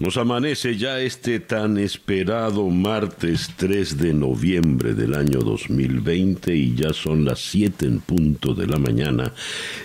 Nos 0.00 0.16
amanece 0.16 0.78
ya 0.78 0.98
este 0.98 1.40
tan 1.40 1.76
esperado 1.76 2.66
martes 2.70 3.50
3 3.58 3.98
de 3.98 4.14
noviembre 4.14 4.94
del 4.94 5.14
año 5.14 5.40
2020 5.40 6.56
y 6.56 6.74
ya 6.74 6.94
son 6.94 7.26
las 7.26 7.40
7 7.40 7.84
en 7.84 8.00
punto 8.00 8.54
de 8.54 8.66
la 8.66 8.78
mañana 8.78 9.34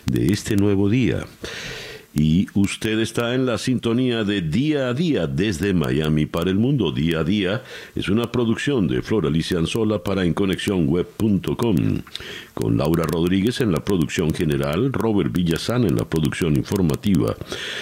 de 0.06 0.28
este 0.28 0.56
nuevo 0.56 0.88
día. 0.88 1.26
Y 2.18 2.48
usted 2.54 3.00
está 3.00 3.36
en 3.36 3.46
la 3.46 3.58
sintonía 3.58 4.24
de 4.24 4.42
Día 4.42 4.88
a 4.88 4.94
Día 4.94 5.28
desde 5.28 5.74
Miami 5.74 6.26
para 6.26 6.50
el 6.50 6.56
mundo. 6.56 6.94
Día 6.94 7.20
a 7.20 7.24
Día 7.26 7.62
es 7.94 8.08
una 8.08 8.32
producción 8.32 8.88
de 8.88 9.02
Flor 9.02 9.26
Alicia 9.26 9.60
Anzola 9.60 10.02
para 10.02 10.24
EnConexionWeb.com, 10.24 11.76
con 12.54 12.78
Laura 12.78 13.04
Rodríguez 13.04 13.60
en 13.60 13.74
la 13.74 13.84
producción 13.84 14.34
general, 14.34 14.94
Robert 14.94 15.34
Villazán 15.34 15.84
en 15.84 15.98
la 15.98 16.06
producción 16.06 16.56
informativa, 16.56 17.36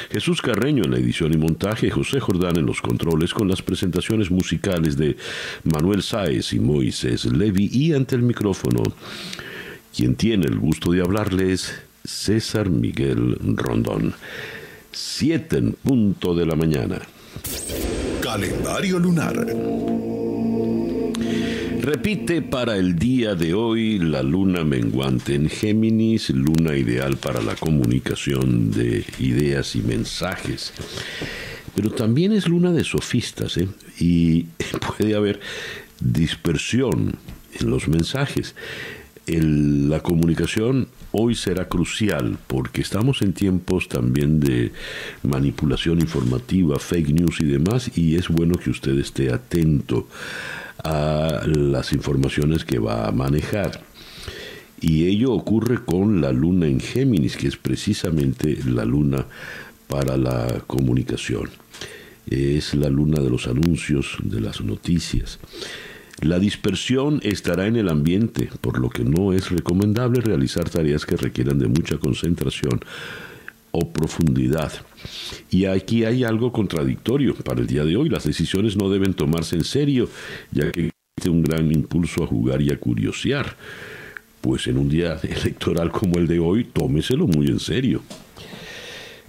Jesús 0.09 0.41
Carreño 0.41 0.83
en 0.83 0.91
la 0.91 0.97
edición 0.97 1.31
y 1.31 1.37
montaje, 1.37 1.91
José 1.91 2.19
Jordán 2.19 2.57
en 2.57 2.65
los 2.65 2.81
controles 2.81 3.35
con 3.35 3.47
las 3.47 3.61
presentaciones 3.61 4.31
musicales 4.31 4.97
de 4.97 5.15
Manuel 5.63 6.01
Sáez 6.01 6.53
y 6.53 6.59
Moisés 6.59 7.25
Levi 7.25 7.69
y 7.71 7.93
ante 7.93 8.15
el 8.15 8.23
micrófono. 8.23 8.81
Quien 9.95 10.15
tiene 10.15 10.47
el 10.47 10.57
gusto 10.57 10.91
de 10.91 11.01
hablarles 11.01 11.83
César 12.03 12.69
Miguel 12.69 13.37
Rondón. 13.55 14.13
Siete 14.91 15.57
en 15.57 15.71
punto 15.71 16.35
de 16.35 16.45
la 16.45 16.55
mañana. 16.55 17.01
Calendario 18.21 18.99
lunar. 18.99 19.47
Repite 21.79 22.41
para 22.41 22.77
el 22.77 22.97
día 22.97 23.35
de 23.35 23.53
hoy 23.53 23.99
la 23.99 24.21
luna 24.21 24.63
menguante 24.63 25.35
en 25.35 25.49
Géminis, 25.49 26.29
luna 26.29 26.75
ideal 26.75 27.17
para 27.17 27.41
la 27.41 27.55
comunicación 27.55 28.71
de 28.71 29.05
ideas 29.19 29.75
y 29.75 29.81
mensajes. 29.81 30.73
Pero 31.75 31.91
también 31.91 32.33
es 32.33 32.47
luna 32.47 32.71
de 32.71 32.83
sofistas, 32.83 33.57
¿eh? 33.57 33.67
y 33.99 34.43
puede 34.97 35.15
haber 35.15 35.39
dispersión 35.99 37.15
en 37.59 37.69
los 37.69 37.87
mensajes. 37.87 38.55
la 39.25 40.01
comunicación 40.01 40.89
hoy 41.13 41.35
será 41.35 41.69
crucial 41.69 42.37
porque 42.47 42.81
estamos 42.81 43.21
en 43.21 43.33
tiempos 43.33 43.87
también 43.87 44.39
de 44.39 44.71
manipulación 45.21 46.01
informativa, 46.01 46.77
fake 46.79 47.09
news 47.09 47.39
y 47.39 47.45
demás, 47.45 47.91
y 47.95 48.15
es 48.15 48.27
bueno 48.27 48.55
que 48.55 48.71
usted 48.71 48.97
esté 48.97 49.31
atento 49.31 50.07
a 50.83 51.43
las 51.45 51.93
informaciones 51.93 52.65
que 52.65 52.79
va 52.79 53.07
a 53.07 53.11
manejar. 53.11 53.81
Y 54.81 55.05
ello 55.05 55.31
ocurre 55.31 55.85
con 55.85 56.19
la 56.19 56.33
luna 56.33 56.67
en 56.67 56.79
Géminis, 56.79 57.37
que 57.37 57.47
es 57.47 57.57
precisamente 57.57 58.57
la 58.65 58.83
luna 58.83 59.25
para 59.87 60.17
la 60.17 60.63
comunicación. 60.67 61.49
Es 62.25 62.73
la 62.73 62.89
luna 62.89 63.21
de 63.21 63.29
los 63.29 63.47
anuncios, 63.47 64.17
de 64.23 64.41
las 64.41 64.61
noticias. 64.61 65.39
La 66.21 66.39
dispersión 66.39 67.19
estará 67.23 67.67
en 67.67 67.75
el 67.75 67.89
ambiente, 67.89 68.49
por 68.61 68.79
lo 68.79 68.89
que 68.89 69.03
no 69.03 69.33
es 69.33 69.49
recomendable 69.49 70.21
realizar 70.21 70.69
tareas 70.69 71.05
que 71.05 71.17
requieran 71.17 71.59
de 71.59 71.67
mucha 71.67 71.97
concentración 71.97 72.79
o 73.71 73.91
profundidad. 73.91 74.71
Y 75.49 75.65
aquí 75.65 76.05
hay 76.05 76.23
algo 76.23 76.51
contradictorio 76.51 77.35
para 77.35 77.61
el 77.61 77.67
día 77.67 77.83
de 77.83 77.97
hoy. 77.97 78.07
Las 78.07 78.23
decisiones 78.23 78.77
no 78.77 78.89
deben 78.89 79.15
tomarse 79.15 79.55
en 79.55 79.63
serio, 79.63 80.07
ya 80.51 80.71
que 80.71 80.91
existe 81.17 81.29
un 81.29 81.41
gran 81.41 81.71
impulso 81.71 82.23
a 82.23 82.27
jugar 82.27 82.61
y 82.61 82.71
a 82.71 82.79
curiosear. 82.79 83.57
Pues 84.41 84.67
en 84.67 84.77
un 84.77 84.89
día 84.89 85.19
electoral 85.23 85.91
como 85.91 86.19
el 86.19 86.27
de 86.27 86.39
hoy, 86.39 86.65
tómeselo 86.65 87.27
muy 87.27 87.47
en 87.47 87.59
serio. 87.59 88.03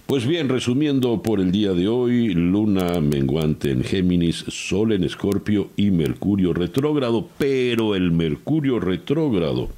Pues 0.05 0.27
bien, 0.27 0.49
resumiendo 0.49 1.23
por 1.23 1.39
el 1.39 1.51
día 1.51 1.73
de 1.73 1.87
hoy, 1.87 2.31
Luna 2.35 3.01
menguante 3.01 3.71
en 3.71 3.83
Géminis, 3.83 4.45
Sol 4.49 4.91
en 4.91 5.03
Escorpio 5.03 5.69
y 5.75 5.89
Mercurio 5.89 6.53
retrógrado, 6.53 7.27
pero 7.39 7.95
el 7.95 8.11
Mercurio 8.11 8.79
retrógrado 8.79 9.69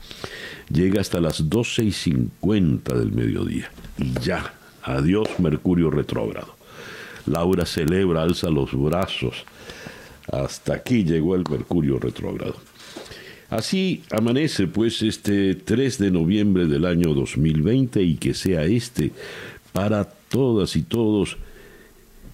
llega 0.69 0.99
hasta 0.99 1.21
las 1.21 1.47
12 1.47 1.85
y 1.85 1.91
50 1.93 2.93
del 2.93 3.13
mediodía. 3.13 3.71
Y 3.97 4.19
ya, 4.19 4.53
adiós 4.83 5.29
Mercurio 5.39 5.89
retrógrado. 5.89 6.57
Laura 7.25 7.65
celebra, 7.65 8.23
alza 8.23 8.49
los 8.49 8.73
brazos. 8.73 9.45
Hasta 10.29 10.73
aquí 10.73 11.05
llegó 11.05 11.35
el 11.35 11.45
Mercurio 11.49 11.99
retrógrado. 11.99 12.55
Así 13.49 14.03
amanece 14.11 14.67
pues 14.67 15.01
este 15.01 15.55
3 15.55 15.99
de 15.99 16.11
noviembre 16.11 16.65
del 16.65 16.83
año 16.83 17.13
2020 17.13 18.01
y 18.03 18.15
que 18.15 18.33
sea 18.33 18.65
este 18.65 19.13
para 19.77 20.05
todas 20.05 20.75
y 20.75 20.81
todos, 20.81 21.38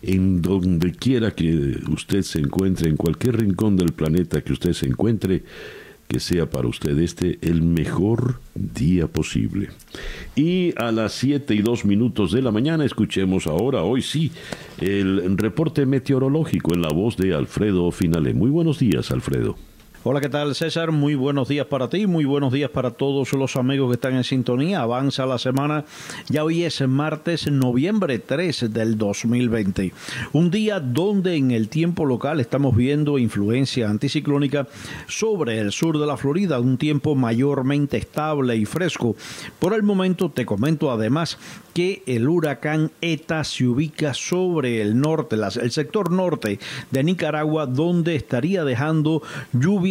en 0.02 0.42
donde 0.42 0.94
quiera 0.94 1.32
que 1.32 1.78
usted 1.92 2.22
se 2.22 2.40
encuentre, 2.40 2.88
en 2.88 2.96
cualquier 2.96 3.36
rincón 3.36 3.76
del 3.76 3.92
planeta 3.92 4.40
que 4.40 4.54
usted 4.54 4.72
se 4.72 4.86
encuentre, 4.86 5.44
que 6.08 6.22
sea 6.22 6.50
para 6.50 6.70
usted 6.70 6.98
este 7.00 7.40
el 7.42 7.62
mejor 7.62 8.40
día 8.56 9.08
posible. 9.08 9.72
Y 10.38 10.74
a 10.78 10.94
las 10.94 11.16
7 11.16 11.54
y 11.54 11.62
2 11.62 11.84
minutos 11.84 12.32
de 12.32 12.42
la 12.42 12.52
mañana 12.52 12.86
escuchemos 12.86 13.46
ahora, 13.46 13.84
hoy 13.84 14.02
sí, 14.02 14.32
el 14.80 15.38
reporte 15.38 15.86
meteorológico 15.86 16.74
en 16.74 16.82
la 16.82 16.94
voz 16.94 17.18
de 17.18 17.34
Alfredo 17.34 17.92
Finale. 17.92 18.34
Muy 18.34 18.52
buenos 18.52 18.80
días, 18.80 19.12
Alfredo. 19.12 19.58
Hola, 20.06 20.20
¿qué 20.20 20.28
tal 20.28 20.54
César? 20.54 20.92
Muy 20.92 21.16
buenos 21.16 21.48
días 21.48 21.66
para 21.66 21.88
ti, 21.88 22.08
muy 22.08 22.26
buenos 22.26 22.52
días 22.52 22.70
para 22.70 22.92
todos 22.92 23.32
los 23.32 23.56
amigos 23.56 23.90
que 23.90 23.94
están 23.94 24.16
en 24.16 24.26
sintonía. 24.26 24.82
Avanza 24.82 25.26
la 25.26 25.38
semana, 25.38 25.86
ya 26.28 26.44
hoy 26.44 26.66
es 26.66 26.86
martes, 26.86 27.50
noviembre 27.50 28.20
3 28.20 28.74
del 28.74 28.98
2020. 28.98 29.94
Un 30.34 30.52
día 30.52 30.82
donde 30.82 31.38
en 31.38 31.52
el 31.52 31.70
tiempo 31.70 32.06
local 32.06 32.42
estamos 32.42 32.76
viendo 32.76 33.18
influencia 33.18 33.90
anticiclónica 33.90 34.68
sobre 35.08 35.60
el 35.60 35.72
sur 35.72 35.98
de 35.98 36.06
la 36.06 36.18
Florida, 36.18 36.60
un 36.60 36.78
tiempo 36.78 37.16
mayormente 37.16 37.96
estable 37.96 38.58
y 38.58 38.66
fresco. 38.66 39.16
Por 39.58 39.74
el 39.74 39.84
momento 39.84 40.30
te 40.30 40.46
comento 40.46 40.92
además 40.92 41.38
que 41.74 42.04
el 42.06 42.28
huracán 42.28 42.92
ETA 43.02 43.44
se 43.46 43.66
ubica 43.66 44.14
sobre 44.14 44.82
el 44.82 45.00
norte, 45.00 45.38
el 45.62 45.72
sector 45.72 46.12
norte 46.12 46.60
de 46.92 47.04
Nicaragua, 47.04 47.66
donde 47.66 48.16
estaría 48.16 48.66
dejando 48.66 49.24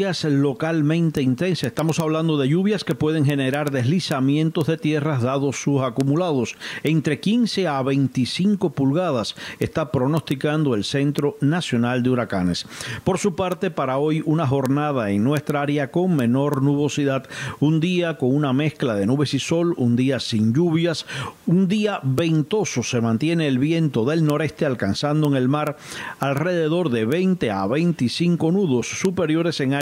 localmente 0.02 1.22
intensas. 1.22 1.68
Estamos 1.68 2.00
hablando 2.00 2.36
de 2.36 2.48
lluvias 2.48 2.82
que 2.82 2.96
pueden 2.96 3.24
generar 3.24 3.70
deslizamientos 3.70 4.66
de 4.66 4.76
tierras 4.76 5.22
dados 5.22 5.62
sus 5.62 5.80
acumulados. 5.80 6.56
Entre 6.82 7.20
15 7.20 7.68
a 7.68 7.80
25 7.82 8.70
pulgadas 8.70 9.36
está 9.60 9.92
pronosticando 9.92 10.74
el 10.74 10.82
Centro 10.82 11.36
Nacional 11.40 12.02
de 12.02 12.10
Huracanes. 12.10 12.66
Por 13.04 13.18
su 13.18 13.36
parte, 13.36 13.70
para 13.70 13.98
hoy 13.98 14.24
una 14.26 14.44
jornada 14.44 15.10
en 15.12 15.22
nuestra 15.22 15.62
área 15.62 15.92
con 15.92 16.16
menor 16.16 16.62
nubosidad, 16.62 17.28
un 17.60 17.78
día 17.78 18.18
con 18.18 18.34
una 18.34 18.52
mezcla 18.52 18.96
de 18.96 19.06
nubes 19.06 19.34
y 19.34 19.38
sol, 19.38 19.72
un 19.76 19.94
día 19.94 20.18
sin 20.18 20.52
lluvias, 20.52 21.06
un 21.46 21.68
día 21.68 22.00
ventoso 22.02 22.82
se 22.82 23.00
mantiene 23.00 23.46
el 23.46 23.60
viento 23.60 24.04
del 24.04 24.24
noreste 24.24 24.66
alcanzando 24.66 25.28
en 25.28 25.36
el 25.36 25.48
mar 25.48 25.76
alrededor 26.18 26.90
de 26.90 27.04
20 27.04 27.52
a 27.52 27.66
25 27.68 28.50
nudos 28.50 28.88
superiores 28.88 29.60
en 29.60 29.74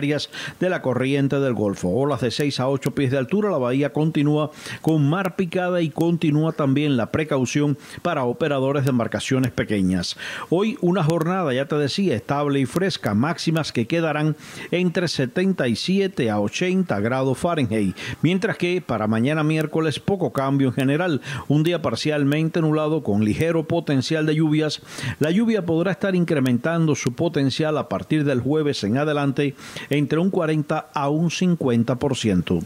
de 0.59 0.71
la 0.71 0.83
corriente 0.83 1.39
del 1.39 1.55
Golfo. 1.55 1.89
Olas 1.89 2.21
de 2.21 2.31
6 2.31 2.61
a 2.61 2.69
8 2.69 2.95
pies 2.95 3.11
de 3.11 3.19
altura, 3.19 3.51
la 3.51 3.59
bahía 3.59 3.93
continúa 3.93 4.51
con 4.81 5.09
mar 5.09 5.37
picada 5.37 5.81
y 5.81 5.91
continúa 5.91 6.53
también 6.53 6.97
la 6.97 7.13
precaución 7.13 7.79
para 8.03 8.25
operadores 8.25 8.85
de 8.85 8.91
embarcaciones 8.91 9.53
pequeñas. 9.53 10.17
Hoy 10.49 10.77
una 10.81 11.05
jornada, 11.05 11.53
ya 11.53 11.67
te 11.67 11.77
decía, 11.77 12.17
estable 12.17 12.61
y 12.61 12.67
fresca, 12.67 13.15
máximas 13.15 13.73
que 13.73 13.87
quedarán 13.87 14.37
entre 14.71 15.09
77 15.09 16.31
a 16.31 16.41
80 16.41 16.99
grados 17.01 17.39
Fahrenheit, 17.39 17.97
mientras 18.23 18.57
que 18.57 18.83
para 18.85 19.07
mañana 19.07 19.45
miércoles 19.45 20.01
poco 20.01 20.33
cambio 20.33 20.69
en 20.69 20.75
general, 20.75 21.21
un 21.49 21.63
día 21.63 21.83
parcialmente 21.83 22.61
nublado 22.61 23.03
con 23.03 23.25
ligero 23.25 23.67
potencial 23.67 24.27
de 24.27 24.35
lluvias. 24.35 24.81
La 25.19 25.31
lluvia 25.31 25.65
podrá 25.65 25.93
estar 25.93 26.15
incrementando 26.15 26.95
su 26.95 27.13
potencial 27.13 27.79
a 27.79 27.89
partir 27.89 28.25
del 28.25 28.41
jueves 28.41 28.85
en 28.85 28.99
adelante 28.99 29.55
entre 30.01 30.19
un 30.19 30.31
40 30.31 30.91
a 30.93 31.09
un 31.09 31.31
50%. 31.31 32.63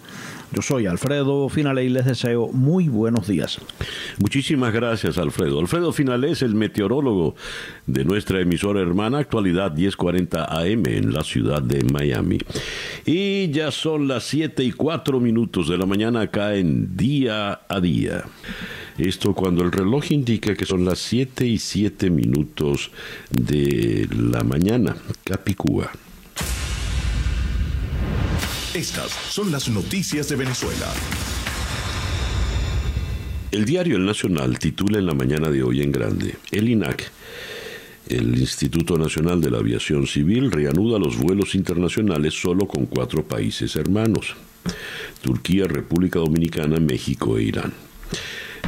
Yo 0.52 0.62
soy 0.62 0.86
Alfredo 0.86 1.48
Finale 1.48 1.84
y 1.84 1.88
les 1.88 2.06
deseo 2.06 2.48
muy 2.52 2.88
buenos 2.88 3.26
días. 3.26 3.60
Muchísimas 4.18 4.72
gracias, 4.72 5.18
Alfredo. 5.18 5.58
Alfredo 5.58 5.92
Finale 5.92 6.30
es 6.30 6.42
el 6.42 6.54
meteorólogo 6.54 7.34
de 7.86 8.04
nuestra 8.04 8.40
emisora 8.40 8.80
hermana 8.80 9.18
Actualidad 9.18 9.72
1040 9.72 10.44
AM 10.44 10.86
en 10.86 11.12
la 11.12 11.24
ciudad 11.24 11.60
de 11.60 11.82
Miami. 11.84 12.38
Y 13.04 13.50
ya 13.50 13.72
son 13.72 14.06
las 14.06 14.24
7 14.24 14.62
y 14.62 14.70
4 14.70 15.18
minutos 15.18 15.68
de 15.68 15.76
la 15.76 15.86
mañana 15.86 16.22
acá 16.22 16.54
en 16.54 16.96
Día 16.96 17.60
a 17.68 17.80
Día. 17.80 18.24
Esto 18.96 19.34
cuando 19.34 19.64
el 19.64 19.72
reloj 19.72 20.12
indica 20.12 20.54
que 20.54 20.66
son 20.66 20.84
las 20.84 21.00
7 21.00 21.44
y 21.46 21.58
7 21.58 22.10
minutos 22.10 22.92
de 23.30 24.08
la 24.16 24.44
mañana. 24.44 24.94
Capicúa. 25.24 25.90
Estas 28.74 29.12
son 29.12 29.52
las 29.52 29.68
noticias 29.68 30.28
de 30.28 30.34
Venezuela. 30.34 30.92
El 33.52 33.64
diario 33.64 33.96
El 33.96 34.04
Nacional 34.04 34.58
titula 34.58 34.98
en 34.98 35.06
la 35.06 35.14
mañana 35.14 35.48
de 35.48 35.62
hoy 35.62 35.80
en 35.80 35.92
grande, 35.92 36.36
el 36.50 36.68
INAC, 36.68 37.08
el 38.08 38.36
Instituto 38.36 38.98
Nacional 38.98 39.40
de 39.40 39.52
la 39.52 39.58
Aviación 39.58 40.08
Civil, 40.08 40.50
reanuda 40.50 40.98
los 40.98 41.16
vuelos 41.16 41.54
internacionales 41.54 42.34
solo 42.34 42.66
con 42.66 42.86
cuatro 42.86 43.22
países 43.22 43.76
hermanos, 43.76 44.34
Turquía, 45.22 45.68
República 45.68 46.18
Dominicana, 46.18 46.80
México 46.80 47.38
e 47.38 47.44
Irán. 47.44 47.72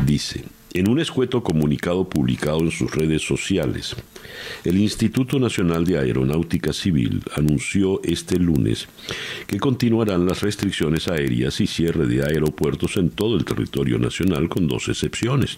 Dice, 0.05 0.45
en 0.77 0.91
un 0.91 1.01
escueto 1.01 1.43
comunicado 1.43 2.07
publicado 2.07 2.61
en 2.61 2.71
sus 2.71 2.95
redes 2.95 3.23
sociales, 3.23 3.97
el 4.63 4.77
Instituto 4.77 5.39
Nacional 5.39 5.87
de 5.87 5.99
Aeronáutica 5.99 6.75
Civil 6.75 7.23
anunció 7.35 8.03
este 8.03 8.39
lunes 8.39 8.87
que 9.47 9.59
continuarán 9.59 10.27
las 10.27 10.43
restricciones 10.43 11.09
aéreas 11.09 11.63
y 11.63 11.67
cierre 11.67 12.07
de 12.07 12.23
aeropuertos 12.25 12.99
en 12.99 13.09
todo 13.09 13.39
el 13.39 13.47
territorio 13.47 13.99
nacional 13.99 14.51
con 14.51 14.69
dos 14.69 14.89
excepciones, 14.89 15.57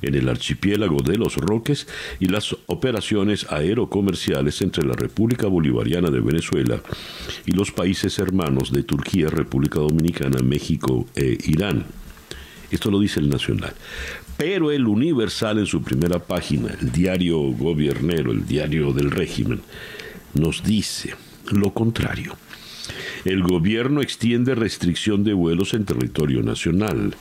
en 0.00 0.14
el 0.14 0.28
archipiélago 0.28 1.02
de 1.02 1.16
los 1.16 1.34
Roques 1.34 1.88
y 2.20 2.26
las 2.26 2.56
operaciones 2.66 3.50
aerocomerciales 3.50 4.62
entre 4.62 4.86
la 4.86 4.94
República 4.94 5.48
Bolivariana 5.48 6.10
de 6.10 6.20
Venezuela 6.20 6.80
y 7.46 7.50
los 7.50 7.72
países 7.72 8.20
hermanos 8.20 8.70
de 8.70 8.84
Turquía, 8.84 9.28
República 9.28 9.80
Dominicana, 9.80 10.38
México 10.40 11.04
e 11.16 11.36
Irán. 11.46 11.84
Esto 12.70 12.90
lo 12.90 13.00
dice 13.00 13.20
el 13.20 13.28
Nacional. 13.28 13.74
Pero 14.36 14.70
el 14.70 14.86
Universal 14.86 15.58
en 15.58 15.66
su 15.66 15.82
primera 15.82 16.18
página, 16.18 16.76
el 16.80 16.92
diario 16.92 17.38
gobiernero, 17.38 18.32
el 18.32 18.46
diario 18.46 18.92
del 18.92 19.10
régimen, 19.10 19.62
nos 20.34 20.62
dice 20.62 21.14
lo 21.50 21.72
contrario. 21.72 22.36
El 23.24 23.42
gobierno 23.42 24.02
extiende 24.02 24.54
restricción 24.54 25.24
de 25.24 25.32
vuelos 25.32 25.74
en 25.74 25.84
territorio 25.84 26.42
nacional. 26.42 27.16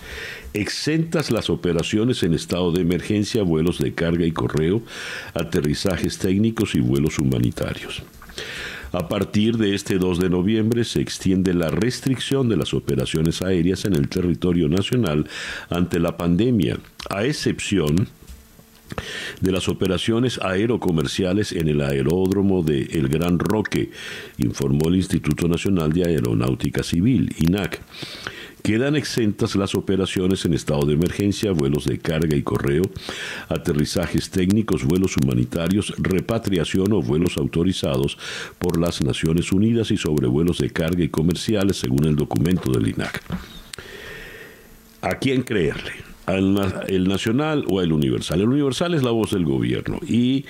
Exentas 0.53 1.31
las 1.31 1.49
operaciones 1.49 2.21
en 2.23 2.33
estado 2.33 2.71
de 2.71 2.81
emergencia, 2.81 3.43
vuelos 3.43 3.79
de 3.79 3.93
carga 3.93 4.25
y 4.25 4.31
correo, 4.31 4.83
aterrizajes 5.33 6.19
técnicos 6.19 6.75
y 6.75 6.79
vuelos 6.79 7.17
humanitarios. 7.17 8.03
A 8.95 9.09
partir 9.09 9.57
de 9.57 9.75
este 9.75 9.97
2 9.97 10.19
de 10.19 10.29
noviembre 10.29 10.85
se 10.85 11.01
extiende 11.01 11.53
la 11.53 11.69
restricción 11.69 12.47
de 12.47 12.55
las 12.55 12.73
operaciones 12.73 13.41
aéreas 13.41 13.83
en 13.83 13.93
el 13.93 14.07
territorio 14.07 14.69
nacional 14.69 15.27
ante 15.69 15.99
la 15.99 16.15
pandemia, 16.15 16.77
a 17.09 17.25
excepción 17.25 18.07
de 19.41 19.51
las 19.51 19.67
operaciones 19.67 20.39
aerocomerciales 20.41 21.51
en 21.51 21.67
el 21.67 21.81
aeródromo 21.81 22.63
de 22.63 22.83
El 22.83 23.09
Gran 23.09 23.37
Roque, 23.37 23.91
informó 24.37 24.87
el 24.87 24.95
Instituto 24.95 25.49
Nacional 25.49 25.91
de 25.91 26.05
Aeronáutica 26.05 26.81
Civil, 26.81 27.35
INAC. 27.37 27.81
Quedan 28.65 28.95
exentas 28.95 29.55
las 29.55 29.75
operaciones 29.75 30.43
en 30.43 30.55
estado 30.55 30.87
de 30.87 30.95
emergencia, 30.95 31.51
vuelos 31.51 31.85
de 31.85 31.99
carga 31.99 32.35
y 32.35 32.41
correo, 32.41 32.81
aterrizajes 33.47 34.31
técnicos, 34.31 34.85
vuelos 34.85 35.17
humanitarios, 35.17 35.93
repatriación 35.99 36.91
o 36.93 37.03
vuelos 37.03 37.37
autorizados 37.37 38.17
por 38.57 38.79
las 38.79 39.03
Naciones 39.03 39.51
Unidas 39.51 39.91
y 39.91 39.97
sobrevuelos 39.97 40.57
de 40.57 40.71
carga 40.71 41.03
y 41.03 41.09
comerciales, 41.09 41.77
según 41.77 42.05
el 42.05 42.15
documento 42.15 42.71
del 42.71 42.87
INAC. 42.87 43.21
¿A 45.01 45.19
quién 45.19 45.43
creerle? 45.43 45.91
¿Al 46.25 46.85
el 46.87 47.07
Nacional 47.07 47.65
o 47.69 47.81
al 47.81 47.93
Universal? 47.93 48.41
El 48.41 48.49
Universal 48.49 48.95
es 48.95 49.03
la 49.03 49.11
voz 49.11 49.29
del 49.29 49.45
gobierno 49.45 49.99
y 50.07 50.45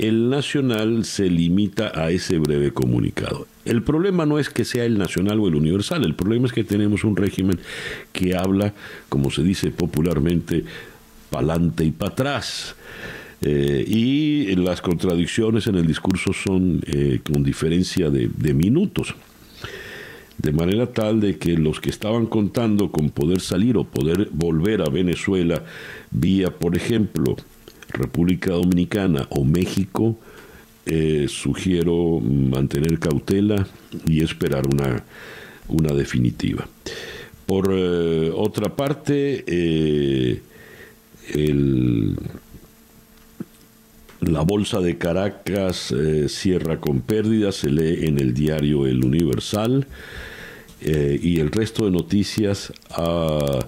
el 0.00 0.30
Nacional 0.30 1.04
se 1.04 1.28
limita 1.28 1.92
a 1.94 2.10
ese 2.10 2.38
breve 2.38 2.72
comunicado. 2.72 3.46
El 3.64 3.82
problema 3.82 4.24
no 4.24 4.38
es 4.38 4.48
que 4.48 4.64
sea 4.64 4.84
el 4.84 4.96
Nacional 4.96 5.38
o 5.40 5.48
el 5.48 5.54
Universal, 5.54 6.04
el 6.04 6.14
problema 6.14 6.46
es 6.46 6.52
que 6.52 6.64
tenemos 6.64 7.04
un 7.04 7.16
régimen 7.16 7.58
que 8.12 8.34
habla, 8.34 8.72
como 9.10 9.30
se 9.30 9.42
dice 9.42 9.70
popularmente, 9.70 10.64
pa'lante 11.28 11.84
y 11.84 11.90
para 11.90 12.12
atrás. 12.12 12.74
Eh, 13.42 13.84
y 13.86 14.54
las 14.56 14.80
contradicciones 14.80 15.66
en 15.66 15.76
el 15.76 15.86
discurso 15.86 16.32
son 16.32 16.80
eh, 16.86 17.20
con 17.22 17.42
diferencia 17.42 18.10
de, 18.10 18.28
de 18.34 18.54
minutos. 18.54 19.14
De 20.38 20.52
manera 20.52 20.86
tal 20.86 21.20
de 21.20 21.36
que 21.36 21.58
los 21.58 21.80
que 21.80 21.90
estaban 21.90 22.24
contando 22.24 22.90
con 22.90 23.10
poder 23.10 23.40
salir 23.40 23.76
o 23.76 23.84
poder 23.84 24.30
volver 24.32 24.80
a 24.80 24.88
Venezuela 24.88 25.62
vía, 26.10 26.50
por 26.50 26.74
ejemplo, 26.76 27.36
República 27.92 28.52
Dominicana 28.52 29.26
o 29.30 29.44
México, 29.44 30.18
eh, 30.86 31.26
sugiero 31.28 32.20
mantener 32.20 32.98
cautela 32.98 33.66
y 34.06 34.22
esperar 34.22 34.66
una, 34.66 35.04
una 35.68 35.92
definitiva. 35.92 36.66
Por 37.46 37.72
eh, 37.72 38.32
otra 38.34 38.74
parte, 38.74 39.44
eh, 39.46 40.42
la 44.20 44.40
bolsa 44.42 44.80
de 44.80 44.98
Caracas 44.98 45.94
cierra 46.28 46.80
con 46.80 47.00
pérdidas, 47.00 47.56
se 47.56 47.70
lee 47.70 48.06
en 48.06 48.18
el 48.18 48.34
diario 48.34 48.86
El 48.86 49.04
Universal 49.04 49.86
y 50.82 51.38
el 51.40 51.52
resto 51.52 51.84
de 51.84 51.90
noticias... 51.92 52.72
a 52.90 53.60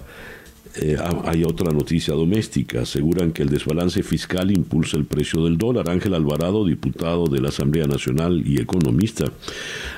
eh, 0.75 0.97
hay 1.25 1.43
otra 1.43 1.71
noticia 1.71 2.13
doméstica. 2.13 2.81
Aseguran 2.81 3.31
que 3.31 3.43
el 3.43 3.49
desbalance 3.49 4.01
fiscal 4.01 4.51
impulsa 4.51 4.97
el 4.97 5.05
precio 5.05 5.43
del 5.43 5.57
dólar. 5.57 5.89
Ángel 5.89 6.15
Alvarado, 6.15 6.65
diputado 6.65 7.27
de 7.27 7.41
la 7.41 7.49
Asamblea 7.49 7.85
Nacional 7.85 8.41
y 8.45 8.59
economista, 8.59 9.25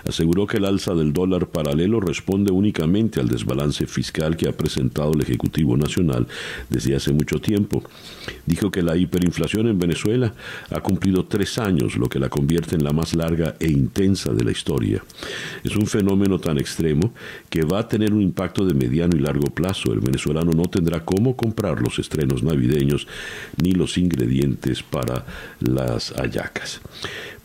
aseguró 0.05 0.45
que 0.47 0.57
el 0.57 0.65
alza 0.65 0.93
del 0.93 1.13
dólar 1.13 1.47
paralelo 1.47 2.01
responde 2.01 2.51
únicamente 2.51 3.21
al 3.21 3.29
desbalance 3.29 3.87
fiscal 3.87 4.35
que 4.35 4.49
ha 4.49 4.51
presentado 4.51 5.13
el 5.13 5.21
Ejecutivo 5.21 5.77
Nacional 5.77 6.27
desde 6.69 6.95
hace 6.95 7.13
mucho 7.13 7.39
tiempo. 7.39 7.81
Dijo 8.45 8.69
que 8.69 8.81
la 8.81 8.97
hiperinflación 8.97 9.67
en 9.67 9.79
Venezuela 9.79 10.33
ha 10.69 10.81
cumplido 10.81 11.25
tres 11.25 11.57
años, 11.57 11.95
lo 11.95 12.09
que 12.09 12.19
la 12.19 12.29
convierte 12.29 12.75
en 12.75 12.83
la 12.83 12.91
más 12.91 13.15
larga 13.15 13.55
e 13.59 13.71
intensa 13.71 14.33
de 14.33 14.43
la 14.43 14.51
historia. 14.51 15.03
Es 15.63 15.75
un 15.75 15.87
fenómeno 15.87 16.39
tan 16.39 16.57
extremo 16.57 17.13
que 17.49 17.63
va 17.63 17.79
a 17.79 17.87
tener 17.87 18.13
un 18.13 18.21
impacto 18.21 18.65
de 18.65 18.73
mediano 18.73 19.15
y 19.15 19.19
largo 19.19 19.47
plazo. 19.53 19.93
El 19.93 19.99
venezolano 19.99 20.51
no 20.51 20.64
tendrá 20.69 21.05
cómo 21.05 21.35
comprar 21.35 21.81
los 21.81 21.99
estrenos 21.99 22.43
navideños 22.43 23.07
ni 23.61 23.71
los 23.71 23.97
ingredientes 23.97 24.83
para 24.83 25.25
las 25.59 26.11
hallacas. 26.13 26.81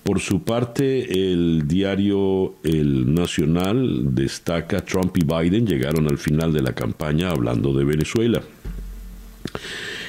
Por 0.02 0.20
su 0.20 0.42
parte, 0.42 1.32
el 1.32 1.68
diario 1.68 2.54
El 2.64 3.14
Nacional 3.14 4.14
destaca 4.14 4.84
Trump 4.84 5.16
y 5.18 5.24
Biden 5.24 5.66
llegaron 5.66 6.08
al 6.08 6.18
final 6.18 6.52
de 6.52 6.62
la 6.62 6.72
campaña 6.72 7.30
hablando 7.30 7.74
de 7.74 7.84
Venezuela. 7.84 8.42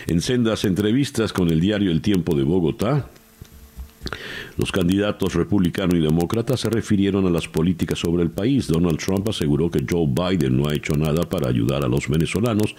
En 0.07 0.21
sendas 0.21 0.65
entrevistas 0.65 1.33
con 1.33 1.49
el 1.49 1.59
diario 1.59 1.91
El 1.91 2.01
Tiempo 2.01 2.35
de 2.35 2.43
Bogotá, 2.43 3.09
los 4.57 4.71
candidatos 4.71 5.33
republicano 5.33 5.95
y 5.95 6.01
demócrata 6.01 6.57
se 6.57 6.69
refirieron 6.69 7.25
a 7.25 7.29
las 7.29 7.47
políticas 7.47 7.99
sobre 7.99 8.23
el 8.23 8.29
país. 8.29 8.67
Donald 8.67 8.99
Trump 8.99 9.27
aseguró 9.29 9.69
que 9.71 9.85
Joe 9.89 10.07
Biden 10.07 10.57
no 10.57 10.67
ha 10.67 10.75
hecho 10.75 10.93
nada 10.93 11.23
para 11.23 11.49
ayudar 11.49 11.83
a 11.83 11.87
los 11.87 12.07
venezolanos 12.07 12.75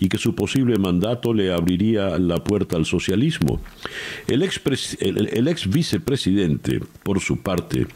y 0.00 0.08
que 0.08 0.18
su 0.18 0.34
posible 0.34 0.78
mandato 0.78 1.32
le 1.32 1.52
abriría 1.52 2.18
la 2.18 2.42
puerta 2.42 2.76
al 2.76 2.86
socialismo. 2.86 3.60
El 4.26 4.42
ex, 4.42 5.70
vicepresidente, 5.70 6.80
por 7.02 7.20
su 7.20 7.38
parte, 7.42 7.86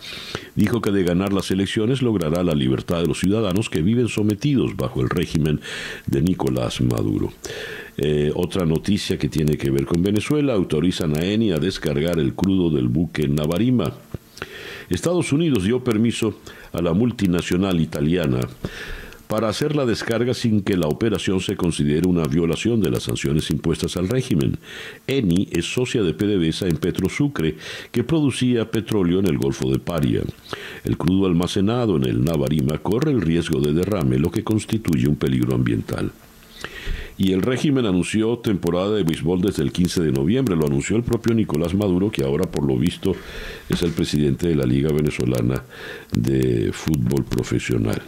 dijo 0.55 0.81
que 0.81 0.91
de 0.91 1.05
ganar 1.05 1.33
las 1.33 1.51
elecciones 1.51 2.03
logrará 2.03 2.43
la 2.43 2.55
libertad 2.55 3.01
de 3.01 3.07
los 3.07 3.21
ciudadanos 3.21 3.71
que 3.71 3.83
viven 3.83 4.09
sometidos 4.09 4.77
bajo 4.77 5.03
el 5.03 5.11
régimen 5.11 5.61
de 6.07 6.23
Nicolás 6.23 6.81
Maduro. 6.81 7.33
Eh, 7.99 8.31
otra 8.35 8.67
noticia 8.67 9.19
que 9.19 9.29
tiene 9.29 9.57
que 9.57 9.71
ver 9.71 9.87
con 9.87 10.03
Venezuela, 10.03 10.53
autorizan 10.53 11.17
a 11.17 11.25
Eni 11.25 11.53
a 11.53 11.59
descargar 11.59 12.19
el 12.19 12.35
crudo 12.35 12.71
del 12.71 12.89
buque 12.89 13.27
Navarima. 13.29 13.93
Estados 14.91 15.33
Unidos 15.33 15.65
dio 15.65 15.83
permiso 15.83 16.39
a 16.73 16.83
la 16.83 16.93
multinacional 16.93 17.81
italiana 17.81 18.41
para 19.27 19.49
hacer 19.49 19.75
la 19.75 19.87
descarga 19.87 20.35
sin 20.35 20.63
que 20.63 20.77
la 20.77 20.87
operación 20.87 21.41
se 21.41 21.57
considere 21.57 22.07
una 22.07 22.25
violación 22.25 22.81
de 22.81 22.91
las 22.91 23.05
sanciones 23.05 23.51
impuestas 23.51 23.97
al 23.97 24.09
régimen. 24.09 24.59
Eni 25.07 25.49
es 25.51 25.65
socia 25.67 26.03
de 26.03 26.15
PDVSA 26.15 26.69
en 26.69 26.77
Petrosucre, 26.77 27.57
que 27.91 28.05
producía 28.05 28.71
petróleo 28.71 29.19
en 29.19 29.27
el 29.27 29.39
Golfo 29.39 29.71
de 29.71 29.79
Paria. 29.79 30.23
El 30.85 30.97
crudo 30.97 31.27
almacenado 31.27 31.97
en 31.97 32.05
el 32.05 32.25
Navarima 32.25 32.79
corre 32.79 33.11
el 33.11 33.21
riesgo 33.21 33.61
de 33.61 33.73
derrame, 33.73 34.19
lo 34.19 34.31
que 34.31 34.45
constituye 34.45 35.09
un 35.09 35.17
peligro 35.17 35.55
ambiental. 35.55 36.13
Y 37.19 37.33
el 37.33 37.41
régimen 37.43 37.87
anunció 37.87 38.39
temporada 38.39 38.91
de 38.91 39.03
béisbol 39.03 39.41
desde 39.41 39.63
el 39.63 39.73
15 39.73 40.03
de 40.03 40.13
noviembre. 40.13 40.55
Lo 40.55 40.67
anunció 40.67 40.97
el 40.97 41.03
propio 41.03 41.35
Nicolás 41.35 41.75
Maduro, 41.75 42.11
que 42.11 42.23
ahora 42.23 42.51
por 42.51 42.65
lo 42.65 42.77
visto 42.77 43.17
es 43.69 43.83
el 43.83 43.93
presidente 43.93 44.49
de 44.49 44.55
la 44.55 44.67
Liga 44.67 44.93
Venezolana 44.93 45.63
de 46.13 46.71
Fútbol 46.73 47.25
Profesional. 47.25 48.03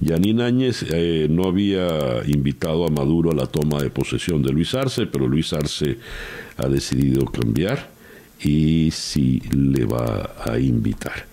Yanín 0.00 0.40
Áñez 0.40 0.84
eh, 0.90 1.26
no 1.30 1.44
había 1.44 2.24
invitado 2.26 2.86
a 2.86 2.90
Maduro 2.90 3.30
a 3.30 3.34
la 3.34 3.46
toma 3.46 3.80
de 3.80 3.90
posesión 3.90 4.42
de 4.42 4.52
Luis 4.52 4.74
Arce, 4.74 5.06
pero 5.06 5.28
Luis 5.28 5.52
Arce 5.52 5.98
ha 6.56 6.68
decidido 6.68 7.24
cambiar 7.26 7.90
y 8.42 8.90
sí 8.92 9.42
le 9.52 9.84
va 9.84 10.34
a 10.44 10.58
invitar. 10.58 11.26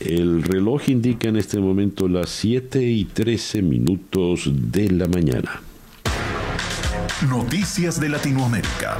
El 0.00 0.42
reloj 0.42 0.88
indica 0.88 1.28
en 1.28 1.36
este 1.36 1.58
momento 1.60 2.08
las 2.08 2.30
7 2.30 2.82
y 2.82 3.04
13 3.04 3.62
minutos 3.62 4.50
de 4.52 4.90
la 4.90 5.06
mañana. 5.06 5.62
Noticias 7.22 8.00
de 8.00 8.08
Latinoamérica. 8.08 8.98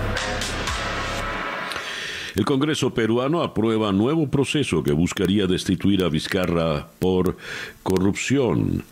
El 2.36 2.44
Congreso 2.44 2.94
peruano 2.94 3.42
aprueba 3.42 3.92
nuevo 3.92 4.28
proceso 4.28 4.82
que 4.82 4.92
buscaría 4.92 5.46
destituir 5.46 6.04
a 6.04 6.08
Vizcarra 6.08 6.86
por 7.00 7.36
corrupción. 7.82 8.84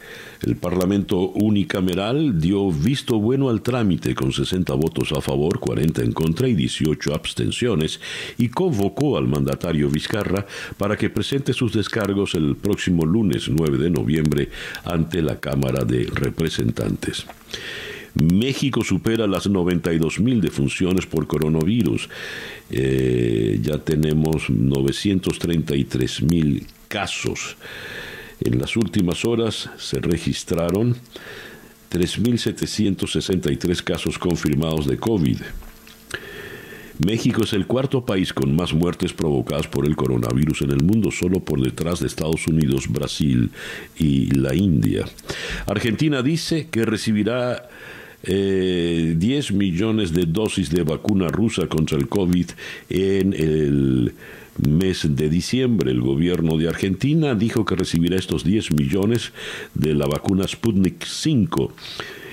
El 0.43 0.57
Parlamento 0.57 1.19
unicameral 1.31 2.41
dio 2.41 2.71
visto 2.73 3.21
bueno 3.21 3.49
al 3.49 3.63
trámite 3.63 4.15
con 4.15 4.33
60 4.33 4.75
votos 4.75 5.13
a 5.13 5.21
favor, 5.21 5.61
40 5.61 6.03
en 6.03 6.13
contra 6.13 6.49
y 6.49 6.55
18 6.55 7.15
abstenciones 7.15 8.01
y 8.39 8.49
convocó 8.49 9.17
al 9.17 9.29
mandatario 9.29 9.89
Vizcarra 9.89 10.47
para 10.77 10.97
que 10.97 11.11
presente 11.11 11.53
sus 11.53 11.73
descargos 11.73 12.35
el 12.35 12.57
próximo 12.57 13.07
lunes 13.07 13.49
9 13.49 13.79
de 13.79 13.91
noviembre 13.91 14.51
ante 14.85 15.23
la 15.23 15.39
Cámara 15.39 15.85
de 15.85 16.11
Representantes. 16.13 17.25
México 18.15 18.85
supera 18.85 19.27
las 19.27 19.47
92 19.49 20.21
mil 20.21 20.41
defunciones 20.41 21.07
por 21.07 21.27
coronavirus. 21.27 22.09
Eh, 22.71 23.59
ya 23.63 23.79
tenemos 23.79 24.51
933 24.51 26.23
mil 26.23 26.67
casos. 26.89 27.57
En 28.41 28.59
las 28.59 28.77
últimas 28.77 29.25
horas 29.25 29.71
se 29.79 30.01
registraron 30.01 30.97
3.763 31.91 33.83
casos 33.83 34.19
confirmados 34.19 34.87
de 34.87 34.99
COVID. 34.99 35.39
México 36.99 37.43
es 37.43 37.53
el 37.53 37.67
cuarto 37.67 38.05
país 38.05 38.33
con 38.33 38.55
más 38.55 38.73
muertes 38.75 39.13
provocadas 39.13 39.67
por 39.67 39.87
el 39.87 39.97
coronavirus 39.97 40.63
en 40.63 40.71
el 40.71 40.83
mundo, 40.83 41.11
solo 41.11 41.41
por 41.41 41.61
detrás 41.61 42.01
de 42.01 42.07
Estados 42.07 42.47
Unidos, 42.47 42.89
Brasil 42.89 43.51
y 43.97 44.27
la 44.27 44.55
India. 44.55 45.05
Argentina 45.67 46.23
dice 46.23 46.69
que 46.71 46.85
recibirá 46.85 47.69
10 48.23 48.31
eh, 48.31 49.55
millones 49.55 50.13
de 50.13 50.27
dosis 50.27 50.71
de 50.71 50.83
vacuna 50.83 51.29
rusa 51.29 51.67
contra 51.67 51.99
el 51.99 52.09
COVID 52.09 52.47
en 52.91 53.33
el 53.33 54.15
mes 54.59 55.07
de 55.17 55.29
diciembre. 55.29 55.91
El 55.91 56.01
gobierno 56.01 56.57
de 56.57 56.69
Argentina 56.69 57.35
dijo 57.35 57.65
que 57.65 57.75
recibirá 57.75 58.17
estos 58.17 58.45
10 58.45 58.73
millones 58.73 59.33
de 59.75 59.95
la 59.95 60.07
vacuna 60.07 60.47
Sputnik 60.47 61.05
5 61.05 61.73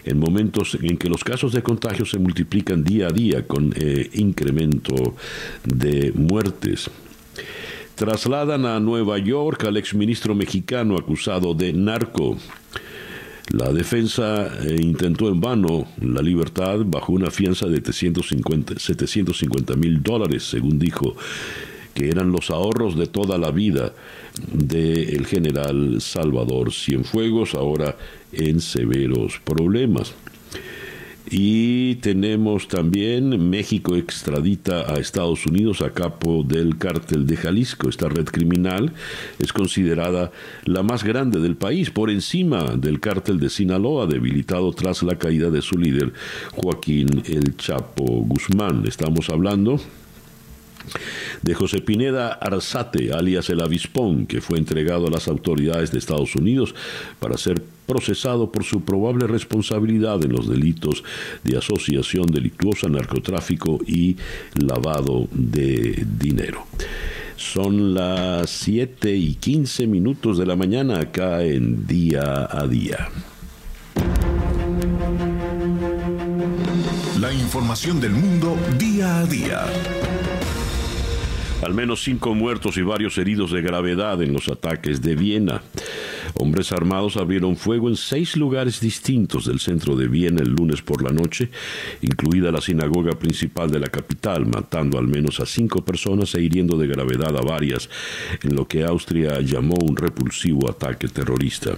en 0.05 0.19
momentos 0.19 0.77
en 0.81 0.97
que 0.97 1.09
los 1.09 1.23
casos 1.23 1.51
de 1.53 1.61
contagio 1.61 2.05
se 2.05 2.19
multiplican 2.19 2.83
día 2.83 3.07
a 3.07 3.11
día 3.11 3.45
con 3.45 3.73
eh, 3.75 4.09
incremento 4.13 5.15
de 5.63 6.11
muertes. 6.13 6.89
Trasladan 7.95 8.65
a 8.65 8.79
Nueva 8.79 9.17
York 9.17 9.65
al 9.65 9.77
exministro 9.77 10.33
mexicano 10.33 10.97
acusado 10.97 11.53
de 11.53 11.73
narco. 11.73 12.37
La 13.51 13.71
defensa 13.73 14.47
eh, 14.63 14.77
intentó 14.79 15.27
en 15.27 15.41
vano 15.41 15.87
la 16.01 16.21
libertad 16.21 16.81
bajo 16.85 17.13
una 17.13 17.31
fianza 17.31 17.65
de 17.65 17.81
750 17.81 19.75
mil 19.75 20.03
dólares, 20.03 20.43
según 20.43 20.77
dijo, 20.77 21.15
que 21.95 22.09
eran 22.09 22.31
los 22.31 22.51
ahorros 22.51 22.95
de 22.95 23.07
toda 23.07 23.39
la 23.39 23.49
vida 23.49 23.93
del 24.53 25.25
general 25.25 25.99
Salvador 25.99 26.71
Cienfuegos, 26.71 27.55
ahora 27.55 27.97
en 28.31 28.61
severos 28.61 29.41
problemas. 29.43 30.13
Y 31.31 31.95
tenemos 31.95 32.67
también 32.67 33.49
México 33.49 33.95
extradita 33.95 34.91
a 34.91 34.99
Estados 34.99 35.45
Unidos 35.45 35.81
a 35.81 35.91
capo 35.91 36.43
del 36.43 36.77
cártel 36.77 37.27
de 37.27 37.37
Jalisco. 37.37 37.87
Esta 37.87 38.09
red 38.09 38.25
criminal 38.25 38.93
es 39.37 39.53
considerada 39.53 40.31
la 40.65 40.81
más 40.81 41.03
grande 41.03 41.39
del 41.39 41.55
país, 41.55 41.91
por 41.91 42.09
encima 42.09 42.75
del 42.75 42.99
cártel 42.99 43.39
de 43.39 43.49
Sinaloa, 43.49 44.07
debilitado 44.07 44.71
tras 44.71 45.03
la 45.03 45.19
caída 45.19 45.51
de 45.51 45.61
su 45.61 45.77
líder, 45.77 46.13
Joaquín 46.53 47.21
El 47.25 47.55
Chapo 47.57 48.05
Guzmán. 48.05 48.85
Estamos 48.87 49.29
hablando 49.29 49.79
de 51.43 51.53
José 51.53 51.81
Pineda 51.81 52.29
Arzate, 52.33 53.11
alias 53.13 53.51
el 53.51 53.61
Avispón, 53.61 54.25
que 54.25 54.41
fue 54.41 54.57
entregado 54.57 55.07
a 55.07 55.11
las 55.11 55.27
autoridades 55.27 55.91
de 55.91 55.99
Estados 55.99 56.35
Unidos 56.35 56.73
para 57.19 57.37
ser 57.37 57.61
procesado 57.89 58.51
por 58.51 58.63
su 58.63 58.81
probable 58.81 59.25
responsabilidad 59.27 60.23
en 60.23 60.31
los 60.31 60.47
delitos 60.47 61.03
de 61.43 61.57
asociación 61.57 62.27
delictuosa, 62.27 62.87
narcotráfico 62.87 63.79
y 63.85 64.15
lavado 64.53 65.27
de 65.31 66.05
dinero. 66.19 66.65
Son 67.35 67.93
las 67.95 68.49
7 68.51 69.15
y 69.15 69.33
15 69.33 69.87
minutos 69.87 70.37
de 70.37 70.45
la 70.45 70.55
mañana 70.55 70.99
acá 70.99 71.43
en 71.43 71.87
Día 71.87 72.47
a 72.51 72.67
Día. 72.67 73.09
La 77.19 77.33
información 77.33 77.99
del 77.99 78.11
mundo 78.11 78.55
día 78.77 79.19
a 79.19 79.25
día. 79.25 79.65
Al 81.63 81.73
menos 81.73 82.03
cinco 82.03 82.33
muertos 82.33 82.77
y 82.77 82.81
varios 82.81 83.17
heridos 83.17 83.51
de 83.51 83.61
gravedad 83.61 84.21
en 84.21 84.31
los 84.31 84.47
ataques 84.47 85.01
de 85.01 85.15
Viena. 85.15 85.61
Hombres 86.35 86.71
armados 86.71 87.17
abrieron 87.17 87.55
fuego 87.55 87.89
en 87.89 87.95
seis 87.95 88.35
lugares 88.35 88.79
distintos 88.79 89.45
del 89.45 89.59
centro 89.59 89.95
de 89.95 90.07
Viena 90.07 90.41
el 90.41 90.49
lunes 90.49 90.81
por 90.81 91.03
la 91.03 91.11
noche, 91.11 91.49
incluida 92.01 92.51
la 92.51 92.61
sinagoga 92.61 93.17
principal 93.17 93.71
de 93.71 93.79
la 93.79 93.87
capital, 93.87 94.45
matando 94.45 94.97
al 94.97 95.07
menos 95.07 95.39
a 95.39 95.45
cinco 95.45 95.83
personas 95.83 96.33
e 96.35 96.41
hiriendo 96.41 96.77
de 96.77 96.87
gravedad 96.87 97.35
a 97.35 97.41
varias, 97.41 97.89
en 98.43 98.55
lo 98.55 98.67
que 98.67 98.83
Austria 98.83 99.39
llamó 99.41 99.75
un 99.81 99.95
repulsivo 99.95 100.69
ataque 100.69 101.07
terrorista. 101.07 101.77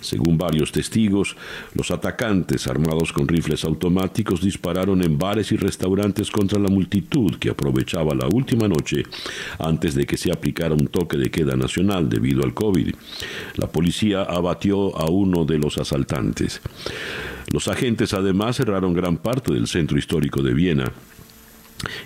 Según 0.00 0.38
varios 0.38 0.72
testigos, 0.72 1.36
los 1.74 1.90
atacantes 1.90 2.66
armados 2.66 3.12
con 3.12 3.28
rifles 3.28 3.64
automáticos 3.64 4.40
dispararon 4.40 5.02
en 5.02 5.18
bares 5.18 5.52
y 5.52 5.56
restaurantes 5.56 6.30
contra 6.30 6.58
la 6.58 6.68
multitud 6.68 7.36
que 7.38 7.50
aprovechaba 7.50 8.14
la 8.14 8.28
última 8.28 8.68
noche 8.68 9.04
antes 9.58 9.94
de 9.94 10.06
que 10.06 10.16
se 10.16 10.30
aplicara 10.30 10.74
un 10.74 10.88
toque 10.88 11.16
de 11.16 11.30
queda 11.30 11.56
nacional 11.56 12.08
debido 12.08 12.42
al 12.42 12.54
COVID. 12.54 12.94
La 13.56 13.68
policía 13.78 14.22
abatió 14.22 14.98
a 14.98 15.08
uno 15.08 15.44
de 15.44 15.56
los 15.56 15.78
asaltantes. 15.78 16.60
Los 17.52 17.68
agentes 17.68 18.12
además 18.12 18.56
cerraron 18.56 18.92
gran 18.92 19.18
parte 19.18 19.52
del 19.52 19.68
centro 19.68 19.96
histórico 19.96 20.42
de 20.42 20.52
Viena 20.52 20.92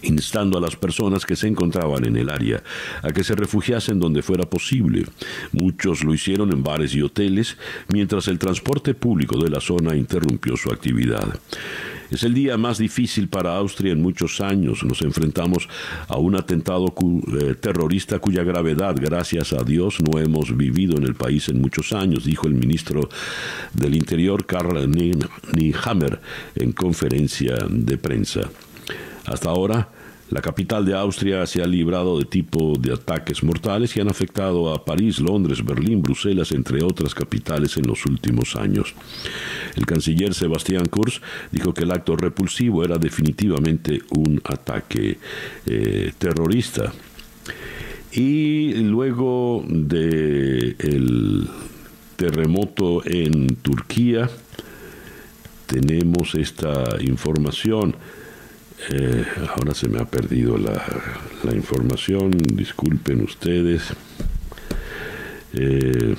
instando 0.03 0.59
a 0.59 0.61
las 0.61 0.77
personas 0.77 1.25
que 1.25 1.35
se 1.35 1.49
encontraban 1.49 2.05
en 2.05 2.19
el 2.19 2.29
área 2.29 2.63
a 3.03 3.11
que 3.11 3.25
se 3.25 3.35
refugiasen 3.35 3.99
donde 3.99 4.23
fuera 4.23 4.45
posible. 4.45 5.07
Muchos 5.53 6.05
lo 6.05 6.13
hicieron 6.13 6.53
en 6.53 6.63
bares 6.63 6.95
y 6.95 7.01
hoteles, 7.01 7.57
mientras 7.89 8.29
el 8.29 8.39
transporte 8.39 8.93
público 8.93 9.43
de 9.43 9.49
la 9.49 9.61
zona 9.61 9.97
interrumpió 9.97 10.59
su 10.59 10.71
actividad. 10.71 11.41
Es 12.13 12.25
el 12.25 12.35
día 12.35 12.59
más 12.59 12.77
difícil 12.77 13.29
para 13.29 13.57
Austria 13.57 13.93
en 13.93 14.03
muchos 14.03 14.43
años. 14.43 14.85
Nos 14.85 15.01
enfrentamos 15.01 15.67
a 16.09 16.19
un 16.19 16.37
atentado 16.37 16.93
eh, 16.95 17.55
terrorista 17.59 18.19
cuya 18.19 18.45
gravedad, 18.45 18.95
gracias 19.01 19.55
a 19.55 19.65
Dios, 19.65 19.99
no 20.03 20.19
hemos 20.19 20.55
vivido 20.55 20.99
en 20.99 21.05
el 21.05 21.15
país 21.15 21.49
en 21.49 21.63
muchos 21.63 21.95
años, 21.95 22.25
dijo 22.25 22.47
el 22.47 22.55
ministro 22.55 23.09
del 23.73 23.95
Interior, 23.95 24.45
Karl 24.45 24.91
Niehammer, 24.91 26.21
en 26.55 26.73
conferencia 26.73 27.57
de 27.71 27.97
prensa. 27.97 28.43
Hasta 29.25 29.49
ahora, 29.49 29.89
la 30.33 30.41
capital 30.41 30.87
de 30.87 30.95
Austria 30.95 31.47
se 31.47 31.63
ha 31.63 31.67
librado 31.67 32.19
de 32.19 32.25
tipo 32.25 32.73
de 32.81 32.95
ataques 32.95 33.43
mortales 33.43 33.93
que 33.93 34.01
han 34.01 34.09
afectado 34.09 34.73
a 34.73 34.83
París, 34.83 35.21
Londres, 35.21 35.63
Berlín, 35.63 36.01
Bruselas, 36.01 36.53
entre 36.53 36.83
otras 36.83 37.15
capitales 37.15 37.77
en 37.77 37.87
los 37.87 38.07
últimos 38.07 38.57
años. 38.57 38.95
El 39.77 39.85
canciller 39.85 40.33
Sebastián 40.33 40.87
Kurz 40.87 41.21
dijo 41.51 41.75
que 41.75 41.85
el 41.85 41.91
acto 41.91 42.17
repulsivo 42.17 42.83
era 42.83 42.97
definitivamente 42.97 44.01
un 44.17 44.41
ataque 44.45 45.19
eh, 45.67 46.13
terrorista. 46.17 46.91
Y 48.13 48.73
luego 48.73 49.63
de 49.69 50.77
el 50.79 51.47
terremoto 52.17 53.05
en 53.05 53.57
Turquía. 53.57 54.31
Tenemos 55.67 56.35
esta 56.37 56.97
información. 57.01 57.97
Eh, 58.91 59.25
ahora 59.57 59.75
se 59.75 59.89
me 59.89 60.01
ha 60.01 60.05
perdido 60.05 60.59
la, 60.59 61.55
información, 61.55 62.31
disculpen 62.33 63.23
ustedes. 63.23 63.83
Eh, 65.55 66.17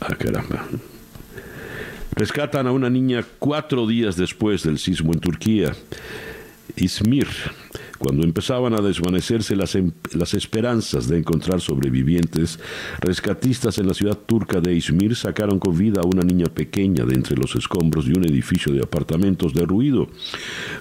ah, 0.00 0.14
caramba. 0.16 0.66
Rescatan 2.16 2.66
a 2.66 2.72
una 2.72 2.90
niña 2.90 3.24
cuatro 3.38 3.86
días 3.86 4.16
después 4.16 4.64
del 4.64 4.78
sismo 4.78 5.12
en 5.12 5.20
Turquía. 5.20 5.72
Izmir, 6.74 7.28
cuando 7.98 8.24
empezaban 8.24 8.74
a 8.74 8.80
desvanecerse 8.80 9.56
las, 9.56 9.74
em, 9.74 9.90
las, 10.12 10.34
esperanzas 10.34 11.08
de 11.08 11.18
encontrar 11.18 11.60
sobrevivientes, 11.60 12.58
rescatistas 13.00 13.78
en 13.78 13.88
la 13.88 13.94
ciudad 13.94 14.16
turca 14.16 14.60
de 14.60 14.74
Izmir 14.74 15.16
sacaron 15.16 15.58
con 15.58 15.76
vida 15.76 16.00
a 16.00 16.06
una 16.06 16.22
niña 16.22 16.46
pequeña 16.46 17.04
de 17.04 17.14
entre 17.14 17.36
los 17.36 17.56
escombros 17.56 18.06
de 18.06 18.12
un 18.12 18.24
edificio 18.24 18.72
de 18.72 18.82
apartamentos 18.82 19.52
derruido, 19.52 20.08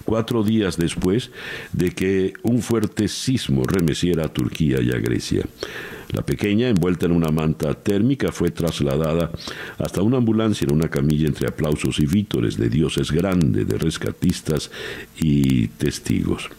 cuatro 0.06 0.44
días 0.44 0.78
después 0.78 1.32
de 1.74 1.92
que 1.92 2.34
un 2.44 2.62
fuerte 2.62 3.08
sismo 3.08 3.64
remeciera 3.64 4.26
a 4.26 4.34
Turquía 4.34 4.82
y 4.82 4.92
a 4.92 5.00
Grecia. 5.00 5.44
La 6.14 6.22
pequeña, 6.22 6.70
envuelta 6.70 7.06
en 7.06 7.12
una 7.12 7.32
manta 7.32 7.74
térmica, 7.74 8.32
fue 8.32 8.50
trasladada 8.52 9.32
hasta 9.78 10.02
una 10.02 10.18
ambulancia 10.18 10.66
en 10.66 10.74
una 10.74 10.90
camilla 10.90 11.28
entre 11.28 11.48
aplausos 11.48 12.00
y 12.00 12.06
vítores 12.06 12.58
de 12.58 12.70
dioses 12.70 13.12
grandes, 13.12 13.68
de 13.68 13.78
rescatistas 13.78 14.72
y 15.20 15.68
testigos. 15.68 16.50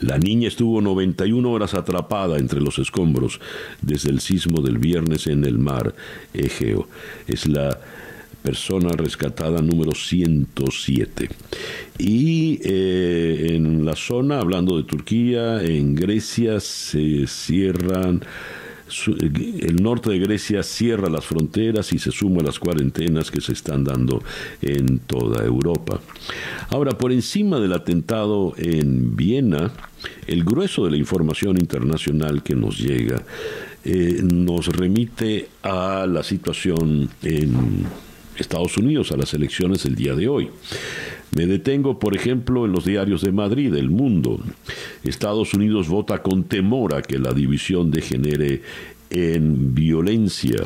La 0.00 0.18
niña 0.18 0.48
estuvo 0.48 0.80
91 0.80 1.50
horas 1.50 1.74
atrapada 1.74 2.38
entre 2.38 2.60
los 2.60 2.78
escombros 2.78 3.40
desde 3.80 4.10
el 4.10 4.20
sismo 4.20 4.60
del 4.60 4.78
viernes 4.78 5.26
en 5.26 5.44
el 5.44 5.58
mar 5.58 5.94
Egeo. 6.32 6.88
Es 7.26 7.46
la 7.46 7.78
persona 8.42 8.90
rescatada 8.90 9.62
número 9.62 9.94
107. 9.94 11.30
Y 11.98 12.60
eh, 12.62 13.54
en 13.54 13.86
la 13.86 13.96
zona, 13.96 14.40
hablando 14.40 14.76
de 14.76 14.82
Turquía, 14.82 15.62
en 15.62 15.94
Grecia 15.94 16.60
se 16.60 17.26
cierran 17.26 18.22
el 19.06 19.76
norte 19.82 20.10
de 20.10 20.18
Grecia 20.18 20.62
cierra 20.62 21.08
las 21.08 21.24
fronteras 21.24 21.92
y 21.92 21.98
se 21.98 22.10
suma 22.10 22.40
a 22.40 22.44
las 22.44 22.58
cuarentenas 22.58 23.30
que 23.30 23.40
se 23.40 23.52
están 23.52 23.84
dando 23.84 24.22
en 24.62 24.98
toda 24.98 25.44
Europa. 25.44 26.00
Ahora, 26.68 26.92
por 26.92 27.12
encima 27.12 27.60
del 27.60 27.72
atentado 27.72 28.54
en 28.56 29.16
Viena, 29.16 29.72
el 30.26 30.44
grueso 30.44 30.84
de 30.84 30.92
la 30.92 30.96
información 30.96 31.56
internacional 31.58 32.42
que 32.42 32.54
nos 32.54 32.78
llega 32.78 33.22
eh, 33.84 34.20
nos 34.22 34.68
remite 34.68 35.48
a 35.62 36.06
la 36.06 36.22
situación 36.22 37.10
en 37.22 37.84
Estados 38.36 38.76
Unidos, 38.76 39.12
a 39.12 39.16
las 39.16 39.34
elecciones 39.34 39.84
del 39.84 39.94
día 39.94 40.14
de 40.14 40.28
hoy. 40.28 40.50
Me 41.36 41.46
detengo, 41.46 41.98
por 41.98 42.14
ejemplo, 42.14 42.64
en 42.64 42.72
los 42.72 42.84
diarios 42.84 43.22
de 43.22 43.32
Madrid, 43.32 43.74
El 43.74 43.90
Mundo. 43.90 44.40
Estados 45.02 45.52
Unidos 45.52 45.88
vota 45.88 46.22
con 46.22 46.44
temor 46.44 46.94
a 46.94 47.02
que 47.02 47.18
la 47.18 47.32
división 47.32 47.90
degenere 47.90 48.62
en 49.10 49.74
violencia. 49.74 50.62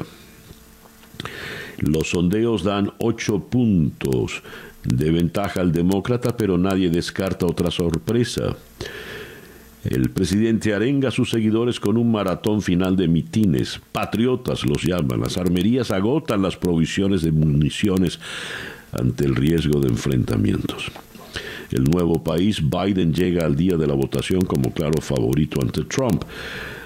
Los 1.79 2.11
sondeos 2.11 2.65
dan 2.65 2.93
ocho 2.99 3.41
puntos 3.41 4.43
de 4.85 5.11
ventaja 5.11 5.61
al 5.61 5.73
demócrata, 5.73 6.37
pero 6.37 6.59
nadie 6.59 6.91
descarta 6.91 7.47
otra 7.47 7.71
sorpresa. 7.71 8.57
El 9.85 10.11
presidente 10.11 10.75
arenga 10.75 11.09
a 11.09 11.13
sus 11.13 11.31
seguidores 11.31 11.81
con 11.81 11.97
un 11.97 12.11
maratón 12.13 12.61
final 12.61 12.97
de 12.97 13.09
mitines. 13.09 13.81
Patriotas 13.93 14.67
los 14.67 14.83
llaman. 14.83 15.21
Las 15.21 15.39
armerías 15.39 15.93
agotan 15.93 16.43
las 16.43 16.57
provisiones 16.57 17.23
de 17.23 17.33
municiones 17.33 18.19
ante 18.93 19.25
el 19.25 19.35
riesgo 19.35 19.81
de 19.81 19.89
enfrentamientos. 19.89 20.91
El 21.71 21.85
nuevo 21.85 22.23
país, 22.23 22.63
Biden 22.63 23.13
llega 23.13 23.45
al 23.45 23.55
día 23.55 23.77
de 23.77 23.87
la 23.87 23.95
votación 23.95 24.41
como 24.43 24.73
claro 24.73 25.03
favorito 25.03 25.61
ante 25.61 25.85
Trump. 25.85 26.25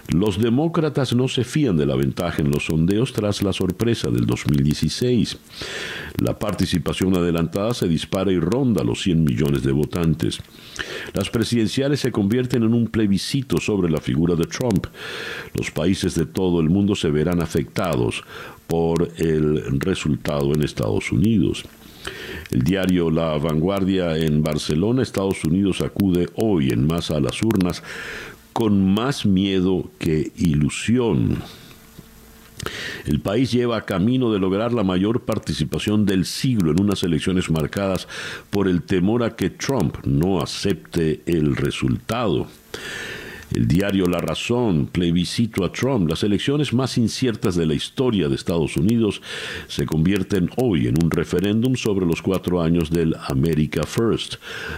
Los 0.09 0.43
demócratas 0.43 1.15
no 1.15 1.29
se 1.29 1.45
fían 1.45 1.77
de 1.77 1.87
la 1.87 1.95
ventaja 1.95 2.43
en 2.43 2.51
los 2.51 2.67
sondeos 2.67 3.13
tras 3.13 3.43
la 3.43 3.53
sorpresa 3.53 4.11
del 4.11 4.27
2016. 4.27 5.39
La 6.19 6.39
participación 6.39 7.17
adelantada 7.17 7.73
se 7.73 7.87
dispara 7.87 8.33
y 8.33 8.39
ronda 8.39 8.83
los 8.83 9.03
100 9.03 9.23
millones 9.23 9.63
de 9.63 9.73
votantes. 9.73 10.41
Las 11.15 11.31
presidenciales 11.31 12.01
se 12.01 12.11
convierten 12.11 12.65
en 12.65 12.75
un 12.75 12.89
plebiscito 12.89 13.59
sobre 13.59 13.91
la 13.91 14.01
figura 14.01 14.35
de 14.35 14.45
Trump. 14.45 14.87
Los 15.55 15.71
países 15.71 16.17
de 16.17 16.27
todo 16.27 16.61
el 16.61 16.69
mundo 16.69 16.97
se 16.97 17.11
verán 17.11 17.41
afectados 17.41 18.25
por 18.67 19.09
el 19.19 19.81
resultado 19.81 20.53
en 20.53 20.62
Estados 20.62 21.12
Unidos. 21.12 21.65
El 22.53 22.65
diario 22.65 23.11
La 23.11 23.38
Vanguardia 23.38 24.15
en 24.15 24.43
Barcelona, 24.43 25.03
Estados 25.03 25.43
Unidos, 25.43 25.81
acude 25.81 26.29
hoy 26.35 26.69
en 26.69 26.87
masa 26.87 27.17
a 27.17 27.21
las 27.21 27.43
urnas 27.43 27.83
con 28.53 28.93
más 28.93 29.25
miedo 29.25 29.91
que 29.99 30.33
ilusión. 30.37 31.43
El 33.07 33.21
país 33.21 33.51
lleva 33.53 33.87
camino 33.87 34.31
de 34.31 34.38
lograr 34.38 34.75
la 34.75 34.85
mayor 34.85 35.23
participación 35.23 36.05
del 36.05 36.27
siglo 36.27 36.73
en 36.73 36.81
unas 36.83 37.03
elecciones 37.03 37.49
marcadas 37.49 38.07
por 38.51 38.69
el 38.69 38.83
temor 38.83 39.23
a 39.23 39.35
que 39.35 39.49
Trump 39.49 40.05
no 40.05 40.43
acepte 40.43 41.23
el 41.25 41.57
resultado. 41.57 42.49
El 43.55 43.69
diario 43.69 44.07
La 44.07 44.19
Razón, 44.19 44.87
plebiscito 44.87 45.65
a 45.65 45.73
Trump, 45.73 46.09
las 46.09 46.23
elecciones 46.23 46.73
más 46.73 46.97
inciertas 46.97 47.55
de 47.55 47.67
la 47.67 47.75
historia 47.75 48.29
de 48.29 48.35
Estados 48.35 48.79
Unidos 48.79 49.21
se 49.69 49.85
convierten 49.85 50.49
hoy 50.57 50.87
en 50.87 51.03
un 51.03 51.11
referéndum 51.11 51.77
sobre 51.77 52.07
los 52.07 52.23
cuatro 52.23 52.62
años 52.62 52.91
del 52.91 53.15
America 53.29 53.83
First. 53.85 54.37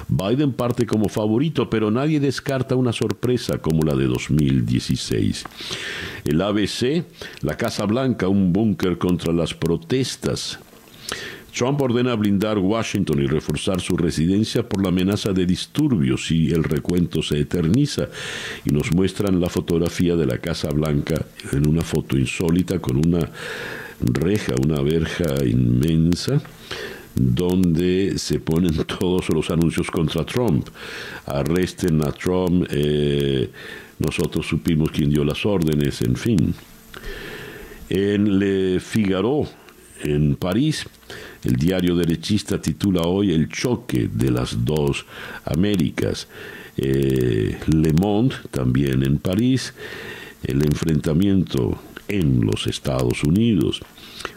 Biden 0.09 0.53
parte 0.53 0.87
como 0.87 1.09
favorito, 1.09 1.71
pero 1.71 1.93
nadie 1.93 2.19
descarta 2.19 2.75
una 2.75 2.93
sorpresa 2.93 3.59
como 3.59 3.83
la 3.83 3.95
de 3.95 4.07
2016. 4.07 5.45
El 6.25 6.43
ABC, 6.43 7.05
la 7.43 7.57
Casa 7.57 7.85
Blanca, 7.87 8.27
un 8.27 8.53
búnker 8.53 8.99
contra 8.99 9.33
las 9.33 9.55
protestas. 9.55 10.59
Trump 11.55 11.81
ordena 11.81 12.17
blindar 12.17 12.59
Washington 12.59 13.23
y 13.23 13.27
reforzar 13.27 13.81
su 13.81 13.97
residencia 13.97 14.69
por 14.69 14.83
la 14.83 14.89
amenaza 14.89 15.33
de 15.33 15.47
disturbios 15.47 16.27
si 16.27 16.51
el 16.51 16.65
recuento 16.65 17.23
se 17.23 17.39
eterniza. 17.39 18.09
Y 18.65 18.71
nos 18.71 18.93
muestran 18.93 19.41
la 19.41 19.49
fotografía 19.49 20.17
de 20.17 20.27
la 20.27 20.39
Casa 20.39 20.71
Blanca 20.71 21.25
en 21.53 21.69
una 21.69 21.83
foto 21.83 22.19
insólita 22.19 22.81
con 22.81 22.97
una 22.97 23.31
reja, 24.01 24.55
una 24.65 24.83
verja 24.83 25.45
inmensa 25.45 26.43
donde 27.15 28.19
se 28.19 28.41
ponen 28.41 28.75
todos 28.99 29.29
los 29.29 29.51
anuncios 29.51 29.91
contra 29.91 30.25
Trump. 30.25 30.69
Arresten 31.27 32.03
a 32.03 32.11
Trump, 32.11 32.67
eh, 32.71 33.49
nosotros 33.99 34.47
supimos 34.47 34.91
quién 34.91 35.11
dio 35.11 35.25
las 35.25 35.47
órdenes, 35.47 36.03
en 36.03 36.17
fin. 36.17 36.55
En 37.89 38.39
Le 38.41 38.81
Figaro, 38.81 39.47
en 40.03 40.35
París, 40.37 40.87
el 41.45 41.57
diario 41.57 41.95
derechista 41.95 42.61
titula 42.61 43.03
hoy 43.03 43.33
El 43.33 43.49
choque 43.49 44.09
de 44.13 44.31
las 44.31 44.65
dos 44.65 45.05
Américas. 45.45 46.27
Eh, 46.77 47.57
Le 47.69 47.93
Monde, 47.93 48.35
también 48.51 49.05
en 49.05 49.19
París, 49.19 49.75
el 50.43 50.65
enfrentamiento 50.65 51.79
en 52.09 52.41
los 52.41 52.67
Estados 52.67 53.23
Unidos. 53.23 53.81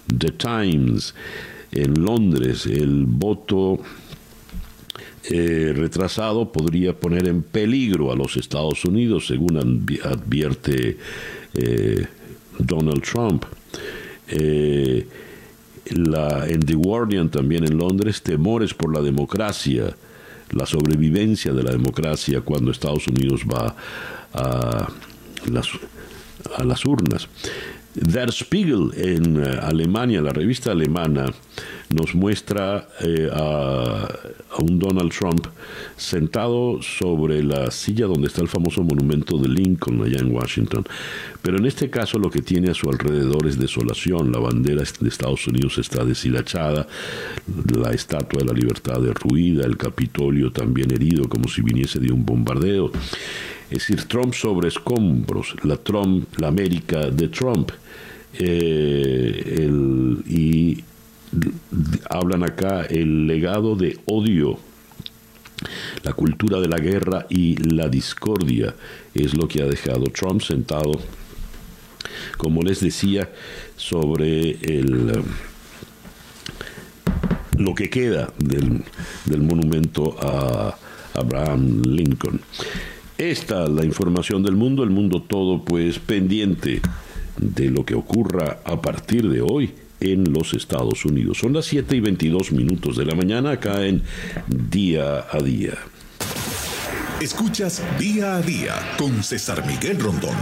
The 0.08 0.32
Times, 0.32 1.16
en 1.72 2.04
Londres, 2.04 2.66
el 2.68 3.06
voto 3.08 3.80
eh, 5.24 5.74
retrasado 5.76 6.52
podría 6.52 6.94
poner 6.94 7.28
en 7.28 7.42
peligro 7.42 8.12
a 8.12 8.16
los 8.16 8.38
Estados 8.38 8.86
Unidos, 8.86 9.28
según 9.28 9.58
advierte 9.58 10.98
eh, 11.56 12.06
Donald 12.60 13.02
Trump 13.02 13.46
la, 15.92 16.48
en 16.48 16.62
The 16.62 16.76
Guardian 16.76 17.30
también 17.30 17.64
en 17.64 17.78
Londres, 17.78 18.22
temores 18.22 18.74
por 18.74 18.94
la 18.94 19.02
democracia, 19.02 19.96
la 20.52 20.66
sobrevivencia 20.66 21.54
de 21.54 21.64
la 21.64 21.72
democracia 21.72 22.42
cuando 22.42 22.72
Estados 22.72 23.08
Unidos 23.08 23.42
va 23.44 23.76
a 24.34 24.88
las, 25.50 25.68
a 26.58 26.64
las 26.64 26.86
urnas. 26.86 27.28
Der 27.94 28.32
Spiegel 28.32 28.92
en 28.96 29.44
eh, 29.44 29.60
Alemania, 29.62 30.22
la 30.22 30.32
revista 30.32 30.72
alemana, 30.72 31.26
nos 31.90 32.16
muestra 32.16 32.88
eh, 33.02 33.30
a, 33.32 34.08
un 34.60 34.80
Donald 34.80 35.12
Trump 35.12 35.46
sentado 35.96 36.82
sobre 36.82 37.44
la 37.44 37.70
silla 37.70 38.08
donde 38.08 38.28
está 38.28 38.42
el 38.42 38.48
famoso 38.48 38.82
monumento 38.84 39.38
de 39.38 39.48
Lincoln 39.48 40.04
allá 40.04 40.20
en 40.20 40.34
Washington. 40.34 40.84
Pero 41.42 41.58
en 41.58 41.66
este 41.66 41.90
caso 41.90 42.18
lo 42.18 42.30
que 42.30 42.42
tiene 42.42 42.72
a 42.72 42.74
su 42.74 42.90
alrededor 42.90 43.48
es 43.48 43.58
desolación. 43.58 44.32
La 44.32 44.40
bandera 44.40 44.84
de 45.00 45.10
Estados 45.10 45.48
Unidos 45.48 45.78
está 45.78 46.04
deshilachada, 46.04 46.88
la 47.76 47.92
estatua 47.92 48.42
de 48.42 48.46
la 48.46 48.54
libertad 48.54 49.00
derruida, 49.00 49.66
el 49.66 49.78
Capitolio 49.78 50.52
también 50.52 50.92
herido 50.92 51.30
como 51.30 51.48
si 51.48 51.62
viniese 51.62 52.00
de 52.00 52.12
un 52.12 52.26
bombardeo. 52.26 52.92
Es 53.70 53.80
decir, 53.80 54.06
Trump 54.06 54.34
sobre 54.34 54.70
escombros, 54.70 55.56
la, 55.64 55.78
Trump, 55.78 56.28
la 56.38 56.48
América 56.48 57.10
de 57.10 57.28
Trump 57.28 57.72
eh, 58.40 59.70
y 60.26 60.84
hablan 62.10 62.44
acá 62.44 62.86
el 62.86 63.28
legado 63.28 63.76
de 63.76 64.00
odio 64.06 64.60
la 66.04 66.14
cultura 66.14 66.60
de 66.60 66.68
la 66.68 66.78
guerra 66.78 67.26
y 67.30 67.58
la 67.58 67.90
discordia 67.90 68.76
es 69.14 69.36
lo 69.36 69.48
que 69.48 69.62
ha 69.62 69.66
dejado 69.66 70.06
Trump 70.06 70.42
sentado, 70.42 71.00
como 72.38 72.62
les 72.62 72.80
decía, 72.80 73.30
sobre 73.76 74.52
el, 74.52 75.24
lo 77.58 77.74
que 77.74 77.90
queda 77.90 78.32
del, 78.38 78.84
del 79.26 79.42
monumento 79.42 80.16
a 80.22 80.78
Abraham 81.16 81.82
Lincoln. 81.82 82.40
Esta 83.18 83.64
es 83.64 83.70
la 83.70 83.84
información 83.84 84.44
del 84.44 84.56
mundo, 84.56 84.84
el 84.84 84.92
mundo 84.92 85.24
todo 85.24 85.64
pues 85.66 85.98
pendiente 85.98 86.82
de 87.38 87.72
lo 87.72 87.84
que 87.84 87.96
ocurra 87.96 88.60
a 88.64 88.80
partir 88.80 89.28
de 89.28 89.42
hoy 89.42 89.74
en 90.00 90.32
los 90.32 90.54
Estados 90.54 91.06
Unidos. 91.06 91.40
Son 91.40 91.54
las 91.54 91.66
7 91.66 91.96
y 91.96 92.00
22 92.00 92.52
minutos 92.52 92.98
de 92.98 93.06
la 93.06 93.16
mañana 93.16 93.52
acá 93.52 93.86
en 93.86 94.04
Día 94.48 95.26
a 95.32 95.40
Día. 95.40 95.74
Escuchas 97.22 97.84
Día 97.98 98.36
a 98.36 98.42
Día 98.42 98.76
con 98.98 99.24
César 99.24 99.66
Miguel 99.66 100.00
Rondón. 100.00 100.36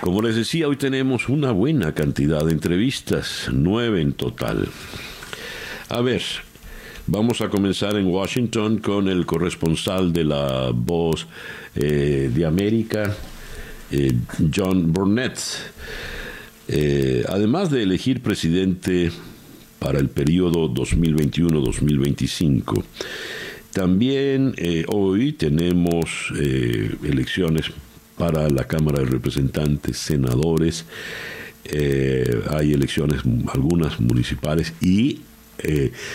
Como 0.00 0.22
les 0.22 0.36
decía, 0.36 0.66
hoy 0.66 0.76
tenemos 0.76 1.28
una 1.28 1.52
buena 1.52 1.92
cantidad 1.94 2.44
de 2.44 2.52
entrevistas, 2.52 3.48
nueve 3.52 4.00
en 4.00 4.14
total. 4.14 4.68
A 5.90 6.00
ver, 6.00 6.22
vamos 7.06 7.40
a 7.40 7.50
comenzar 7.50 7.96
en 7.96 8.06
Washington 8.06 8.78
con 8.78 9.08
el 9.08 9.26
corresponsal 9.26 10.12
de 10.12 10.24
la 10.24 10.70
Voz 10.74 11.26
eh, 11.74 12.30
de 12.32 12.46
América, 12.46 13.14
eh, 13.90 14.12
John 14.54 14.92
Burnett. 14.92 15.38
Eh, 16.72 17.24
además 17.28 17.68
de 17.72 17.82
elegir 17.82 18.22
presidente 18.22 19.10
para 19.80 19.98
el 19.98 20.08
periodo 20.08 20.72
2021-2025, 20.72 22.84
también 23.72 24.54
eh, 24.56 24.84
hoy 24.86 25.32
tenemos 25.32 26.32
eh, 26.38 26.94
elecciones 27.02 27.72
para 28.16 28.48
la 28.48 28.68
Cámara 28.68 29.00
de 29.00 29.06
Representantes, 29.06 29.98
senadores, 29.98 30.84
hay 32.50 32.72
elecciones 32.72 33.20
algunas 33.52 34.00
municipales 34.00 34.72
y 34.80 35.20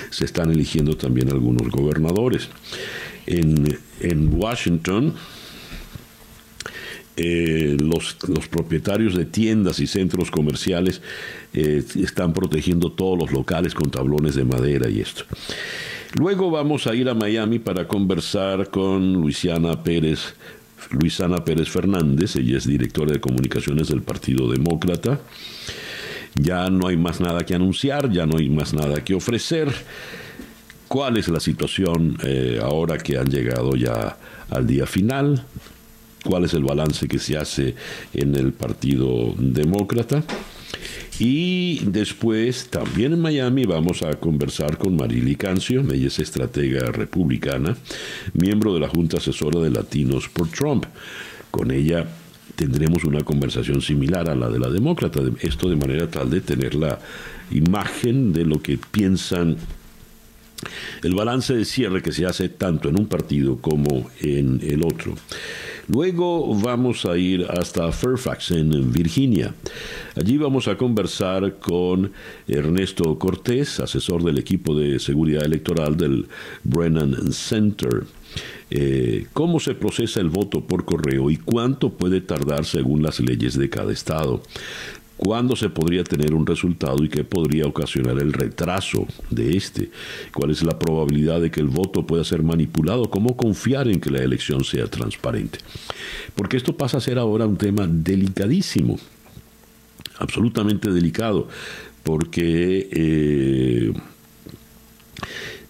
se 0.09 0.25
están 0.25 0.51
eligiendo 0.51 0.97
también 0.97 1.31
algunos 1.31 1.69
gobernadores. 1.69 2.49
En, 3.25 3.77
en 4.01 4.33
Washington, 4.33 5.13
eh, 7.17 7.77
los, 7.79 8.17
los, 8.27 8.47
propietarios 8.47 9.15
de 9.15 9.25
tiendas 9.25 9.79
y 9.79 9.87
centros 9.87 10.31
comerciales 10.31 11.01
eh, 11.53 11.81
están 11.95 12.33
protegiendo 12.33 12.91
todos 12.91 13.17
los 13.17 13.31
locales 13.31 13.73
con 13.73 13.89
tablones 13.89 14.35
de 14.35 14.43
madera 14.43 14.89
y 14.89 14.99
esto. 14.99 15.23
Luego 16.17 16.51
vamos 16.51 16.87
a 16.87 16.95
ir 16.95 17.07
a 17.07 17.13
Miami 17.13 17.59
para 17.59 17.87
conversar 17.87 18.69
con 18.69 19.13
Luisiana 19.13 19.81
Pérez, 19.83 20.33
Luisana 20.91 21.43
Pérez 21.43 21.69
Fernández, 21.69 22.35
ella 22.35 22.57
es 22.57 22.67
directora 22.67 23.13
de 23.13 23.19
comunicaciones 23.19 23.87
del 23.87 24.01
Partido 24.01 24.51
Demócrata. 24.51 25.19
Ya 26.35 26.69
no 26.69 26.87
hay 26.87 26.97
más 26.97 27.21
nada 27.21 27.45
que 27.45 27.55
anunciar, 27.55 28.11
ya 28.11 28.25
no 28.25 28.37
hay 28.37 28.49
más 28.49 28.73
nada 28.73 29.03
que 29.03 29.13
ofrecer. 29.13 29.73
¿Cuál 30.87 31.17
es 31.17 31.29
la 31.29 31.39
situación 31.39 32.17
eh, 32.23 32.59
ahora 32.61 32.97
que 32.97 33.17
han 33.17 33.29
llegado 33.29 33.75
ya 33.75 34.17
al 34.49 34.67
día 34.67 34.85
final? 34.85 35.45
Cuál 36.25 36.43
es 36.43 36.53
el 36.53 36.63
balance 36.63 37.07
que 37.07 37.19
se 37.19 37.37
hace 37.37 37.75
en 38.13 38.35
el 38.35 38.51
Partido 38.51 39.33
Demócrata. 39.37 40.23
Y 41.19 41.85
después, 41.85 42.67
también 42.69 43.13
en 43.13 43.21
Miami, 43.21 43.65
vamos 43.65 44.01
a 44.01 44.15
conversar 44.15 44.77
con 44.77 44.97
Marily 44.97 45.35
Cancio, 45.35 45.81
ella 45.93 46.07
es 46.07 46.19
estratega 46.19 46.91
republicana, 46.91 47.77
miembro 48.33 48.73
de 48.73 48.81
la 48.81 48.89
Junta 48.89 49.17
Asesora 49.17 49.61
de 49.61 49.69
Latinos 49.69 50.27
por 50.27 50.49
Trump. 50.49 50.85
Con 51.51 51.71
ella 51.71 52.05
tendremos 52.55 53.05
una 53.05 53.21
conversación 53.21 53.81
similar 53.81 54.29
a 54.29 54.35
la 54.35 54.49
de 54.49 54.59
la 54.59 54.69
demócrata, 54.69 55.21
esto 55.39 55.69
de 55.69 55.77
manera 55.77 56.09
tal 56.09 56.29
de 56.29 56.41
tener 56.41 56.75
la 56.75 56.99
imagen 57.51 58.33
de 58.33 58.43
lo 58.43 58.61
que 58.61 58.77
piensan 58.77 59.57
el 61.03 61.13
balance 61.13 61.53
de 61.53 61.65
cierre 61.65 62.01
que 62.01 62.11
se 62.11 62.25
hace 62.25 62.49
tanto 62.49 62.89
en 62.89 62.99
un 62.99 63.07
partido 63.07 63.57
como 63.57 64.09
en 64.21 64.59
el 64.63 64.83
otro. 64.83 65.15
Luego 65.87 66.55
vamos 66.55 67.05
a 67.05 67.17
ir 67.17 67.45
hasta 67.49 67.91
Fairfax, 67.91 68.51
en 68.51 68.91
Virginia. 68.91 69.53
Allí 70.15 70.37
vamos 70.37 70.67
a 70.67 70.77
conversar 70.77 71.57
con 71.59 72.11
Ernesto 72.47 73.17
Cortés, 73.19 73.79
asesor 73.79 74.23
del 74.23 74.37
equipo 74.37 74.75
de 74.75 74.99
seguridad 74.99 75.45
electoral 75.45 75.95
del 75.95 76.27
Brennan 76.63 77.31
Center. 77.31 78.03
Eh, 78.71 79.27
cómo 79.33 79.59
se 79.59 79.75
procesa 79.75 80.19
el 80.19 80.29
voto 80.29 80.61
por 80.61 80.85
correo 80.85 81.29
y 81.29 81.37
cuánto 81.37 81.91
puede 81.91 82.19
tardar 82.19 82.65
según 82.65 83.03
las 83.03 83.19
leyes 83.19 83.57
de 83.57 83.69
cada 83.69 83.93
estado 83.93 84.41
cuándo 85.17 85.55
se 85.55 85.69
podría 85.69 86.03
tener 86.03 86.33
un 86.33 86.45
resultado 86.45 87.03
y 87.03 87.09
qué 87.09 87.23
podría 87.23 87.65
ocasionar 87.65 88.19
el 88.19 88.33
retraso 88.33 89.07
de 89.29 89.55
este, 89.55 89.89
cuál 90.33 90.51
es 90.51 90.63
la 90.63 90.77
probabilidad 90.77 91.41
de 91.41 91.51
que 91.51 91.61
el 91.61 91.67
voto 91.67 92.05
pueda 92.05 92.23
ser 92.23 92.43
manipulado, 92.43 93.09
cómo 93.09 93.37
confiar 93.37 93.87
en 93.87 93.99
que 93.99 94.09
la 94.09 94.19
elección 94.19 94.63
sea 94.63 94.87
transparente. 94.87 95.59
Porque 96.35 96.57
esto 96.57 96.75
pasa 96.75 96.97
a 96.97 97.01
ser 97.01 97.17
ahora 97.17 97.45
un 97.45 97.57
tema 97.57 97.87
delicadísimo, 97.87 98.99
absolutamente 100.19 100.91
delicado, 100.91 101.47
porque... 102.03 102.89
Eh, 102.91 103.93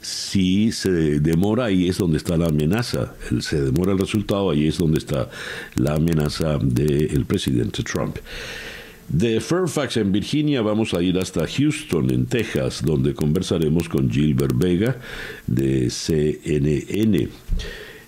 si 0.01 0.71
se 0.71 1.19
demora, 1.19 1.65
ahí 1.65 1.87
es 1.87 1.97
donde 1.97 2.17
está 2.17 2.37
la 2.37 2.45
amenaza. 2.45 3.15
Se 3.39 3.59
demora 3.59 3.91
el 3.91 3.97
resultado, 3.97 4.51
ahí 4.51 4.67
es 4.67 4.77
donde 4.77 4.99
está 4.99 5.31
la 5.75 5.95
amenaza 5.95 6.59
del 6.61 7.25
presidente 7.25 7.81
Trump. 7.81 8.17
De 9.07 9.39
Fairfax 9.39 9.97
en 9.97 10.11
Virginia 10.11 10.61
vamos 10.61 10.95
a 10.95 11.01
ir 11.01 11.17
hasta 11.19 11.47
Houston 11.47 12.11
en 12.11 12.25
Texas, 12.25 12.81
donde 12.83 13.13
conversaremos 13.13 13.87
con 13.87 14.09
Gilbert 14.09 14.57
Vega 14.57 14.97
de 15.45 15.91
CNN. 15.91 17.29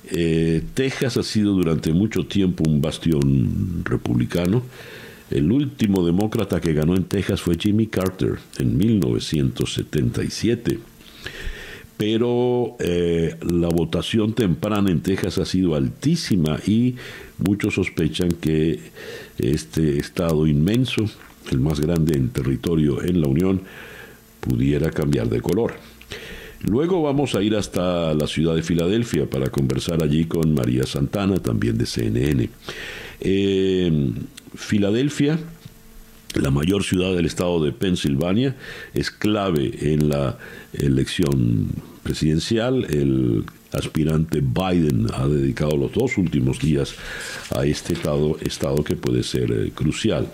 Eh, 0.10 0.64
Texas 0.74 1.18
ha 1.18 1.24
sido 1.24 1.54
durante 1.54 1.92
mucho 1.92 2.26
tiempo 2.26 2.64
un 2.68 2.82
bastión 2.82 3.84
republicano. 3.86 4.64
El 5.30 5.52
último 5.52 6.04
demócrata 6.06 6.60
que 6.60 6.74
ganó 6.74 6.96
en 6.96 7.04
Texas 7.04 7.42
fue 7.42 7.58
Jimmy 7.60 7.86
Carter 7.88 8.40
en 8.58 8.78
1977 8.78 10.80
pero 11.98 12.78
eh, 12.80 13.36
la 13.42 13.70
votación 13.70 14.34
temprana 14.34 14.92
en 14.92 15.02
Texas 15.02 15.40
ha 15.40 15.46
sido 15.46 15.76
altísima 15.76 16.60
y 16.66 16.96
muchos 17.40 17.74
sospechan 17.74 18.30
que 18.30 18.80
este 19.38 19.98
estado 19.98 20.48
inmenso, 20.48 21.06
el 21.52 21.60
más 21.60 21.80
grande 21.80 22.18
en 22.18 22.30
territorio 22.30 23.04
en 23.04 23.22
la 23.22 23.28
Unión, 23.28 23.62
pudiera 24.40 24.92
cambiar 24.92 25.30
de 25.30 25.42
color. 25.42 25.76
Luego 26.62 27.02
vamos 27.02 27.36
a 27.36 27.44
ir 27.44 27.56
hasta 27.56 28.14
la 28.14 28.28
ciudad 28.28 28.56
de 28.56 28.64
Filadelfia 28.64 29.30
para 29.30 29.50
conversar 29.50 30.04
allí 30.04 30.26
con 30.26 30.54
María 30.54 30.86
Santana, 30.86 31.38
también 31.38 31.78
de 31.78 31.86
CNN. 31.86 32.50
Eh, 33.20 34.12
Filadelfia 34.56 35.38
la 36.42 36.52
mayor 36.52 36.84
ciudad 36.84 37.16
del 37.16 37.26
estado 37.26 37.64
de 37.64 37.72
Pensilvania, 37.72 38.56
es 38.94 39.12
clave 39.12 39.94
en 39.94 40.10
la 40.10 40.38
elección 40.74 41.70
presidencial. 42.04 42.86
El 42.86 43.46
aspirante 43.72 44.42
Biden 44.42 45.08
ha 45.14 45.28
dedicado 45.28 45.78
los 45.78 45.92
dos 45.92 46.18
últimos 46.18 46.60
días 46.60 46.96
a 47.56 47.66
este 47.66 47.94
estado, 47.94 48.38
estado 48.42 48.84
que 48.84 48.96
puede 48.96 49.24
ser 49.24 49.52
eh, 49.52 49.72
crucial. 49.74 50.28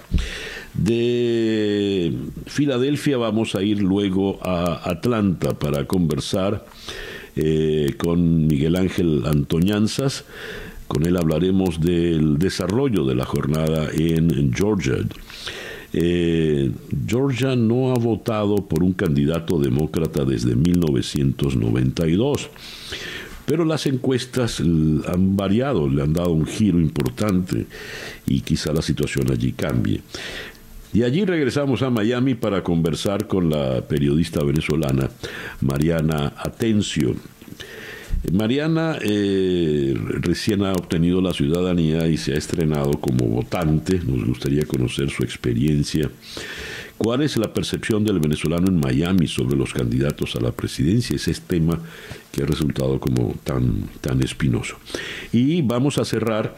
De 0.73 2.13
Filadelfia 2.47 3.17
vamos 3.17 3.55
a 3.55 3.61
ir 3.61 3.81
luego 3.81 4.39
a 4.41 4.89
Atlanta 4.89 5.57
para 5.57 5.85
conversar 5.85 6.65
eh, 7.35 7.93
con 7.97 8.47
Miguel 8.47 8.75
Ángel 8.75 9.23
Antoñanzas. 9.25 10.25
Con 10.87 11.05
él 11.05 11.17
hablaremos 11.17 11.79
del 11.81 12.37
desarrollo 12.37 13.05
de 13.05 13.15
la 13.15 13.25
jornada 13.25 13.89
en 13.93 14.53
Georgia. 14.53 14.97
Eh, 15.93 16.71
Georgia 17.05 17.55
no 17.55 17.91
ha 17.91 17.99
votado 17.99 18.55
por 18.67 18.83
un 18.83 18.93
candidato 18.93 19.59
demócrata 19.59 20.25
desde 20.25 20.55
1992. 20.55 22.49
Pero 23.45 23.65
las 23.65 23.85
encuestas 23.85 24.59
han 24.59 25.35
variado, 25.35 25.89
le 25.89 26.01
han 26.01 26.13
dado 26.13 26.31
un 26.31 26.45
giro 26.45 26.79
importante 26.79 27.65
y 28.25 28.41
quizá 28.41 28.71
la 28.73 28.81
situación 28.81 29.31
allí 29.31 29.51
cambie. 29.51 30.01
Y 30.93 31.03
allí 31.03 31.25
regresamos 31.25 31.81
a 31.81 31.89
Miami 31.89 32.35
para 32.35 32.63
conversar 32.63 33.27
con 33.27 33.49
la 33.49 33.81
periodista 33.81 34.43
venezolana 34.43 35.09
Mariana 35.61 36.33
Atencio. 36.37 37.15
Mariana 38.31 38.99
eh, 39.01 39.93
recién 40.21 40.63
ha 40.63 40.71
obtenido 40.71 41.19
la 41.19 41.33
ciudadanía 41.33 42.07
y 42.07 42.17
se 42.17 42.33
ha 42.33 42.37
estrenado 42.37 42.91
como 42.93 43.25
votante. 43.25 43.99
Nos 44.05 44.25
gustaría 44.25 44.65
conocer 44.65 45.09
su 45.09 45.23
experiencia. 45.23 46.09
¿Cuál 46.97 47.21
es 47.21 47.37
la 47.37 47.53
percepción 47.53 48.03
del 48.03 48.19
venezolano 48.19 48.67
en 48.67 48.79
Miami 48.79 49.27
sobre 49.27 49.57
los 49.57 49.73
candidatos 49.73 50.35
a 50.35 50.39
la 50.39 50.51
presidencia? 50.51 51.15
Ese 51.15 51.31
es 51.31 51.41
tema 51.41 51.79
que 52.31 52.43
ha 52.43 52.45
resultado 52.45 52.99
como 52.99 53.35
tan, 53.43 53.89
tan 53.99 54.21
espinoso. 54.23 54.77
Y 55.31 55.61
vamos 55.61 55.97
a 55.97 56.05
cerrar 56.05 56.55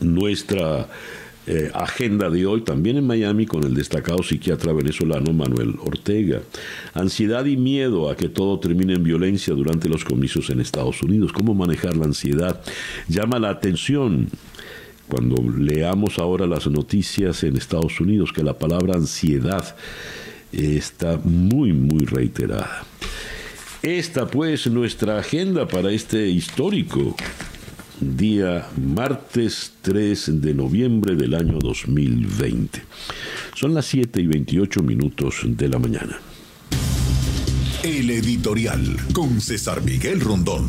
nuestra 0.00 0.88
eh, 1.44 1.72
agenda 1.74 2.30
de 2.30 2.46
hoy 2.46 2.60
también 2.60 2.96
en 2.98 3.06
Miami 3.06 3.46
con 3.46 3.64
el 3.64 3.74
destacado 3.74 4.22
psiquiatra 4.22 4.72
venezolano 4.72 5.32
Manuel 5.32 5.74
Ortega. 5.80 6.40
Ansiedad 6.94 7.44
y 7.46 7.56
miedo 7.56 8.08
a 8.08 8.16
que 8.16 8.28
todo 8.28 8.60
termine 8.60 8.94
en 8.94 9.02
violencia 9.02 9.52
durante 9.52 9.88
los 9.88 10.04
comicios 10.04 10.50
en 10.50 10.60
Estados 10.60 11.02
Unidos. 11.02 11.32
¿Cómo 11.32 11.52
manejar 11.54 11.96
la 11.96 12.04
ansiedad? 12.04 12.62
Llama 13.08 13.40
la 13.40 13.50
atención 13.50 14.28
cuando 15.12 15.42
leamos 15.42 16.18
ahora 16.18 16.46
las 16.46 16.66
noticias 16.68 17.44
en 17.44 17.58
Estados 17.58 18.00
Unidos 18.00 18.32
que 18.32 18.42
la 18.42 18.58
palabra 18.58 18.94
ansiedad 18.94 19.76
está 20.52 21.20
muy, 21.22 21.74
muy 21.74 22.06
reiterada. 22.06 22.86
Esta 23.82 24.26
pues 24.26 24.66
nuestra 24.68 25.18
agenda 25.18 25.68
para 25.68 25.90
este 25.90 26.28
histórico 26.28 27.14
día 28.00 28.66
martes 28.78 29.74
3 29.82 30.40
de 30.40 30.54
noviembre 30.54 31.14
del 31.14 31.34
año 31.34 31.58
2020. 31.58 32.82
Son 33.54 33.74
las 33.74 33.84
7 33.84 34.18
y 34.18 34.26
28 34.26 34.82
minutos 34.82 35.42
de 35.44 35.68
la 35.68 35.78
mañana. 35.78 36.18
El 37.82 38.08
editorial 38.08 38.96
con 39.12 39.42
César 39.42 39.82
Miguel 39.82 40.22
Rondón. 40.22 40.68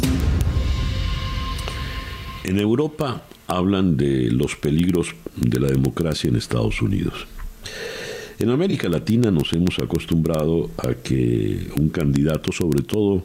En 2.43 2.60
Europa 2.60 3.23
hablan 3.58 3.98
de 3.98 4.32
los 4.32 4.56
peligros 4.56 5.16
de 5.36 5.60
la 5.60 5.68
democracia 5.68 6.30
en 6.30 6.36
Estados 6.36 6.82
Unidos. 6.82 7.28
En 8.39 8.50
América 8.50 8.89
Latina 8.89 9.32
nos 9.32 9.54
hemos 9.54 9.80
acostumbrado 9.80 10.72
a 10.78 10.94
que 10.96 11.70
un 11.78 11.89
candidato, 11.89 12.52
sobre 12.52 12.82
todo 12.82 13.24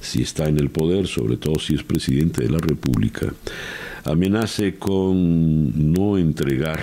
si 0.00 0.22
está 0.22 0.48
en 0.48 0.58
el 0.58 0.70
poder, 0.70 1.06
sobre 1.06 1.36
todo 1.36 1.58
si 1.58 1.74
es 1.74 1.82
presidente 1.82 2.42
de 2.42 2.50
la 2.50 2.58
República, 2.58 3.32
amenace 4.04 4.76
con 4.76 5.92
no 5.92 6.18
entregar 6.18 6.80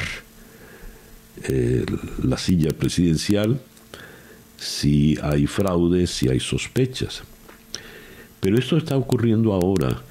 eh, 1.43 1.85
la 2.23 2.37
silla 2.37 2.71
presidencial 2.71 3.59
si 4.57 5.17
hay 5.21 5.45
fraudes, 5.45 6.09
si 6.09 6.29
hay 6.29 6.39
sospechas. 6.39 7.23
Pero 8.39 8.57
esto 8.57 8.77
está 8.77 8.97
ocurriendo 8.97 9.53
ahora 9.53 10.01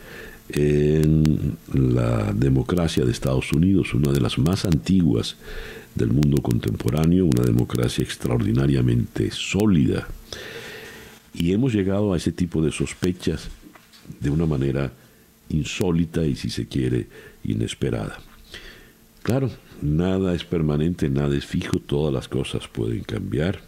en 0.49 1.57
la 1.73 2.33
democracia 2.33 3.05
de 3.05 3.13
Estados 3.13 3.53
Unidos, 3.53 3.95
una 3.95 4.13
de 4.13 4.21
las 4.21 4.39
más 4.39 4.65
antiguas 4.65 5.37
del 5.95 6.09
mundo 6.09 6.43
contemporáneo, 6.43 7.25
una 7.25 7.43
democracia 7.43 8.05
extraordinariamente 8.05 9.31
sólida 9.31 10.07
y 11.35 11.53
hemos 11.53 11.73
llegado 11.73 12.13
a 12.13 12.17
ese 12.17 12.33
tipo 12.33 12.63
de 12.63 12.73
sospechas 12.73 13.49
de 14.21 14.31
una 14.31 14.47
manera 14.47 14.93
insólita 15.49 16.25
y 16.25 16.37
si 16.37 16.51
se 16.51 16.67
quiere 16.67 17.09
inesperada. 17.45 18.19
Claro, 19.23 19.51
nada 19.83 20.35
es 20.35 20.45
permanente, 20.45 21.09
nada 21.09 21.37
es 21.37 21.45
fijo, 21.45 21.79
todas 21.79 22.13
las 22.13 22.29
cosas 22.29 22.69
pueden 22.69 23.03
cambiar. 23.03 23.61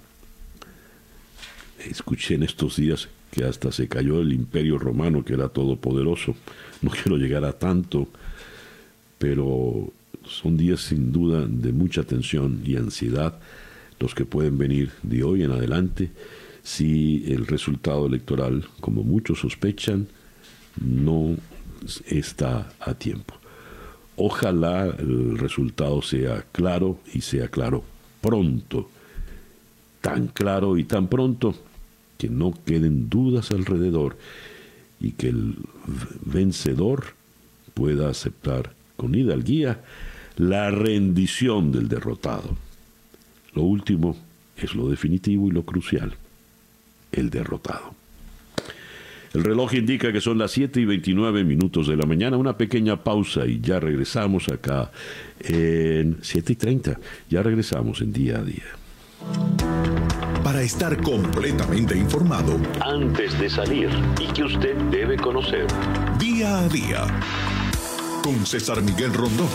Escuché 1.79 2.35
en 2.35 2.43
estos 2.45 2.77
días 2.77 3.09
que 3.31 3.45
hasta 3.45 3.73
se 3.73 3.89
cayó 3.89 4.21
el 4.21 4.33
imperio 4.33 4.79
romano, 4.79 5.25
que 5.25 5.35
era 5.35 5.49
todopoderoso. 5.49 6.35
No 6.83 6.91
quiero 7.03 7.17
llegar 7.17 7.45
a 7.45 7.53
tanto, 7.53 8.09
pero 9.19 9.93
son 10.25 10.57
días 10.57 10.81
sin 10.81 11.13
duda 11.13 11.47
de 11.47 11.73
mucha 11.73 12.05
tensión 12.05 12.63
y 12.65 12.77
ansiedad 12.77 13.39
los 13.99 14.15
que 14.15 14.25
pueden 14.25 14.59
venir 14.59 14.93
de 15.03 15.25
hoy 15.25 15.43
en 15.43 15.51
adelante 15.51 16.11
si 16.63 17.25
el 17.33 17.47
resultado 17.47 18.07
electoral, 18.07 18.67
como 18.81 19.03
muchos 19.03 19.41
sospechan, 19.41 20.07
no 20.81 21.37
está 22.07 22.71
a 22.79 22.95
tiempo. 22.95 23.35
Ojalá 24.17 24.85
el 24.99 25.39
resultado 25.39 26.03
sea 26.03 26.45
claro 26.53 26.99
y 27.15 27.23
sea 27.23 27.49
claro 27.49 27.85
pronto, 28.21 28.91
tan 30.01 30.27
claro 30.27 30.77
y 30.77 30.85
tan 30.85 31.09
pronto 31.09 31.55
que 32.19 32.29
no 32.29 32.53
queden 32.67 33.09
dudas 33.09 33.51
alrededor 33.53 34.19
y 35.01 35.13
que 35.13 35.29
el 35.29 35.55
vencedor 36.25 37.15
pueda 37.75 38.11
aceptar 38.11 38.75
con 38.97 39.15
hidalguía 39.15 39.81
la 40.37 40.71
rendición 40.71 41.73
del 41.73 41.89
derrotado. 41.89 42.57
Lo 43.55 43.63
último 43.63 44.17
es 44.57 44.75
lo 44.75 44.89
definitivo 44.89 45.49
y 45.49 45.53
lo 45.53 45.63
crucial 45.65 46.15
el 47.13 47.31
derrotado. 47.31 47.95
El 49.35 49.45
reloj 49.45 49.75
indica 49.75 50.13
que 50.13 50.21
son 50.21 50.39
las 50.39 50.53
7 50.53 50.81
y 50.81 50.85
29 50.85 51.45
minutos 51.45 51.87
de 51.87 51.97
la 51.97 52.07
mañana, 52.07 52.37
una 52.37 52.57
pequeña 52.57 53.05
pausa 53.05 53.47
y 53.47 53.61
ya 53.61 53.79
regresamos 53.79 54.49
acá 54.49 54.91
en 55.41 56.19
7 56.23 56.53
y 56.53 56.57
30. 56.57 57.01
Ya 57.29 57.43
regresamos 57.43 58.01
en 58.01 58.13
día 58.13 58.39
a 58.39 58.43
día. 58.43 59.98
Estar 60.69 61.03
completamente 61.03 61.97
informado, 61.97 62.61
antes 62.83 63.41
de 63.41 63.49
salir 63.49 63.89
y 64.21 64.27
que 64.35 64.45
usted 64.45 64.77
debe 64.91 65.17
conocer, 65.17 65.67
día 66.19 66.59
a 66.59 66.69
día, 66.69 67.07
con 68.23 68.45
César 68.45 68.83
Miguel 68.83 69.15
Rondón. 69.15 69.49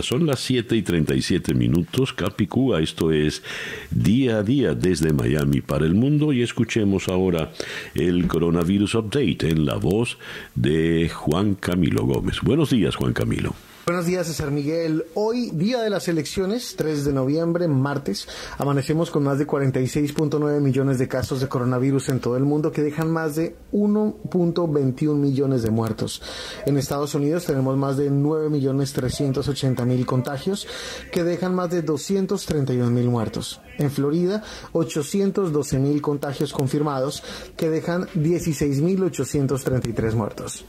Son 0.00 0.26
las 0.26 0.40
7 0.40 0.74
y 0.74 0.82
37 0.82 1.54
minutos, 1.54 2.12
Capicúa, 2.12 2.80
esto 2.80 3.12
es 3.12 3.44
día 3.92 4.38
a 4.38 4.42
día 4.42 4.74
desde 4.74 5.12
Miami 5.12 5.60
para 5.60 5.86
el 5.86 5.94
mundo 5.94 6.32
y 6.32 6.42
escuchemos 6.42 7.08
ahora 7.08 7.52
el 7.94 8.26
coronavirus 8.26 8.96
update 8.96 9.48
en 9.48 9.64
la 9.64 9.76
voz 9.76 10.18
de 10.56 11.08
Juan 11.08 11.54
Camilo 11.54 12.04
Gómez. 12.04 12.40
Buenos 12.42 12.70
días, 12.70 12.96
Juan 12.96 13.12
Camilo. 13.12 13.54
Buenos 13.84 14.06
días, 14.06 14.28
César 14.28 14.52
Miguel. 14.52 15.06
Hoy, 15.14 15.50
día 15.50 15.80
de 15.82 15.90
las 15.90 16.06
elecciones, 16.06 16.76
3 16.76 17.04
de 17.04 17.12
noviembre, 17.12 17.66
martes, 17.66 18.28
amanecemos 18.56 19.10
con 19.10 19.24
más 19.24 19.40
de 19.40 19.46
46.9 19.48 20.60
millones 20.60 21.00
de 21.00 21.08
casos 21.08 21.40
de 21.40 21.48
coronavirus 21.48 22.10
en 22.10 22.20
todo 22.20 22.36
el 22.36 22.44
mundo 22.44 22.70
que 22.70 22.80
dejan 22.80 23.10
más 23.10 23.34
de 23.34 23.56
1.21 23.72 25.16
millones 25.16 25.64
de 25.64 25.72
muertos. 25.72 26.22
En 26.64 26.78
Estados 26.78 27.16
Unidos 27.16 27.44
tenemos 27.44 27.76
más 27.76 27.96
de 27.96 28.08
9 28.08 28.50
millones 28.50 28.92
380 28.92 29.84
mil 29.84 30.06
contagios 30.06 30.68
que 31.10 31.24
dejan 31.24 31.52
más 31.52 31.70
de 31.70 31.82
231 31.82 32.88
mil 32.88 33.08
muertos. 33.08 33.60
En 33.78 33.90
Florida, 33.90 34.44
812 34.74 35.80
mil 35.80 36.00
contagios 36.00 36.52
confirmados 36.52 37.24
que 37.56 37.68
dejan 37.68 38.06
16.833 38.14 40.12
muertos. 40.12 40.64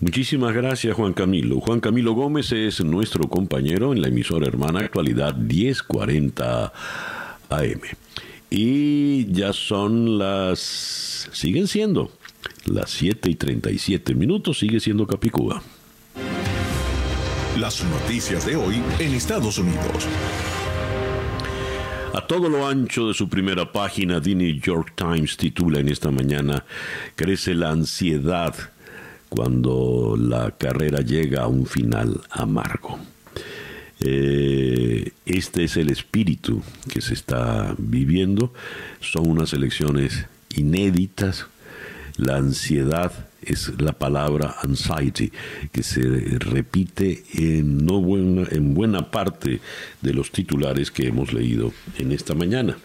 Muchísimas 0.00 0.54
gracias 0.54 0.96
Juan 0.96 1.12
Camilo. 1.12 1.60
Juan 1.60 1.80
Camilo 1.80 2.14
Gómez 2.14 2.52
es 2.52 2.82
nuestro 2.82 3.28
compañero 3.28 3.92
en 3.92 4.00
la 4.00 4.08
emisora 4.08 4.46
hermana 4.46 4.80
actualidad 4.80 5.34
1040 5.36 6.72
AM. 7.50 7.80
Y 8.48 9.30
ya 9.30 9.52
son 9.52 10.18
las... 10.18 11.28
siguen 11.32 11.68
siendo 11.68 12.10
las 12.64 12.90
7 12.92 13.30
y 13.30 13.34
37 13.34 14.14
minutos, 14.14 14.58
sigue 14.58 14.80
siendo 14.80 15.06
Capicúa. 15.06 15.62
Las 17.58 17.84
noticias 17.84 18.46
de 18.46 18.56
hoy 18.56 18.82
en 19.00 19.12
Estados 19.12 19.58
Unidos. 19.58 20.08
A 22.14 22.26
todo 22.26 22.48
lo 22.48 22.66
ancho 22.66 23.08
de 23.08 23.14
su 23.14 23.28
primera 23.28 23.70
página, 23.70 24.20
The 24.20 24.34
New 24.34 24.60
York 24.60 24.94
Times 24.96 25.36
titula 25.36 25.78
en 25.80 25.90
esta 25.90 26.10
mañana, 26.10 26.64
crece 27.16 27.54
la 27.54 27.70
ansiedad 27.70 28.54
cuando 29.30 30.16
la 30.18 30.50
carrera 30.50 31.00
llega 31.00 31.44
a 31.44 31.48
un 31.48 31.64
final 31.64 32.20
amargo. 32.30 32.98
Eh, 34.00 35.12
este 35.24 35.64
es 35.64 35.76
el 35.76 35.90
espíritu 35.90 36.62
que 36.92 37.00
se 37.00 37.14
está 37.14 37.74
viviendo. 37.78 38.52
Son 39.00 39.30
unas 39.30 39.52
elecciones 39.54 40.26
inéditas. 40.56 41.46
La 42.16 42.36
ansiedad 42.36 43.28
es 43.40 43.80
la 43.80 43.92
palabra 43.92 44.56
anxiety, 44.62 45.32
que 45.72 45.82
se 45.82 46.02
repite 46.02 47.24
en, 47.32 47.86
no 47.86 48.00
buena, 48.00 48.46
en 48.50 48.74
buena 48.74 49.10
parte 49.10 49.60
de 50.02 50.12
los 50.12 50.30
titulares 50.30 50.90
que 50.90 51.06
hemos 51.06 51.32
leído 51.32 51.72
en 51.98 52.12
esta 52.12 52.34
mañana. 52.34 52.76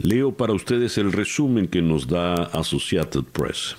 Leo 0.00 0.32
para 0.36 0.52
ustedes 0.52 0.98
el 0.98 1.12
resumen 1.12 1.68
que 1.68 1.82
nos 1.82 2.06
da 2.06 2.34
Associated 2.34 3.24
Press. 3.24 3.76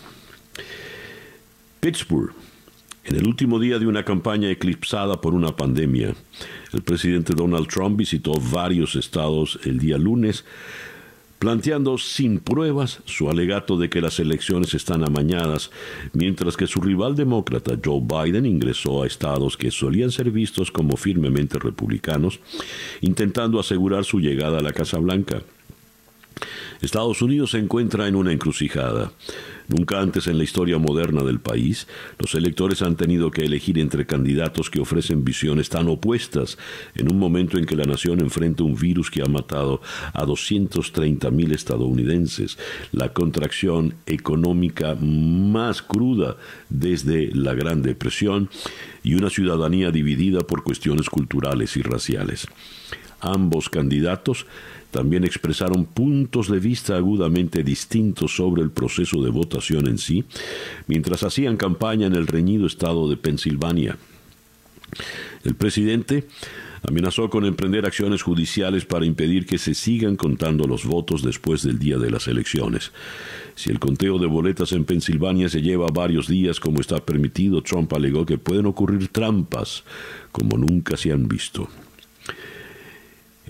Pittsburgh. 1.84 2.32
En 3.04 3.17
el 3.17 3.28
último 3.28 3.60
día 3.60 3.78
de 3.78 3.86
una 3.86 4.06
campaña 4.06 4.50
eclipsada 4.50 5.19
por 5.19 5.34
una 5.34 5.54
pandemia, 5.54 6.15
el 6.72 6.82
presidente 6.82 7.34
Donald 7.36 7.67
Trump 7.67 7.98
visitó 7.98 8.32
varios 8.39 8.96
estados 8.96 9.60
el 9.65 9.80
día 9.80 9.98
lunes 9.98 10.46
planteando 11.39 11.98
sin 11.98 12.39
pruebas 12.39 13.02
su 13.04 13.30
alegato 13.30 13.78
de 13.78 13.89
que 13.89 14.00
las 14.00 14.17
elecciones 14.22 14.74
están 14.74 15.04
amañadas, 15.04 15.72
mientras 16.13 16.56
que 16.56 16.67
su 16.67 16.80
rival 16.80 17.17
demócrata 17.17 17.78
Joe 17.84 18.00
Biden 18.00 18.46
ingresó 18.46 19.04
a 19.04 19.08
estados 19.08 19.58
que 19.58 19.69
solían 19.69 20.12
ser 20.12 20.32
vistos 20.32 20.72
como 20.72 20.96
firmemente 20.96 21.60
republicanos, 21.60 22.39
intentando 23.02 23.60
asegurar 23.60 24.06
su 24.06 24.22
llegada 24.22 24.60
a 24.60 24.63
la 24.63 24.72
Casa 24.72 25.00
Blanca. 25.00 25.41
Estados 26.82 27.21
Unidos 27.21 27.51
se 27.51 27.60
encuentra 27.60 28.08
en 28.08 28.15
una 28.15 28.32
encrucijada. 28.32 29.12
Nunca 29.67 30.01
antes 30.01 30.27
en 30.27 30.38
la 30.38 30.43
historia 30.43 30.77
moderna 30.77 31.23
del 31.23 31.39
país, 31.39 31.88
los 32.19 32.36
electores 32.36 32.82
han 32.82 32.97
tenido 32.97 33.32
que 33.32 33.45
elegir 33.45 33.79
entre 33.79 34.06
candidatos 34.06 34.69
que 34.69 34.82
ofrecen 34.82 35.23
visiones 35.23 35.69
tan 35.69 35.88
opuestas 35.88 36.58
en 36.95 37.10
un 37.10 37.17
momento 37.17 37.58
en 37.58 37.65
que 37.65 37.77
la 37.77 37.86
nación 37.86 38.19
enfrenta 38.19 38.63
un 38.63 38.75
virus 38.75 39.10
que 39.10 39.21
ha 39.21 39.25
matado 39.25 39.82
a 40.13 40.25
230 40.25 41.32
mil 41.32 41.53
estadounidenses, 41.53 42.58
la 42.91 43.13
contracción 43.13 43.95
económica 44.06 44.95
más 44.95 45.82
cruda 45.82 46.36
desde 46.69 47.34
la 47.34 47.53
Gran 47.53 47.82
Depresión 47.82 48.49
y 49.01 49.15
una 49.15 49.29
ciudadanía 49.29 49.91
dividida 49.91 50.41
por 50.41 50.63
cuestiones 50.63 51.10
culturales 51.10 51.77
y 51.77 51.82
raciales. 51.82 52.47
Ambos 53.19 53.69
candidatos 53.69 54.45
también 54.93 55.23
expresaron 55.23 55.86
puntos 55.86 56.47
de 56.47 56.60
vista 56.60 56.95
agudamente 56.95 57.63
distintos 57.63 58.36
sobre 58.36 58.62
el 58.62 58.69
proceso 58.69 59.23
de 59.23 59.32
votación 59.32 59.88
en 59.88 59.97
sí, 59.97 60.23
mientras 60.88 61.23
hacían 61.23 61.58
campaña 61.58 62.06
en 62.06 62.13
el 62.13 62.27
reñido 62.27 62.67
estado 62.67 63.10
de 63.10 63.17
Pensilvania. 63.17 63.97
El 65.43 65.56
presidente 65.56 66.27
amenazó 66.88 67.29
con 67.32 67.43
emprender 67.45 67.88
acciones 67.88 68.21
judiciales 68.21 68.86
para 68.86 69.06
impedir 69.06 69.47
que 69.47 69.58
se 69.58 69.73
sigan 69.73 70.15
contando 70.15 70.65
los 70.67 70.86
votos 70.86 71.23
después 71.23 71.63
del 71.63 71.79
día 71.79 71.97
de 71.97 72.12
las 72.12 72.27
elecciones. 72.27 72.91
Si 73.56 73.71
el 73.71 73.79
conteo 73.79 74.19
de 74.19 74.27
boletas 74.27 74.73
en 74.73 74.86
Pensilvania 74.86 75.49
se 75.49 75.63
lleva 75.63 75.88
varios 75.91 76.27
días 76.27 76.60
como 76.60 76.82
está 76.82 77.03
permitido, 77.03 77.63
Trump 77.63 77.91
alegó 77.93 78.27
que 78.27 78.38
pueden 78.38 78.67
ocurrir 78.67 79.08
trampas 79.08 79.84
como 80.32 80.56
nunca 80.56 80.97
se 80.97 81.12
han 81.12 81.27
visto. 81.27 81.67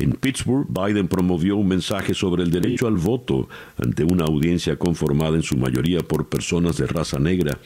En 0.04 0.12
Pittsburgh, 0.12 0.68
Biden 0.68 1.08
promovió 1.08 1.56
un 1.56 1.70
mensaje 1.70 2.14
sobre 2.14 2.44
el 2.44 2.52
derecho 2.52 2.88
al 2.88 2.98
voto 2.98 3.48
ante 3.78 4.04
una 4.04 4.26
audiencia 4.26 4.76
conformada 4.76 5.38
en 5.38 5.44
su 5.44 5.56
mayoría 5.56 6.02
por 6.02 6.28
personas 6.28 6.76
de 6.76 6.88
raza 6.88 7.20
negra 7.20 7.58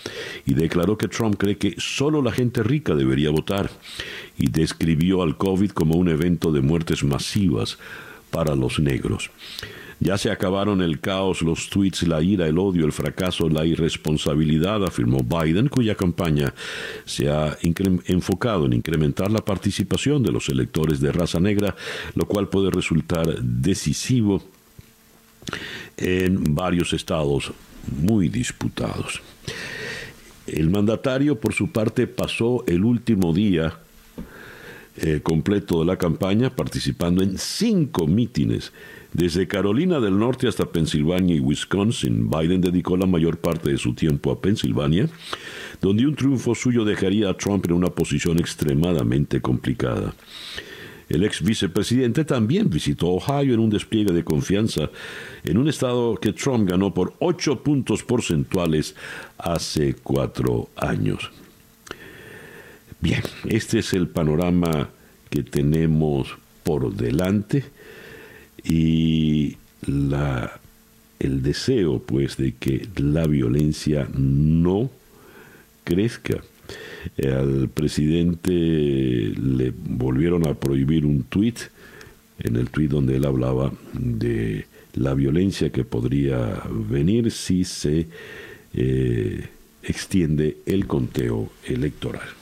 y 0.46 0.54
declaró 0.54 1.00
que 1.00 1.08
Trump 1.08 1.38
cree 1.40 1.58
que 1.58 1.74
solo 1.80 2.22
la 2.22 2.32
gente 2.32 2.62
rica 2.62 2.94
debería 2.94 3.32
votar 3.32 3.72
y 4.38 4.52
describió 4.52 5.24
al 5.24 5.36
COVID 5.36 5.72
como 5.72 5.96
un 5.96 6.10
evento 6.10 6.52
de 6.52 6.62
muertes 6.62 7.04
masivas 7.04 7.80
para 8.30 8.56
los 8.56 8.80
negros. 8.80 9.32
Ya 10.00 10.18
se 10.18 10.30
acabaron 10.30 10.82
el 10.82 11.00
caos, 11.00 11.42
los 11.42 11.70
tweets, 11.70 12.08
la 12.08 12.22
ira, 12.22 12.46
el 12.46 12.60
odio, 12.60 12.86
el 12.86 12.92
fracaso, 12.92 13.50
la 13.50 13.66
irresponsabilidad, 13.66 14.86
afirmó 14.86 15.20
Biden, 15.24 15.70
cuya 15.70 15.96
campaña 15.96 16.54
se 17.06 17.30
ha 17.30 17.58
enfocado 17.62 18.66
en 18.66 18.74
incrementar 18.74 19.32
la 19.32 19.44
participación 19.44 20.22
de 20.22 20.32
los 20.32 20.50
electores 20.50 21.00
de 21.00 21.12
raza 21.12 21.40
negra, 21.40 21.76
lo 22.14 22.28
cual 22.28 22.48
puede 22.48 22.70
resultar 22.70 23.42
decisivo 23.42 24.44
en 25.98 26.54
varios 26.54 26.94
estados 26.94 27.52
muy 27.88 28.30
disputados. 28.30 29.22
El 30.46 30.70
mandatario, 30.70 31.40
por 31.40 31.54
su 31.54 31.72
parte, 31.72 32.06
pasó 32.06 32.64
el 32.68 32.84
último 32.84 33.34
día 33.34 33.80
eh, 34.98 35.22
completo 35.22 35.80
de 35.80 35.86
la 35.86 35.98
campaña 35.98 36.56
participando 36.56 37.22
en 37.22 37.38
cinco 37.38 38.08
mítines 38.08 38.72
desde 39.14 39.48
Carolina 39.48 40.00
del 40.00 40.18
Norte 40.18 40.48
hasta 40.48 40.66
Pensilvania 40.66 41.36
y 41.36 41.40
Wisconsin, 41.40 42.30
Biden 42.30 42.62
dedicó 42.62 42.98
la 42.98 43.06
mayor 43.06 43.38
parte 43.38 43.72
de 43.72 43.78
su 43.78 43.94
tiempo 43.94 44.32
a 44.32 44.42
Pensilvania, 44.42 45.10
donde 45.82 46.06
un 46.06 46.16
triunfo 46.16 46.54
suyo 46.56 46.84
dejaría 46.84 47.30
a 47.30 47.38
Trump 47.38 47.66
en 47.66 47.74
una 47.74 47.90
posición 47.90 48.40
extremadamente 48.40 49.42
complicada. 49.42 50.14
El 51.10 51.24
ex 51.24 51.42
vicepresidente 51.42 52.26
también 52.26 52.70
visitó 52.70 53.08
Ohio 53.08 53.54
en 53.54 53.62
un 53.62 53.70
despliegue 53.70 54.12
de 54.12 54.26
confianza 54.26 54.90
en 55.46 55.58
un 55.58 55.70
estado 55.70 56.16
que 56.16 56.34
Trump 56.34 56.70
ganó 56.70 56.94
por 56.94 57.14
ocho 57.20 57.64
puntos 57.64 58.04
porcentuales 58.04 58.94
hace 59.38 59.96
cuatro 60.04 60.70
años. 60.76 61.32
Bien, 63.00 63.22
este 63.46 63.80
es 63.80 63.94
el 63.94 64.10
panorama 64.10 64.90
que 65.30 65.44
tenemos 65.44 66.36
por 66.64 66.94
delante 66.94 67.64
y 68.68 69.58
la, 69.86 70.60
el 71.20 71.42
deseo 71.42 72.00
pues 72.00 72.38
de 72.38 72.54
que 72.54 72.88
la 72.98 73.26
violencia 73.28 74.08
no 74.14 74.90
crezca. 75.84 76.44
Al 77.24 77.70
presidente 77.70 78.52
le 78.52 79.72
volvieron 79.72 80.46
a 80.46 80.54
prohibir 80.54 81.06
un 81.06 81.24
tuit, 81.24 81.60
en 82.40 82.58
el 82.58 82.70
tuit 82.70 82.92
donde 82.92 83.16
él 83.16 83.26
hablaba 83.26 83.72
de 83.94 84.66
la 84.94 85.14
violencia 85.14 85.72
que 85.72 85.86
podría 85.86 86.62
venir 86.70 87.32
si 87.32 87.64
se 87.64 88.08
eh, 88.74 89.48
extiende 89.84 90.58
el 90.66 90.88
conteo 90.88 91.50
electoral. 91.66 92.37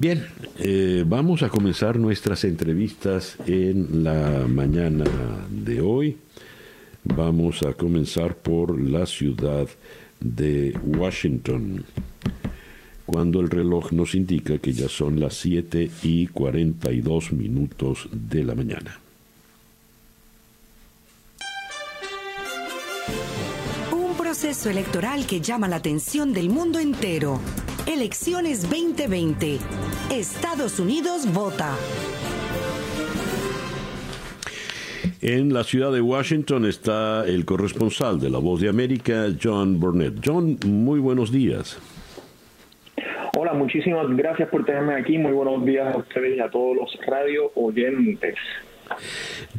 Bien, 0.00 0.24
eh, 0.60 1.02
vamos 1.04 1.42
a 1.42 1.48
comenzar 1.48 1.98
nuestras 1.98 2.44
entrevistas 2.44 3.36
en 3.46 4.04
la 4.04 4.46
mañana 4.46 5.04
de 5.50 5.80
hoy. 5.80 6.16
Vamos 7.02 7.64
a 7.64 7.72
comenzar 7.72 8.36
por 8.36 8.80
la 8.80 9.06
ciudad 9.06 9.66
de 10.20 10.78
Washington, 10.84 11.84
cuando 13.06 13.40
el 13.40 13.50
reloj 13.50 13.90
nos 13.90 14.14
indica 14.14 14.58
que 14.58 14.72
ya 14.72 14.88
son 14.88 15.18
las 15.18 15.34
7 15.34 15.90
y 16.04 16.28
42 16.28 17.32
minutos 17.32 18.08
de 18.12 18.44
la 18.44 18.54
mañana. 18.54 19.00
Un 23.90 24.16
proceso 24.16 24.70
electoral 24.70 25.26
que 25.26 25.40
llama 25.40 25.66
la 25.66 25.76
atención 25.76 26.32
del 26.32 26.50
mundo 26.50 26.78
entero. 26.78 27.40
Elecciones 27.88 28.68
2020. 28.68 29.56
Estados 30.12 30.78
Unidos 30.78 31.26
vota. 31.32 31.74
En 35.22 35.54
la 35.54 35.64
ciudad 35.64 35.90
de 35.90 36.02
Washington 36.02 36.66
está 36.66 37.24
el 37.26 37.46
corresponsal 37.46 38.20
de 38.20 38.28
La 38.28 38.36
Voz 38.38 38.60
de 38.60 38.68
América, 38.68 39.28
John 39.42 39.80
Burnett. 39.80 40.20
John, 40.22 40.58
muy 40.66 41.00
buenos 41.00 41.32
días. 41.32 41.80
Hola, 43.34 43.54
muchísimas 43.54 44.06
gracias 44.14 44.50
por 44.50 44.66
tenerme 44.66 44.94
aquí. 44.94 45.16
Muy 45.16 45.32
buenos 45.32 45.64
días 45.64 45.94
a 45.94 45.98
ustedes 45.98 46.36
y 46.36 46.40
a 46.40 46.50
todos 46.50 46.76
los 46.76 47.06
radio 47.06 47.50
oyentes. 47.54 48.34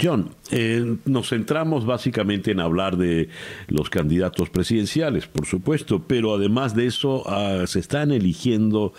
John, 0.02 0.30
eh, 0.52 0.96
nos 1.06 1.30
centramos 1.30 1.86
básicamente 1.86 2.52
en 2.52 2.60
hablar 2.60 2.98
de 2.98 3.30
los 3.68 3.90
candidatos 3.90 4.50
presidenciales, 4.50 5.28
por 5.28 5.46
supuesto, 5.46 6.04
pero 6.08 6.34
además 6.34 6.76
de 6.76 6.88
eso 6.88 7.24
ah, 7.28 7.64
se 7.66 7.80
están 7.80 8.12
eligiendo 8.12 8.94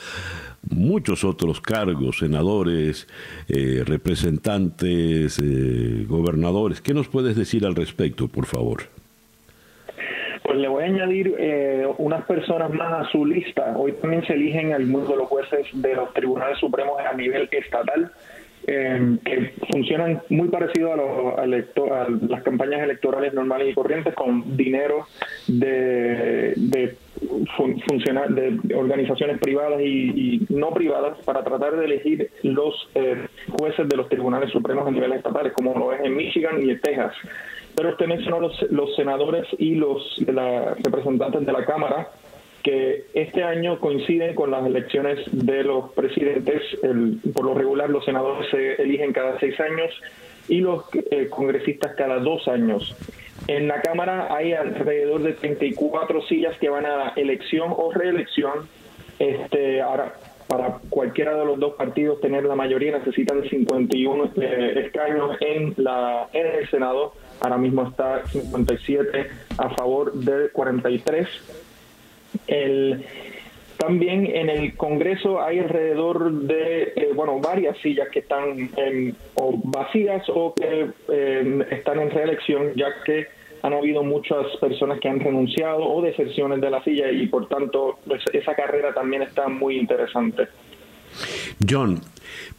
muchos 0.69 1.25
otros 1.25 1.61
cargos, 1.61 2.19
senadores, 2.19 3.09
eh, 3.49 3.83
representantes, 3.85 5.39
eh, 5.39 6.05
gobernadores. 6.07 6.81
¿Qué 6.81 6.93
nos 6.93 7.09
puedes 7.09 7.37
decir 7.37 7.65
al 7.65 7.75
respecto, 7.75 8.29
por 8.29 8.47
favor? 8.47 8.83
Pues 10.43 10.59
le 10.59 10.69
voy 10.69 10.83
a 10.83 10.87
añadir 10.87 11.33
unas 11.99 12.25
personas 12.25 12.73
más 12.73 13.07
a 13.07 13.11
su 13.13 13.25
lista. 13.25 13.75
Hoy 13.77 13.93
también 13.93 14.27
se 14.27 14.33
eligen 14.33 14.73
algunos 14.73 15.09
de 15.09 15.17
los 15.17 15.29
jueces 15.29 15.67
de 15.73 15.95
los 15.95 16.13
tribunales 16.13 16.59
supremos 16.59 16.99
a 16.99 17.15
nivel 17.15 17.49
estatal 17.53 18.11
eh, 18.73 19.19
que 19.25 19.53
funcionan 19.73 20.23
muy 20.29 20.47
parecido 20.47 20.93
a, 20.93 21.49
las 22.07 22.43
campañas 22.45 22.83
electorales 22.83 23.35
normales 23.35 23.71
y 23.71 23.75
corrientes 23.75 24.15
con 24.15 24.57
dinero 24.57 25.09
de, 25.49 26.55
de, 26.57 26.97
de 28.29 28.75
organizaciones 28.77 29.41
privadas 29.41 29.81
y, 29.81 30.47
no 30.51 30.71
privadas 30.71 31.19
para 31.25 31.43
tratar 31.43 31.77
de 31.79 31.85
elegir 31.85 32.31
los 32.45 32.89
eh, 32.95 33.27
jueces 33.59 33.89
de 33.89 33.97
los 33.97 34.09
tribunales 34.09 34.53
supremos 34.53 34.87
a 34.87 34.91
nivel 34.93 35.15
estatales, 35.15 35.53
como 35.53 35.77
lo 35.77 35.93
es 35.93 36.05
en 36.05 36.17
Michigan 36.17 36.63
y 36.65 36.71
en 36.71 36.81
Texas. 36.81 37.13
Pero 37.75 37.91
usted 37.91 38.07
mencionó 38.07 38.39
los, 38.39 38.63
los 38.71 38.95
senadores 38.95 39.49
y 39.59 39.75
los 39.75 40.17
representantes 40.85 41.45
de 41.45 41.53
la 41.53 41.65
Cámara 41.65 42.09
que 42.63 43.05
este 43.15 43.43
año 43.43 43.81
coinciden 43.81 44.35
con 44.35 44.51
las 44.51 44.67
elecciones 44.67 45.19
de 45.33 45.65
los 45.65 45.93
presidentes. 45.93 46.63
por 47.35 47.45
lo 47.45 47.55
regular, 47.55 47.91
los 47.91 48.05
senadores 48.05 48.49
se 48.51 48.83
eligen 48.83 49.13
cada 49.13 49.39
seis 49.39 49.59
años 49.61 49.91
y 50.49 50.61
los 50.61 50.85
eh, 51.11 51.29
congresistas 51.29 51.95
cada 51.97 52.19
dos 52.19 52.47
años. 52.49 52.95
En 53.47 53.69
la 53.69 53.81
Cámara 53.81 54.35
hay 54.35 54.53
alrededor 54.53 55.23
de 55.23 55.33
34 55.33 56.23
sillas 56.23 56.57
que 56.59 56.69
van 56.69 56.87
a 56.87 57.13
elección 57.17 57.73
o 57.75 57.93
reelección. 57.93 58.69
Este, 59.19 59.81
ahora, 59.81 60.15
para 60.47 60.79
cualquiera 60.89 61.37
de 61.37 61.45
los 61.45 61.59
dos 61.59 61.75
partidos 61.75 62.21
tener 62.21 62.45
la 62.45 62.57
mayoría 62.57 62.99
necesitan 62.99 63.43
51 63.49 64.33
eh, 64.37 64.83
escaños 64.87 65.37
en, 65.41 65.75
la, 65.77 66.29
en 66.33 66.47
el 66.47 66.69
Senado 66.69 67.13
ahora 67.41 67.57
mismo 67.57 67.89
está 67.89 68.27
57 68.27 69.27
a 69.59 69.71
favor 69.71 70.13
de 70.13 70.51
43. 70.51 71.29
El, 72.47 73.05
también 73.77 74.27
en 74.27 74.51
el 74.51 74.77
Congreso 74.77 75.41
hay 75.41 75.59
alrededor 75.59 76.33
de, 76.33 76.93
eh, 76.97 77.11
bueno, 77.15 77.41
varias 77.41 77.79
sillas 77.79 78.09
que 78.11 78.19
están 78.19 78.71
o 79.35 79.59
vacías 79.65 80.23
o 80.29 80.55
que 80.55 80.91
eh, 81.09 81.67
están 81.71 81.99
en 82.01 82.11
reelección, 82.11 82.75
ya 82.77 82.89
que 83.05 83.27
han 83.63 83.73
habido 83.73 84.03
muchas 84.03 84.47
personas 84.61 85.01
que 85.01 85.09
han 85.09 85.21
renunciado 85.21 85.83
o 85.83 86.03
deserciones 86.03 86.61
de 86.61 86.71
la 86.71 86.83
silla 86.85 87.11
y 87.11 87.27
por 87.27 87.49
tanto 87.49 87.99
pues, 88.07 88.23
esa 88.33 88.55
carrera 88.55 88.93
también 88.93 89.23
está 89.23 89.49
muy 89.49 89.79
interesante. 89.79 90.49
John, 91.69 92.01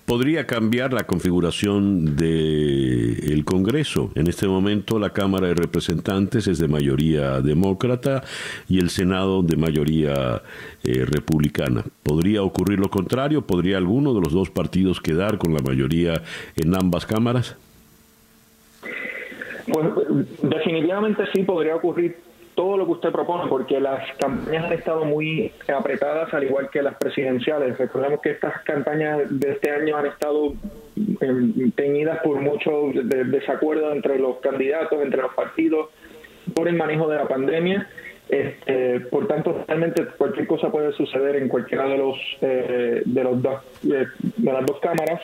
podría 0.05 0.45
cambiar 0.45 0.93
la 0.93 1.05
configuración 1.05 2.15
del 2.15 3.43
Congreso. 3.45 4.11
En 4.15 4.27
este 4.27 4.47
momento 4.47 4.99
la 4.99 5.11
Cámara 5.11 5.47
de 5.47 5.55
Representantes 5.55 6.47
es 6.47 6.59
de 6.59 6.67
mayoría 6.67 7.41
demócrata 7.41 8.23
y 8.69 8.79
el 8.79 8.89
Senado 8.89 9.41
de 9.41 9.57
mayoría 9.57 10.43
eh, 10.83 11.05
republicana. 11.05 11.83
¿Podría 12.03 12.43
ocurrir 12.43 12.79
lo 12.79 12.89
contrario? 12.89 13.41
¿Podría 13.47 13.77
alguno 13.77 14.13
de 14.13 14.21
los 14.21 14.33
dos 14.33 14.49
partidos 14.49 15.01
quedar 15.01 15.37
con 15.37 15.53
la 15.53 15.61
mayoría 15.61 16.21
en 16.55 16.75
ambas 16.75 17.05
cámaras? 17.05 17.55
Pues 19.65 19.87
definitivamente 20.41 21.23
sí 21.33 21.43
podría 21.43 21.75
ocurrir 21.75 22.17
todo 22.55 22.77
lo 22.77 22.85
que 22.85 22.91
usted 22.91 23.11
propone, 23.11 23.49
porque 23.49 23.79
las 23.79 24.01
campañas 24.17 24.65
han 24.65 24.73
estado 24.73 25.05
muy 25.05 25.51
apretadas, 25.73 26.33
al 26.33 26.43
igual 26.43 26.69
que 26.69 26.81
las 26.81 26.95
presidenciales. 26.95 27.77
Recordemos 27.77 28.21
que 28.21 28.31
estas 28.31 28.61
campañas 28.63 29.19
de 29.29 29.51
este 29.51 29.71
año 29.71 29.97
han 29.97 30.07
estado 30.07 30.53
em, 31.21 31.71
teñidas 31.71 32.19
por 32.23 32.39
mucho 32.41 32.91
desacuerdo 32.93 33.91
entre 33.91 34.19
los 34.19 34.37
candidatos, 34.37 35.01
entre 35.01 35.21
los 35.21 35.33
partidos, 35.33 35.89
por 36.53 36.67
el 36.67 36.75
manejo 36.75 37.07
de 37.07 37.17
la 37.17 37.27
pandemia. 37.27 37.87
Este, 38.29 39.01
por 39.01 39.27
tanto, 39.27 39.65
realmente 39.67 40.05
cualquier 40.17 40.47
cosa 40.47 40.71
puede 40.71 40.93
suceder 40.93 41.35
en 41.35 41.49
cualquiera 41.49 41.85
de 41.87 41.97
los 41.97 42.17
eh, 42.41 43.01
de 43.03 43.23
los 43.23 43.41
dos 43.41 43.61
de 43.81 44.07
las 44.43 44.65
dos 44.65 44.79
cámaras. 44.79 45.21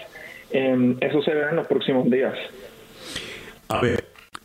Em, 0.52 0.98
eso 1.00 1.22
se 1.22 1.34
verá 1.34 1.52
en 1.52 1.58
los 1.58 1.68
próximos 1.68 2.10
días. 2.10 2.36
A 3.70 3.82
ver, 3.82 4.04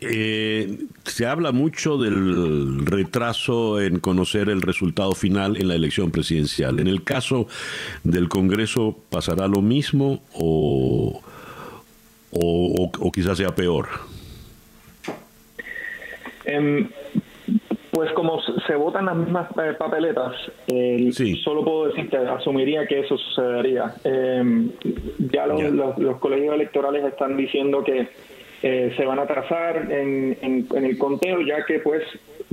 eh, 0.08 0.78
se 1.04 1.26
habla 1.26 1.52
mucho 1.52 1.98
del 1.98 2.86
retraso 2.86 3.80
en 3.80 4.00
conocer 4.00 4.48
el 4.48 4.62
resultado 4.62 5.12
final 5.12 5.56
en 5.56 5.68
la 5.68 5.74
elección 5.74 6.10
presidencial. 6.10 6.80
En 6.80 6.86
el 6.86 7.04
caso 7.04 7.46
del 8.04 8.28
Congreso, 8.28 8.96
¿pasará 9.10 9.48
lo 9.48 9.62
mismo 9.62 10.22
o, 10.34 11.20
o, 12.32 13.12
quizás 13.12 13.38
sea 13.38 13.54
peor? 13.54 13.88
Em, 16.44 16.88
pues 17.90 18.10
como 18.12 18.40
se 18.66 18.74
votan 18.74 19.06
las 19.06 19.16
mismas 19.16 19.48
eh, 19.58 19.74
papeletas, 19.78 20.34
solo 21.44 21.64
puedo 21.64 21.86
decir 21.88 22.08
que 22.08 22.16
asumiría 22.16 22.86
que 22.86 23.00
eso 23.00 23.16
sucedería. 23.18 23.94
Em, 24.04 24.70
ya 25.18 25.46
los 25.46 26.18
colegios 26.18 26.54
electorales 26.54 27.04
están 27.04 27.36
diciendo 27.36 27.84
que 27.84 28.08
eh, 28.62 28.92
se 28.96 29.04
van 29.04 29.18
a 29.18 29.26
trazar 29.26 29.90
en, 29.90 30.38
en, 30.40 30.84
el 30.84 30.96
conteo, 30.96 31.40
ya 31.40 31.64
que 31.66 31.80
pues 31.80 32.02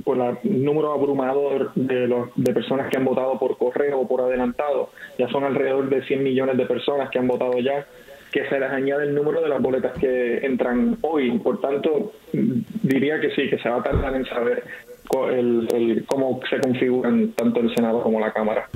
por 0.04 0.18
el 0.18 0.64
número 0.64 0.92
abrumador 0.92 1.72
de, 1.76 2.08
los, 2.08 2.30
de 2.36 2.52
personas 2.54 2.90
que 2.90 2.98
han 2.98 3.06
votado 3.06 3.38
por 3.38 3.58
correo 3.58 4.00
o 4.00 4.08
por 4.08 4.22
adelantado, 4.22 4.90
ya 5.18 5.28
son 5.30 5.44
alrededor 5.44 5.88
de 5.90 6.02
100 6.04 6.24
millones 6.24 6.58
de 6.58 6.66
personas 6.66 7.10
que 7.12 7.20
han 7.20 7.28
votado 7.28 7.60
ya, 7.60 7.86
que 8.32 8.48
se 8.48 8.60
les 8.60 8.70
añade 8.72 9.04
el 9.04 9.16
número 9.16 9.42
de 9.42 9.50
las 9.50 9.62
boletas 9.62 9.94
que 10.00 10.38
entran 10.46 10.98
hoy. 11.02 11.38
Por 11.40 11.62
tanto, 11.62 12.14
diría 12.32 13.20
que 13.20 13.32
sí, 13.32 13.50
que 13.50 13.60
se 13.60 13.70
va 13.70 13.78
a 13.78 13.84
tardar 13.84 14.16
en 14.16 14.26
saber 14.26 14.64
el, 15.32 16.06
cómo 16.08 16.40
se 16.50 16.60
configuran 16.60 17.34
tanto 17.34 17.60
el 17.60 17.74
Senado 17.76 18.02
como 18.02 18.20
la 18.20 18.32
Cámara. 18.32 18.68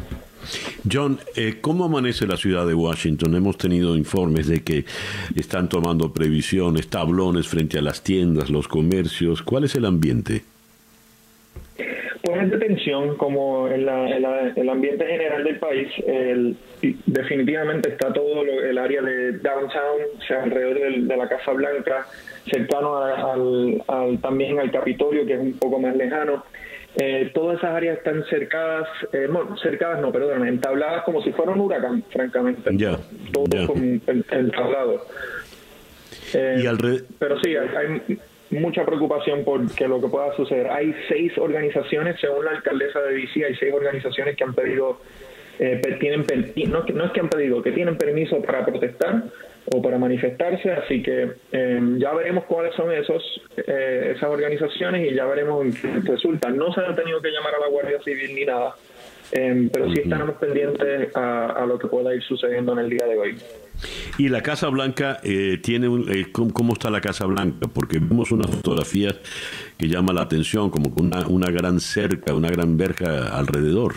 John, 0.91 1.19
eh, 1.35 1.55
¿cómo 1.61 1.85
amanece 1.85 2.27
la 2.27 2.37
ciudad 2.37 2.67
de 2.67 2.73
Washington? 2.73 3.35
Hemos 3.35 3.57
tenido 3.57 3.95
informes 3.95 4.47
de 4.47 4.63
que 4.63 4.85
están 5.35 5.69
tomando 5.69 6.13
previsiones, 6.13 6.89
tablones 6.89 7.47
frente 7.47 7.77
a 7.77 7.81
las 7.81 8.03
tiendas, 8.03 8.49
los 8.49 8.67
comercios. 8.67 9.41
¿Cuál 9.41 9.65
es 9.65 9.75
el 9.75 9.85
ambiente? 9.85 10.43
Pues 12.23 12.41
es 12.41 12.51
de 12.51 12.57
tensión, 12.57 13.17
como 13.17 13.67
en, 13.67 13.81
el 13.81 14.69
ambiente 14.69 15.05
general 15.05 15.43
del 15.43 15.59
país. 15.59 15.89
definitivamente 17.05 17.89
está 17.89 18.13
todo 18.13 18.43
el 18.43 18.77
área 18.77 19.01
de 19.01 19.33
downtown, 19.39 20.01
o 20.17 20.21
sea, 20.25 20.43
alrededor 20.43 21.05
de, 21.05 21.17
la 21.17 21.27
Casa 21.27 21.51
Blanca, 21.51 22.07
cercano 22.49 22.97
al, 22.97 24.19
también 24.21 24.57
al 24.57 24.71
Capitolio, 24.71 25.25
que 25.25 25.33
es 25.33 25.39
un 25.39 25.53
poco 25.53 25.79
más 25.79 25.97
lejano. 25.97 26.45
Eh, 26.95 27.31
todas 27.33 27.57
esas 27.57 27.71
áreas 27.71 27.97
están 27.97 28.23
cercadas, 28.25 28.87
eh, 29.13 29.27
bueno, 29.29 29.57
cercadas 29.57 29.99
no, 29.99 30.11
perdón, 30.11 30.47
entabladas 30.47 31.03
como 31.03 31.23
si 31.23 31.31
fuera 31.31 31.51
un 31.51 31.61
huracán, 31.61 32.03
francamente. 32.11 32.69
Ya. 32.77 32.99
Todo 33.31 33.67
con 33.67 34.01
entablado. 34.07 35.05
Eh, 36.35 36.63
pero 37.17 37.39
sí, 37.41 37.55
hay, 37.55 38.19
mucha 38.51 38.85
preocupación 38.85 39.43
por 39.43 39.73
que 39.73 39.87
lo 39.87 39.99
que 39.99 40.07
pueda 40.07 40.35
suceder. 40.35 40.67
Hay 40.67 40.93
seis 41.07 41.35
organizaciones, 41.37 42.19
según 42.19 42.45
la 42.45 42.51
alcaldesa 42.51 42.99
de 43.01 43.15
DC, 43.15 43.45
hay 43.45 43.55
seis 43.55 43.73
organizaciones 43.73 44.35
que 44.35 44.43
han 44.43 44.53
pedido, 44.53 45.01
eh, 45.57 45.81
tienen, 45.99 46.25
no, 46.69 46.83
no 46.93 47.05
es 47.05 47.11
que 47.11 47.19
han 47.19 47.29
pedido, 47.29 47.63
que 47.63 47.71
tienen 47.71 47.97
permiso 47.97 48.39
para 48.43 48.63
protestar 48.63 49.23
o 49.72 49.82
para 49.82 49.97
manifestarse, 49.97 50.72
así 50.72 51.01
que 51.01 51.32
em, 51.51 51.97
ya 51.97 52.14
veremos 52.14 52.43
cuáles 52.45 52.76
son 52.76 52.91
esos 52.91 53.22
eh, 53.55 54.14
esas 54.16 54.30
organizaciones 54.30 55.09
y 55.09 55.16
ya 55.16 55.26
veremos 55.26 55.66
en 55.66 55.74
qué 55.74 56.11
resulta. 56.11 56.49
No 56.49 56.74
se 56.74 56.82
ha 56.82 56.95
tenido 56.95 57.22
que 57.22 57.30
llamar 57.30 57.55
a 57.55 57.59
la 57.59 57.68
Guardia 57.68 58.01
Civil 58.03 58.36
ni 58.36 58.45
nada, 58.45 58.76
em, 59.32 59.70
pero 59.70 59.89
sí 59.91 60.01
estaremos 60.01 60.36
pendientes 60.36 61.16
a, 61.16 61.66
lo 61.68 61.80
que 61.80 61.88
pueda 61.88 62.14
ir 62.14 62.22
sucediendo 62.24 62.74
en 62.74 62.80
el 62.80 62.89
día 62.89 63.05
de 63.07 63.18
hoy. 63.18 63.38
Y 64.18 64.30
la 64.30 64.41
Casa 64.41 64.68
Blanca 64.70 65.20
eh, 65.24 65.57
tiene 65.61 65.88
un, 65.88 66.11
eh, 66.14 66.28
¿cómo, 66.32 66.74
está 66.74 66.89
la 66.89 67.01
Casa 67.01 67.26
Blanca? 67.26 67.68
Porque 67.74 67.99
vemos 67.99 68.32
unas 68.32 68.49
fotografías 68.51 69.16
que 69.78 69.88
llama 69.88 70.14
la 70.14 70.22
atención, 70.22 70.70
como 70.70 70.93
una, 70.97 71.26
una 71.28 71.49
gran 71.49 71.80
cerca, 71.80 72.34
una 72.34 72.49
gran 72.49 72.78
verja 72.78 73.38
alrededor. 73.38 73.93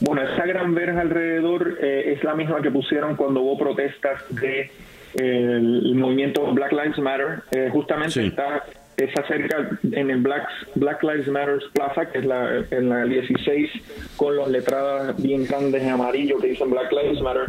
Bueno, 0.00 0.22
esa 0.22 0.46
gran 0.46 0.74
verja 0.74 1.00
alrededor 1.00 1.78
eh, 1.80 2.12
es 2.14 2.24
la 2.24 2.34
misma 2.34 2.60
que 2.62 2.70
pusieron 2.70 3.16
cuando 3.16 3.40
hubo 3.40 3.58
protestas 3.58 4.22
de 4.30 4.70
el 5.14 5.94
movimiento 5.94 6.52
Black 6.52 6.72
Lives 6.72 6.98
Matter. 6.98 7.42
Eh, 7.50 7.68
justamente 7.72 8.26
está 8.26 8.64
esa 8.96 9.26
cerca 9.26 9.78
en 9.92 10.10
el 10.10 10.18
Black, 10.18 10.48
Black 10.74 11.02
Lives 11.02 11.28
Matter 11.28 11.58
Plaza, 11.72 12.06
que 12.06 12.18
es 12.18 12.24
la, 12.24 12.64
en 12.70 12.88
la 12.88 13.04
16, 13.04 13.70
con 14.16 14.36
las 14.36 14.48
letradas 14.48 15.20
bien 15.22 15.44
grandes 15.44 15.82
en 15.82 15.90
amarillo 15.90 16.38
que 16.38 16.48
dicen 16.48 16.70
Black 16.70 16.92
Lives 16.92 17.20
Matter. 17.20 17.46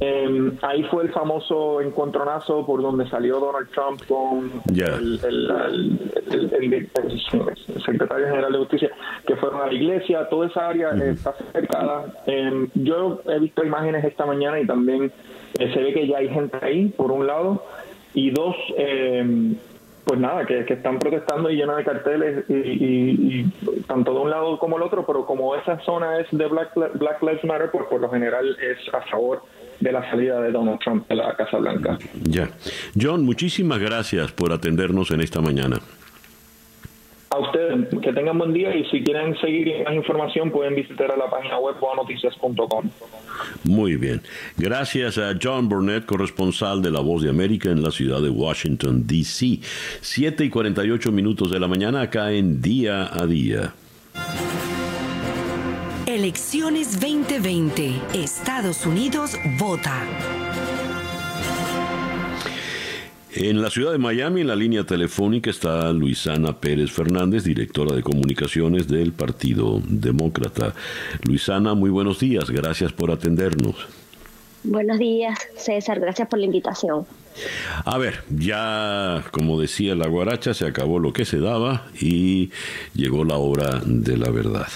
Eh, 0.00 0.52
ahí 0.62 0.84
fue 0.84 1.04
el 1.04 1.10
famoso 1.10 1.80
encontronazo 1.80 2.64
por 2.64 2.82
donde 2.82 3.08
salió 3.08 3.40
Donald 3.40 3.68
Trump 3.70 4.00
con 4.06 4.50
el, 4.68 5.18
secretario 7.84 8.26
general 8.26 8.52
de 8.52 8.58
justicia, 8.58 8.90
que 9.26 9.36
fueron 9.36 9.62
a 9.62 9.66
la 9.66 9.72
iglesia, 9.72 10.28
toda 10.28 10.46
esa 10.46 10.68
área 10.68 10.90
está 10.90 11.34
cercada. 11.52 12.22
Em, 12.26 12.68
yo 12.74 13.20
he 13.26 13.38
visto 13.38 13.64
imágenes 13.64 14.04
esta 14.04 14.26
mañana 14.26 14.60
y 14.60 14.66
también 14.66 15.10
eh, 15.58 15.72
se 15.72 15.82
ve 15.82 15.92
que 15.92 16.06
ya 16.06 16.18
hay 16.18 16.28
gente 16.28 16.58
ahí, 16.62 16.88
por 16.88 17.10
un 17.10 17.26
lado, 17.26 17.64
y 18.14 18.30
dos, 18.30 18.56
em, 18.76 19.56
pues 20.08 20.18
nada, 20.18 20.46
que, 20.46 20.64
están 20.66 20.98
protestando 20.98 21.50
y 21.50 21.56
llena 21.56 21.76
de 21.76 21.84
carteles, 21.84 22.44
y, 22.48 23.44
tanto 23.86 24.14
de 24.14 24.20
un 24.20 24.30
lado 24.30 24.58
como 24.58 24.78
el 24.78 24.82
otro, 24.82 25.04
pero 25.06 25.26
como 25.26 25.54
esa 25.54 25.78
zona 25.80 26.18
es 26.18 26.26
de 26.32 26.46
Black, 26.46 26.74
Black 26.74 27.22
Lives 27.22 27.44
Matter, 27.44 27.70
pues 27.70 27.84
por 27.90 28.00
lo 28.00 28.10
general 28.10 28.56
es 28.58 28.78
a 28.94 29.02
favor 29.02 29.42
de 29.80 29.92
la 29.92 30.10
salida 30.10 30.40
de 30.40 30.50
Donald 30.50 30.80
Trump 30.80 31.06
de 31.08 31.14
la 31.14 31.36
Casa 31.36 31.58
Blanca. 31.58 31.98
Ya. 32.22 32.48
John, 32.98 33.24
muchísimas 33.24 33.78
gracias 33.80 34.32
por 34.32 34.50
atendernos 34.52 35.10
en 35.10 35.20
esta 35.20 35.42
mañana. 35.42 35.76
A 37.30 37.38
ustedes, 37.38 37.88
que 38.02 38.12
tengan 38.12 38.38
buen 38.38 38.54
día 38.54 38.74
y 38.74 38.84
si 38.86 39.02
quieren 39.02 39.36
seguir 39.38 39.84
más 39.84 39.94
información 39.94 40.50
pueden 40.50 40.74
visitar 40.74 41.12
a 41.12 41.16
la 41.16 41.28
página 41.28 41.58
web 41.58 41.76
boanoticias.com. 41.78 42.90
Muy 43.64 43.96
bien. 43.96 44.22
Gracias 44.56 45.18
a 45.18 45.34
John 45.40 45.68
Burnett, 45.68 46.06
corresponsal 46.06 46.80
de 46.80 46.90
La 46.90 47.00
Voz 47.00 47.22
de 47.22 47.28
América 47.28 47.70
en 47.70 47.82
la 47.82 47.90
ciudad 47.90 48.22
de 48.22 48.30
Washington, 48.30 49.06
D.C. 49.06 49.60
7 50.00 50.44
y 50.44 50.50
48 50.50 51.12
minutos 51.12 51.50
de 51.50 51.60
la 51.60 51.68
mañana 51.68 52.00
acá 52.02 52.32
en 52.32 52.62
Día 52.62 53.10
a 53.12 53.26
Día. 53.26 53.74
Elecciones 56.06 56.98
2020. 56.98 57.92
Estados 58.14 58.86
Unidos 58.86 59.36
vota. 59.58 60.02
En 63.40 63.62
la 63.62 63.70
ciudad 63.70 63.92
de 63.92 63.98
Miami, 63.98 64.40
en 64.40 64.48
la 64.48 64.56
línea 64.56 64.82
telefónica, 64.82 65.48
está 65.48 65.92
Luisana 65.92 66.58
Pérez 66.58 66.90
Fernández, 66.90 67.44
directora 67.44 67.94
de 67.94 68.02
comunicaciones 68.02 68.88
del 68.88 69.12
Partido 69.12 69.80
Demócrata. 69.88 70.74
Luisana, 71.22 71.74
muy 71.74 71.88
buenos 71.88 72.18
días, 72.18 72.50
gracias 72.50 72.92
por 72.92 73.12
atendernos. 73.12 73.76
Buenos 74.64 74.98
días, 74.98 75.38
César, 75.54 76.00
gracias 76.00 76.26
por 76.26 76.40
la 76.40 76.46
invitación. 76.46 77.06
A 77.84 77.98
ver, 77.98 78.24
ya 78.30 79.24
como 79.30 79.60
decía 79.60 79.94
la 79.94 80.06
guaracha, 80.06 80.54
se 80.54 80.66
acabó 80.66 80.98
lo 80.98 81.12
que 81.12 81.24
se 81.24 81.38
daba 81.38 81.86
y 82.00 82.50
llegó 82.94 83.24
la 83.24 83.36
hora 83.36 83.80
de 83.84 84.16
la 84.16 84.30
verdad. 84.30 84.68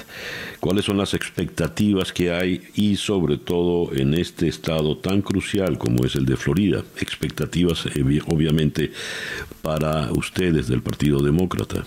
¿Cuáles 0.61 0.85
son 0.85 0.99
las 0.99 1.15
expectativas 1.15 2.13
que 2.13 2.33
hay 2.33 2.63
y 2.75 2.97
sobre 2.97 3.37
todo 3.37 3.93
en 3.95 4.15
este 4.15 4.49
estado 4.49 4.97
tan 4.97 5.21
crucial 5.23 5.77
como 5.79 6.05
es 6.05 6.15
el 6.15 6.25
de 6.25 6.37
Florida? 6.37 6.85
Expectativas 6.99 7.87
obviamente 8.27 8.93
para 9.63 10.13
ustedes 10.13 10.69
del 10.69 10.83
Partido 10.83 11.21
Demócrata. 11.21 11.85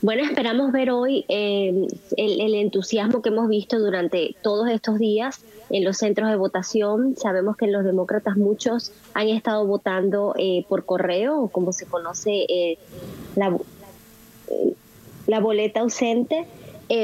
Bueno, 0.00 0.22
esperamos 0.22 0.70
ver 0.70 0.92
hoy 0.92 1.24
eh, 1.28 1.88
el, 2.16 2.54
entusiasmo 2.54 3.20
que 3.20 3.30
hemos 3.30 3.48
visto 3.48 3.80
durante 3.80 4.36
todos 4.42 4.70
estos 4.70 5.00
días 5.00 5.44
en 5.70 5.82
los 5.82 5.98
centros 5.98 6.30
de 6.30 6.36
votación. 6.36 7.16
Sabemos 7.16 7.56
que 7.56 7.66
los 7.66 7.82
demócratas 7.82 8.36
muchos 8.36 8.92
han 9.14 9.28
estado 9.28 9.66
votando 9.66 10.34
eh, 10.38 10.64
por 10.68 10.84
correo, 10.84 11.48
como 11.48 11.72
se 11.72 11.86
conoce, 11.86 12.46
eh, 12.48 12.78
la, 13.34 13.56
la 15.26 15.40
boleta 15.40 15.80
ausente. 15.80 16.46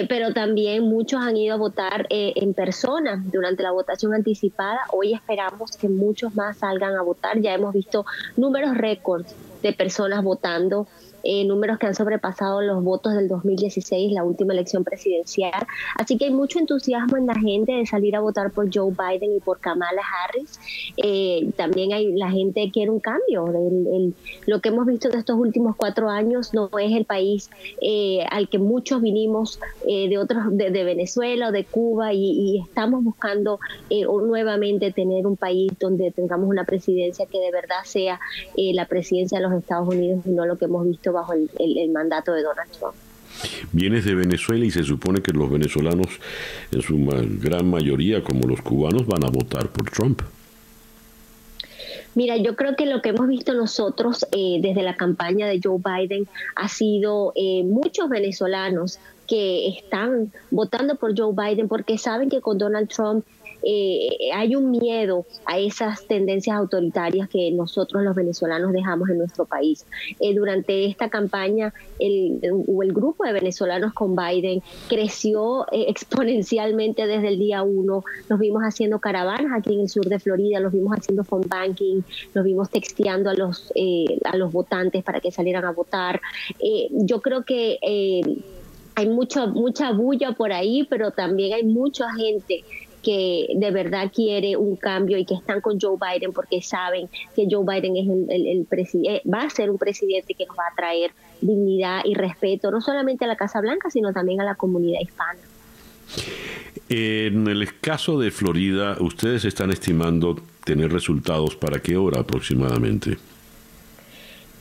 pero 0.09 0.33
también 0.33 0.85
muchos 0.85 1.21
han 1.21 1.37
ido 1.37 1.55
a 1.55 1.59
votar 1.59 2.07
en 2.09 2.55
persona 2.55 3.23
durante 3.27 3.65
la 3.65 3.73
votación 3.73 4.15
anticipada. 4.15 4.79
Hoy 4.93 5.13
esperamos 5.13 5.77
que 5.77 5.89
muchos 5.89 6.35
más 6.37 6.59
salgan 6.59 6.95
a 6.95 7.03
votar. 7.03 7.41
Ya 7.41 7.53
hemos 7.55 7.75
visto 7.75 8.07
números 8.37 8.79
récords 8.79 9.35
de 9.63 9.73
personas 9.73 10.23
votando 10.23 10.87
eh, 11.27 11.43
números 11.47 11.79
que 11.79 11.87
han 11.87 11.95
sobrepasado 11.95 12.61
los 12.61 12.85
votos 12.85 13.15
del 13.15 13.29
2016, 13.29 14.13
la 14.13 14.25
última 14.25 14.53
elección 14.53 14.85
presidencial. 14.85 15.67
Así 15.97 16.19
que 16.19 16.27
hay 16.27 16.31
mucho 16.31 16.59
entusiasmo 16.59 17.17
en 17.17 17.27
la 17.27 17.35
gente 17.35 17.73
de 17.73 17.87
salir 17.87 18.15
a 18.15 18.21
votar 18.21 18.51
por 18.51 18.69
Joe 18.73 18.93
Biden 18.93 19.35
y 19.35 19.41
por 19.41 19.59
Kamala 19.59 20.03
Harris. 20.03 20.61
Eh, 20.99 21.51
también 21.57 21.95
hay 21.95 22.13
la 22.13 22.31
gente 22.31 22.71
quiere 22.71 22.91
un 22.91 23.01
cambio. 23.01 23.47
lo 24.47 24.61
que 24.61 24.69
hemos 24.69 24.87
visto 24.87 25.09
de 25.09 25.19
estos 25.19 25.39
últimos 25.39 25.77
cuatro 25.77 26.11
años 26.11 26.53
no 26.53 26.69
es 26.79 26.93
el 26.93 27.07
país 27.07 27.49
eh, 27.81 28.27
al 28.31 28.51
que 28.51 28.59
muchos 28.59 29.01
vinimos 29.01 29.59
de 29.87 30.19
otros, 30.19 30.45
de, 30.51 30.85
Venezuela 30.85 31.49
o 31.49 31.53
de 31.53 31.65
Cuba 31.65 32.13
y, 32.13 32.61
estamos 32.61 33.03
buscando 33.03 33.59
nuevamente 33.91 34.93
tener 34.93 35.27
un 35.27 35.37
país 35.37 35.73
donde 35.81 36.11
tengamos 36.11 36.49
una 36.49 36.65
presidencia 36.65 37.25
que 37.27 37.39
de 37.39 37.51
verdad 37.51 37.85
sea 37.85 38.21
la 38.57 38.87
presidencia 38.87 39.39
de 39.39 39.45
los 39.45 39.55
Estados 39.55 39.89
Unidos 39.89 40.21
y 40.27 40.31
no 40.31 40.45
lo 40.45 40.59
que 40.59 40.67
hemos 40.67 40.87
visto 40.87 41.14
bajo 41.15 41.33
el, 41.33 41.91
mandato 41.91 42.33
de 42.33 42.43
Donald 42.43 42.71
Trump. 42.71 42.95
Vienes 43.73 44.05
de 44.05 44.15
Venezuela 44.15 44.65
y 44.65 44.71
se 44.71 44.85
supone 44.85 45.21
que 45.21 45.33
los 45.33 45.51
venezolanos, 45.51 46.07
en 46.71 46.83
su 46.83 46.97
gran 47.41 47.69
mayoría, 47.69 48.23
como 48.23 48.47
los 48.47 48.61
cubanos, 48.61 49.07
van 49.07 49.25
a 49.25 49.31
votar 49.31 49.69
por 49.69 49.91
Trump. 49.91 50.21
Mira, 52.15 52.37
yo 52.37 52.55
creo 52.55 52.77
que 52.77 52.87
lo 52.87 53.03
que 53.03 53.09
hemos 53.09 53.27
visto 53.27 53.55
nosotros 53.55 54.25
eh, 54.31 54.59
desde 54.61 54.83
la 54.83 54.97
campaña 54.97 55.49
de 55.49 55.61
Joe 55.63 55.79
Biden 55.85 56.29
ha 56.55 56.69
sido 56.69 57.33
eh, 57.35 57.65
muchos 57.65 58.09
venezolanos 58.09 59.01
que 59.27 59.69
están 59.69 60.33
votando 60.51 60.97
por 60.97 61.19
Joe 61.19 61.35
Biden 61.35 61.67
porque 61.67 61.99
saben 61.99 62.29
que 62.29 62.41
con 62.41 62.59
Donald 62.59 62.89
Trump 62.89 63.25
eh, 63.65 64.31
hay 64.35 64.57
un 64.57 64.71
miedo 64.71 65.25
a 65.47 65.59
esas 65.59 66.07
tendencias 66.07 66.57
autoritarias 66.57 67.29
que 67.29 67.51
nosotros 67.51 68.03
los 68.03 68.15
venezolanos 68.15 68.73
dejamos 68.73 69.09
en 69.09 69.19
nuestro 69.19 69.47
país. 69.47 69.87
Eh, 70.21 70.35
durante 70.35 70.85
esta 70.87 71.09
campaña, 71.09 71.73
el, 71.99 72.41
grupo 72.93 73.25
de 73.25 73.33
venezolanos 73.33 73.93
con 73.95 74.15
Biden 74.15 74.63
creció 74.89 75.67
eh, 75.73 75.87
exponencialmente 75.89 77.07
desde 77.07 77.29
el 77.29 77.39
día 77.39 77.63
uno. 77.63 78.05
Nos 78.29 78.39
vimos 78.39 78.63
haciendo 78.63 78.99
caravanas 78.99 79.53
aquí 79.57 79.75
en 79.75 79.81
el 79.81 79.89
sur 79.89 80.07
de 80.07 80.19
Florida, 80.19 80.61
los 80.61 80.73
vimos 80.73 80.99
haciendo 80.99 81.25
phone 81.25 81.49
banking, 81.49 82.03
los 82.35 82.45
vimos 82.45 82.71
texteando 82.71 83.31
a 83.31 83.35
los, 83.35 83.73
a 84.25 84.37
los 84.37 84.53
votantes 84.53 85.03
para 85.03 85.21
que 85.21 85.31
salieran 85.31 85.65
a 85.65 85.73
votar. 85.73 86.21
yo 86.91 87.21
creo 87.21 87.45
que 87.45 87.79
hay 88.97 89.09
mucho, 89.09 89.49
mucha 89.49 89.93
bulla 89.93 90.33
por 90.33 90.53
ahí, 90.53 90.87
pero 90.89 91.11
también 91.11 91.55
hay 91.55 91.65
mucha 91.65 92.13
gente 92.15 92.65
que 93.05 93.49
de 93.55 93.71
verdad 93.71 94.11
quiere 94.13 94.57
un 94.57 94.77
cambio 94.77 95.19
y 95.19 95.25
que 95.25 95.35
están 95.35 95.61
con 95.61 95.79
Joe 95.79 95.97
Biden 96.01 96.33
porque 96.33 96.63
saben 96.63 97.09
que 97.37 97.47
Joe 97.49 97.65
Biden 97.65 97.97
es 97.97 98.09
el, 98.31 98.65
presidente, 98.65 99.23
va 99.29 99.43
a 99.43 99.51
ser 99.51 99.71
un 99.71 99.79
presidente 99.79 100.35
que 100.35 100.47
nos 100.47 100.57
va 100.57 100.65
a 100.73 100.75
traer 100.75 101.13
dignidad 101.41 102.01
y 102.05 102.15
respeto, 102.15 102.71
no 102.71 102.81
solamente 102.81 103.27
a 103.27 103.29
la 103.29 103.37
Casa 103.37 103.61
Blanca, 103.61 103.91
sino 103.91 104.13
también 104.13 104.41
a 104.41 104.45
la 104.45 104.55
comunidad 104.55 105.01
hispana. 105.01 105.39
En 106.89 107.47
el 107.47 107.79
caso 107.81 108.19
de 108.19 108.31
Florida, 108.31 108.97
¿ustedes 109.01 109.45
están 109.45 109.71
estimando 109.71 110.37
tener 110.65 110.91
resultados 110.91 111.55
para 111.57 111.81
qué 111.81 111.97
hora 111.97 112.21
aproximadamente? 112.21 113.19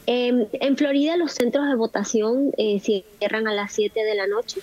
en 0.05 0.75
Florida 0.75 1.15
los 1.15 1.31
centros 1.31 1.65
de 1.69 1.75
votación 1.75 2.51
eh, 2.57 2.81
cierran 2.81 3.47
a 3.47 3.53
las 3.53 3.71
7 3.71 3.97
de 4.03 4.15
la 4.15 4.27
noche 4.27 4.59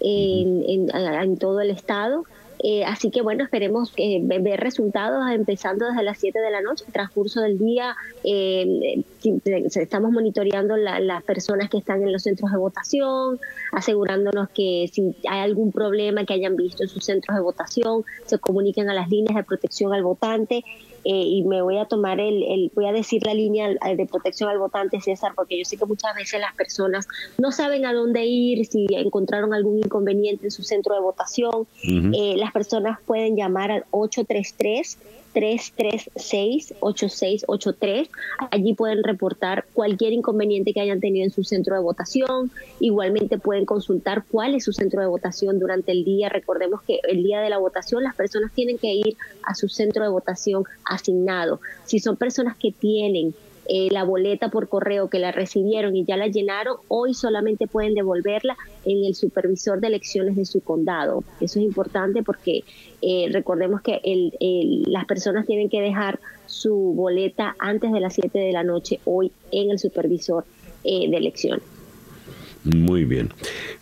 en 0.00 1.36
todo 1.36 1.60
el 1.60 1.68
estado. 1.68 2.24
Eh, 2.62 2.84
así 2.84 3.10
que 3.10 3.22
bueno, 3.22 3.44
esperemos 3.44 3.92
eh, 3.96 4.20
ver 4.22 4.60
resultados 4.60 5.24
empezando 5.30 5.86
desde 5.86 6.02
las 6.02 6.18
7 6.18 6.38
de 6.38 6.50
la 6.50 6.60
noche, 6.60 6.84
transcurso 6.92 7.40
del 7.40 7.58
día. 7.58 7.96
Eh, 8.24 9.02
estamos 9.74 10.10
monitoreando 10.10 10.76
las 10.76 11.22
personas 11.24 11.70
que 11.70 11.78
están 11.78 12.02
en 12.02 12.12
los 12.12 12.22
centros 12.22 12.50
de 12.50 12.58
votación, 12.58 13.38
asegurándonos 13.72 14.48
que 14.50 14.88
si 14.92 15.14
hay 15.28 15.40
algún 15.40 15.72
problema 15.72 16.24
que 16.24 16.34
hayan 16.34 16.56
visto 16.56 16.82
en 16.82 16.88
sus 16.88 17.04
centros 17.04 17.36
de 17.36 17.42
votación, 17.42 18.04
se 18.26 18.38
comuniquen 18.38 18.88
a 18.90 18.94
las 18.94 19.08
líneas 19.08 19.36
de 19.36 19.44
protección 19.44 19.92
al 19.92 20.02
votante 20.02 20.64
eh, 21.04 21.10
y 21.10 21.42
me 21.44 21.62
voy 21.62 21.78
a 21.78 21.84
tomar 21.84 22.20
el, 22.20 22.70
voy 22.74 22.86
a 22.86 22.92
decir 22.92 23.24
la 23.24 23.34
línea 23.34 23.68
de 23.68 24.06
protección 24.06 24.48
al 24.48 24.58
votante, 24.58 25.00
César, 25.00 25.32
porque 25.34 25.58
yo 25.58 25.64
sé 25.64 25.76
que 25.76 25.86
muchas 25.86 26.14
veces 26.14 26.40
las 26.40 26.54
personas 26.54 27.06
no 27.38 27.52
saben 27.52 27.86
a 27.86 27.92
dónde 27.92 28.24
ir, 28.24 28.66
si 28.66 28.86
encontraron 28.90 29.54
algún 29.54 29.78
inconveniente 29.78 30.46
en 30.46 30.50
su 30.50 30.62
centro 30.62 30.94
de 30.94 31.00
votación. 31.00 31.66
Eh, 31.82 32.34
las 32.36 32.52
personas 32.52 32.98
pueden 33.06 33.36
llamar 33.36 33.70
al 33.70 33.84
833 33.90 34.98
336-8683. 35.38 38.08
Allí 38.50 38.74
pueden 38.74 39.04
reportar 39.04 39.66
cualquier 39.72 40.12
inconveniente 40.12 40.72
que 40.72 40.80
hayan 40.80 40.98
tenido 41.00 41.24
en 41.24 41.30
su 41.30 41.44
centro 41.44 41.76
de 41.76 41.82
votación. 41.82 42.50
Igualmente 42.80 43.38
pueden 43.38 43.64
consultar 43.64 44.24
cuál 44.30 44.56
es 44.56 44.64
su 44.64 44.72
centro 44.72 45.00
de 45.00 45.06
votación 45.06 45.60
durante 45.60 45.92
el 45.92 46.04
día. 46.04 46.28
Recordemos 46.28 46.82
que 46.82 46.98
el 47.08 47.22
día 47.22 47.40
de 47.40 47.50
la 47.50 47.58
votación 47.58 48.02
las 48.02 48.16
personas 48.16 48.50
tienen 48.52 48.78
que 48.78 48.92
ir 48.92 49.16
a 49.44 49.54
su 49.54 49.68
centro 49.68 50.02
de 50.02 50.10
votación 50.10 50.64
asignado. 50.84 51.60
Si 51.84 52.00
son 52.00 52.16
personas 52.16 52.56
que 52.56 52.72
tienen 52.72 53.32
eh, 53.68 53.88
la 53.90 54.02
boleta 54.02 54.48
por 54.48 54.68
correo 54.68 55.10
que 55.10 55.18
la 55.18 55.30
recibieron 55.30 55.94
y 55.94 56.04
ya 56.04 56.16
la 56.16 56.28
llenaron, 56.28 56.78
hoy 56.88 57.12
solamente 57.12 57.66
pueden 57.66 57.94
devolverla 57.94 58.56
en 58.86 59.04
el 59.04 59.14
supervisor 59.14 59.78
de 59.80 59.88
elecciones 59.88 60.36
de 60.36 60.46
su 60.46 60.62
condado. 60.62 61.22
Eso 61.40 61.58
es 61.58 61.66
importante 61.66 62.22
porque 62.22 62.64
eh, 63.02 63.28
recordemos 63.30 63.82
que 63.82 64.00
las 64.86 65.04
personas 65.04 65.46
tienen 65.46 65.68
que 65.68 65.82
dejar 65.82 66.18
su 66.46 66.74
boleta 66.74 67.56
antes 67.58 67.92
de 67.92 68.00
las 68.00 68.14
7 68.14 68.38
de 68.38 68.52
la 68.52 68.64
noche 68.64 69.00
hoy 69.04 69.30
en 69.52 69.70
el 69.70 69.78
supervisor 69.78 70.44
eh, 70.82 71.08
de 71.10 71.16
elecciones. 71.16 71.62
Muy 72.64 73.04
bien. 73.04 73.30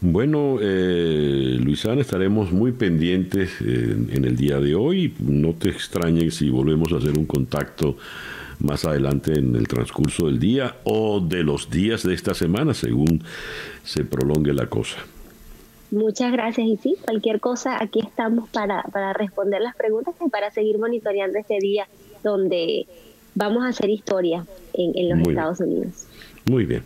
Bueno, 0.00 0.58
eh, 0.60 1.56
Luisana, 1.60 2.00
estaremos 2.00 2.52
muy 2.52 2.72
pendientes 2.72 3.60
en 3.60 4.24
el 4.24 4.36
día 4.36 4.60
de 4.60 4.74
hoy. 4.74 5.14
No 5.18 5.54
te 5.54 5.70
extrañes 5.70 6.34
si 6.34 6.50
volvemos 6.50 6.92
a 6.92 6.96
hacer 6.96 7.16
un 7.16 7.24
contacto 7.24 7.96
más 8.60 8.84
adelante 8.84 9.38
en 9.38 9.54
el 9.56 9.68
transcurso 9.68 10.26
del 10.26 10.38
día 10.38 10.76
o 10.84 11.20
de 11.20 11.42
los 11.42 11.70
días 11.70 12.02
de 12.02 12.14
esta 12.14 12.34
semana, 12.34 12.74
según 12.74 13.22
se 13.84 14.04
prolongue 14.04 14.52
la 14.52 14.66
cosa. 14.66 14.98
Muchas 15.90 16.32
gracias 16.32 16.66
y 16.66 16.76
sí, 16.76 16.96
cualquier 17.00 17.40
cosa, 17.40 17.80
aquí 17.80 18.00
estamos 18.00 18.48
para, 18.50 18.82
para 18.82 19.12
responder 19.12 19.62
las 19.62 19.76
preguntas 19.76 20.14
y 20.24 20.28
para 20.28 20.50
seguir 20.50 20.78
monitoreando 20.78 21.38
este 21.38 21.58
día 21.60 21.86
donde 22.24 22.86
vamos 23.34 23.64
a 23.64 23.68
hacer 23.68 23.90
historia 23.90 24.44
en, 24.72 25.08
los 25.08 25.28
Estados 25.28 25.60
Unidos. 25.60 26.06
Muy 26.46 26.64
bien. 26.64 26.82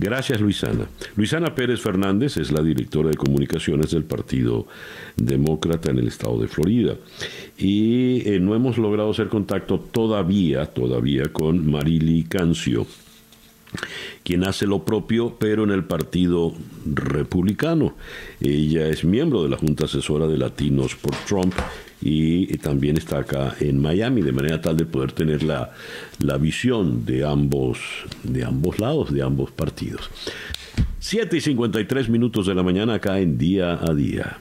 Gracias, 0.00 0.40
Luisana. 0.40 0.86
Luisana 1.14 1.54
Pérez 1.54 1.78
Fernández 1.78 2.38
es 2.38 2.50
la 2.50 2.62
directora 2.62 3.10
de 3.10 3.18
comunicaciones 3.18 3.90
del 3.90 4.04
Partido 4.04 4.66
Demócrata 5.14 5.90
en 5.90 5.98
el 5.98 6.08
estado 6.08 6.40
de 6.40 6.48
Florida. 6.48 6.94
Y 7.58 8.26
eh, 8.26 8.40
no 8.40 8.54
hemos 8.54 8.78
logrado 8.78 9.10
hacer 9.10 9.28
contacto 9.28 9.78
todavía, 9.78 10.64
todavía 10.64 11.24
con 11.24 11.70
Marily 11.70 12.22
Cancio, 12.22 12.86
quien 14.24 14.44
hace 14.44 14.66
lo 14.66 14.86
propio, 14.86 15.36
pero 15.38 15.64
en 15.64 15.70
el 15.70 15.84
Partido 15.84 16.54
Republicano. 16.86 17.94
Ella 18.40 18.88
es 18.88 19.04
miembro 19.04 19.42
de 19.42 19.50
la 19.50 19.58
Junta 19.58 19.84
Asesora 19.84 20.26
de 20.26 20.38
Latinos 20.38 20.96
por 20.96 21.14
Trump 21.26 21.52
y 22.00 22.46
también 22.58 22.96
está 22.96 23.18
acá 23.18 23.54
en 23.60 23.78
Miami, 23.78 24.22
de 24.22 24.32
manera 24.32 24.60
tal 24.60 24.76
de 24.76 24.86
poder 24.86 25.12
tener 25.12 25.42
la, 25.42 25.72
la 26.18 26.38
visión 26.38 27.04
de 27.04 27.24
ambos, 27.24 27.78
de 28.22 28.44
ambos 28.44 28.78
lados, 28.78 29.12
de 29.12 29.22
ambos 29.22 29.50
partidos. 29.50 30.10
7 30.98 31.36
y 31.36 31.40
53 31.40 32.08
minutos 32.08 32.46
de 32.46 32.54
la 32.54 32.62
mañana 32.62 32.94
acá 32.94 33.18
en 33.20 33.38
Día 33.38 33.80
a 33.82 33.94
Día. 33.94 34.38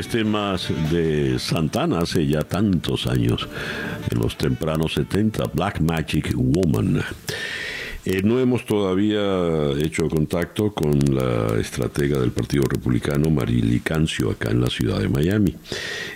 Temas 0.00 0.68
de 0.90 1.38
Santana 1.38 1.98
hace 1.98 2.26
ya 2.26 2.40
tantos 2.40 3.06
años, 3.06 3.46
en 4.10 4.18
los 4.18 4.38
tempranos 4.38 4.94
70, 4.94 5.44
Black 5.52 5.80
Magic 5.80 6.32
Woman. 6.34 7.02
Eh, 8.04 8.22
no 8.24 8.40
hemos 8.40 8.64
todavía 8.64 9.70
hecho 9.78 10.08
contacto 10.08 10.72
con 10.72 10.98
la 11.14 11.60
estratega 11.60 12.18
del 12.18 12.32
Partido 12.32 12.64
Republicano, 12.64 13.30
Marily 13.30 13.80
Cancio, 13.80 14.30
acá 14.30 14.50
en 14.50 14.60
la 14.60 14.68
ciudad 14.68 14.98
de 14.98 15.08
Miami. 15.08 15.54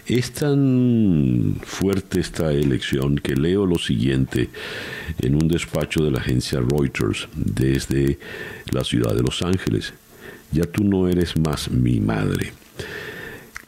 Es 0.07 0.33
tan 0.33 1.61
fuerte 1.63 2.19
esta 2.19 2.51
elección 2.51 3.17
que 3.17 3.37
leo 3.37 3.67
lo 3.67 3.79
siguiente 3.79 4.49
en 5.21 5.35
un 5.35 5.47
despacho 5.47 6.03
de 6.03 6.11
la 6.11 6.19
agencia 6.19 6.61
Reuters 6.61 7.29
desde 7.37 8.19
la 8.73 8.83
ciudad 8.83 9.15
de 9.15 9.23
Los 9.23 9.43
Ángeles. 9.43 9.93
Ya 10.51 10.65
tú 10.65 10.83
no 10.83 11.09
eres 11.09 11.37
más 11.37 11.71
mi 11.71 12.01
madre. 12.01 12.53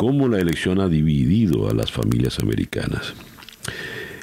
Cómo 0.01 0.28
la 0.28 0.38
elección 0.38 0.80
ha 0.80 0.88
dividido 0.88 1.68
a 1.68 1.74
las 1.74 1.90
familias 1.90 2.38
americanas 2.38 3.14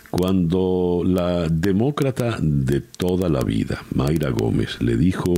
cuando 0.09 1.03
la 1.05 1.49
demócrata 1.49 2.37
de 2.39 2.79
toda 2.79 3.27
la 3.27 3.41
vida, 3.41 3.83
Mayra 3.93 4.29
Gómez, 4.29 4.81
le 4.81 4.95
dijo 4.95 5.33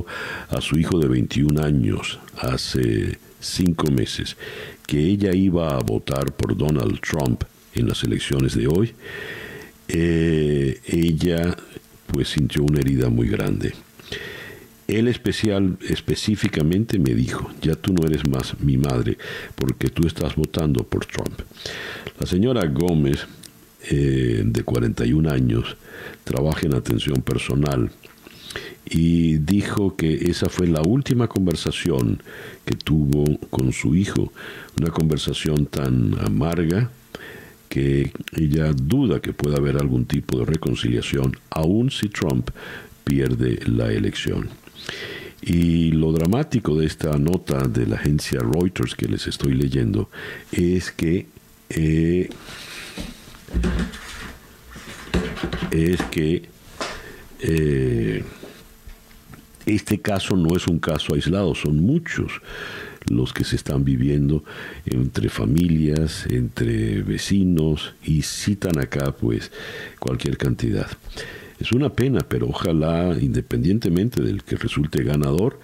a 0.49 0.61
su 0.61 0.77
hijo 0.77 0.99
de 0.99 1.07
21 1.07 1.63
años 1.63 2.19
hace 2.37 3.17
cinco 3.39 3.89
meses 3.89 4.37
que 4.85 4.99
ella 4.99 5.33
iba 5.33 5.75
a 5.75 5.79
votar 5.79 6.31
por 6.33 6.55
Donald 6.55 6.99
Trump 6.99 7.41
en 7.73 7.87
las 7.87 8.03
elecciones 8.03 8.53
de 8.53 8.67
hoy, 8.67 8.93
eh, 9.87 10.79
ella 10.85 11.57
pues 12.05 12.29
sintió 12.29 12.61
una 12.61 12.79
herida 12.79 13.09
muy 13.09 13.27
grande. 13.27 13.73
Él 14.87 15.07
especial, 15.07 15.77
específicamente 15.87 16.97
me 16.97 17.13
dijo, 17.13 17.51
ya 17.61 17.75
tú 17.75 17.93
no 17.93 18.07
eres 18.07 18.27
más 18.27 18.59
mi 18.59 18.77
madre 18.77 19.17
porque 19.55 19.89
tú 19.89 20.07
estás 20.07 20.35
votando 20.35 20.83
por 20.83 21.05
Trump. 21.05 21.41
La 22.19 22.25
señora 22.25 22.65
Gómez 22.67 23.27
eh, 23.89 24.41
de 24.45 24.63
41 24.63 25.29
años, 25.29 25.77
trabaja 26.23 26.65
en 26.65 26.73
atención 26.73 27.21
personal 27.21 27.89
y 28.89 29.37
dijo 29.37 29.95
que 29.95 30.13
esa 30.29 30.49
fue 30.49 30.67
la 30.67 30.81
última 30.81 31.27
conversación 31.27 32.21
que 32.65 32.75
tuvo 32.75 33.37
con 33.49 33.71
su 33.71 33.95
hijo, 33.95 34.33
una 34.77 34.89
conversación 34.89 35.67
tan 35.67 36.17
amarga 36.19 36.89
que 37.69 38.11
ella 38.33 38.73
duda 38.73 39.21
que 39.21 39.33
pueda 39.33 39.57
haber 39.57 39.77
algún 39.77 40.05
tipo 40.05 40.39
de 40.39 40.45
reconciliación, 40.45 41.37
aun 41.49 41.91
si 41.91 42.09
Trump 42.09 42.49
pierde 43.03 43.59
la 43.67 43.91
elección. 43.91 44.49
Y 45.41 45.91
lo 45.91 46.11
dramático 46.11 46.77
de 46.77 46.85
esta 46.85 47.17
nota 47.17 47.67
de 47.67 47.85
la 47.85 47.95
agencia 47.95 48.39
Reuters 48.39 48.95
que 48.95 49.07
les 49.07 49.27
estoy 49.27 49.53
leyendo 49.53 50.09
es 50.51 50.91
que 50.91 51.27
eh, 51.69 52.29
es 55.71 56.01
que 56.11 56.49
eh, 57.39 58.23
este 59.65 59.99
caso 59.99 60.35
no 60.35 60.55
es 60.55 60.67
un 60.67 60.79
caso 60.79 61.13
aislado, 61.13 61.53
son 61.53 61.79
muchos 61.81 62.41
los 63.09 63.33
que 63.33 63.43
se 63.43 63.55
están 63.55 63.83
viviendo 63.83 64.43
entre 64.85 65.29
familias, 65.29 66.25
entre 66.29 67.01
vecinos 67.03 67.93
y 68.03 68.21
citan 68.21 68.79
acá 68.79 69.11
pues 69.11 69.51
cualquier 69.99 70.37
cantidad. 70.37 70.87
Es 71.59 71.71
una 71.71 71.89
pena, 71.89 72.21
pero 72.27 72.47
ojalá, 72.47 73.15
independientemente 73.19 74.21
del 74.21 74.43
que 74.43 74.55
resulte 74.57 75.03
ganador, 75.03 75.59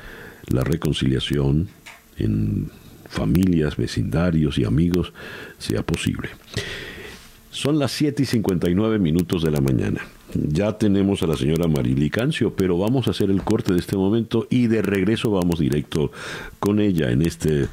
la 0.48 0.64
reconciliación 0.64 1.70
en 2.18 2.70
familias, 3.08 3.78
vecindarios 3.78 4.58
y 4.58 4.66
amigos 4.66 5.14
sea 5.60 5.84
posible. 5.84 6.30
Son 7.52 7.78
las 7.78 7.92
7 7.92 8.24
y 8.24 8.26
59 8.26 8.98
minutos 8.98 9.44
de 9.44 9.52
la 9.52 9.62
mañana. 9.62 10.02
Ya 10.34 10.76
tenemos 10.80 11.22
a 11.22 11.28
la 11.28 11.38
señora 11.38 11.68
Marily 11.68 12.10
Cancio, 12.10 12.56
pero 12.56 12.80
vamos 12.80 13.08
a 13.08 13.12
hacer 13.12 13.30
el 13.30 13.44
corte 13.44 13.74
de 13.74 13.80
este 13.80 13.96
momento 13.96 14.48
y 14.50 14.66
de 14.66 14.82
regreso 14.82 15.30
vamos 15.30 15.60
directo 15.60 16.12
con 16.60 16.80
ella 16.80 17.12
en 17.12 17.22
este 17.22 17.68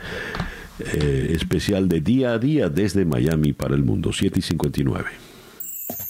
eh, 0.80 1.32
especial 1.34 1.88
de 1.88 2.00
día 2.00 2.32
a 2.32 2.38
día 2.38 2.68
desde 2.68 3.06
Miami 3.06 3.54
para 3.54 3.74
el 3.74 3.82
mundo. 3.82 4.12
7 4.12 4.38
y 4.38 4.42
59. 4.42 5.08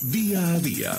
Día 0.03 0.55
a 0.55 0.59
día. 0.59 0.93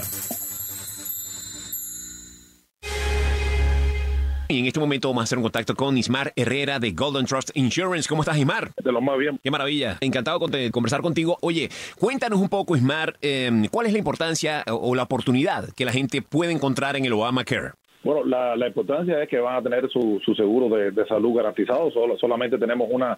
Y 4.52 4.60
en 4.60 4.66
este 4.66 4.82
momento 4.82 5.08
vamos 5.08 5.22
a 5.22 5.24
hacer 5.24 5.38
un 5.38 5.44
contacto 5.44 5.76
con 5.76 5.98
Ismar 5.98 6.34
Herrera 6.36 6.78
de 6.78 6.92
Golden 6.92 7.26
Trust 7.26 7.52
Insurance. 7.54 8.10
¿Cómo 8.10 8.22
estás, 8.22 8.38
Ismar? 8.38 8.72
De 8.84 8.92
lo 8.92 9.00
más 9.00 9.18
bien. 9.18 9.40
Qué 9.42 9.50
maravilla. 9.50 9.98
Encantado 10.02 10.46
de 10.48 10.72
conversar 10.72 11.02
contigo. 11.02 11.38
Oye, 11.40 11.70
cuéntanos 11.98 12.42
un 12.42 12.50
poco, 12.50 12.76
Ismar, 12.76 13.18
eh, 13.22 13.50
¿cuál 13.72 13.88
es 13.88 13.94
la 13.94 14.00
importancia 14.00 14.66
o 14.68 14.94
la 14.94 15.04
oportunidad 15.04 15.70
que 15.74 15.86
la 15.86 15.94
gente 15.94 16.22
puede 16.22 16.52
encontrar 16.52 16.98
en 16.98 17.06
el 17.06 17.14
Obamacare? 17.14 17.72
Bueno, 18.04 18.26
la, 18.26 18.56
la 18.56 18.68
importancia 18.68 19.22
es 19.22 19.30
que 19.30 19.40
van 19.40 19.56
a 19.56 19.62
tener 19.62 19.90
su, 19.90 20.20
su 20.26 20.34
seguro 20.34 20.70
de, 20.76 21.06
salud 21.06 21.36
garantizado. 21.36 21.92
Solo, 21.92 22.18
solamente 22.18 22.58
tenemos 22.58 22.88
una, 22.90 23.16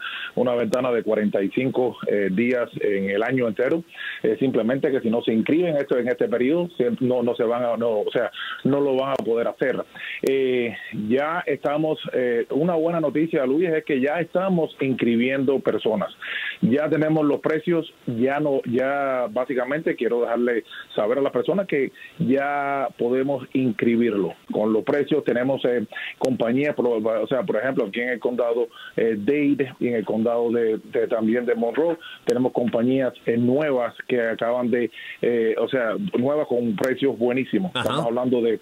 ventana 0.55 0.91
de 0.91 1.03
45 1.03 1.97
eh, 2.07 2.29
días 2.31 2.69
en 2.81 3.09
el 3.09 3.23
año 3.23 3.47
entero. 3.47 3.83
Eh, 4.21 4.35
simplemente 4.39 4.91
que 4.91 4.99
si 4.99 5.09
no 5.09 5.21
se 5.21 5.33
inscriben 5.33 5.77
esto 5.77 5.97
en 5.97 6.07
este 6.07 6.27
periodo, 6.27 6.69
no, 6.99 7.23
no 7.23 7.35
se 7.35 7.43
van 7.43 7.63
a, 7.63 7.77
no, 7.77 8.01
o 8.01 8.11
sea, 8.11 8.31
no 8.65 8.81
lo 8.81 8.95
van 8.95 9.11
a 9.11 9.23
poder 9.23 9.47
hacer. 9.47 9.83
Eh, 10.21 10.75
ya 11.07 11.43
estamos, 11.45 11.99
eh, 12.13 12.45
una 12.51 12.75
buena 12.75 12.99
noticia, 12.99 13.45
Luis, 13.45 13.69
es 13.69 13.85
que 13.85 14.01
ya 14.01 14.19
estamos 14.19 14.75
inscribiendo 14.81 15.59
personas. 15.59 16.13
Ya 16.61 16.89
tenemos 16.89 17.25
los 17.25 17.39
precios, 17.39 17.93
ya 18.05 18.39
no, 18.39 18.61
ya 18.65 19.27
básicamente 19.29 19.95
quiero 19.95 20.21
dejarle 20.21 20.63
saber 20.95 21.19
a 21.19 21.21
las 21.21 21.31
personas 21.31 21.67
que 21.67 21.91
ya 22.19 22.89
podemos 22.97 23.47
inscribirlo. 23.53 24.33
Con 24.51 24.72
los 24.73 24.83
precios 24.83 25.23
tenemos 25.23 25.63
eh, 25.65 25.85
compañías, 26.17 26.75
o 26.77 27.27
sea, 27.27 27.43
por 27.43 27.57
ejemplo, 27.57 27.85
aquí 27.85 28.01
en 28.01 28.09
el 28.09 28.19
condado 28.19 28.67
eh, 28.97 29.15
Dade 29.17 29.73
y 29.79 29.87
en 29.87 29.95
el 29.95 30.05
condado 30.05 30.51
de, 30.51 30.79
de- 30.91 31.07
también 31.07 31.45
de 31.45 31.55
Monroe, 31.55 31.97
tenemos 32.25 32.51
compañías 32.51 33.13
eh, 33.25 33.37
nuevas 33.37 33.93
que 34.07 34.19
acaban 34.21 34.69
de, 34.71 34.89
eh, 35.21 35.55
o 35.59 35.67
sea, 35.69 35.95
nuevas 36.17 36.47
con 36.47 36.75
precios 36.75 37.17
buenísimos. 37.17 37.71
Estamos 37.75 38.05
hablando 38.07 38.41
de 38.41 38.59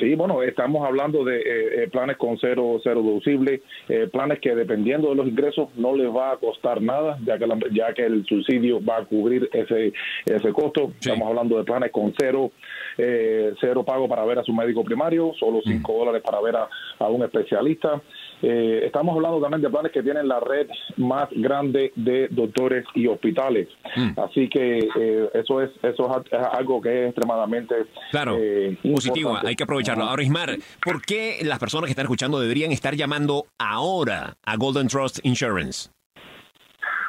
Sí, 0.00 0.14
bueno, 0.14 0.42
estamos 0.42 0.84
hablando 0.86 1.22
de 1.24 1.38
eh, 1.40 1.82
eh, 1.84 1.88
planes 1.92 2.16
con 2.16 2.38
cero, 2.38 2.80
cero 2.82 3.02
deducible, 3.02 3.60
eh, 3.88 4.08
planes 4.10 4.40
que 4.40 4.54
dependiendo 4.54 5.10
de 5.10 5.14
los 5.14 5.28
ingresos 5.28 5.68
no 5.76 5.94
les 5.94 6.08
va 6.08 6.32
a 6.32 6.36
costar 6.38 6.80
nada, 6.80 7.18
ya 7.24 7.36
que, 7.38 7.46
la- 7.46 7.58
ya 7.70 7.92
que 7.92 8.06
el 8.06 8.24
subsidio 8.24 8.82
va 8.82 8.96
a 8.98 9.04
cubrir 9.04 9.48
ese, 9.52 9.92
ese 10.24 10.52
costo. 10.52 10.92
Estamos 10.98 11.28
hablando 11.28 11.58
de 11.58 11.64
planes 11.64 11.90
con 11.92 12.14
cero, 12.18 12.50
eh, 12.96 13.52
cero 13.60 13.84
pago 13.84 14.08
para 14.08 14.24
ver 14.24 14.38
a 14.38 14.42
su 14.42 14.52
médico 14.54 14.82
primario, 14.82 15.32
solo 15.38 15.60
cinco 15.64 15.92
dólares 15.98 16.22
para 16.22 16.40
ver 16.40 16.56
a, 16.56 16.68
a 16.98 17.08
un 17.08 17.22
especialista. 17.22 18.00
Eh, 18.42 18.82
estamos 18.86 19.14
hablando 19.14 19.40
también 19.40 19.62
de 19.62 19.70
planes 19.70 19.92
que 19.92 20.02
tienen 20.02 20.26
la 20.26 20.40
red 20.40 20.68
más 20.96 21.28
grande 21.30 21.92
de 21.96 22.28
doctores 22.30 22.84
y 22.94 23.06
hospitales. 23.06 23.68
Así 24.16 24.48
que 24.48 24.78
eh, 24.78 25.30
eso 25.34 25.60
es 25.60 25.70
eso 25.82 26.22
es 26.30 26.38
algo 26.52 26.80
que 26.80 27.02
es 27.02 27.06
extremadamente 27.10 27.74
Claro, 28.10 28.36
eh, 28.38 28.76
positivo, 28.82 29.36
hay 29.44 29.56
que 29.56 29.64
aprovecharlo. 29.64 30.04
Ahora, 30.04 30.22
Ismar, 30.22 30.56
¿por 30.82 31.02
qué 31.02 31.38
las 31.42 31.58
personas 31.58 31.86
que 31.86 31.92
están 31.92 32.06
escuchando 32.06 32.40
deberían 32.40 32.72
estar 32.72 32.94
llamando 32.94 33.46
ahora 33.58 34.34
a 34.44 34.56
Golden 34.56 34.88
Trust 34.88 35.18
Insurance? 35.24 35.90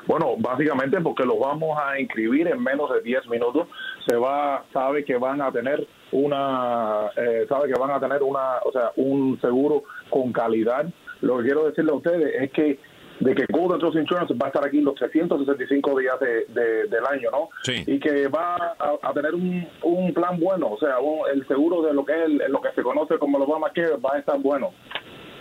Bueno, 0.08 0.36
básicamente 0.38 1.00
porque 1.00 1.24
los 1.24 1.40
vamos 1.40 1.78
a 1.80 2.00
inscribir 2.00 2.48
en 2.48 2.62
menos 2.62 2.92
de 2.92 3.02
10 3.02 3.28
minutos. 3.30 3.68
Se 4.08 4.16
va, 4.16 4.66
sabe 4.74 5.06
que 5.06 5.16
van 5.16 5.42
a 5.42 5.52
tener 5.52 5.88
una, 6.12 7.10
eh, 7.16 7.46
sabe 7.48 7.72
que 7.72 7.80
van 7.80 7.92
a 7.92 8.00
tener 8.00 8.22
una, 8.24 8.58
o 8.66 8.72
sea, 8.72 8.92
un 8.96 9.40
seguro 9.40 9.84
con 10.10 10.34
calidad. 10.34 10.86
Lo 11.22 11.38
que 11.38 11.44
quiero 11.46 11.66
decirle 11.68 11.92
a 11.92 11.96
ustedes 11.96 12.34
es 12.42 12.52
que 12.52 12.80
de 13.20 13.36
que 13.36 13.46
Golden 13.52 13.78
Trust 13.80 13.98
Insurance 13.98 14.34
va 14.34 14.48
a 14.48 14.50
estar 14.50 14.66
aquí 14.66 14.82
los 14.82 14.96
365 14.96 16.00
días 16.00 16.20
de, 16.20 16.46
de- 16.48 16.88
del 16.88 17.06
año, 17.06 17.30
¿no? 17.32 17.50
Sí. 17.64 17.84
Y 17.86 18.00
que 18.00 18.28
va 18.28 18.56
a, 18.56 18.94
a 19.04 19.14
tener 19.14 19.36
un, 19.36 19.68
un 19.84 20.12
plan 20.14 20.40
bueno, 20.40 20.70
o 20.72 20.80
sea, 20.80 20.98
un- 21.00 21.20
el 21.32 21.48
seguro 21.48 21.84
de 21.84 21.94
lo 21.94 22.04
que 22.04 22.14
es 22.14 22.26
el- 22.26 22.42
lo 22.52 22.60
que 22.62 22.70
se 22.74 22.82
conoce 22.82 23.20
como 23.20 23.38
el 23.38 23.44
Obamacare 23.44 23.98
va 23.98 24.16
a 24.16 24.20
estar 24.20 24.40
bueno. 24.40 24.72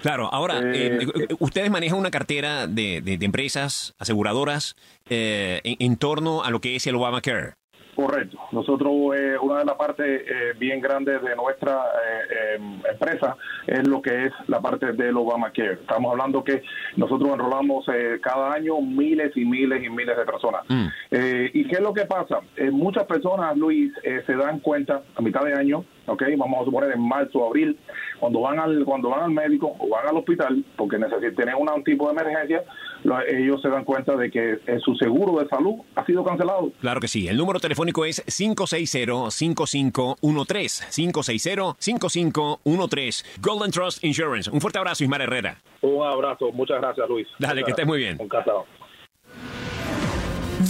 Claro, 0.02 0.28
ahora, 0.32 0.60
Eh, 0.62 0.98
eh, 1.02 1.28
ustedes 1.38 1.70
manejan 1.70 1.98
una 1.98 2.10
cartera 2.10 2.66
de, 2.66 3.00
de- 3.02 3.16
de 3.18 3.24
empresas 3.24 3.94
aseguradoras 3.98 4.74
eh, 5.08 5.60
en, 5.64 5.76
en 5.78 5.96
torno 5.96 6.42
a 6.44 6.50
lo 6.50 6.60
que 6.60 6.76
es 6.76 6.86
el 6.86 6.96
Obamacare. 6.96 7.54
Correcto. 8.00 8.38
Nosotros, 8.52 8.92
eh, 9.14 9.36
una 9.42 9.58
de 9.58 9.64
las 9.66 9.74
partes 9.74 10.06
eh, 10.06 10.54
bien 10.58 10.80
grandes 10.80 11.20
de 11.22 11.36
nuestra 11.36 11.72
eh, 11.74 12.56
eh, 12.56 12.60
empresa 12.92 13.36
es 13.66 13.86
lo 13.86 14.00
que 14.00 14.24
es 14.26 14.32
la 14.46 14.58
parte 14.58 14.92
del 14.92 15.18
Obamacare. 15.18 15.74
Estamos 15.74 16.10
hablando 16.12 16.42
que 16.42 16.62
nosotros 16.96 17.30
enrolamos 17.30 17.84
eh, 17.92 18.18
cada 18.22 18.54
año 18.54 18.80
miles 18.80 19.36
y 19.36 19.44
miles 19.44 19.84
y 19.84 19.90
miles 19.90 20.16
de 20.16 20.24
personas. 20.24 20.62
Eh, 21.10 21.50
¿Y 21.52 21.68
qué 21.68 21.74
es 21.74 21.82
lo 21.82 21.92
que 21.92 22.06
pasa? 22.06 22.40
Eh, 22.56 22.70
muchas 22.70 23.04
personas, 23.04 23.54
Luis, 23.58 23.92
eh, 24.02 24.22
se 24.26 24.34
dan 24.34 24.60
cuenta 24.60 25.02
a 25.14 25.20
mitad 25.20 25.44
de 25.44 25.52
año, 25.52 25.84
¿ok? 26.10 26.22
Vamos 26.36 26.62
a 26.62 26.64
suponer 26.64 26.90
en 26.92 27.00
marzo 27.00 27.38
o 27.38 27.46
abril, 27.48 27.78
cuando 28.18 28.40
van 28.40 28.58
al 28.58 28.84
cuando 28.84 29.10
van 29.10 29.22
al 29.22 29.30
médico 29.30 29.74
o 29.78 29.88
van 29.88 30.08
al 30.08 30.16
hospital 30.16 30.64
porque 30.76 30.98
necesitan 30.98 31.34
tener 31.34 31.54
un 31.54 31.84
tipo 31.84 32.06
de 32.12 32.20
emergencia, 32.20 32.62
lo- 33.04 33.20
ellos 33.26 33.62
se 33.62 33.68
dan 33.68 33.84
cuenta 33.84 34.16
de 34.16 34.30
que 34.30 34.58
eh, 34.66 34.78
su 34.84 34.94
seguro 34.96 35.40
de 35.42 35.48
salud 35.48 35.76
ha 35.94 36.04
sido 36.04 36.22
cancelado. 36.24 36.72
Claro 36.80 37.00
que 37.00 37.08
sí. 37.08 37.28
El 37.28 37.36
número 37.38 37.60
telefónico 37.60 38.04
es 38.04 38.22
560-5513. 38.26 40.90
560-5513. 40.90 43.24
Golden 43.40 43.70
Trust 43.70 44.04
Insurance. 44.04 44.50
Un 44.50 44.60
fuerte 44.60 44.78
abrazo, 44.78 45.04
Ismar 45.04 45.22
Herrera. 45.22 45.56
Un 45.82 46.04
abrazo, 46.06 46.52
muchas 46.52 46.78
gracias 46.80 47.08
Luis. 47.08 47.26
Dale, 47.38 47.64
que 47.64 47.70
estés 47.70 47.86
muy 47.86 47.98
bien. 47.98 48.16
Encantado. 48.20 48.66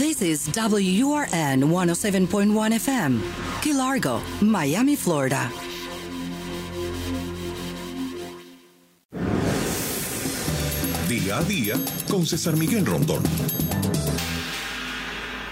This 0.00 0.22
is 0.22 0.48
WURN 0.56 1.60
107.1 1.60 2.72
FM, 2.72 3.20
Key 3.60 3.74
Largo, 3.74 4.22
Miami, 4.40 4.96
Florida. 4.96 5.52
Día 11.06 11.36
a 11.36 11.44
día 11.44 11.74
con 12.08 12.24
César 12.24 12.56
Miguel 12.56 12.86
Rondón. 12.86 13.22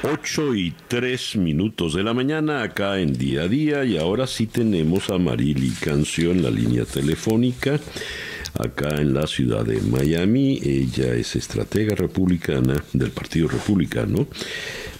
8 0.03 0.55
y 0.55 0.75
3 0.89 1.37
minutos 1.37 1.93
de 1.93 2.03
la 2.03 2.15
mañana 2.15 2.63
acá 2.63 3.01
en 3.01 3.13
día 3.13 3.43
a 3.43 3.49
día 3.49 3.85
y 3.85 3.99
ahora 3.99 4.27
sí 4.27 4.47
tenemos 4.47 5.11
a 5.11 5.19
Marily 5.19 5.73
Cancio 5.73 6.31
en 6.31 6.43
la 6.43 6.51
línea 6.51 6.87
telefónica 6.87 7.79
acá 8.55 9.01
en 9.01 9.15
la 9.15 9.27
ciudad 9.27 9.65
de 9.65 9.81
Miami. 9.81 10.61
Ella 10.63 11.15
es 11.15 11.37
estratega 11.37 11.95
republicana 11.95 12.83
del 12.93 13.11
Partido 13.11 13.49
Republicano, 13.49 14.27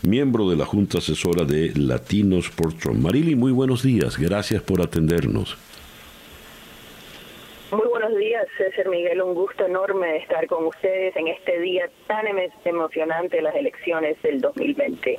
miembro 0.03 0.49
de 0.49 0.57
la 0.57 0.67
Junta 0.67 0.99
Asesora 0.99 1.45
de 1.45 1.73
Latinos 1.75 2.51
por 2.51 2.75
Trump. 2.75 3.01
Marily, 3.01 3.35
muy 3.35 3.53
buenos 3.53 3.83
días. 3.83 4.19
Gracias 4.19 4.63
por 4.63 4.83
atendernos. 4.83 5.57
Muy 7.71 7.87
buenos 7.87 8.17
días, 8.17 8.47
César 8.57 8.89
Miguel. 8.89 9.21
Un 9.21 9.35
gusto 9.35 9.67
enorme 9.67 10.17
estar 10.17 10.47
con 10.47 10.65
ustedes 10.67 11.15
en 11.17 11.29
este 11.29 11.61
día 11.61 11.83
tan 12.07 12.25
emo- 12.27 12.51
emocionante 12.65 13.37
de 13.37 13.43
las 13.43 13.55
elecciones 13.55 14.17
del 14.23 14.41
2020. 14.41 15.19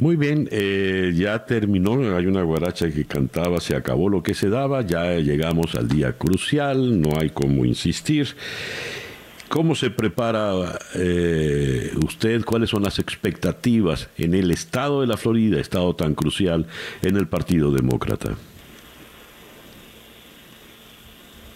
Muy 0.00 0.16
bien, 0.16 0.48
eh, 0.50 1.12
ya 1.14 1.44
terminó, 1.44 2.16
hay 2.16 2.24
una 2.26 2.42
guaracha 2.42 2.90
que 2.90 3.04
cantaba, 3.04 3.60
se 3.60 3.76
acabó 3.76 4.08
lo 4.08 4.22
que 4.22 4.32
se 4.32 4.48
daba, 4.48 4.80
ya 4.80 5.16
llegamos 5.16 5.74
al 5.74 5.88
día 5.88 6.12
crucial, 6.14 7.00
no 7.00 7.18
hay 7.20 7.28
como 7.28 7.66
insistir. 7.66 8.28
¿Cómo 9.50 9.74
se 9.74 9.90
prepara 9.90 10.78
eh, 10.94 11.90
usted? 12.02 12.42
¿Cuáles 12.46 12.70
son 12.70 12.82
las 12.82 12.98
expectativas 12.98 14.08
en 14.16 14.32
el 14.34 14.50
estado 14.50 15.02
de 15.02 15.06
la 15.06 15.18
Florida, 15.18 15.60
estado 15.60 15.94
tan 15.94 16.14
crucial 16.14 16.64
en 17.02 17.16
el 17.16 17.28
Partido 17.28 17.70
Demócrata? 17.70 18.36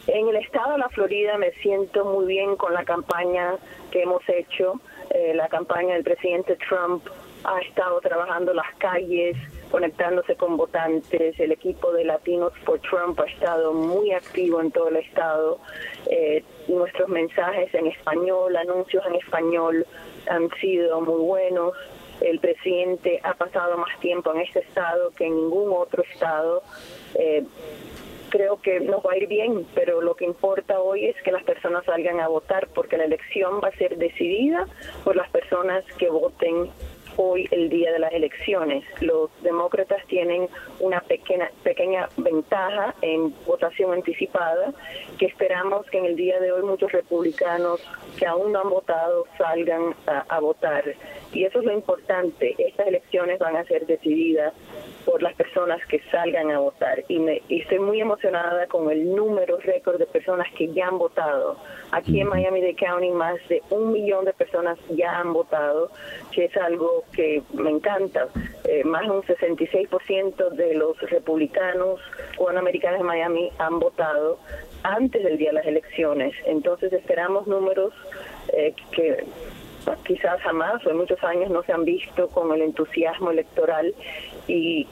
En 0.06 0.28
el 0.28 0.36
estado 0.36 0.72
de 0.72 0.78
la 0.78 0.88
Florida 0.88 1.36
me 1.36 1.50
siento 1.54 2.04
muy 2.04 2.26
bien 2.26 2.56
con 2.56 2.72
la 2.72 2.84
campaña 2.84 3.56
que 3.90 4.02
hemos 4.02 4.22
hecho. 4.28 4.80
Eh, 5.10 5.32
la 5.34 5.48
campaña 5.48 5.94
del 5.94 6.04
presidente 6.04 6.56
Trump 6.68 7.04
ha 7.42 7.60
estado 7.60 8.00
trabajando 8.00 8.54
las 8.54 8.72
calles, 8.78 9.36
conectándose 9.70 10.36
con 10.36 10.56
votantes. 10.56 11.38
El 11.40 11.50
equipo 11.50 11.92
de 11.92 12.04
Latinos 12.04 12.52
for 12.64 12.80
Trump 12.80 13.18
ha 13.18 13.24
estado 13.24 13.72
muy 13.72 14.12
activo 14.12 14.60
en 14.60 14.70
todo 14.70 14.88
el 14.88 14.96
estado. 14.96 15.58
Eh, 16.08 16.44
nuestros 16.68 17.08
mensajes 17.08 17.74
en 17.74 17.88
español, 17.88 18.56
anuncios 18.56 19.04
en 19.06 19.16
español 19.16 19.86
han 20.28 20.48
sido 20.60 21.00
muy 21.00 21.20
buenos. 21.20 21.72
El 22.20 22.38
presidente 22.38 23.20
ha 23.24 23.34
pasado 23.34 23.76
más 23.76 23.98
tiempo 24.00 24.32
en 24.32 24.40
este 24.40 24.60
estado 24.60 25.10
que 25.10 25.26
en 25.26 25.34
ningún 25.34 25.72
otro 25.72 26.02
estado. 26.04 26.62
Eh, 27.16 27.44
creo 28.28 28.60
que 28.60 28.80
nos 28.80 29.04
va 29.04 29.12
a 29.12 29.16
ir 29.16 29.26
bien, 29.26 29.66
pero 29.74 30.00
lo 30.00 30.14
que 30.14 30.24
importa 30.24 30.80
hoy 30.80 31.06
es 31.06 31.16
que 31.22 31.32
las 31.32 31.44
personas 31.44 31.84
salgan 31.84 32.20
a 32.20 32.28
votar 32.28 32.68
porque 32.74 32.96
la 32.96 33.04
elección 33.04 33.60
va 33.62 33.68
a 33.68 33.78
ser 33.78 33.96
decidida 33.96 34.66
por 35.04 35.16
las 35.16 35.30
personas 35.30 35.84
que 35.98 36.08
voten 36.08 36.70
hoy 37.16 37.48
el 37.50 37.68
día 37.68 37.92
de 37.92 37.98
las 37.98 38.12
elecciones. 38.12 38.84
Los 39.00 39.30
demócratas 39.42 40.04
tienen 40.06 40.48
una 40.80 41.00
pequeña 41.00 41.50
pequeña 41.62 42.08
ventaja 42.16 42.94
en 43.02 43.34
votación 43.46 43.92
anticipada 43.92 44.72
que 45.18 45.26
esperamos 45.26 45.86
que 45.86 45.98
en 45.98 46.06
el 46.06 46.16
día 46.16 46.38
de 46.40 46.52
hoy 46.52 46.62
muchos 46.62 46.92
republicanos 46.92 47.80
que 48.18 48.26
aún 48.26 48.52
no 48.52 48.60
han 48.60 48.70
votado 48.70 49.26
salgan 49.38 49.94
a, 50.06 50.24
a 50.28 50.40
votar. 50.40 50.84
Y 51.32 51.44
eso 51.44 51.58
es 51.58 51.64
lo 51.64 51.72
importante. 51.72 52.54
Estas 52.58 52.86
elecciones 52.86 53.38
van 53.38 53.56
a 53.56 53.64
ser 53.64 53.86
decididas 53.86 54.54
por 55.04 55.22
las 55.22 55.34
personas 55.34 55.80
que 55.86 56.00
salgan 56.10 56.50
a 56.50 56.58
votar. 56.58 57.04
Y, 57.08 57.18
me, 57.18 57.40
y 57.48 57.62
estoy 57.62 57.78
muy 57.78 58.00
emocionada 58.00 58.66
con 58.66 58.90
el 58.90 59.14
número 59.14 59.58
récord 59.58 59.98
de 59.98 60.06
personas 60.06 60.48
que 60.56 60.68
ya 60.72 60.88
han 60.88 60.98
votado. 60.98 61.56
Aquí 61.92 62.20
en 62.20 62.28
Miami-Dade 62.28 62.74
County 62.74 63.10
más 63.10 63.36
de 63.48 63.62
un 63.70 63.92
millón 63.92 64.24
de 64.24 64.32
personas 64.32 64.78
ya 64.90 65.18
han 65.18 65.32
votado, 65.32 65.90
que 66.32 66.46
es 66.46 66.56
algo 66.56 67.04
que 67.12 67.42
me 67.52 67.70
encanta. 67.70 68.28
Eh, 68.64 68.84
más 68.84 69.02
de 69.02 69.10
un 69.10 69.22
66% 69.22 70.50
de 70.50 70.74
los 70.74 70.98
republicanos 71.10 72.00
o 72.38 72.48
americanos 72.48 73.00
de 73.00 73.04
Miami 73.04 73.50
han 73.58 73.78
votado 73.78 74.38
antes 74.82 75.22
del 75.22 75.38
día 75.38 75.50
de 75.50 75.54
las 75.54 75.66
elecciones. 75.66 76.34
Entonces 76.46 76.92
esperamos 76.92 77.46
números 77.46 77.92
eh, 78.52 78.74
que 78.92 79.24
quizás 80.04 80.40
jamás 80.42 80.84
o 80.84 80.90
en 80.90 80.96
muchos 80.96 81.22
años 81.22 81.50
no 81.50 81.62
se 81.62 81.72
han 81.72 81.84
visto 81.84 82.28
con 82.28 82.52
el 82.52 82.62
entusiasmo 82.62 83.30
electoral 83.30 83.94
y 84.48 84.86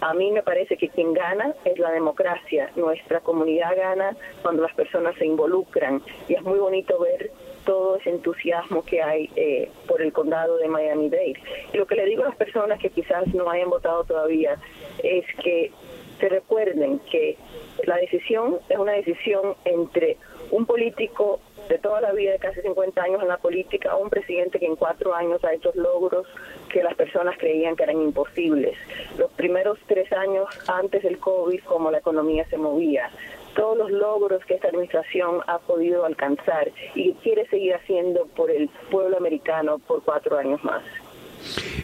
a 0.00 0.14
mí 0.14 0.32
me 0.32 0.42
parece 0.42 0.76
que 0.76 0.88
quien 0.88 1.12
gana 1.12 1.54
es 1.64 1.78
la 1.78 1.90
democracia. 1.92 2.70
Nuestra 2.76 3.20
comunidad 3.20 3.76
gana 3.76 4.16
cuando 4.42 4.62
las 4.62 4.74
personas 4.74 5.14
se 5.16 5.26
involucran 5.26 6.02
y 6.28 6.34
es 6.34 6.42
muy 6.42 6.58
bonito 6.58 6.98
ver 6.98 7.30
todo 7.70 7.98
ese 7.98 8.10
entusiasmo 8.10 8.84
que 8.84 9.00
hay 9.00 9.30
eh, 9.36 9.70
por 9.86 10.02
el 10.02 10.12
condado 10.12 10.56
de 10.56 10.66
Miami-Dade. 10.66 11.34
Y 11.72 11.76
lo 11.76 11.86
que 11.86 11.94
le 11.94 12.04
digo 12.04 12.24
a 12.24 12.30
las 12.30 12.36
personas 12.36 12.80
que 12.80 12.90
quizás 12.90 13.32
no 13.32 13.48
hayan 13.48 13.70
votado 13.70 14.02
todavía 14.02 14.56
es 15.04 15.24
que 15.40 15.70
se 16.18 16.28
recuerden 16.28 16.98
que 17.08 17.38
la 17.86 17.94
decisión 17.98 18.58
es 18.68 18.76
una 18.76 18.94
decisión 18.94 19.54
entre 19.64 20.16
un 20.50 20.66
político 20.66 21.38
de 21.68 21.78
toda 21.78 22.00
la 22.00 22.10
vida, 22.10 22.32
de 22.32 22.40
casi 22.40 22.60
50 22.60 23.00
años 23.00 23.22
en 23.22 23.28
la 23.28 23.38
política, 23.38 23.94
un 23.94 24.10
presidente 24.10 24.58
que 24.58 24.66
en 24.66 24.74
cuatro 24.74 25.14
años 25.14 25.44
ha 25.44 25.54
hecho 25.54 25.70
logros 25.76 26.26
que 26.72 26.82
las 26.82 26.96
personas 26.96 27.38
creían 27.38 27.76
que 27.76 27.84
eran 27.84 28.02
imposibles. 28.02 28.76
Los 29.16 29.30
primeros 29.30 29.78
tres 29.86 30.10
años 30.12 30.48
antes 30.66 31.04
del 31.04 31.18
COVID, 31.18 31.60
como 31.62 31.92
la 31.92 31.98
economía 31.98 32.44
se 32.50 32.58
movía, 32.58 33.10
todos 33.54 33.76
los 33.76 33.90
logros 33.90 34.44
que 34.46 34.54
esta 34.54 34.68
administración 34.68 35.40
ha 35.46 35.58
podido 35.58 36.04
alcanzar 36.04 36.70
y 36.94 37.12
quiere 37.14 37.46
seguir 37.48 37.74
haciendo 37.74 38.26
por 38.36 38.50
el 38.50 38.68
pueblo 38.90 39.16
americano 39.16 39.78
por 39.78 40.02
cuatro 40.02 40.38
años 40.38 40.62
más. 40.64 40.82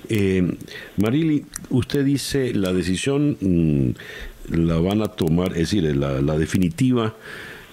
Eh, 0.08 0.42
Marili, 0.96 1.44
usted 1.70 2.04
dice 2.04 2.52
la 2.54 2.72
decisión 2.72 3.36
mm, 3.40 3.90
la 4.50 4.78
van 4.80 5.02
a 5.02 5.06
tomar, 5.06 5.52
es 5.52 5.70
decir, 5.70 5.96
la, 5.96 6.20
la 6.20 6.38
definitiva 6.38 7.14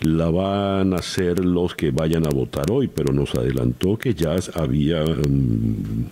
la 0.03 0.29
van 0.29 0.93
a 0.93 0.97
hacer 0.97 1.43
los 1.43 1.75
que 1.75 1.91
vayan 1.91 2.25
a 2.25 2.29
votar 2.29 2.69
hoy, 2.71 2.87
pero 2.87 3.13
nos 3.13 3.33
adelantó 3.35 3.97
que 3.97 4.13
ya 4.13 4.35
había 4.55 5.03
um, 5.03 6.05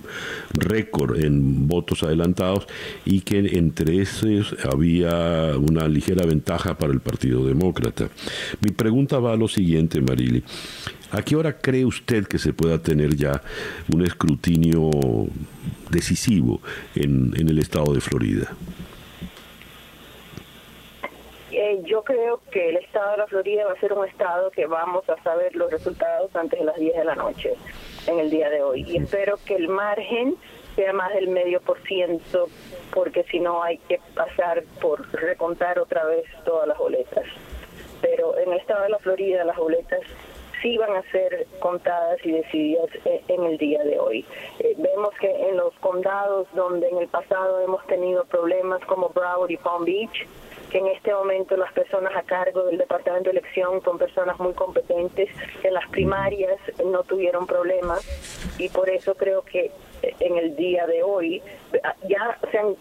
récord 0.53 1.23
en 1.23 1.67
votos 1.67 2.03
adelantados 2.03 2.67
y 3.05 3.21
que 3.21 3.39
entre 3.57 4.01
esos 4.01 4.55
había 4.63 5.53
una 5.57 5.87
ligera 5.87 6.25
ventaja 6.25 6.77
para 6.77 6.93
el 6.93 6.99
Partido 6.99 7.45
Demócrata. 7.45 8.09
Mi 8.61 8.71
pregunta 8.71 9.19
va 9.19 9.33
a 9.33 9.37
lo 9.37 9.47
siguiente, 9.47 10.01
Marili. 10.01 10.43
¿A 11.11 11.21
qué 11.21 11.35
hora 11.35 11.57
cree 11.57 11.85
usted 11.85 12.25
que 12.25 12.39
se 12.39 12.53
pueda 12.53 12.79
tener 12.79 13.15
ya 13.15 13.41
un 13.93 14.05
escrutinio 14.05 14.89
decisivo 15.89 16.61
en 16.95 17.33
el 17.35 17.59
estado 17.59 17.93
de 17.93 17.99
Florida? 17.99 18.55
Eh, 21.63 21.83
yo 21.83 22.03
creo 22.03 22.39
que 22.51 22.69
el 22.69 22.77
estado 22.77 23.11
de 23.11 23.17
la 23.17 23.27
Florida 23.27 23.67
va 23.67 23.73
a 23.73 23.79
ser 23.79 23.93
un 23.93 24.03
estado 24.07 24.49
que 24.49 24.65
vamos 24.65 25.07
a 25.07 25.21
saber 25.21 25.55
los 25.55 25.69
resultados 25.69 26.35
antes 26.35 26.57
de 26.57 26.65
las 26.65 26.75
10 26.75 26.95
de 26.95 27.05
la 27.05 27.13
noche 27.13 27.53
en 28.07 28.17
el 28.17 28.31
día 28.31 28.49
de 28.49 28.63
hoy. 28.63 28.83
Y 28.87 28.97
espero 28.97 29.37
que 29.45 29.57
el 29.57 29.67
margen 29.67 30.35
sea 30.75 30.91
más 30.91 31.13
del 31.13 31.27
medio 31.27 31.61
por 31.61 31.79
ciento, 31.83 32.47
porque 32.91 33.23
si 33.25 33.39
no 33.39 33.61
hay 33.61 33.77
que 33.77 33.99
pasar 34.15 34.63
por 34.81 35.07
recontar 35.13 35.77
otra 35.77 36.03
vez 36.05 36.25
todas 36.45 36.67
las 36.67 36.79
boletas. 36.79 37.25
Pero 38.01 38.35
en 38.39 38.53
el 38.53 38.57
estado 38.57 38.81
de 38.81 38.89
la 38.89 38.97
Florida 38.97 39.43
las 39.43 39.57
boletas 39.57 40.01
sí 40.63 40.79
van 40.79 40.95
a 40.95 41.03
ser 41.11 41.45
contadas 41.59 42.17
y 42.23 42.31
decididas 42.31 42.89
eh, 43.05 43.23
en 43.27 43.43
el 43.43 43.59
día 43.59 43.83
de 43.83 43.99
hoy. 43.99 44.25
Eh, 44.57 44.73
vemos 44.79 45.13
que 45.19 45.29
en 45.29 45.57
los 45.57 45.75
condados 45.75 46.47
donde 46.55 46.89
en 46.89 46.97
el 46.97 47.07
pasado 47.07 47.61
hemos 47.61 47.85
tenido 47.85 48.25
problemas 48.25 48.83
como 48.85 49.09
Broward 49.09 49.51
y 49.51 49.57
Palm 49.57 49.85
Beach, 49.85 50.25
que 50.71 50.77
en 50.77 50.87
este 50.87 51.13
momento 51.13 51.57
las 51.57 51.71
personas 51.73 52.15
a 52.15 52.23
cargo 52.23 52.63
del 52.63 52.77
Departamento 52.77 53.29
de 53.29 53.39
Elección 53.39 53.83
son 53.83 53.97
personas 53.97 54.39
muy 54.39 54.53
competentes, 54.53 55.29
en 55.63 55.73
las 55.73 55.87
primarias 55.89 56.57
no 56.85 57.03
tuvieron 57.03 57.45
problemas 57.45 58.01
y 58.57 58.69
por 58.69 58.89
eso 58.89 59.15
creo 59.15 59.43
que 59.43 59.71
en 60.01 60.37
el 60.37 60.55
día 60.55 60.87
de 60.87 61.03
hoy 61.03 61.41
ya 62.07 62.37
se 62.49 62.57
han 62.57 62.75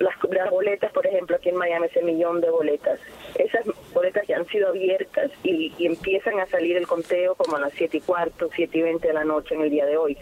las, 0.00 0.14
las, 0.30 0.50
boletas, 0.50 0.92
por 0.92 1.06
ejemplo, 1.06 1.36
aquí 1.36 1.48
en 1.48 1.56
Miami, 1.56 1.86
ese 1.86 2.02
millón 2.02 2.40
de 2.40 2.50
boletas. 2.50 3.00
Esas 3.36 3.64
boletas 3.92 4.26
ya 4.26 4.36
han 4.36 4.46
sido 4.46 4.68
abiertas 4.68 5.30
y, 5.42 5.72
y, 5.78 5.86
empiezan 5.86 6.38
a 6.40 6.46
salir 6.46 6.76
el 6.76 6.86
conteo 6.86 7.34
como 7.34 7.56
a 7.56 7.60
las 7.60 7.72
7 7.72 7.96
y 7.96 8.00
cuarto, 8.00 8.48
7 8.54 8.78
y 8.78 8.82
20 8.82 9.08
de 9.08 9.14
la 9.14 9.24
noche 9.24 9.54
en 9.54 9.62
el 9.62 9.70
día 9.70 9.86
de 9.86 9.96
hoy. 9.96 10.16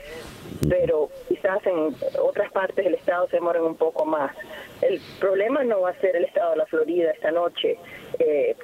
Pero 0.68 1.10
quizás 1.28 1.64
en 1.66 1.94
otras 2.20 2.50
partes 2.52 2.84
del 2.84 2.94
estado 2.94 3.28
se 3.28 3.36
demoran 3.36 3.62
un 3.62 3.76
poco 3.76 4.04
más. 4.04 4.34
El 4.80 5.00
problema 5.20 5.62
no 5.64 5.82
va 5.82 5.90
a 5.90 6.00
ser 6.00 6.16
el 6.16 6.24
estado 6.24 6.52
de 6.52 6.56
la 6.56 6.66
Florida 6.66 7.10
esta 7.10 7.30
noche. 7.30 7.78
Eh, 8.18 8.56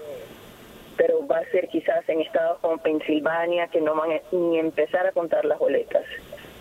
pero 0.96 1.26
va 1.26 1.38
a 1.38 1.50
ser 1.50 1.68
quizás 1.68 2.07
en 2.09 2.20
estados 2.20 2.59
como 2.61 2.78
Pensilvania 2.78 3.68
que 3.68 3.80
no 3.80 3.94
van 3.94 4.12
a 4.12 4.20
ni 4.30 4.59
empezar 4.59 5.07
a 5.07 5.12
contar 5.12 5.44
las 5.46 5.59
boletas 5.59 6.05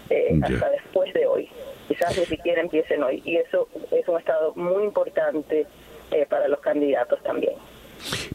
eh, 0.09 0.39
hasta 0.41 0.69
después 0.69 1.13
de 1.13 1.25
hoy 1.25 1.49
quizás 1.91 2.17
ni 2.17 2.25
siquiera 2.25 2.61
empiecen 2.61 3.03
hoy. 3.03 3.21
Y 3.25 3.37
eso 3.37 3.67
es 3.91 4.07
un 4.07 4.17
estado 4.17 4.53
muy 4.55 4.83
importante 4.83 5.65
eh, 6.11 6.25
para 6.29 6.47
los 6.47 6.59
candidatos 6.59 7.21
también. 7.23 7.53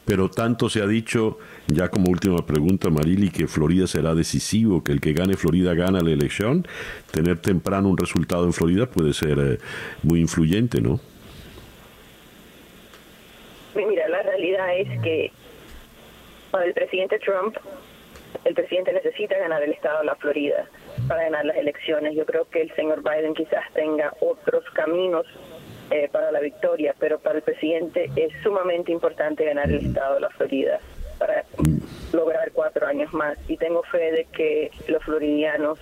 Pero 0.04 0.30
tanto 0.30 0.68
se 0.68 0.80
ha 0.80 0.86
dicho, 0.86 1.38
ya 1.66 1.88
como 1.88 2.10
última 2.10 2.44
pregunta, 2.46 2.90
Marili, 2.90 3.30
que 3.30 3.48
Florida 3.48 3.86
será 3.86 4.14
decisivo, 4.14 4.84
que 4.84 4.92
el 4.92 5.00
que 5.00 5.12
gane 5.12 5.34
Florida 5.34 5.74
gana 5.74 6.00
la 6.00 6.10
elección. 6.10 6.66
Tener 7.10 7.38
temprano 7.40 7.88
un 7.88 7.98
resultado 7.98 8.44
en 8.44 8.52
Florida 8.52 8.86
puede 8.86 9.12
ser 9.12 9.38
eh, 9.38 9.58
muy 10.02 10.20
influyente, 10.20 10.80
¿no? 10.80 11.00
Mira, 13.74 14.08
la 14.08 14.22
realidad 14.22 14.78
es 14.78 15.00
que 15.00 15.32
para 16.50 16.64
el 16.64 16.72
presidente 16.72 17.18
Trump, 17.18 17.56
el 18.44 18.54
presidente 18.54 18.92
necesita 18.92 19.36
ganar 19.38 19.62
el 19.62 19.72
estado 19.72 19.98
de 20.00 20.04
la 20.04 20.14
Florida 20.14 20.68
para 21.08 21.24
ganar 21.24 21.44
las 21.44 21.56
elecciones. 21.56 22.14
Yo 22.14 22.26
creo 22.26 22.48
que 22.48 22.62
el 22.62 22.74
señor 22.74 23.02
Biden 23.02 23.34
quizás 23.34 23.64
tenga 23.74 24.12
otros 24.20 24.64
caminos 24.72 25.26
eh, 25.90 26.08
para 26.10 26.32
la 26.32 26.40
victoria, 26.40 26.94
pero 26.98 27.18
para 27.18 27.36
el 27.36 27.42
presidente 27.42 28.10
es 28.16 28.32
sumamente 28.42 28.92
importante 28.92 29.44
ganar 29.44 29.70
el 29.70 29.86
estado 29.86 30.14
de 30.14 30.20
la 30.20 30.30
Florida 30.30 30.80
para 31.18 31.44
lograr 32.12 32.50
cuatro 32.52 32.86
años 32.86 33.12
más. 33.12 33.38
Y 33.48 33.56
tengo 33.56 33.82
fe 33.84 34.12
de 34.12 34.24
que 34.26 34.70
los 34.88 35.02
floridianos 35.04 35.78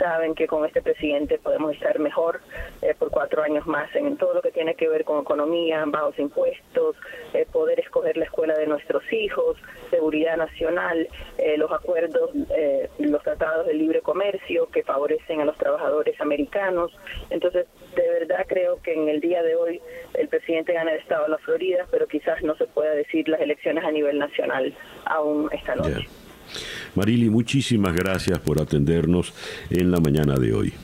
saben 0.00 0.34
que 0.34 0.46
con 0.46 0.64
este 0.64 0.80
presidente 0.80 1.38
podemos 1.38 1.74
estar 1.74 1.98
mejor 1.98 2.40
eh, 2.80 2.94
por 2.98 3.10
cuatro 3.10 3.42
años 3.42 3.66
más 3.66 3.94
en 3.94 4.16
todo 4.16 4.32
lo 4.32 4.42
que 4.42 4.50
tiene 4.50 4.74
que 4.74 4.88
ver 4.88 5.04
con 5.04 5.20
economía, 5.20 5.84
bajos 5.86 6.18
impuestos, 6.18 6.96
eh, 7.34 7.46
poder 7.52 7.78
escoger 7.78 8.16
la 8.16 8.24
escuela 8.24 8.54
de 8.54 8.66
nuestros 8.66 9.02
hijos, 9.12 9.58
seguridad 9.90 10.38
nacional, 10.38 11.06
eh, 11.36 11.58
los 11.58 11.70
acuerdos, 11.70 12.30
eh, 12.56 12.88
los 12.98 13.22
tratados 13.22 13.66
de 13.66 13.74
libre 13.74 14.00
comercio 14.00 14.68
que 14.70 14.82
favorecen 14.82 15.42
a 15.42 15.44
los 15.44 15.58
trabajadores 15.58 16.18
americanos. 16.20 16.90
Entonces, 17.28 17.66
de 17.94 18.08
verdad 18.08 18.46
creo 18.48 18.80
que 18.82 18.94
en 18.94 19.08
el 19.10 19.20
día 19.20 19.42
de 19.42 19.54
hoy 19.54 19.82
el 20.14 20.28
presidente 20.28 20.72
gana 20.72 20.92
el 20.92 21.00
estado 21.00 21.24
de 21.24 21.30
la 21.30 21.38
Florida, 21.38 21.86
pero 21.90 22.06
quizás 22.06 22.42
no 22.42 22.56
se 22.56 22.66
pueda 22.66 22.92
decir 22.92 23.28
las 23.28 23.42
elecciones 23.42 23.84
a 23.84 23.90
nivel 23.90 24.18
nacional 24.18 24.74
aún 25.04 25.50
esta 25.52 25.74
noche. 25.74 26.08
Yeah. 26.52 26.79
Marili, 26.94 27.30
muchísimas 27.30 27.94
gracias 27.94 28.38
por 28.40 28.60
atendernos 28.60 29.32
en 29.70 29.90
la 29.90 30.00
mañana 30.00 30.34
de 30.34 30.54
hoy. 30.54 30.74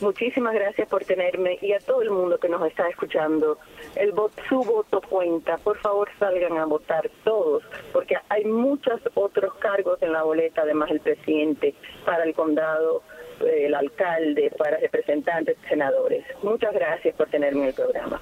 Muchísimas 0.00 0.52
gracias 0.54 0.88
por 0.88 1.04
tenerme 1.04 1.58
y 1.62 1.74
a 1.74 1.78
todo 1.78 2.02
el 2.02 2.10
mundo 2.10 2.36
que 2.38 2.48
nos 2.48 2.66
está 2.66 2.88
escuchando. 2.88 3.58
El 3.94 4.10
voto, 4.10 4.42
su 4.48 4.58
voto 4.60 5.00
cuenta. 5.00 5.58
Por 5.58 5.78
favor, 5.78 6.08
salgan 6.18 6.58
a 6.58 6.64
votar 6.64 7.08
todos, 7.22 7.62
porque 7.92 8.16
hay 8.28 8.44
muchos 8.44 9.00
otros 9.14 9.54
cargos 9.60 10.02
en 10.02 10.12
la 10.12 10.24
boleta, 10.24 10.62
además 10.62 10.90
el 10.90 10.98
presidente, 10.98 11.74
para 12.04 12.24
el 12.24 12.34
condado, 12.34 13.02
el 13.40 13.74
alcalde, 13.74 14.50
para 14.58 14.78
representantes, 14.78 15.56
senadores. 15.68 16.24
Muchas 16.42 16.74
gracias 16.74 17.14
por 17.14 17.28
tenerme 17.28 17.62
en 17.62 17.68
el 17.68 17.74
programa. 17.74 18.20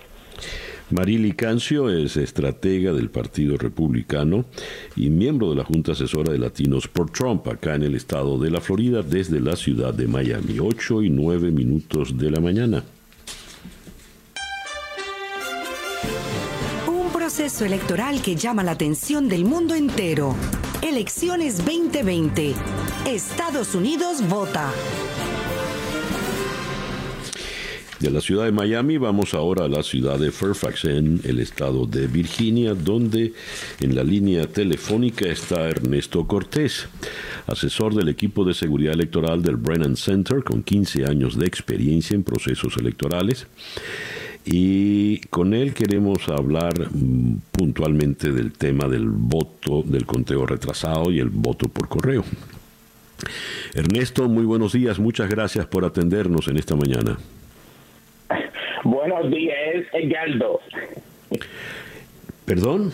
Marili 0.91 1.33
Cancio 1.33 1.89
es 1.89 2.17
estratega 2.17 2.93
del 2.93 3.11
Partido 3.11 3.57
Republicano 3.57 4.45
y 4.97 5.09
miembro 5.09 5.51
de 5.51 5.57
la 5.57 5.65
Junta 5.65 5.93
Asesora 5.93 6.33
de 6.33 6.39
Latinos 6.39 6.89
por 6.89 7.11
Trump 7.11 7.47
acá 7.47 7.77
en 7.77 7.85
el 7.85 7.95
estado 7.95 8.39
de 8.39 8.51
la 8.51 8.61
Florida 8.61 9.03
desde 9.03 9.41
la 9.41 9.55
ciudad 9.55 9.95
de 9.95 10.09
Miami. 10.09 10.59
8 10.59 11.03
y 11.05 11.11
9 11.11 11.53
minutos 11.53 12.19
de 12.19 12.31
la 12.31 12.41
mañana. 12.41 12.85
Un 16.89 17.13
proceso 17.13 17.65
electoral 17.65 18.21
que 18.21 18.35
llama 18.35 18.65
la 18.65 18.73
atención 18.73 19.29
del 19.29 19.45
mundo 19.45 19.77
entero. 19.77 20.35
Elecciones 20.83 21.59
2020. 21.59 22.55
Estados 23.07 23.77
Unidos 23.77 24.29
vota. 24.29 24.73
De 28.01 28.11
la 28.11 28.23
ciudad 28.23 28.47
de 28.47 28.53
Miami 28.53 28.97
vamos 28.97 29.35
ahora 29.35 29.67
a 29.67 29.69
la 29.69 29.83
ciudad 29.83 30.19
de 30.19 30.31
Fairfax, 30.31 30.87
en 30.87 31.21
el 31.23 31.39
estado 31.39 31.85
de 31.85 32.07
Virginia, 32.07 32.73
donde 32.73 33.35
en 33.79 33.95
la 33.95 34.03
línea 34.03 34.47
telefónica 34.47 35.27
está 35.27 35.69
Ernesto 35.69 36.27
Cortés, 36.27 36.89
asesor 37.47 37.95
del 37.95 38.09
equipo 38.09 38.47
de 38.47 38.55
seguridad 38.55 38.95
electoral 38.95 39.43
del 39.43 39.57
Brennan 39.57 39.99
Center, 39.99 40.43
con 40.43 40.63
15 40.63 41.05
años 41.05 41.37
de 41.37 41.47
experiencia 41.47 42.15
en 42.15 42.23
procesos 42.23 42.79
electorales. 42.79 43.47
Y 44.47 45.19
con 45.29 45.53
él 45.53 45.75
queremos 45.75 46.27
hablar 46.31 46.73
mm, 46.91 47.35
puntualmente 47.53 48.33
del 48.33 48.53
tema 48.53 48.89
del 48.89 49.11
voto, 49.11 49.83
del 49.85 50.07
conteo 50.07 50.47
retrasado 50.47 51.13
y 51.13 51.21
el 51.21 51.29
voto 51.29 51.69
por 51.69 51.89
correo. 51.89 52.25
Ernesto, 53.75 54.27
muy 54.27 54.47
buenos 54.47 54.73
días, 54.73 54.99
muchas 54.99 55.29
gracias 55.29 55.67
por 55.67 55.85
atendernos 55.85 56.49
en 56.49 56.57
esta 56.57 56.75
mañana. 56.75 57.19
Buenos 58.85 59.31
días, 59.31 59.85
Edgardo. 59.93 60.61
¿Perdón? 62.47 62.93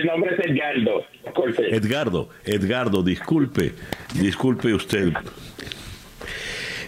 El 0.00 0.06
nombre 0.06 0.34
es 0.34 0.46
Edgardo. 0.46 1.04
Disculpe. 1.24 1.76
Edgardo, 1.76 2.28
Edgardo, 2.44 3.02
disculpe, 3.02 3.72
disculpe 4.14 4.72
usted. 4.72 5.12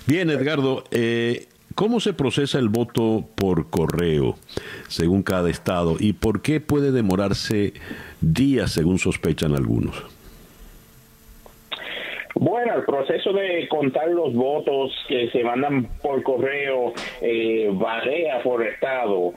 Bien, 0.06 0.30
Edgardo, 0.30 0.84
eh, 0.90 1.48
¿cómo 1.74 2.00
se 2.00 2.12
procesa 2.12 2.58
el 2.58 2.68
voto 2.68 3.28
por 3.34 3.70
correo 3.70 4.36
según 4.88 5.22
cada 5.22 5.50
estado 5.50 5.96
y 5.98 6.14
por 6.14 6.42
qué 6.42 6.60
puede 6.60 6.92
demorarse 6.92 7.74
días 8.20 8.72
según 8.72 8.98
sospechan 8.98 9.54
algunos? 9.54 10.11
Bueno, 12.34 12.76
el 12.76 12.84
proceso 12.84 13.32
de 13.32 13.68
contar 13.68 14.08
los 14.08 14.34
votos 14.34 14.90
que 15.08 15.30
se 15.30 15.44
mandan 15.44 15.86
por 16.00 16.22
correo 16.22 16.92
eh, 17.20 17.68
varía 17.72 18.42
por 18.42 18.66
estado. 18.66 19.34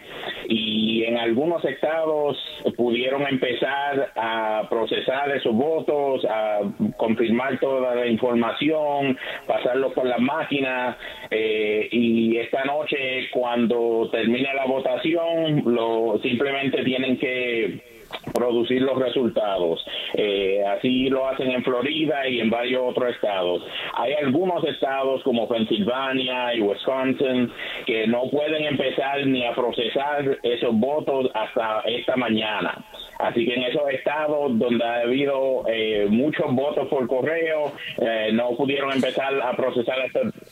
Y 0.48 1.04
en 1.04 1.18
algunos 1.18 1.64
estados 1.66 2.38
pudieron 2.78 3.24
empezar 3.28 4.12
a 4.16 4.68
procesar 4.70 5.30
esos 5.36 5.54
votos, 5.54 6.26
a 6.30 6.62
confirmar 6.98 7.60
toda 7.60 7.96
la 7.96 8.08
información, 8.08 9.18
pasarlo 9.46 9.93
por 9.93 10.06
la 10.06 10.18
máquina 10.18 10.98
eh, 11.30 11.88
y 11.91 12.38
esta 12.38 12.64
noche 12.66 13.30
cuando 13.32 14.10
termine 14.12 14.54
la 14.54 14.66
votación 14.66 15.64
lo 15.66 16.18
simplemente 16.22 16.84
tienen 16.84 17.18
que 17.18 17.95
producir 18.36 18.82
los 18.82 19.00
resultados. 19.00 19.84
Eh, 20.14 20.62
así 20.68 21.10
lo 21.10 21.28
hacen 21.28 21.50
en 21.52 21.64
Florida 21.64 22.28
y 22.28 22.42
en 22.42 22.50
varios 22.50 22.84
otros 22.86 23.16
estados. 23.16 23.64
Hay 23.96 24.14
algunos 24.14 24.64
estados 24.66 25.24
como 25.24 25.48
Pensilvania 25.48 26.54
y 26.54 26.62
Wisconsin 26.62 27.52
que 27.86 28.06
no 28.08 28.30
pueden 28.30 28.66
empezar 28.66 29.26
ni 29.26 29.46
a 29.46 29.56
procesar 29.56 30.38
esos 30.44 30.76
votos 30.76 31.32
hasta 31.34 31.82
esta 31.86 32.16
mañana. 32.16 32.86
Así 33.18 33.46
que 33.46 33.54
en 33.54 33.64
esos 33.64 33.90
estados 33.92 34.60
donde 34.60 34.84
ha 34.84 35.02
habido 35.02 35.64
eh, 35.70 36.06
muchos 36.10 36.54
votos 36.54 36.88
por 36.90 37.08
correo, 37.08 37.72
eh, 38.02 38.30
no 38.34 38.50
pudieron 38.58 38.92
empezar 38.92 39.34
a 39.42 39.56
procesar 39.56 39.96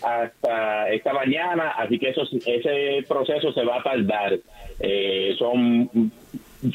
hasta, 0.01 0.89
esta 0.89 1.13
mañana, 1.13 1.71
así 1.71 1.99
que 1.99 2.09
eso, 2.09 2.21
ese 2.21 3.05
proceso 3.05 3.51
se 3.51 3.65
va 3.65 3.79
a 3.79 3.83
tardar. 3.83 4.39
son 5.37 5.89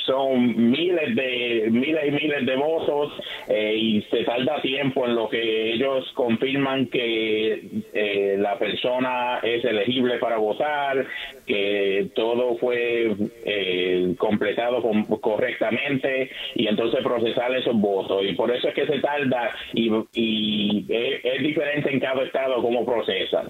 son 0.05 0.71
miles 0.71 1.15
de 1.15 1.69
miles 1.71 2.05
y 2.09 2.11
miles 2.11 2.47
de 2.47 2.57
votos 2.57 3.13
eh, 3.49 3.75
y 3.77 4.03
se 4.03 4.25
tarda 4.25 4.61
tiempo 4.61 5.07
en 5.07 5.15
lo 5.15 5.29
que 5.29 5.73
ellos 5.73 6.11
confirman 6.15 6.87
que 6.87 7.83
eh, 7.93 8.37
la 8.39 8.59
persona 8.59 9.39
es 9.43 9.65
elegible 9.65 10.19
para 10.19 10.37
votar, 10.37 11.07
que 11.47 12.09
todo 12.15 12.57
fue 12.59 13.15
eh, 13.45 14.15
completado 14.19 14.83
correctamente 15.21 16.31
y 16.55 16.67
entonces 16.67 17.01
procesar 17.03 17.55
esos 17.57 17.77
votos. 17.77 18.25
Y 18.29 18.35
por 18.35 18.51
eso 18.51 18.69
es 18.69 18.75
que 18.75 18.87
se 18.87 18.99
tarda 19.01 19.51
y, 19.73 19.91
y 20.15 20.87
es, 20.89 21.25
es, 21.25 21.43
diferente 21.43 21.91
en 21.91 22.01
cada 22.01 22.23
estado 22.25 22.61
cómo 22.61 22.85
procesan. 22.85 23.47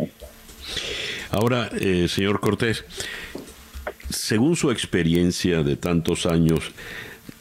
Ahora, 1.31 1.69
señor 2.07 2.41
Cortés, 2.41 2.85
según 4.11 4.57
su 4.57 4.71
experiencia 4.71 5.63
de 5.63 5.77
tantos 5.77 6.27
años, 6.27 6.73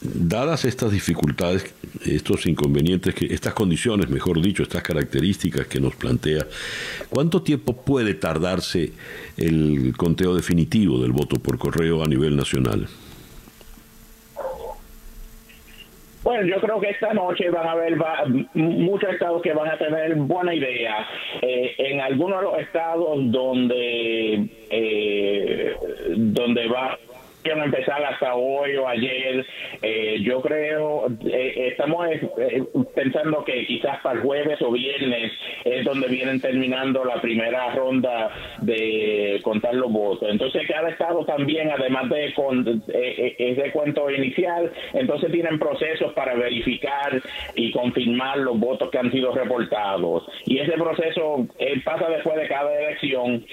dadas 0.00 0.64
estas 0.64 0.92
dificultades, 0.92 1.64
estos 2.04 2.46
inconvenientes, 2.46 3.14
que, 3.14 3.26
estas 3.32 3.54
condiciones, 3.54 4.08
mejor 4.08 4.40
dicho, 4.40 4.62
estas 4.62 4.82
características 4.82 5.66
que 5.66 5.80
nos 5.80 5.94
plantea, 5.96 6.46
¿cuánto 7.08 7.42
tiempo 7.42 7.76
puede 7.82 8.14
tardarse 8.14 8.92
el 9.36 9.94
conteo 9.96 10.34
definitivo 10.34 11.00
del 11.00 11.12
voto 11.12 11.36
por 11.36 11.58
correo 11.58 12.04
a 12.04 12.06
nivel 12.06 12.36
nacional? 12.36 12.88
Bueno, 16.28 16.46
yo 16.46 16.60
creo 16.60 16.78
que 16.78 16.90
esta 16.90 17.14
noche 17.14 17.48
van 17.48 17.66
a 17.66 17.70
haber 17.72 17.96
muchos 18.52 19.14
estados 19.14 19.40
que 19.40 19.54
van 19.54 19.70
a 19.70 19.78
tener 19.78 20.14
buena 20.14 20.54
idea. 20.54 21.08
Eh, 21.40 21.74
en 21.78 22.02
algunos 22.02 22.40
de 22.40 22.44
los 22.44 22.58
estados 22.58 23.32
donde 23.32 24.46
eh, 24.68 25.74
donde 26.18 26.68
va 26.68 26.98
empezar 27.56 28.04
hasta 28.04 28.34
hoy 28.34 28.76
o 28.76 28.88
ayer. 28.88 29.46
Eh, 29.82 30.18
yo 30.22 30.40
creo, 30.40 31.06
eh, 31.26 31.68
estamos 31.70 32.06
eh, 32.10 32.64
pensando 32.94 33.44
que 33.44 33.66
quizás 33.66 34.00
para 34.02 34.16
el 34.16 34.22
jueves 34.22 34.60
o 34.62 34.72
viernes 34.72 35.32
es 35.64 35.84
donde 35.84 36.08
vienen 36.08 36.40
terminando 36.40 37.04
la 37.04 37.20
primera 37.20 37.70
ronda 37.74 38.30
de 38.60 39.40
contar 39.42 39.74
los 39.74 39.90
votos. 39.90 40.28
Entonces 40.30 40.62
cada 40.68 40.90
estado 40.90 41.24
también, 41.24 41.70
además 41.70 42.08
de 42.08 42.32
con 42.34 42.82
ese 42.88 43.70
cuento 43.72 44.10
inicial, 44.10 44.70
entonces 44.92 45.30
tienen 45.32 45.58
procesos 45.58 46.12
para 46.12 46.34
verificar 46.34 47.20
y 47.54 47.70
confirmar 47.72 48.38
los 48.38 48.58
votos 48.58 48.90
que 48.90 48.98
han 48.98 49.10
sido 49.10 49.32
reportados. 49.32 50.24
Y 50.46 50.58
ese 50.58 50.72
proceso 50.72 51.46
pasa 51.84 52.08
después 52.08 52.36
de 52.36 52.48
cada 52.48 52.78
elección 52.78 53.44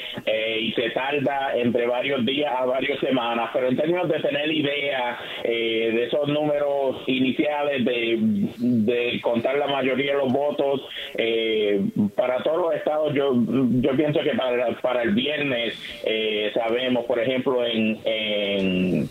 y 0.60 0.72
se 0.74 0.90
tarda 0.92 1.56
entre 1.56 1.88
varios 1.88 2.26
días 2.26 2.54
a 2.58 2.66
varias 2.66 3.00
semanas, 3.00 3.50
pero 3.54 3.68
en 3.68 3.76
términos 3.86 4.10
de 4.10 4.20
tener 4.20 4.52
idea 4.52 5.18
eh, 5.44 5.92
de 5.94 6.04
esos 6.06 6.28
números 6.28 7.04
iniciales, 7.08 7.86
de, 7.86 9.20
contar 9.22 9.58
la 9.58 9.68
mayoría 9.68 10.14
de 10.14 10.18
los 10.18 10.32
votos, 10.32 10.82
eh, 11.18 11.82
para 12.16 12.42
todos 12.44 12.58
los 12.62 12.76
estados, 12.76 13.14
yo, 13.14 13.34
yo 13.82 13.96
pienso 13.96 14.22
que 14.22 14.32
para, 14.32 14.76
para 14.82 15.04
el 15.04 15.14
viernes 15.14 15.74
eh, 16.04 16.52
sabemos, 16.54 17.06
por 17.06 17.20
ejemplo, 17.20 17.66
en, 17.66 18.00
en 18.06 19.10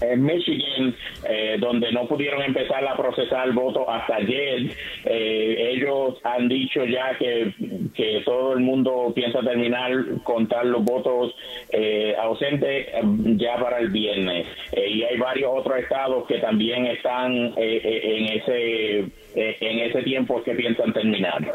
en 0.00 0.24
Michigan, 0.24 0.94
eh, 1.28 1.56
donde 1.58 1.92
no 1.92 2.06
pudieron 2.06 2.42
empezar 2.42 2.86
a 2.86 2.96
procesar 2.96 3.48
el 3.48 3.52
voto 3.52 3.88
hasta 3.88 4.16
ayer. 4.16 4.70
Eh, 5.04 5.72
ellos 5.74 6.18
han 6.24 6.48
dicho 6.48 6.84
ya 6.84 7.16
que, 7.18 7.52
que, 7.94 8.22
todo 8.24 8.54
el 8.54 8.60
mundo 8.60 9.12
piensa 9.14 9.40
terminar 9.40 9.92
contar 10.22 10.66
los 10.66 10.84
votos 10.84 11.34
eh, 11.70 12.14
ausentes 12.20 12.88
ya 13.36 13.56
para 13.58 13.78
el 13.78 13.90
viernes. 13.90 14.46
y 14.72 15.02
hay 15.02 15.16
varios 15.18 15.50
otros 15.54 15.78
estados 15.78 16.26
que 16.26 16.38
también 16.38 16.86
están 16.86 17.52
en 17.56 18.24
ese 18.26 19.06
en 19.36 19.78
ese 19.80 20.02
tiempo 20.02 20.42
que 20.42 20.54
piensan 20.54 20.92
terminar. 20.92 21.54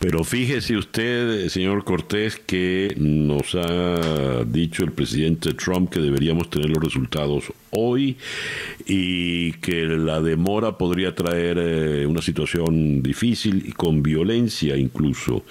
Pero 0.00 0.24
fíjese 0.24 0.76
usted, 0.76 1.48
señor 1.48 1.84
Cortés, 1.84 2.36
que 2.36 2.94
nos 2.96 3.54
ha 3.54 4.44
dicho 4.44 4.84
el 4.84 4.90
presidente 4.90 5.54
Trump 5.54 5.90
que 5.90 6.00
deberíamos 6.00 6.50
tener 6.50 6.70
los 6.70 6.82
resultados 6.82 7.52
hoy 7.70 8.16
y 8.84 9.52
que 9.54 9.84
la 9.84 10.20
demora 10.20 10.76
podría 10.76 11.14
traer 11.14 11.58
eh, 11.58 12.06
una 12.06 12.20
situación 12.20 13.02
difícil 13.02 13.62
y 13.66 13.72
con 13.72 14.02
violencia 14.02 14.76
incluso. 14.76 15.44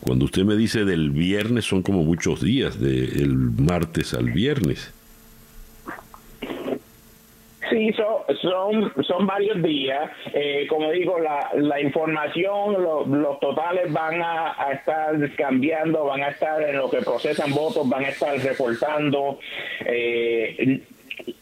Cuando 0.00 0.24
usted 0.24 0.44
me 0.44 0.56
dice 0.56 0.84
del 0.84 1.10
viernes 1.10 1.66
son 1.66 1.82
como 1.82 2.02
muchos 2.02 2.42
días, 2.42 2.80
del 2.80 3.36
martes 3.36 4.14
al 4.14 4.30
viernes. 4.30 4.90
Sí, 7.72 7.90
son, 7.94 8.92
son 9.02 9.26
varios 9.26 9.62
días. 9.62 10.10
Eh, 10.34 10.66
como 10.68 10.90
digo, 10.90 11.18
la, 11.18 11.50
la 11.54 11.80
información, 11.80 12.82
los 12.82 13.40
totales 13.40 13.90
van 13.92 14.20
a, 14.22 14.54
estar 14.72 15.16
cambiando, 15.36 16.04
van 16.04 16.22
a 16.22 16.28
estar 16.28 16.62
en 16.62 16.76
lo 16.76 16.90
que 16.90 16.98
procesan 16.98 17.52
votos, 17.52 17.88
van 17.88 18.04
a 18.04 18.08
estar 18.08 18.36
reportando. 18.38 19.38
Eh, 19.86 20.82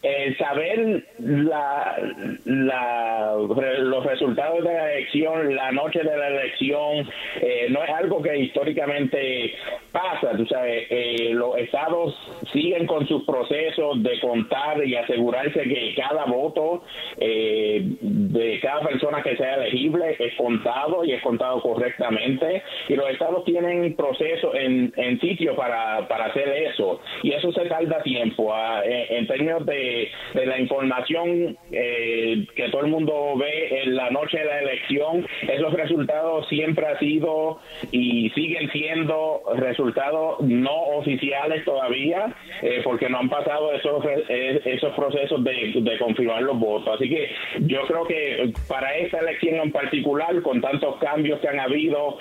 eh, 0.03 0.35
saber 0.39 1.05
la, 1.19 1.97
la, 2.45 3.35
los 3.79 4.05
resultados 4.05 4.65
de 4.65 4.73
la 4.73 4.93
elección, 4.93 5.55
la 5.55 5.73
noche 5.73 6.01
de 6.01 6.17
la 6.17 6.29
elección, 6.29 7.09
eh, 7.41 7.67
no 7.71 7.83
es 7.83 7.91
algo 7.91 8.23
que 8.23 8.37
históricamente 8.39 9.55
pasa, 9.93 10.37
tú 10.37 10.47
sabes, 10.47 10.87
eh, 10.91 11.31
los 11.33 11.57
estados 11.59 12.15
siguen 12.53 12.87
con 12.87 13.07
sus 13.07 13.25
procesos 13.25 14.03
de 14.03 14.21
contar 14.21 14.85
y 14.87 14.95
asegurarse 14.95 15.63
que 15.63 15.95
cada 15.97 16.25
voto 16.25 16.83
eh, 17.19 17.81
de 18.01 18.61
cada 18.61 18.81
persona 18.81 19.23
que 19.23 19.37
sea 19.37 19.57
elegible 19.57 20.17
es 20.19 20.35
contado 20.35 21.05
y 21.05 21.13
es 21.13 21.23
contado 21.23 21.61
correctamente. 21.61 22.63
Y 22.89 22.95
los 22.95 23.09
estados 23.11 23.45
tienen 23.45 23.95
procesos 23.95 24.55
en, 24.55 24.93
en 24.97 25.21
sitio 25.21 25.55
para, 25.57 26.07
para 26.09 26.27
hacer 26.27 26.49
eso. 26.49 27.01
Y 27.23 27.33
eso 27.33 27.53
se 27.53 27.67
tarda 27.67 28.03
tiempo 28.03 28.53
ah, 28.53 28.83
en, 28.85 29.19
en 29.19 29.27
términos 29.27 29.67
de 29.67 29.70
de, 29.71 30.11
la 30.47 30.59
información 30.59 31.57
eh, 31.73 32.47
que 32.55 32.69
todo 32.71 32.83
el 32.83 32.89
mundo 32.89 33.35
ve 33.37 33.83
en 33.83 33.95
la 33.95 34.11
noche 34.11 34.39
de 34.39 34.45
la 34.45 34.61
elección, 34.61 35.27
esos 35.49 35.73
resultados 35.73 36.49
siempre 36.49 36.87
han 36.87 36.99
sido 36.99 37.59
y 37.91 38.31
siguen 38.31 38.71
siendo 38.71 39.43
resultados 39.57 40.41
no 40.41 40.75
oficiales 40.97 41.65
todavía, 41.65 42.35
eh, 42.63 42.81
porque 42.85 43.09
no 43.09 43.19
han 43.19 43.29
pasado 43.29 43.73
esos, 43.73 44.05
eh, 44.29 44.61
esos 44.65 44.95
procesos 44.95 45.43
de, 45.45 45.99
confirmar 45.99 46.43
los 46.43 46.59
votos. 46.59 46.95
Así 46.97 47.09
que 47.09 47.31
yo 47.61 47.83
creo 47.87 48.07
que 48.07 48.53
para 48.69 48.97
esta 48.97 49.19
elección 49.19 49.57
en 49.57 49.73
particular, 49.73 50.41
con 50.43 50.61
tantos 50.61 50.97
cambios 50.97 51.41
que 51.41 51.49
han 51.49 51.61
habido 51.61 52.19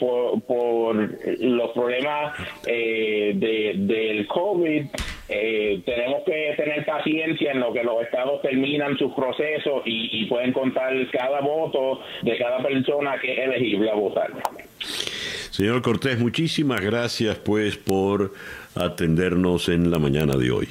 por, 0.00 0.42
por, 0.42 0.96
los 1.40 1.70
problemas 1.72 2.34
de, 2.64 3.72
del 3.76 4.26
COVID, 4.26 4.86
eh, 5.28 5.82
tenemos 5.84 6.22
que 6.24 6.54
tener 6.56 6.84
paciencia 6.84 7.50
en 7.50 7.60
lo 7.60 7.72
que 7.72 7.82
los 7.82 8.02
estados 8.02 8.40
terminan 8.42 8.96
sus 8.96 9.12
procesos 9.12 9.82
y, 9.84 10.24
pueden 10.26 10.52
contar 10.52 10.92
cada 11.12 11.40
voto 11.40 12.00
de 12.22 12.36
cada 12.36 12.62
persona 12.62 13.18
que 13.20 13.32
es 13.32 13.38
elegible 13.38 13.90
a 13.90 13.94
votar. 13.94 14.30
Señor 15.50 15.82
Cortés, 15.82 16.18
muchísimas 16.18 16.80
gracias 16.80 17.38
pues 17.38 17.76
por 17.76 18.32
atendernos 18.74 19.68
en 19.68 19.90
la 19.90 19.98
mañana 19.98 20.36
de 20.36 20.50
hoy. 20.50 20.68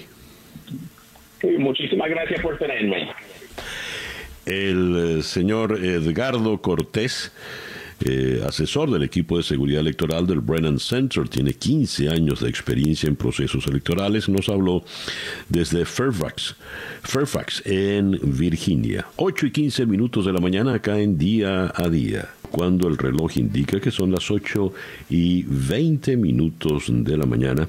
muchísimas 1.58 2.10
gracias 2.10 2.42
por 2.42 2.58
tenerme. 2.58 3.10
El 4.46 5.20
eh, 5.20 5.24
señor 5.24 5.80
Edgardo 5.84 6.62
Cortés 6.62 7.34
eh, 8.06 8.44
asesor 8.48 8.92
del 8.92 9.04
equipo 9.04 9.38
de 9.38 9.44
seguridad 9.44 9.82
electoral 9.82 10.28
del 10.28 10.40
Brennan 10.40 10.80
Center, 10.80 11.28
tiene 11.28 11.54
15 11.54 12.10
años 12.10 12.40
de 12.40 12.50
experiencia 12.50 13.10
en 13.10 13.16
procesos 13.16 13.66
electorales, 13.66 14.30
nos 14.30 14.48
habló 14.48 14.84
desde 15.50 15.86
Fairfax, 15.86 16.56
Fairfax 17.02 17.64
en 17.66 18.20
Virginia. 18.22 19.08
8 19.16 19.48
y 19.48 19.52
15 19.52 19.86
minutos 19.88 20.26
de 20.26 20.34
la 20.34 20.40
mañana 20.40 20.76
acá 20.76 21.00
en 21.00 21.18
día 21.18 21.74
a 21.76 21.90
día 21.90 22.30
cuando 22.52 22.88
el 22.88 22.98
reloj 22.98 23.38
indica 23.38 23.80
que 23.80 23.92
son 23.92 24.12
las 24.12 24.30
8 24.32 24.72
y 25.10 25.44
20 25.44 26.16
minutos 26.16 26.86
de 26.88 27.18
la 27.18 27.26
mañana, 27.26 27.68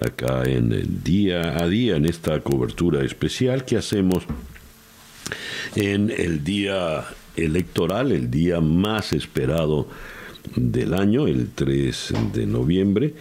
acá 0.00 0.44
en 0.44 1.02
día 1.02 1.58
a 1.58 1.66
día, 1.66 1.96
en 1.96 2.04
esta 2.04 2.38
cobertura 2.40 3.02
especial 3.02 3.64
que 3.64 3.76
hacemos 3.76 4.24
en 5.74 6.10
el 6.10 6.44
día 6.44 7.04
electoral, 7.36 8.12
el 8.12 8.30
día 8.30 8.60
más 8.60 9.12
esperado 9.12 9.88
del 10.56 10.94
año, 10.94 11.26
el 11.26 11.48
3 11.54 12.14
de 12.32 12.46
noviembre, 12.46 13.14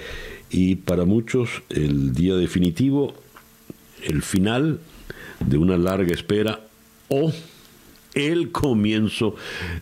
y 0.49 0.75
para 0.75 1.05
muchos 1.05 1.61
el 1.69 2.13
día 2.13 2.35
definitivo, 2.35 3.13
el 4.03 4.21
final 4.21 4.79
de 5.39 5.57
una 5.57 5.77
larga 5.77 6.13
espera 6.13 6.61
o 7.07 7.31
el 8.13 8.51
comienzo 8.51 9.35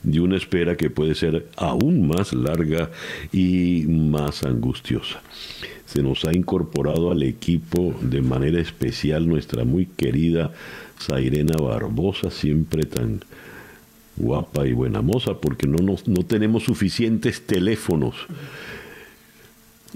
de 0.03 0.19
una 0.19 0.37
espera 0.37 0.75
que 0.75 0.89
puede 0.89 1.15
ser 1.15 1.47
aún 1.55 2.07
más 2.07 2.33
larga 2.33 2.91
y 3.31 3.85
más 3.87 4.43
angustiosa. 4.43 5.21
Se 5.85 6.03
nos 6.03 6.25
ha 6.25 6.35
incorporado 6.35 7.11
al 7.11 7.23
equipo 7.23 7.95
de 8.01 8.21
manera 8.21 8.59
especial 8.59 9.27
nuestra 9.27 9.63
muy 9.63 9.85
querida 9.85 10.51
Zairena 10.99 11.55
Barbosa, 11.57 12.29
siempre 12.29 12.83
tan 12.83 13.21
guapa 14.17 14.67
y 14.67 14.73
buena 14.73 15.01
moza, 15.01 15.35
porque 15.35 15.67
no, 15.67 15.77
no 15.77 16.23
tenemos 16.23 16.63
suficientes 16.63 17.41
teléfonos. 17.45 18.15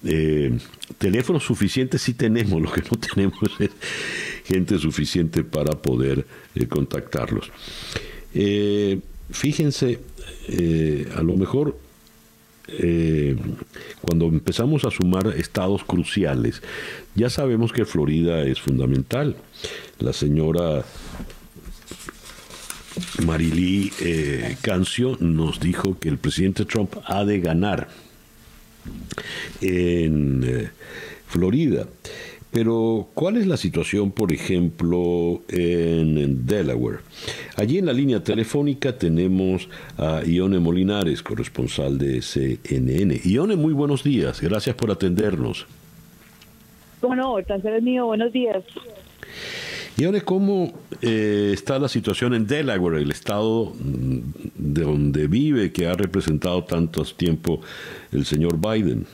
Eh, 0.03 0.57
teléfonos 0.97 1.43
suficientes 1.43 2.01
sí 2.01 2.13
tenemos, 2.13 2.61
lo 2.61 2.71
que 2.71 2.81
no 2.81 2.97
tenemos 2.97 3.39
es 3.59 3.69
gente 4.45 4.77
suficiente 4.79 5.43
para 5.43 5.73
poder 5.73 6.25
eh, 6.55 6.67
contactarlos. 6.67 7.51
Eh, 8.33 8.99
fíjense, 9.29 9.99
a 11.15 11.21
lo 11.21 11.35
mejor 11.37 11.77
cuando 14.01 14.27
empezamos 14.27 14.85
a 14.85 14.91
sumar 14.91 15.27
estados 15.37 15.83
cruciales, 15.83 16.61
ya 17.15 17.29
sabemos 17.29 17.73
que 17.73 17.85
Florida 17.85 18.43
es 18.43 18.61
fundamental. 18.61 19.35
La 19.99 20.13
señora 20.13 20.85
Marilí 23.25 23.91
eh, 24.01 24.57
Cancio 24.61 25.17
nos 25.19 25.59
dijo 25.59 25.97
que 25.99 26.09
el 26.09 26.17
presidente 26.17 26.65
Trump 26.65 26.95
ha 27.05 27.23
de 27.23 27.39
ganar 27.39 27.87
en 29.61 30.43
eh, 30.45 30.69
Florida. 31.27 31.87
Pero, 32.51 33.07
¿cuál 33.13 33.37
es 33.37 33.47
la 33.47 33.55
situación, 33.55 34.11
por 34.11 34.33
ejemplo, 34.33 35.41
en, 35.47 36.45
Delaware? 36.45 36.99
Allí 37.55 37.77
en 37.77 37.85
la 37.85 37.93
línea 37.93 38.21
telefónica 38.21 38.97
tenemos 38.97 39.69
a 39.97 40.21
Ione 40.25 40.59
Molinares, 40.59 41.23
corresponsal 41.23 41.97
de 41.97 42.21
CNN. 42.21 43.21
Ione, 43.23 43.55
muy 43.55 43.71
buenos 43.71 44.03
días. 44.03 44.41
Gracias 44.41 44.75
por 44.75 44.91
atendernos. 44.91 45.65
Bueno, 47.01 47.37
el 47.39 47.45
es 47.47 47.83
mío. 47.83 48.07
Buenos 48.07 48.33
días. 48.33 48.63
Y 49.97 50.05
ahora, 50.05 50.21
¿cómo 50.21 50.73
eh, 51.01 51.51
está 51.53 51.77
la 51.77 51.87
situación 51.87 52.33
en 52.33 52.47
Delaware, 52.47 53.01
el 53.01 53.11
estado 53.11 53.73
mm, 53.77 54.19
de 54.55 54.81
donde 54.81 55.27
vive, 55.27 55.71
que 55.71 55.87
ha 55.87 55.93
representado 55.93 56.63
tanto 56.63 57.03
tiempo 57.03 57.61
el 58.11 58.25
señor 58.25 58.57
Biden? 58.59 59.05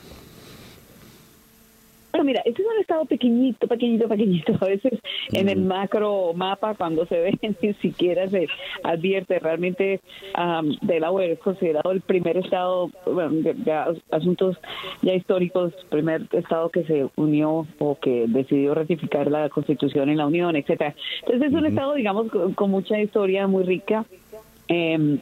Bueno, 2.18 2.32
mira, 2.32 2.42
este 2.44 2.62
es 2.62 2.68
un 2.68 2.80
estado 2.80 3.04
pequeñito, 3.04 3.68
pequeñito, 3.68 4.08
pequeñito. 4.08 4.52
A 4.60 4.66
veces 4.66 4.98
en 5.30 5.48
el 5.48 5.60
macro 5.60 6.32
mapa, 6.34 6.74
cuando 6.74 7.06
se 7.06 7.16
ve, 7.16 7.38
ni 7.62 7.74
siquiera 7.74 8.26
se 8.26 8.48
advierte. 8.82 9.38
Realmente 9.38 10.00
um, 10.36 10.76
Delaware 10.82 11.30
es 11.30 11.38
considerado 11.38 11.92
el 11.92 12.00
primer 12.00 12.38
estado, 12.38 12.90
de, 13.06 13.72
asuntos 14.10 14.58
ya 15.00 15.14
históricos, 15.14 15.72
primer 15.90 16.22
estado 16.32 16.70
que 16.70 16.82
se 16.82 17.06
unió 17.14 17.68
o 17.78 17.98
que 18.00 18.24
decidió 18.26 18.74
ratificar 18.74 19.30
la 19.30 19.48
constitución 19.48 20.08
en 20.08 20.16
la 20.16 20.26
Unión, 20.26 20.56
etcétera. 20.56 20.96
Entonces 21.20 21.52
es 21.52 21.54
un 21.54 21.66
estado, 21.66 21.94
digamos, 21.94 22.32
con, 22.56 22.68
mucha 22.68 23.00
historia 23.00 23.46
muy 23.46 23.62
rica. 23.62 24.04
Eh, 24.66 25.20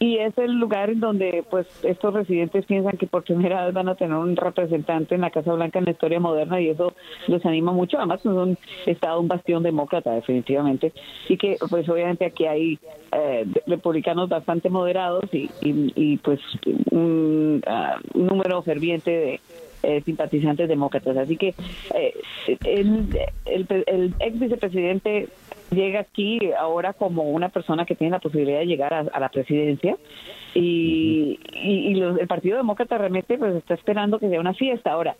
y 0.00 0.16
es 0.16 0.36
el 0.38 0.58
lugar 0.58 0.88
en 0.88 0.98
donde 0.98 1.44
pues 1.50 1.66
estos 1.84 2.14
residentes 2.14 2.64
piensan 2.64 2.96
que 2.96 3.06
por 3.06 3.22
primera 3.22 3.66
vez 3.66 3.74
van 3.74 3.90
a 3.90 3.96
tener 3.96 4.16
un 4.16 4.34
representante 4.34 5.14
en 5.14 5.20
la 5.20 5.30
Casa 5.30 5.52
Blanca 5.52 5.78
en 5.78 5.84
la 5.84 5.90
historia 5.90 6.18
moderna 6.18 6.58
y 6.58 6.70
eso 6.70 6.94
les 7.26 7.44
anima 7.44 7.70
mucho. 7.72 7.98
Además 7.98 8.20
es 8.20 8.26
un 8.26 8.56
estado, 8.86 9.20
un 9.20 9.28
bastión 9.28 9.62
demócrata 9.62 10.12
definitivamente 10.12 10.94
y 11.28 11.36
que 11.36 11.58
pues 11.68 11.86
obviamente 11.90 12.24
aquí 12.24 12.46
hay 12.46 12.78
eh, 13.12 13.46
republicanos 13.66 14.30
bastante 14.30 14.70
moderados 14.70 15.24
y, 15.32 15.50
y, 15.62 16.16
pues 16.16 16.40
un, 16.90 17.62
ah, 17.66 17.98
número 18.14 18.62
ferviente 18.62 19.10
de 19.10 19.40
eh, 19.82 20.02
simpatizantes 20.04 20.68
demócratas. 20.68 21.16
Así 21.16 21.36
que 21.36 21.54
eh, 21.94 22.14
el, 22.64 23.08
el, 23.46 23.66
el, 23.86 24.14
ex 24.18 24.38
vicepresidente 24.38 25.28
llega 25.70 26.00
aquí 26.00 26.38
ahora 26.58 26.92
como 26.92 27.24
una 27.24 27.48
persona 27.48 27.86
que 27.86 27.94
tiene 27.94 28.10
la 28.12 28.18
posibilidad 28.18 28.58
de 28.58 28.66
llegar 28.66 28.92
a, 28.92 29.20
la 29.20 29.28
presidencia 29.28 29.96
y, 30.54 31.38
y, 31.52 32.00
el 32.00 32.26
Partido 32.26 32.56
Demócrata 32.56 32.98
realmente 32.98 33.38
pues 33.38 33.54
está 33.54 33.74
esperando 33.74 34.18
que 34.18 34.28
sea 34.28 34.40
una 34.40 34.54
fiesta. 34.54 34.92
Ahora, 34.92 35.16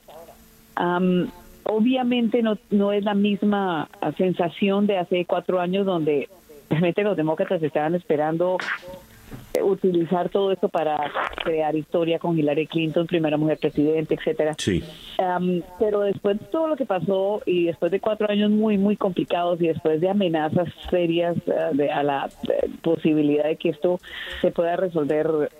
obviamente 1.64 2.42
no, 2.42 2.58
no 2.70 2.92
es 2.92 3.04
la 3.04 3.14
misma 3.14 3.88
sensación 4.16 4.86
de 4.86 4.98
hace 4.98 5.24
cuatro 5.24 5.60
años 5.60 5.86
donde 5.86 6.28
realmente 6.68 7.02
los 7.02 7.16
demócratas 7.16 7.62
estaban 7.62 7.94
esperando 7.94 8.58
utilizar 9.62 10.28
todo 10.28 10.52
esto 10.52 10.68
para 10.68 10.98
crear 11.42 11.74
historia 11.74 12.18
con 12.18 12.38
Hillary 12.38 12.66
Clinton, 12.66 13.06
primera 13.06 13.36
mujer 13.36 13.58
presidente, 13.58 14.14
etcétera. 14.14 14.54
Sí. 14.58 14.82
pero 15.78 16.00
después 16.00 16.38
de 16.38 16.46
todo 16.46 16.68
lo 16.68 16.76
que 16.76 16.86
pasó 16.86 17.42
y 17.46 17.66
después 17.66 17.92
de 17.92 18.00
cuatro 18.00 18.30
años 18.30 18.50
muy, 18.50 18.78
muy 18.78 18.96
complicados 18.96 19.60
y 19.60 19.68
después 19.68 20.00
de 20.00 20.08
amenazas 20.08 20.68
serias 20.90 21.36
eh, 21.46 21.52
de, 21.72 21.90
a 21.90 22.02
la 22.02 22.28
posibilidad 22.82 23.44
de 23.44 23.56
que 23.56 23.70
esto 23.70 24.00
se 24.40 24.50
pueda 24.50 24.76
resolver 24.76 25.50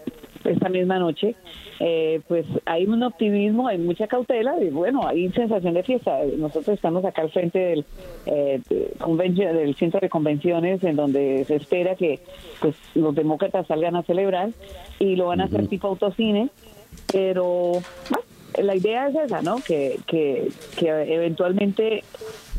esta 0.45 0.69
misma 0.69 0.99
noche, 0.99 1.35
eh, 1.81 2.21
pues 2.29 2.47
hay 2.67 2.87
un 2.87 3.03
optimismo, 3.03 3.69
hay 3.69 3.79
mucha 3.79 4.07
cautela 4.07 4.55
y 4.61 4.71
bueno, 4.71 5.07
hay 5.07 5.31
sensación 5.33 5.75
de 5.75 5.83
fiesta. 5.83 6.19
Nosotros 6.37 6.75
estamos 6.75 7.05
acá 7.05 7.23
al 7.23 7.31
frente 7.31 7.59
del, 7.59 7.85
eh, 8.27 8.61
del 8.69 9.75
centro 9.77 10.01
de 10.01 10.09
convenciones 10.09 10.83
en 10.85 10.97
donde 10.97 11.45
se 11.45 11.57
espera 11.57 11.95
que 11.95 12.21
pues 12.61 12.75
los 12.95 13.15
demócratas 13.15 13.67
salgan 13.67 13.97
a 13.97 14.03
celebrar 14.03 14.51
y 14.99 15.17
lo 15.17 15.27
van 15.27 15.41
a 15.41 15.45
hacer 15.45 15.67
tipo 15.69 15.89
autocine, 15.89 16.49
pero 17.13 17.73
bueno, 18.11 18.25
la 18.63 18.77
idea 18.77 19.09
es 19.09 19.17
esa, 19.17 19.43
¿no? 19.43 19.57
Que, 19.67 19.99
que, 20.07 20.49
que 20.77 20.89
eventualmente 20.89 22.05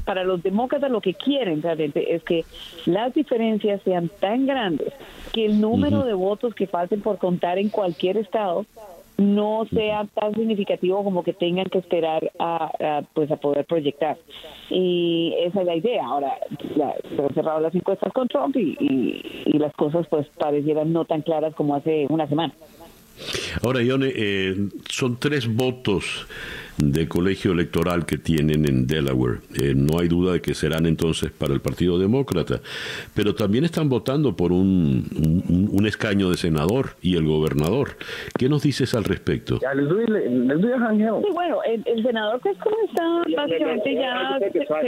para 0.06 0.24
los 0.24 0.42
demócratas 0.44 0.90
lo 0.92 1.02
que 1.02 1.14
quieren 1.14 1.62
realmente 1.62 2.14
es 2.16 2.24
que 2.24 2.44
las 2.86 3.14
diferencias 3.14 3.82
sean 3.84 4.10
tan 4.20 4.46
grandes 4.46 4.94
que 5.34 5.46
el 5.46 5.60
número 5.62 6.04
de 6.04 6.14
votos 6.14 6.54
que 6.56 6.68
falten 6.68 7.02
por 7.02 7.18
contar 7.18 7.58
en 7.58 7.70
cualquier 7.70 8.18
estado 8.18 8.66
no 9.18 9.68
sea 9.72 10.06
tan 10.16 10.34
significativo 10.34 11.04
como 11.04 11.24
que 11.24 11.34
tengan 11.34 11.66
que 11.66 11.78
esperar 11.78 12.32
a, 12.40 12.72
a, 12.80 13.02
pues 13.14 13.30
a 13.30 13.36
poder 13.36 13.66
proyectar. 13.66 14.18
Y 14.72 15.34
esa 15.46 15.60
es 15.62 15.66
la 15.68 15.76
idea. 15.76 16.04
Ahora 16.06 16.34
la- 16.76 16.96
se 17.16 17.22
han 17.22 17.34
cerrado 17.36 17.60
las 17.60 17.76
encuestas 17.76 18.12
con 18.14 18.28
Trump 18.28 18.56
y, 18.56 18.76
y, 18.80 19.44
y 19.46 19.60
las 19.60 19.74
cosas 19.76 20.08
pues 20.10 20.26
parecieran 20.40 20.92
no 20.92 21.06
tan 21.06 21.22
claras 21.22 21.54
como 21.54 21.76
hace 21.76 22.08
una 22.10 22.28
semana. 22.28 22.54
Ahora, 23.64 23.84
Ione, 23.84 24.12
eh, 24.16 24.56
son 24.90 25.18
tres 25.20 25.48
votos 25.54 26.26
de 26.82 27.08
colegio 27.08 27.52
electoral 27.52 28.06
que 28.06 28.18
tienen 28.18 28.66
en 28.68 28.88
Delaware. 28.88 29.40
Eh, 29.62 29.74
no 29.76 30.00
hay 30.00 30.08
duda 30.08 30.34
de 30.34 30.42
que 30.42 30.54
serán 30.56 30.86
entonces 30.88 31.32
para 31.32 31.54
el 31.54 31.62
Partido 31.62 32.00
Demócrata, 32.00 32.60
pero 33.14 33.36
también 33.36 33.64
están 33.66 33.88
votando 33.88 34.36
por 34.36 34.52
un, 34.52 35.06
un- 35.16 35.70
un 35.72 35.86
escaño 35.86 36.30
de 36.32 36.38
senador 36.38 36.92
y 37.02 37.16
el 37.16 37.26
gobernador. 37.26 37.90
¿Qué 38.38 38.50
nos 38.50 38.64
dices 38.64 38.94
al 38.96 39.04
respecto? 39.04 39.60
Sí, 41.22 41.32
bueno, 41.34 41.60
el, 41.64 41.84
el 41.86 42.04
senador 42.04 42.40
pues 42.42 42.58
como 42.58 42.76
está 42.88 43.04
básicamente 43.36 43.94
ya 43.96 44.40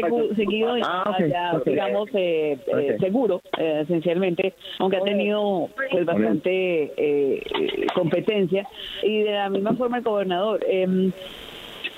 segu- 0.08 0.36
seguido, 0.36 0.74
Ah, 0.84 1.16
ya, 1.30 1.62
digamos, 1.66 2.10
eh, 2.14 2.58
eh, 2.68 2.98
seguro, 3.00 3.42
eh, 3.58 3.82
esencialmente, 3.84 4.54
aunque 4.80 4.98
ha 4.98 5.04
tenido 5.04 5.70
pues 5.92 6.06
bastante 6.06 6.84
eh, 6.84 6.92
eh, 6.98 7.88
competencia. 7.94 8.68
Y 9.04 9.20
de 9.24 9.32
la 9.32 9.50
misma 9.50 9.74
forma 9.74 9.98
el 9.98 10.04
gobernador. 10.04 10.60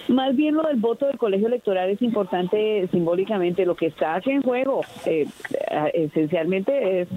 Más 0.07 0.35
bien 0.35 0.55
lo 0.55 0.63
del 0.63 0.77
voto 0.77 1.07
del 1.07 1.17
colegio 1.17 1.47
electoral 1.47 1.89
es 1.89 2.01
importante 2.01 2.87
simbólicamente. 2.91 3.65
Lo 3.65 3.75
que 3.75 3.87
está 3.87 4.15
aquí 4.15 4.31
en 4.31 4.41
juego 4.41 4.81
eh, 5.05 5.27
eh, 5.51 5.91
esencialmente 5.93 7.01
es 7.01 7.07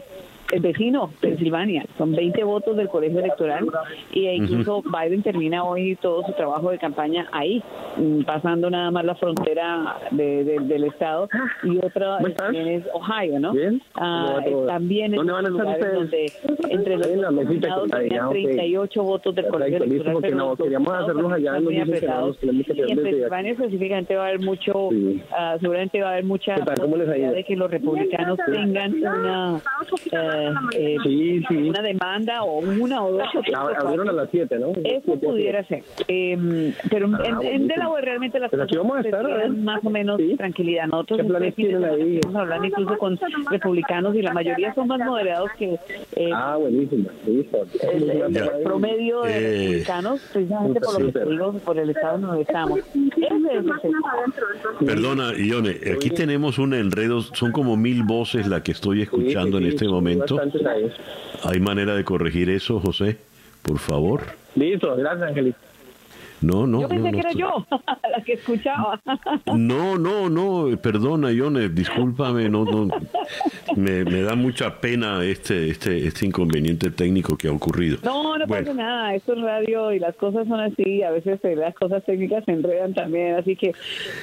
el 0.53 0.61
vecino, 0.61 1.11
Pensilvania. 1.21 1.85
Son 1.97 2.13
20 2.13 2.43
votos 2.45 2.77
del 2.77 2.89
colegio 2.89 3.19
electoral 3.21 3.67
y 4.13 4.27
e 4.27 4.35
incluso 4.37 4.83
Biden 4.83 5.23
termina 5.23 5.65
hoy 5.65 5.97
todo 5.97 6.25
su 6.25 6.33
trabajo 6.33 6.71
de 6.71 6.79
campaña 6.79 7.29
ahí, 7.33 7.63
mm, 7.97 8.23
pasando 8.23 8.71
nada 8.71 8.91
más 8.91 9.05
la 9.05 9.15
frontera 9.15 9.97
de- 10.11 10.45
de- 10.45 10.61
del 10.61 10.85
estado 10.85 11.29
y 11.63 11.79
otra 11.79 12.17
¿Cómo 12.17 12.29
eh, 12.29 12.33
también 12.33 12.69
es 12.69 12.85
Ohio, 12.95 13.41
¿no? 13.41 13.53
Bien. 13.53 13.83
Ah, 13.95 14.39
también 14.67 15.13
es 15.13 15.19
¿Dónde 15.19 15.33
van 15.33 15.47
a 15.47 15.49
estar 15.49 15.93
donde 15.95 16.33
entre 16.71 16.97
los 16.97 17.07
En 17.09 17.21
la 17.23 17.31
mesita 17.31 17.69
nominados 17.69 17.81
que 17.81 17.87
está 17.87 17.97
ahí, 17.99 18.09
tenían 18.09 18.25
ah, 18.25 18.29
ok. 18.29 18.33
38 18.35 19.03
votos 19.03 19.35
del 19.35 19.47
colegio 19.49 19.77
electoral. 19.85 20.17
pero 20.21 20.37
no, 20.37 20.57
queríamos 20.57 20.89
estados 20.89 21.03
hacerlos 21.11 21.33
allá 21.33 21.57
en 21.57 21.65
los 21.65 21.83
apretados. 21.83 22.39
Y 22.43 22.49
en 22.93 23.03
Pensilvania 23.03 23.53
específicamente 23.53 24.17
va 24.17 24.25
a 24.25 24.29
haber 24.29 24.41
mucho, 24.41 24.89
ah, 25.37 25.57
seguramente 25.61 26.01
va 26.01 26.09
a 26.09 26.13
haber 26.13 26.25
mucha 26.25 26.55
¿Qué 26.55 26.63
tal? 26.63 26.75
¿Cómo 26.81 26.97
les 26.97 27.07
ha 27.07 27.11
posibilidad 27.11 27.33
de 27.35 27.45
que 27.45 27.57
los 27.57 27.71
republicanos 27.71 28.39
tengan 28.47 28.95
una, 28.95 29.61
eh, 30.13 30.38
eh, 30.77 30.97
Sí, 31.03 31.43
sí. 31.49 31.55
una 31.57 31.83
demanda 31.83 32.43
o 32.43 32.59
una 32.61 33.05
o 33.05 33.13
dos 33.13 33.23
Abrieron 33.55 34.09
a 34.09 34.13
las 34.13 34.29
7, 34.31 34.59
¿no? 34.59 34.71
Eso 34.71 34.81
Siete, 35.05 35.27
pudiera 35.27 35.65
ser. 35.65 35.83
Eh, 36.09 36.73
pero 36.91 37.07
en- 37.07 37.15
Ah, 37.15 37.39
en. 37.43 37.69
Delaware 37.69 38.05
realmente 38.05 38.39
las 38.41 38.51
Pues 38.51 38.63
cosas 38.63 38.79
vamos 38.79 38.97
a 38.97 39.01
estar, 39.01 39.25
ver. 39.27 39.51
más 39.51 39.85
o 39.85 39.91
menos 39.91 40.21
tranquilidad. 40.37 40.87
Nosotros 40.87 41.21
estuvimos 41.21 42.35
hablando 42.35 42.67
incluso 42.67 42.99
con 42.99 43.19
republicanos 43.51 44.15
y 44.15 44.23
la 44.23 44.33
mayoría 44.33 44.75
son 44.75 44.89
más 44.89 45.01
moderados 45.01 45.51
que 45.59 45.79
eh, 46.17 46.31
Ah, 46.35 46.57
buenísimo. 46.59 47.09
Listo. 47.27 47.59
el, 47.93 48.63
promedio 48.65 49.23
de 49.23 49.31
Eh, 49.39 49.59
republicanos, 49.69 50.21
precisamente 50.33 50.81
por 50.81 51.01
lo 51.01 51.07
que 51.07 51.13
te 51.19 51.25
digo, 51.27 51.53
por 51.65 51.79
el 51.79 51.91
estado 51.91 52.17
en 52.17 52.23
donde 52.23 52.43
estamos. 52.43 52.81
Perdona, 54.85 55.33
Ione, 55.37 55.77
aquí 55.95 56.11
tenemos 56.11 56.59
un 56.59 56.75
enredo, 56.75 57.21
son 57.23 57.53
como 57.53 57.77
mil 57.77 58.03
voces 58.05 58.47
la 58.47 58.63
que 58.63 58.73
estoy 58.73 59.03
escuchando 59.03 59.59
en 59.59 59.67
este 59.67 59.87
momento. 59.89 60.28
¿Hay 61.45 61.61
manera 61.61 61.95
de 61.95 62.05
corregir 62.05 62.51
eso, 62.51 62.81
José? 62.81 63.19
Por 63.63 63.79
favor. 63.79 64.23
Listo, 64.55 64.97
gracias, 64.97 65.29
Angelito. 65.29 65.59
No, 66.41 66.67
no. 66.67 66.81
yo 66.83 66.89
pensé 66.89 67.11
no, 67.11 67.13
que 67.13 67.19
era 67.21 67.33
yo 67.33 67.67
la 68.17 68.23
que 68.25 68.35
escuchaba. 68.35 69.01
No, 69.57 69.99
no, 69.99 70.31
no, 70.31 70.77
perdona, 70.81 71.33
Ione, 71.33 71.69
discúlpame, 71.69 72.49
no, 72.49 72.65
no, 72.65 72.89
me, 73.77 74.05
me 74.05 74.23
da 74.23 74.35
mucha 74.37 74.81
pena 74.81 75.25
este, 75.25 75.71
este, 75.71 76.07
este 76.07 76.27
inconveniente 76.27 76.91
técnico 76.93 77.37
que 77.37 77.49
ha 77.49 77.53
ocurrido. 77.53 77.99
No, 78.05 78.39
no 78.39 78.47
Bueno. 78.47 78.67
pasa 78.67 78.75
nada, 78.75 79.15
esto 79.15 79.33
es 79.33 79.41
radio 79.43 79.93
y 79.93 79.99
las 79.99 80.15
cosas 80.17 80.47
son 80.47 80.61
así, 80.61 81.03
a 81.03 81.11
veces 81.11 81.41
eh, 81.45 81.57
las 81.57 81.75
cosas 81.75 82.05
técnicas 82.05 82.45
se 82.45 82.53
enredan 82.53 82.95
también, 82.95 83.35
así 83.35 83.57
que 83.57 83.73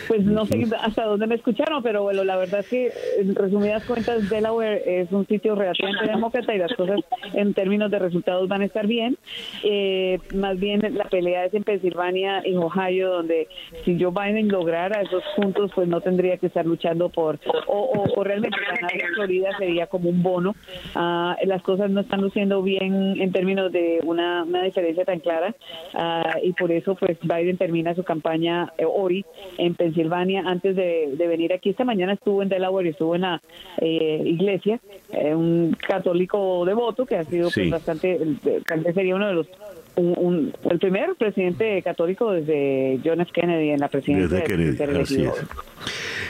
pues 0.07 0.23
no 0.23 0.45
sé 0.45 0.65
hasta 0.81 1.03
dónde 1.05 1.27
me 1.27 1.35
escucharon, 1.35 1.83
pero 1.83 2.03
bueno, 2.03 2.23
la 2.23 2.37
verdad 2.37 2.61
es 2.61 2.67
que 2.69 2.91
en 3.19 3.35
resumidas 3.35 3.83
cuentas 3.83 4.29
Delaware 4.29 4.81
es 4.85 5.11
un 5.11 5.27
sitio 5.27 5.55
relativamente 5.55 6.07
demócrata 6.07 6.55
y 6.55 6.59
las 6.59 6.73
cosas 6.73 7.01
en 7.33 7.53
términos 7.53 7.91
de 7.91 7.99
resultados 7.99 8.47
van 8.47 8.61
a 8.61 8.65
estar 8.65 8.87
bien, 8.87 9.17
Eh, 9.63 10.19
más 10.33 10.57
bien 10.59 10.81
la 10.95 11.05
pelea 11.05 11.45
es 11.45 11.53
en 11.53 11.63
Pensilvania 11.63 12.04
y 12.13 12.55
Ohio, 12.55 13.09
donde 13.09 13.47
si 13.83 13.97
Joe 13.99 14.11
Biden 14.11 14.47
lograra 14.49 15.01
esos 15.01 15.23
puntos, 15.35 15.71
pues 15.73 15.87
no 15.87 16.01
tendría 16.01 16.37
que 16.37 16.47
estar 16.47 16.65
luchando 16.65 17.09
por, 17.09 17.39
o, 17.67 17.77
o- 17.79 18.19
o 18.19 18.23
realmente 18.23 18.57
ganar 18.65 18.93
en 18.93 19.13
Florida 19.15 19.49
sería 19.57 19.87
como 19.87 20.09
un 20.09 20.21
bono. 20.21 20.55
Ah, 20.93 21.35
las 21.45 21.61
cosas 21.63 21.89
no 21.89 22.01
están 22.01 22.21
luciendo 22.21 22.61
bien 22.61 23.19
en 23.21 23.31
términos 23.31 23.71
de 23.71 23.99
una, 24.03 24.43
una 24.43 24.63
diferencia 24.63 25.05
tan 25.05 25.19
clara 25.19 25.55
ah, 25.93 26.37
y 26.43 26.53
por 26.53 26.71
eso 26.71 26.95
pues 26.95 27.17
Biden 27.21 27.57
termina 27.57 27.95
su 27.95 28.03
campaña 28.03 28.71
eh, 28.77 28.85
hoy 28.87 29.25
en 29.57 29.75
Pensilvania 29.75 30.43
antes 30.45 30.75
de, 30.75 31.13
de 31.15 31.27
venir 31.27 31.53
aquí. 31.53 31.69
Esta 31.69 31.83
mañana 31.85 32.13
estuvo 32.13 32.41
en 32.41 32.49
Delaware 32.49 32.87
y 32.87 32.89
estuvo 32.91 33.15
en 33.15 33.21
la 33.21 33.41
eh, 33.81 34.21
iglesia, 34.25 34.79
eh, 35.11 35.33
un 35.35 35.75
católico 35.87 36.63
devoto 36.65 37.05
que 37.05 37.15
ha 37.17 37.23
sido 37.23 37.49
pues, 37.53 37.69
bastante, 37.69 38.13
eh, 38.45 38.61
tal 38.67 38.81
vez 38.81 38.93
sería 38.95 39.15
uno 39.15 39.27
de 39.27 39.33
los 39.33 39.47
un- 39.95 40.13
un- 40.17 40.53
el 40.69 40.79
primer 40.79 41.15
presidente 41.15 41.81
católico 41.81 42.31
desde 42.31 42.99
John 43.03 43.21
F. 43.21 43.31
Kennedy 43.33 43.69
en 43.71 43.79
la 43.79 43.87
presidencia 43.87 44.27
Desde 44.27 44.37
de- 44.41 44.43
Kennedy, 44.75 44.93
de 44.93 45.01
así 45.01 45.23
es. 45.23 45.33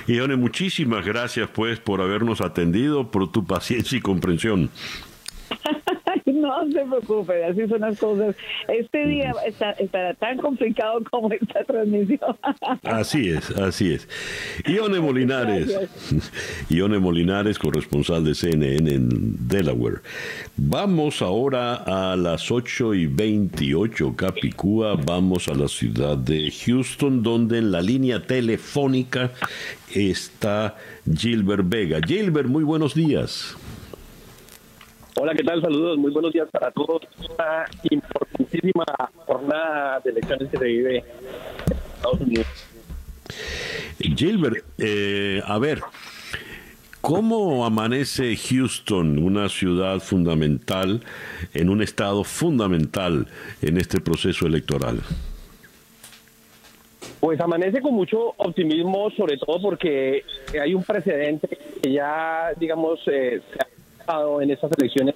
Ione, 0.08 0.36
muchísimas 0.36 1.06
gracias 1.06 1.50
pues 1.50 1.80
por 1.80 2.02
habernos 2.02 2.42
atendido, 2.42 3.10
por 3.12 3.32
tu 3.32 3.46
paciencia 3.46 3.98
y 3.98 4.02
comprensión. 4.02 4.70
No 6.36 6.70
se 6.72 6.82
preocupe, 6.82 7.46
así 7.46 7.68
son 7.68 7.82
las 7.82 7.98
cosas. 7.98 8.36
Este 8.68 9.06
día 9.08 9.34
está, 9.46 9.72
estará 9.72 10.14
tan 10.16 10.38
complicado 10.38 11.02
como 11.10 11.32
esta 11.32 11.64
transmisión. 11.64 12.38
Así 12.84 13.30
es, 13.30 13.50
así 13.52 13.94
es. 13.94 14.08
Ione 14.66 15.00
Molinares, 15.00 15.78
Ione 16.70 17.00
Molinares, 17.00 17.58
corresponsal 17.58 18.24
de 18.26 18.36
CNN 18.36 18.94
en 18.94 19.48
Delaware. 19.48 20.02
Vamos 20.58 21.22
ahora 21.22 21.76
a 21.76 22.16
las 22.16 22.52
8 22.52 22.94
y 22.96 23.08
28 23.08 24.16
Capicúa, 24.16 24.96
vamos 24.96 25.48
a 25.48 25.54
la 25.54 25.68
ciudad 25.68 26.18
de 26.18 26.52
Houston, 26.52 27.24
donde 27.24 27.60
en 27.60 27.72
la 27.72 27.82
línea 27.82 28.26
telefónica 28.26 29.32
está 29.94 30.76
Gilbert 31.12 31.64
Vega. 31.68 32.00
Gilbert, 32.06 32.50
muy 32.50 32.64
buenos 32.64 32.94
días. 32.94 33.56
Hola, 35.18 35.34
¿qué 35.34 35.44
tal? 35.44 35.62
Saludos, 35.62 35.98
muy 35.98 36.12
buenos 36.12 36.34
días 36.34 36.50
para 36.52 36.72
todos. 36.72 37.02
Una 37.20 37.66
importantísima 37.90 38.84
jornada 39.26 40.02
de 40.02 40.10
elecciones 40.12 40.50
que 40.50 40.58
se 40.58 40.66
vive 40.66 40.98
en 40.98 41.78
Estados 41.96 42.20
Unidos. 42.20 42.48
Gilbert, 43.98 44.66
eh, 44.78 45.42
a 45.46 45.58
ver, 45.58 45.80
¿cómo 47.00 47.66
amanece 47.66 48.36
Houston, 48.36 49.18
una 49.18 49.48
ciudad 49.48 50.00
fundamental, 50.00 51.02
en 51.54 51.70
un 51.70 51.82
estado 51.82 52.26
fundamental 52.26 53.28
en 53.62 53.78
este 53.78 54.02
proceso 54.02 54.48
electoral? 54.48 55.00
Pues 57.22 57.40
amanece 57.40 57.82
con 57.82 57.94
mucho 57.94 58.34
optimismo, 58.36 59.10
sobre 59.12 59.38
todo 59.38 59.62
porque 59.62 60.26
hay 60.62 60.74
un 60.74 60.84
precedente 60.84 61.58
que 61.82 61.94
ya, 61.94 62.52
digamos, 62.60 63.00
eh, 63.08 63.42
se 63.54 63.60
ha 63.62 63.75
en 64.42 64.52
estas 64.52 64.72
elecciones 64.78 65.16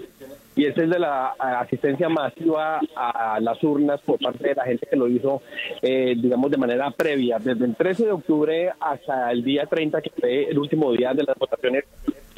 y 0.59 0.65
ese 0.65 0.83
es 0.83 0.89
de 0.89 0.99
la 0.99 1.27
asistencia 1.39 2.09
masiva 2.09 2.81
a 2.93 3.39
las 3.39 3.63
urnas 3.63 4.01
por 4.01 4.19
parte 4.19 4.49
de 4.49 4.55
la 4.55 4.65
gente 4.65 4.87
que 4.89 4.97
lo 4.97 5.07
hizo, 5.07 5.41
eh, 5.81 6.15
digamos, 6.21 6.51
de 6.51 6.57
manera 6.57 6.91
previa. 6.91 7.39
Desde 7.39 7.63
el 7.63 7.75
13 7.75 8.05
de 8.05 8.11
octubre 8.11 8.69
hasta 8.77 9.31
el 9.31 9.41
día 9.41 9.65
30, 9.67 10.01
que 10.01 10.09
fue 10.09 10.49
el 10.49 10.59
último 10.59 10.91
día 10.91 11.13
de 11.13 11.23
las 11.23 11.37
votaciones, 11.37 11.85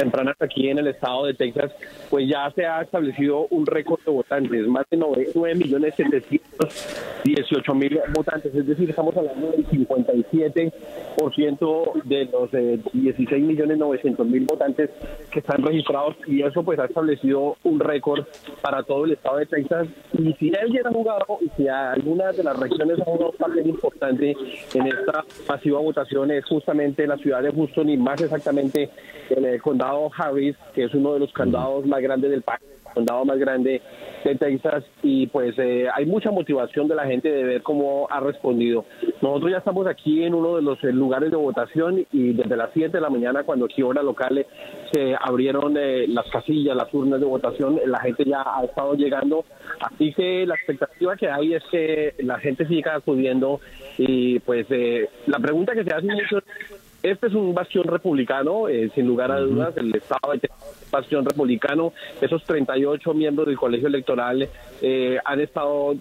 tempranas 0.02 0.36
aquí 0.40 0.68
en 0.68 0.80
el 0.80 0.88
estado 0.88 1.26
de 1.26 1.36
Texas, 1.36 1.72
pues 2.10 2.28
ya 2.28 2.52
se 2.56 2.66
ha 2.66 2.82
establecido 2.82 3.46
un 3.52 3.68
récord 3.68 4.00
de 4.04 4.12
votantes, 4.12 4.68
más 4.68 4.86
de 4.90 4.98
9 4.98 5.56
millones 5.56 5.94
718 5.96 7.76
mil 7.76 8.00
votantes, 8.12 8.56
es 8.56 8.66
decir, 8.66 8.90
estamos 8.90 9.16
hablando 9.16 9.52
del 9.52 9.68
57% 9.68 12.04
de 12.06 12.26
los 12.26 12.52
eh, 12.54 12.80
16 12.94 13.46
millones 13.46 13.78
900 13.78 14.26
mil 14.26 14.46
votantes 14.46 14.90
que 15.32 15.40
están 15.40 15.62
registrados 15.62 16.16
y 16.26 16.42
eso 16.42 16.64
pues 16.64 16.80
ha 16.80 16.86
establecido 16.86 17.58
un 17.64 17.80
récord 17.80 18.26
para 18.62 18.82
todo 18.82 19.06
el 19.06 19.12
estado 19.12 19.38
de 19.38 19.46
Texas 19.46 19.88
y 20.18 20.34
si 20.34 20.52
alguien 20.56 20.88
ha 20.88 20.92
jugado 20.92 21.38
y 21.42 21.50
si 21.56 21.68
alguna 21.68 22.32
de 22.32 22.44
las 22.44 22.60
regiones 22.60 23.00
ha 23.00 23.06
jugado 23.06 23.30
un 23.32 23.38
papel 23.38 23.68
importante 23.68 24.36
en 24.74 24.88
esta 24.88 25.24
masiva 25.48 25.80
votación 25.80 26.32
es 26.32 26.44
justamente 26.46 27.06
la 27.06 27.18
ciudad 27.18 27.44
de 27.44 27.52
Houston 27.52 27.90
y 27.90 27.98
más 27.98 28.20
exactamente 28.22 28.90
en 29.30 29.46
el 29.46 29.62
condado 29.62 29.91
Harris, 30.16 30.56
que 30.74 30.86
es 30.86 30.94
uno 30.94 31.14
de 31.14 31.20
los 31.20 31.34
condados 31.34 31.86
más 31.86 32.02
grandes 32.02 32.32
del 32.32 32.42
país, 32.42 32.62
el 32.62 32.94
condado 32.94 33.26
más 33.26 33.38
grande 33.38 33.82
de 34.24 34.36
Texas 34.36 34.84
y 35.02 35.28
pues 35.28 35.56
eh, 35.58 35.88
hay 35.94 36.06
mucha 36.06 36.32
motivación 36.32 36.88
de 36.88 36.96
la 36.96 37.06
gente 37.06 37.30
de 37.30 37.44
ver 37.44 37.64
cómo 37.64 38.08
ha 38.10 38.20
respondido. 38.20 38.86
Nosotros 39.22 39.52
ya 39.52 39.58
estamos 39.58 39.88
aquí 39.88 40.24
en 40.24 40.34
uno 40.34 40.56
de 40.56 40.62
los 40.62 40.84
eh, 40.84 40.92
lugares 40.92 41.32
de 41.32 41.38
votación 41.38 42.06
y 42.12 42.34
desde 42.34 42.56
las 42.56 42.70
7 42.74 42.92
de 42.92 43.02
la 43.02 43.10
mañana 43.10 43.44
cuando 43.44 43.66
aquí 43.66 43.82
hora 43.82 44.04
local 44.04 44.46
se 44.92 45.16
abrieron 45.20 45.76
eh, 45.78 46.06
las 46.08 46.30
casillas, 46.30 46.76
las 46.76 46.94
urnas 46.94 47.20
de 47.20 47.26
votación, 47.26 47.80
la 47.86 48.00
gente 48.00 48.26
ya 48.26 48.44
ha 48.46 48.64
estado 48.64 48.94
llegando, 48.96 49.46
así 49.80 50.14
que 50.14 50.46
la 50.46 50.56
expectativa 50.56 51.16
que 51.16 51.30
hay 51.30 51.54
es 51.54 51.64
que 51.72 52.16
la 52.20 52.40
gente 52.40 52.68
siga 52.68 52.96
acudiendo 52.96 53.60
y 53.98 54.40
pues 54.40 54.66
eh, 54.70 55.10
la 55.28 55.40
pregunta 55.40 55.74
que 55.74 55.84
se 55.84 55.94
hace 55.94 56.08
mucho 56.08 56.40
este 57.04 57.28
es 57.28 57.34
un 57.34 57.54
bastión 57.54 57.86
republicano, 57.86 58.68
eh, 58.68 58.92
sin 58.94 59.08
lugar 59.08 59.32
a 59.32 59.40
dudas, 59.40 59.76
el 59.78 59.96
Estado 59.96 60.34
es 60.34 60.44
un 60.44 60.92
bastión 60.92 61.26
republicano. 61.26 61.94
Esos 62.22 62.44
38 62.44 63.14
miembros 63.14 63.48
del 63.48 63.58
colegio 63.58 63.88
electoral 63.88 64.48
eh, 64.82 65.18
han 65.26 65.40
estado, 65.40 65.96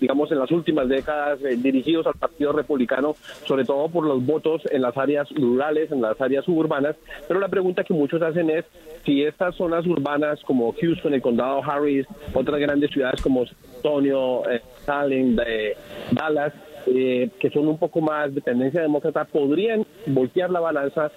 digamos, 0.00 0.32
en 0.32 0.38
las 0.40 0.50
últimas 0.50 0.88
décadas 0.88 1.40
eh, 1.42 1.56
dirigidos 1.56 2.06
al 2.06 2.14
Partido 2.14 2.52
Republicano, 2.52 3.14
sobre 3.46 3.64
todo 3.64 3.88
por 3.88 4.04
los 4.04 4.24
votos 4.26 4.62
en 4.70 4.82
las 4.82 4.96
áreas 4.96 5.28
rurales, 5.30 5.92
en 5.92 6.02
las 6.02 6.20
áreas 6.20 6.44
suburbanas. 6.44 6.96
Pero 7.28 7.38
la 7.38 7.48
pregunta 7.48 7.84
que 7.84 7.94
muchos 7.94 8.20
hacen 8.20 8.50
es 8.50 8.64
si 9.04 9.22
estas 9.22 9.54
zonas 9.54 9.86
urbanas 9.86 10.40
como 10.44 10.72
Houston, 10.72 11.14
el 11.14 11.22
condado 11.22 11.62
Harris, 11.62 12.06
otras 12.32 12.58
grandes 12.58 12.90
ciudades 12.90 13.22
como 13.22 13.46
San 13.46 13.56
Antonio, 13.76 14.42
Salem, 14.84 15.36
Dallas, 16.10 16.52
eh, 16.86 17.30
que 17.38 17.50
son 17.50 17.68
un 17.68 17.78
poco 17.78 18.00
más 18.00 18.34
de 18.34 18.40
tendencia 18.40 18.82
demócrata, 18.82 19.24
podrían 19.24 19.86
voltear 20.06 20.50
la 20.50 20.60
balanza 20.60 21.10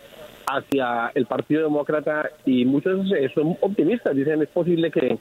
hacia 0.50 1.12
el 1.14 1.26
Partido 1.26 1.64
Demócrata 1.64 2.30
y 2.46 2.64
muchos 2.64 3.12
eh, 3.12 3.30
son 3.36 3.58
optimistas, 3.60 4.16
dicen 4.16 4.42
es 4.42 4.48
posible 4.48 4.90
que, 4.92 5.18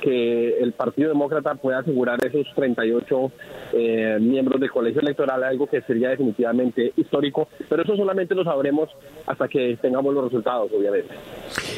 que 0.00 0.58
el 0.60 0.72
Partido 0.72 1.08
Demócrata 1.08 1.56
pueda 1.56 1.80
asegurar 1.80 2.24
esos 2.24 2.46
38 2.54 3.32
eh, 3.72 4.18
miembros 4.20 4.60
del 4.60 4.70
colegio 4.70 5.00
electoral, 5.00 5.42
algo 5.42 5.66
que 5.66 5.82
sería 5.82 6.10
definitivamente 6.10 6.92
histórico, 6.96 7.48
pero 7.68 7.82
eso 7.82 7.96
solamente 7.96 8.36
lo 8.36 8.44
sabremos 8.44 8.88
hasta 9.26 9.48
que 9.48 9.76
tengamos 9.82 10.14
los 10.14 10.24
resultados, 10.24 10.70
obviamente. 10.72 11.12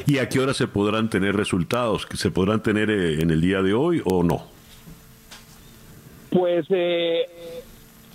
¿Y 0.07 0.19
a 0.19 0.29
qué 0.29 0.39
hora 0.39 0.53
se 0.53 0.69
podrán 0.69 1.09
tener 1.09 1.35
resultados? 1.35 2.07
¿Se 2.15 2.31
podrán 2.31 2.63
tener 2.63 2.91
en 2.91 3.31
el 3.31 3.41
día 3.41 3.63
de 3.63 3.73
hoy 3.73 4.03
o 4.05 4.23
no? 4.23 4.43
Pues 6.31 6.67
eh, 6.71 7.27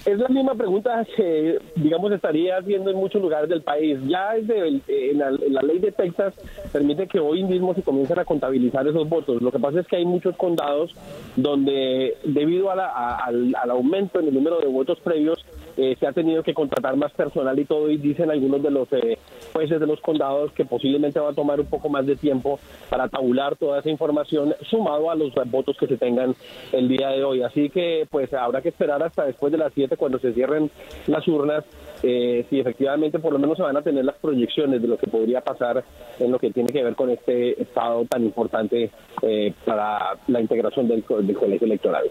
es 0.06 0.20
la 0.20 0.28
misma 0.28 0.54
pregunta 0.56 1.06
que, 1.16 1.58
digamos, 1.76 2.12
estaría 2.12 2.58
haciendo 2.58 2.92
en 2.92 2.98
muchos 2.98 3.22
lugares 3.22 3.50
del 3.50 3.62
país. 3.64 3.98
Ya 4.08 4.34
desde 4.34 4.68
en 5.12 5.18
la, 5.18 5.62
ley 5.62 5.80
de 5.80 5.92
Texas 5.92 6.34
permite 6.72 7.08
que 7.08 7.20
hoy 7.20 7.44
mismo 7.44 7.74
se 7.74 7.82
comiencen 7.82 8.20
a 8.20 8.26
contabilizar 8.26 8.88
esos 8.88 9.10
votos. 9.10 9.42
Lo 9.42 9.52
que 9.52 9.60
pasa 9.60 9.80
es 9.80 9.88
que 9.88 9.96
hay 9.96 10.06
muchos 10.06 10.36
condados 10.38 10.94
donde, 11.36 12.16
debido 12.24 12.70
a 12.72 12.76
la- 12.76 13.16
al 13.26 13.72
aumento 13.72 14.20
en 14.20 14.28
el 14.28 14.34
número 14.34 14.60
de 14.60 14.68
votos 14.68 15.00
previos, 15.00 15.44
eh, 15.78 15.96
se 16.00 16.08
ha 16.08 16.12
tenido 16.12 16.44
que 16.44 16.54
contratar 16.54 16.96
más 16.96 17.12
personal 17.14 17.58
y 17.60 17.66
todo, 17.66 17.90
y 17.90 17.98
dicen 17.98 18.32
algunos 18.32 18.62
de 18.64 18.72
los 18.72 18.92
eh, 18.94 19.18
jueces 19.54 19.80
de 19.80 19.88
los 19.88 20.00
condados 20.02 20.52
que 20.54 20.66
posiblemente 20.66 21.20
va 21.20 21.32
a 21.32 21.34
tomar 21.34 21.60
un 21.60 21.68
poco 21.68 21.90
más 21.90 22.06
de 22.06 22.16
tiempo 22.16 22.60
para 22.90 23.08
tabular 23.08 23.56
toda 23.56 23.80
esa 23.80 23.90
información, 23.90 24.56
sumado 24.70 25.10
a 25.12 25.16
los 25.16 25.34
votos 25.46 25.78
que 25.78 25.88
se 25.88 25.98
tengan 25.98 26.36
el 26.72 26.88
día 26.88 27.10
de 27.10 27.24
hoy. 27.24 27.42
Así 27.44 27.70
que, 27.70 28.08
pues, 28.10 28.34
habrá 28.34 28.62
que 28.62 28.70
esperar 28.70 29.02
hasta 29.04 29.26
después 29.26 29.52
de 29.52 29.58
las 29.58 29.74
7 29.74 29.98
cuando 29.98 30.20
se 30.20 30.34
cierren 30.34 30.70
las 31.08 31.28
urnas, 31.28 31.64
eh, 32.04 32.46
si 32.50 32.60
efectivamente 32.60 33.20
por 33.20 33.34
lo 33.34 33.40
menos 33.40 33.58
se 33.58 33.64
van 33.64 33.78
a 33.78 33.82
tener 33.82 34.06
las 34.06 34.16
proyecciones 34.18 34.82
de 34.82 34.88
lo 34.88 34.98
que 34.98 35.08
podría 35.08 35.42
pasar 35.42 35.84
en 36.20 36.32
lo 36.32 36.40
que 36.40 36.52
tiene 36.52 36.72
que 36.72 36.84
ver 36.84 36.96
con 36.96 37.10
este 37.10 37.62
estado 37.62 38.06
tan 38.06 38.24
importante 38.24 38.92
eh, 39.22 39.54
para 39.66 40.18
la 40.28 40.42
integración 40.42 40.88
del, 40.88 41.04
del 41.22 41.36
colegio 41.36 41.66
electoral. 41.66 42.04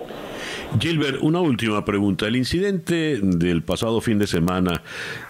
Gilbert, 0.79 1.19
una 1.23 1.41
última 1.41 1.85
pregunta. 1.85 2.27
El 2.27 2.37
incidente 2.37 3.19
del 3.21 3.63
pasado 3.63 4.01
fin 4.01 4.19
de 4.19 4.27
semana 4.27 4.83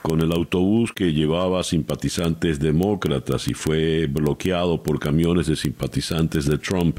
con 0.03 0.21
el 0.21 0.33
autobús 0.33 0.93
que 0.93 1.13
llevaba 1.13 1.63
simpatizantes 1.63 2.61
demócratas 2.61 3.49
y 3.49 3.55
fue 3.55 4.07
bloqueado 4.07 4.83
por 4.83 4.99
camiones 4.99 5.47
de 5.47 5.57
simpatizantes 5.57 6.47
de 6.47 6.59
Trump, 6.59 6.99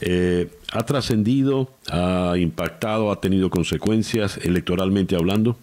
eh, 0.00 0.48
¿ha 0.72 0.84
trascendido, 0.84 1.70
ha 1.90 2.34
impactado, 2.38 3.10
ha 3.10 3.20
tenido 3.20 3.50
consecuencias 3.50 4.38
electoralmente 4.38 5.16
hablando? 5.16 5.56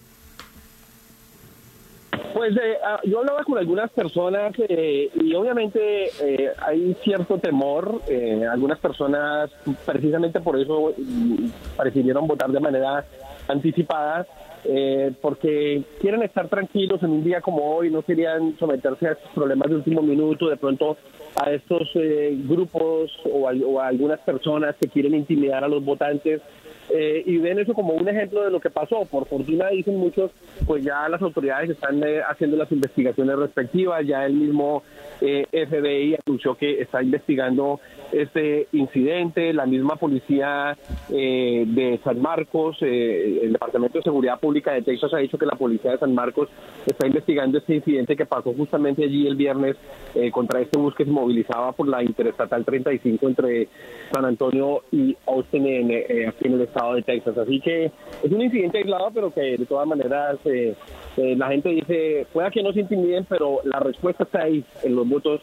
Pues 2.33 2.55
eh, 2.57 2.77
ah, 2.85 2.99
yo 3.03 3.19
hablaba 3.19 3.43
con 3.43 3.57
algunas 3.57 3.89
personas 3.91 4.53
eh, 4.67 5.09
y 5.15 5.33
obviamente 5.35 6.09
eh, 6.21 6.51
hay 6.65 6.95
cierto 7.03 7.37
temor. 7.37 8.01
eh, 8.07 8.45
algunas 8.51 8.79
personas 8.79 9.49
precisamente 9.85 10.39
por 10.41 10.59
eso 10.59 10.93
mm, 10.97 11.47
prefirieron 11.77 12.27
votar 12.27 12.51
de 12.51 12.59
manera 12.59 13.05
anticipada 13.47 14.25
eh, 14.65 15.11
porque 15.21 15.83
quieren 15.99 16.23
estar 16.23 16.47
tranquilos 16.47 17.03
en 17.03 17.11
un 17.11 17.23
día 17.23 17.41
como 17.41 17.75
hoy, 17.75 17.89
no 17.91 18.01
querían 18.01 18.57
someterse 18.57 19.07
a 19.07 19.11
estos 19.11 19.29
problemas 19.33 19.69
de 19.69 19.75
último 19.75 20.01
minuto, 20.01 20.47
de 20.49 20.55
pronto 20.55 20.95
a 21.35 21.51
estos 21.51 21.89
eh, 21.95 22.33
grupos 22.47 23.11
o, 23.29 23.47
al- 23.47 23.63
o 23.65 23.81
a 23.81 23.87
algunas 23.87 24.19
personas 24.21 24.75
que 24.79 24.87
quieren 24.87 25.15
intimidar 25.15 25.63
a 25.63 25.67
los 25.67 25.83
votantes. 25.83 26.41
Eh, 26.89 27.23
y 27.25 27.37
ven 27.37 27.59
eso 27.59 27.73
como 27.73 27.93
un 27.93 28.07
ejemplo 28.07 28.43
de 28.43 28.51
lo 28.51 28.59
que 28.59 28.69
pasó. 28.69 29.05
Por 29.05 29.27
fortuna, 29.27 29.69
dicen 29.69 29.97
muchos, 29.97 30.31
pues 30.65 30.83
ya 30.83 31.07
las 31.09 31.21
autoridades 31.21 31.71
están 31.71 32.03
eh, 32.03 32.21
haciendo 32.21 32.57
las 32.57 32.71
investigaciones 32.71 33.35
respectivas, 33.37 34.05
ya 34.05 34.25
el 34.25 34.33
mismo 34.33 34.83
eh, 35.21 35.45
FBI 35.51 36.17
anunció 36.25 36.55
que 36.55 36.81
está 36.81 37.01
investigando 37.01 37.79
este 38.13 38.67
incidente, 38.71 39.53
la 39.53 39.65
misma 39.65 39.95
policía 39.95 40.77
eh, 41.11 41.65
de 41.67 41.99
San 42.03 42.21
Marcos, 42.21 42.77
eh, 42.81 43.39
el 43.43 43.53
Departamento 43.53 43.97
de 43.97 44.03
Seguridad 44.03 44.39
Pública 44.39 44.71
de 44.71 44.81
Texas 44.81 45.13
ha 45.13 45.17
dicho 45.17 45.37
que 45.37 45.45
la 45.45 45.55
policía 45.55 45.91
de 45.91 45.97
San 45.97 46.13
Marcos 46.13 46.49
está 46.85 47.07
investigando 47.07 47.57
este 47.57 47.75
incidente 47.75 48.15
que 48.15 48.25
pasó 48.25 48.53
justamente 48.53 49.03
allí 49.03 49.27
el 49.27 49.35
viernes 49.35 49.75
eh, 50.15 50.31
contra 50.31 50.61
este 50.61 50.77
bus 50.77 50.93
que 50.95 51.05
se 51.05 51.11
movilizaba 51.11 51.71
por 51.71 51.87
la 51.87 52.03
Interestatal 52.03 52.63
35 52.63 53.27
entre 53.27 53.67
San 54.11 54.25
Antonio 54.25 54.83
y 54.91 55.15
Austin 55.27 55.65
en, 55.65 55.91
eh, 55.91 56.27
aquí 56.27 56.47
en 56.47 56.53
el 56.53 56.61
estado 56.61 56.95
de 56.95 57.01
Texas. 57.01 57.37
Así 57.37 57.59
que 57.59 57.85
es 57.85 58.31
un 58.31 58.41
incidente 58.41 58.79
aislado, 58.79 59.11
pero 59.13 59.33
que 59.33 59.57
de 59.57 59.65
todas 59.65 59.87
maneras 59.87 60.37
eh, 60.45 60.75
la 61.15 61.47
gente 61.47 61.69
dice, 61.69 62.27
pueda 62.31 62.51
que 62.51 62.63
no 62.63 62.73
se 62.73 62.81
intimiden, 62.81 63.25
pero 63.25 63.59
la 63.63 63.79
respuesta 63.79 64.23
está 64.23 64.43
ahí 64.43 64.63
en 64.83 64.95
los 64.95 65.07
votos 65.07 65.41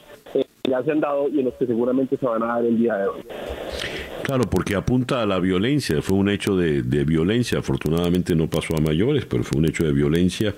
ya 0.71 0.83
se 0.83 0.93
han 0.93 1.01
dado 1.01 1.29
y 1.29 1.41
en 1.41 1.47
los 1.47 1.55
que 1.55 1.67
seguramente 1.67 2.17
se 2.17 2.25
van 2.25 2.43
a 2.43 2.47
dar 2.47 2.65
el 2.65 2.79
día 2.79 2.95
de 2.97 3.09
hoy. 3.09 3.23
Claro, 4.23 4.45
porque 4.49 4.77
apunta 4.77 5.23
a 5.23 5.27
la 5.27 5.41
violencia, 5.41 6.01
fue 6.03 6.17
un 6.17 6.29
hecho 6.29 6.57
de, 6.57 6.83
violencia, 7.05 7.59
afortunadamente 7.59 8.35
no 8.37 8.49
pasó 8.49 8.77
a 8.77 8.81
mayores, 8.81 9.27
pero 9.27 9.43
fue 9.43 9.59
un 9.59 9.67
hecho 9.67 9.85
de 9.85 9.93
violencia 9.93 10.55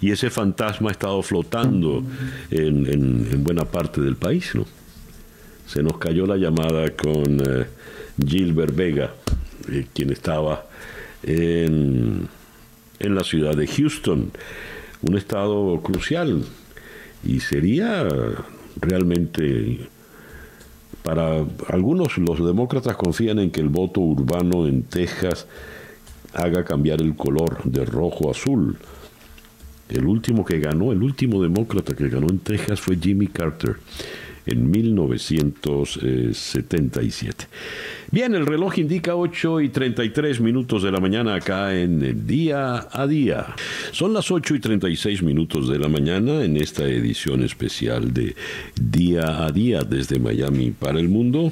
y 0.00 0.10
ese 0.10 0.28
fantasma 0.30 0.88
ha 0.88 0.92
estado 0.92 1.22
flotando 1.22 2.02
en 2.50 3.44
buena 3.44 3.64
parte 3.64 4.00
del 4.00 4.16
país, 4.16 4.54
¿no? 4.54 4.64
Se 5.72 5.82
nos 5.82 5.96
cayó 5.96 6.26
la 6.26 6.36
llamada 6.36 6.90
con 6.90 7.40
eh, 7.40 7.66
Gilbert 8.22 8.74
Vega, 8.74 9.14
eh, 9.70 9.86
quien 9.94 10.10
estaba 10.10 10.66
en, 11.22 12.28
en 12.98 13.14
la 13.14 13.24
ciudad 13.24 13.56
de 13.56 13.66
Houston, 13.66 14.32
un 15.00 15.16
estado 15.16 15.80
crucial 15.80 16.44
y 17.24 17.40
sería 17.40 18.06
realmente 18.80 19.88
para 21.02 21.44
algunos 21.68 22.16
los 22.18 22.44
demócratas 22.44 22.96
confían 22.96 23.38
en 23.38 23.50
que 23.50 23.60
el 23.60 23.68
voto 23.68 24.00
urbano 24.00 24.66
en 24.66 24.84
Texas 24.84 25.46
haga 26.32 26.64
cambiar 26.64 27.00
el 27.02 27.16
color 27.16 27.62
de 27.64 27.84
rojo 27.84 28.28
a 28.28 28.32
azul. 28.32 28.76
El 29.88 30.06
último 30.06 30.44
que 30.44 30.58
ganó, 30.58 30.92
el 30.92 31.02
último 31.02 31.42
demócrata 31.42 31.94
que 31.94 32.08
ganó 32.08 32.28
en 32.30 32.38
Texas 32.38 32.80
fue 32.80 32.96
Jimmy 32.96 33.26
Carter 33.26 33.76
en 34.46 34.70
1977. 34.70 37.46
Bien, 38.10 38.34
el 38.34 38.44
reloj 38.44 38.78
indica 38.78 39.16
8 39.16 39.62
y 39.62 39.70
33 39.70 40.38
minutos 40.40 40.82
de 40.82 40.92
la 40.92 41.00
mañana 41.00 41.34
acá 41.34 41.74
en 41.74 42.02
el 42.02 42.26
Día 42.26 42.88
a 42.90 43.06
Día. 43.06 43.54
Son 43.90 44.12
las 44.12 44.30
8 44.30 44.56
y 44.56 44.60
36 44.60 45.22
minutos 45.22 45.66
de 45.68 45.78
la 45.78 45.88
mañana 45.88 46.44
en 46.44 46.58
esta 46.58 46.84
edición 46.84 47.42
especial 47.42 48.12
de 48.12 48.36
Día 48.74 49.46
a 49.46 49.50
Día 49.50 49.82
desde 49.82 50.18
Miami 50.18 50.72
para 50.72 51.00
el 51.00 51.08
Mundo 51.08 51.50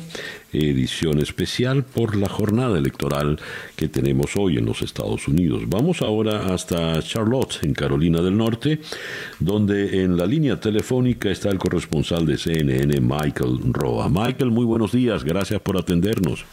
edición 0.53 1.19
especial 1.19 1.85
por 1.85 2.17
la 2.17 2.29
jornada 2.29 2.79
electoral 2.79 3.39
que 3.77 3.89
tenemos 3.89 4.37
hoy 4.37 4.59
en 4.59 4.67
los 4.67 4.83
Estados 4.83 5.29
Unidos. 5.29 5.63
Vamos 5.69 6.03
ahora 6.03 6.53
hasta 6.53 7.01
Charlotte, 7.03 7.61
en 7.63 7.75
Carolina 7.75 8.21
del 8.21 8.37
Norte, 8.37 8.81
donde 9.39 10.03
en 10.03 10.17
la 10.17 10.27
línea 10.27 10.59
telefónica 10.59 11.31
está 11.31 11.51
el 11.51 11.59
corresponsal 11.59 12.27
de 12.27 12.39
CNN, 12.39 13.01
Michael 13.01 13.61
Roa. 13.73 14.09
Michael, 14.09 14.51
muy 14.51 14.65
buenos 14.65 14.93
días, 14.93 15.25
gracias 15.25 15.61
por 15.61 15.77
atendernos. 15.79 16.45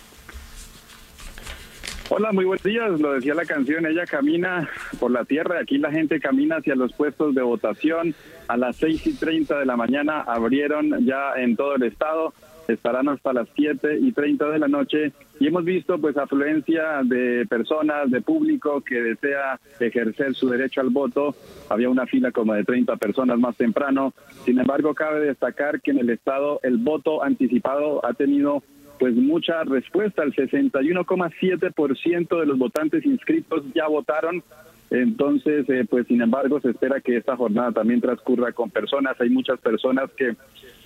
Hola, 2.09 2.31
muy 2.31 2.45
buenos 2.45 2.63
días. 2.63 3.01
Lo 3.01 3.11
decía 3.11 3.33
la 3.33 3.43
canción, 3.43 3.85
ella 3.85 4.05
camina 4.05 4.69
por 4.97 5.11
la 5.11 5.25
tierra. 5.25 5.59
Aquí 5.59 5.77
la 5.77 5.91
gente 5.91 6.21
camina 6.21 6.55
hacia 6.55 6.73
los 6.73 6.93
puestos 6.93 7.35
de 7.35 7.41
votación. 7.41 8.15
A 8.47 8.55
las 8.55 8.77
seis 8.77 9.05
y 9.05 9.13
treinta 9.13 9.59
de 9.59 9.65
la 9.65 9.75
mañana 9.75 10.21
abrieron 10.21 11.05
ya 11.05 11.33
en 11.35 11.57
todo 11.57 11.75
el 11.75 11.83
estado 11.83 12.33
estarán 12.67 13.09
hasta 13.09 13.33
las 13.33 13.47
7 13.55 13.99
y 14.01 14.11
30 14.11 14.49
de 14.49 14.59
la 14.59 14.67
noche 14.67 15.11
y 15.39 15.47
hemos 15.47 15.63
visto 15.63 15.97
pues 15.99 16.17
afluencia 16.17 17.01
de 17.03 17.45
personas, 17.47 18.11
de 18.11 18.21
público 18.21 18.81
que 18.81 19.01
desea 19.01 19.59
ejercer 19.79 20.35
su 20.35 20.49
derecho 20.49 20.81
al 20.81 20.89
voto. 20.89 21.35
Había 21.69 21.89
una 21.89 22.05
fila 22.05 22.31
como 22.31 22.53
de 22.53 22.63
30 22.63 22.97
personas 22.97 23.39
más 23.39 23.55
temprano. 23.55 24.13
Sin 24.45 24.59
embargo, 24.59 24.93
cabe 24.93 25.21
destacar 25.21 25.81
que 25.81 25.91
en 25.91 25.99
el 25.99 26.09
estado 26.09 26.59
el 26.63 26.77
voto 26.77 27.23
anticipado 27.23 28.05
ha 28.05 28.13
tenido 28.13 28.63
pues 28.99 29.15
mucha 29.15 29.63
respuesta. 29.63 30.23
El 30.23 30.33
61,7% 30.33 32.39
de 32.39 32.45
los 32.45 32.57
votantes 32.57 33.05
inscritos 33.05 33.63
ya 33.73 33.87
votaron. 33.87 34.43
Entonces, 34.89 35.69
eh, 35.69 35.85
pues 35.89 36.07
sin 36.07 36.21
embargo, 36.21 36.61
se 36.61 36.69
espera 36.69 37.01
que 37.01 37.17
esta 37.17 37.35
jornada 37.35 37.73
también 37.73 38.01
transcurra 38.01 38.53
con 38.53 38.69
personas. 38.69 39.19
Hay 39.19 39.29
muchas 39.29 39.59
personas 39.59 40.09
que 40.15 40.35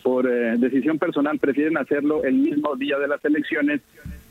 por 0.02 0.28
eh, 0.28 0.57
decisión 0.57 0.99
personal 0.99 1.40
prefieren 1.40 1.78
hacerlo 1.78 2.23
el 2.23 2.36
mismo 2.36 2.76
día 2.76 2.98
de 2.98 3.07
las 3.07 3.23
elecciones. 3.23 3.82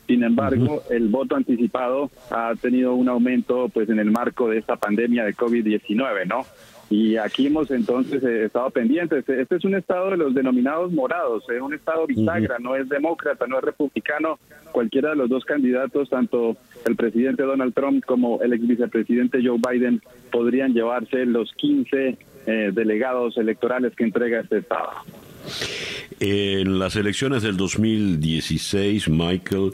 Sin 0.07 0.25
embargo, 0.25 0.83
el 0.91 1.09
voto 1.09 1.37
anticipado 1.37 2.11
ha 2.31 2.55
tenido 2.61 2.95
un 2.95 3.09
aumento 3.09 3.69
pues 3.69 3.89
en 3.89 4.01
el 4.01 4.11
marco 4.11 4.49
de 4.49 4.59
esta 4.59 4.75
pandemia 4.75 5.25
de 5.25 5.35
COVID-19, 5.35 6.27
¿no? 6.27 6.45
Y 6.91 7.17
aquí 7.17 7.47
hemos 7.47 7.71
entonces 7.71 8.21
eh, 8.25 8.47
estado 8.47 8.69
pendientes. 8.71 9.27
Este 9.29 9.57
es 9.57 9.65
un 9.65 9.77
estado 9.77 10.11
de 10.11 10.17
los 10.17 10.35
denominados 10.35 10.91
morados, 10.91 11.45
es 11.49 11.61
un 11.61 11.73
estado 11.73 12.05
bisagra, 12.05 12.59
no 12.59 12.75
es 12.75 12.89
demócrata, 12.89 13.47
no 13.47 13.59
es 13.59 13.65
republicano. 13.65 14.41
Cualquiera 14.73 15.11
de 15.11 15.17
los 15.17 15.29
dos 15.29 15.45
candidatos, 15.45 16.11
tanto 16.11 16.57
el 16.85 16.97
presidente 16.97 17.45
Donald 17.45 17.75
Trump 17.75 18.05
como 18.05 18.43
el 18.43 18.53
ex 18.53 18.67
vicepresidente 18.67 19.39
Joe 19.41 19.61
Biden, 19.71 20.03
podrían 20.33 20.75
llevarse 20.75 21.27
los 21.27 21.53
15 21.53 22.19
eh, 22.47 22.71
delegados 22.73 23.37
electorales 23.37 23.95
que 23.95 24.03
entrega 24.03 24.41
este 24.41 24.59
estado. 24.59 24.91
En 26.19 26.79
las 26.79 26.97
elecciones 26.97 27.43
del 27.43 27.57
2016, 27.57 29.09
Michael, 29.09 29.73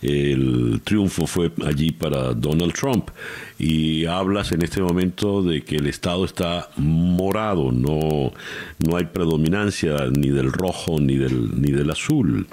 el 0.00 0.80
triunfo 0.84 1.26
fue 1.26 1.50
allí 1.66 1.90
para 1.90 2.34
Donald 2.34 2.72
Trump 2.72 3.10
y 3.58 4.04
hablas 4.04 4.52
en 4.52 4.62
este 4.62 4.80
momento 4.80 5.42
de 5.42 5.62
que 5.62 5.74
el 5.76 5.88
Estado 5.88 6.24
está 6.24 6.70
morado, 6.76 7.72
no, 7.72 8.32
no 8.78 8.96
hay 8.96 9.06
predominancia 9.06 10.06
ni 10.16 10.28
del 10.28 10.52
rojo 10.52 11.00
ni 11.00 11.16
del, 11.16 11.60
ni 11.60 11.72
del 11.72 11.90
azul. 11.90 12.46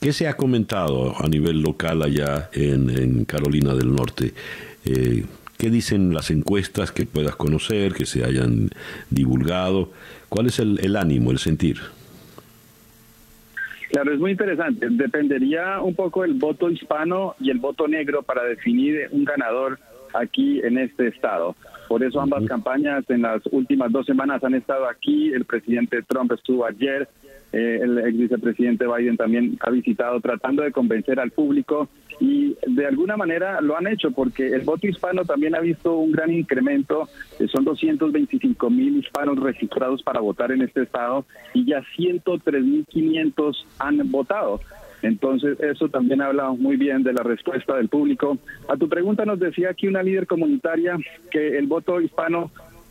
¿Qué 0.00 0.12
se 0.12 0.28
ha 0.28 0.36
comentado 0.36 1.14
a 1.22 1.28
nivel 1.28 1.60
local 1.60 2.02
allá 2.02 2.50
en, 2.52 3.24
Carolina 3.24 3.74
del 3.74 3.92
Norte? 3.94 4.32
Eh, 4.84 5.24
¿Qué 5.56 5.70
dicen 5.70 6.14
las 6.14 6.30
encuestas 6.30 6.92
que 6.92 7.04
puedas 7.04 7.34
conocer, 7.34 7.92
que 7.92 8.06
se 8.06 8.24
hayan 8.24 8.70
divulgado? 9.10 9.90
¿Cuál 10.28 10.46
es 10.46 10.58
el, 10.58 10.96
ánimo, 10.96 11.30
el 11.30 11.38
sentir? 11.38 11.78
Claro, 13.90 14.12
es 14.12 14.20
muy 14.20 14.32
interesante. 14.32 14.86
Dependería 14.90 15.80
un 15.80 15.94
poco 15.94 16.24
el 16.24 16.34
voto 16.34 16.70
hispano 16.70 17.34
y 17.40 17.50
el 17.50 17.58
voto 17.58 17.88
negro 17.88 18.22
para 18.22 18.44
definir 18.44 19.08
un 19.10 19.24
ganador 19.24 19.78
aquí 20.12 20.60
en 20.62 20.78
este 20.78 21.08
estado. 21.08 21.56
Por 21.88 22.04
eso 22.04 22.20
ambas 22.20 22.44
campañas 22.44 23.04
en 23.08 23.22
las 23.22 23.42
últimas 23.50 23.90
dos 23.90 24.04
semanas 24.04 24.44
han 24.44 24.54
estado 24.54 24.86
aquí. 24.86 25.32
El 25.32 25.46
presidente 25.46 26.02
Trump 26.02 26.30
estuvo 26.32 26.66
ayer, 26.66 27.08
eh, 27.52 27.80
el 27.82 27.98
ex 27.98 28.18
vicepresidente 28.18 28.86
Biden 28.86 29.16
también 29.16 29.56
ha 29.60 29.70
visitado 29.70 30.20
tratando 30.20 30.62
de 30.62 30.70
convencer 30.70 31.18
al 31.18 31.30
público 31.30 31.88
y 32.20 32.56
de 32.66 32.86
alguna 32.86 33.16
manera 33.16 33.60
lo 33.62 33.76
han 33.76 33.86
hecho 33.86 34.10
porque 34.10 34.48
el 34.48 34.62
voto 34.62 34.86
hispano 34.86 35.24
también 35.24 35.54
ha 35.54 35.60
visto 35.60 35.96
un 35.96 36.12
gran 36.12 36.30
incremento, 36.30 37.08
eh, 37.38 37.48
son 37.48 37.64
225 37.64 38.68
mil 38.68 38.98
hispanos 38.98 39.38
registrados 39.38 40.02
para 40.02 40.20
votar 40.20 40.52
en 40.52 40.62
este 40.62 40.82
estado 40.82 41.24
y 41.54 41.64
ya 41.64 41.82
103 41.96 42.62
mil 42.62 42.84
500 42.86 43.66
han 43.78 44.10
votado. 44.10 44.60
Entonces, 45.02 45.58
eso 45.60 45.88
también 45.88 46.20
habla 46.22 46.50
muy 46.50 46.76
bien 46.76 47.02
de 47.02 47.12
la 47.12 47.22
respuesta 47.22 47.76
del 47.76 47.88
público. 47.88 48.38
A 48.68 48.76
tu 48.76 48.88
pregunta 48.88 49.24
nos 49.24 49.38
decía 49.38 49.70
aquí 49.70 49.86
una 49.86 50.02
líder 50.02 50.26
comunitaria 50.26 50.96
que 51.30 51.58
el 51.58 51.66
voto 51.66 52.00
hispano 52.00 52.50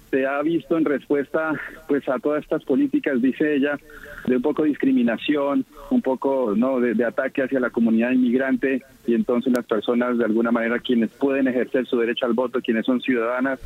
se 0.10 0.26
ha 0.26 0.42
visto 0.42 0.78
en 0.78 0.86
respuesta 0.86 1.54
pues 1.88 2.08
a 2.08 2.20
todas 2.20 2.44
estas 2.44 2.64
políticas, 2.64 3.22
dice 3.22 3.56
ella, 3.56 3.78
de 4.26 4.38
un 4.38 4.42
poco 4.42 4.64
de 4.64 4.70
discriminación, 4.70 5.66
un 5.90 6.02
poco 6.02 6.54
no 6.56 6.80
de, 6.80 7.04
ataque 7.04 7.44
hacia 7.44 7.60
la 7.60 7.70
comunidad 7.70 8.12
inmigrante 8.12 8.82
y 9.06 9.14
entonces 9.14 9.54
las 9.54 9.66
personas 9.66 10.18
de 10.18 10.26
alguna 10.26 10.52
manera 10.52 10.80
quienes 10.80 11.10
pueden 11.12 11.48
ejercer 11.48 11.86
su 11.88 11.98
derecho 11.98 12.26
al 12.26 12.34
voto, 12.34 12.62
quienes 12.62 12.86
son 12.86 13.02
ciudadanas, 13.02 13.60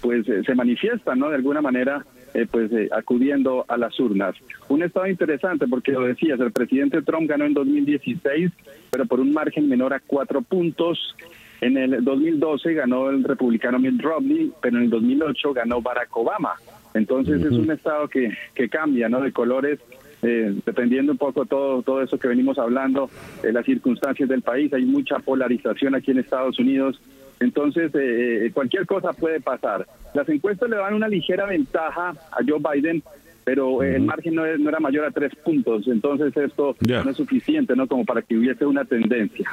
pues 0.00 0.28
eh, 0.28 0.42
se 0.44 0.54
manifiestan, 0.54 1.18
¿no? 1.18 1.30
De 1.30 1.36
alguna 1.36 1.62
manera, 1.62 2.04
eh, 2.34 2.46
pues 2.50 2.70
eh, 2.72 2.88
acudiendo 2.92 3.64
a 3.68 3.76
las 3.76 3.98
urnas. 3.98 4.34
Un 4.68 4.82
estado 4.82 5.06
interesante 5.06 5.66
porque 5.68 5.92
lo 5.92 6.02
decías, 6.02 6.38
el 6.40 6.52
presidente 6.52 7.02
Trump 7.02 7.28
ganó 7.28 7.44
en 7.44 7.54
2016, 7.54 8.50
pero 8.90 9.06
por 9.06 9.20
un 9.20 9.32
margen 9.32 9.68
menor 9.68 9.94
a 9.94 10.00
cuatro 10.00 10.42
puntos. 10.42 11.16
En 11.60 11.78
el 11.78 12.04
2012 12.04 12.74
ganó 12.74 13.08
el 13.08 13.24
republicano 13.24 13.78
Mitt 13.78 14.02
Romney, 14.02 14.52
pero 14.60 14.76
en 14.76 14.84
el 14.84 14.90
2008 14.90 15.54
ganó 15.54 15.80
Barack 15.80 16.14
Obama. 16.16 16.54
Entonces 16.92 17.42
es 17.42 17.52
un 17.52 17.70
estado 17.70 18.08
que, 18.08 18.30
que 18.54 18.68
cambia, 18.68 19.08
¿no? 19.08 19.20
De 19.20 19.32
colores 19.32 19.80
eh, 20.26 20.54
dependiendo 20.64 21.12
un 21.12 21.18
poco 21.18 21.44
todo 21.44 21.82
todo 21.82 22.00
eso 22.02 22.18
que 22.18 22.28
venimos 22.28 22.58
hablando, 22.58 23.10
de 23.42 23.52
las 23.52 23.66
circunstancias 23.66 24.26
del 24.26 24.40
país, 24.40 24.72
hay 24.72 24.86
mucha 24.86 25.18
polarización 25.18 25.94
aquí 25.94 26.12
en 26.12 26.18
Estados 26.18 26.58
Unidos, 26.58 26.98
entonces 27.44 27.94
eh, 27.94 28.46
eh, 28.46 28.50
cualquier 28.52 28.86
cosa 28.86 29.12
puede 29.12 29.40
pasar. 29.40 29.86
Las 30.14 30.28
encuestas 30.28 30.70
le 30.70 30.76
dan 30.76 30.94
una 30.94 31.08
ligera 31.08 31.46
ventaja 31.46 32.14
a 32.30 32.38
Joe 32.46 32.58
Biden, 32.58 33.02
pero 33.44 33.82
el 33.82 34.02
margen 34.02 34.34
no, 34.34 34.42
no, 34.58 34.68
era 34.68 34.80
mayor 34.80 35.04
a 35.04 35.10
tres 35.10 35.32
puntos, 35.44 35.86
entonces 35.86 36.34
esto 36.36 36.76
no 36.80 37.10
es 37.10 37.16
suficiente, 37.16 37.76
¿no? 37.76 37.86
Como 37.86 38.04
para 38.04 38.22
que 38.22 38.36
hubiese 38.36 38.64
una 38.64 38.84
tendencia. 38.84 39.48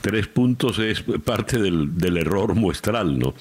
Tres 0.00 0.28
puntos 0.28 0.78
es 0.78 1.02
parte 1.02 1.58
del, 1.60 2.16
error 2.16 2.54
muestral, 2.54 3.18
¿no? 3.18 3.34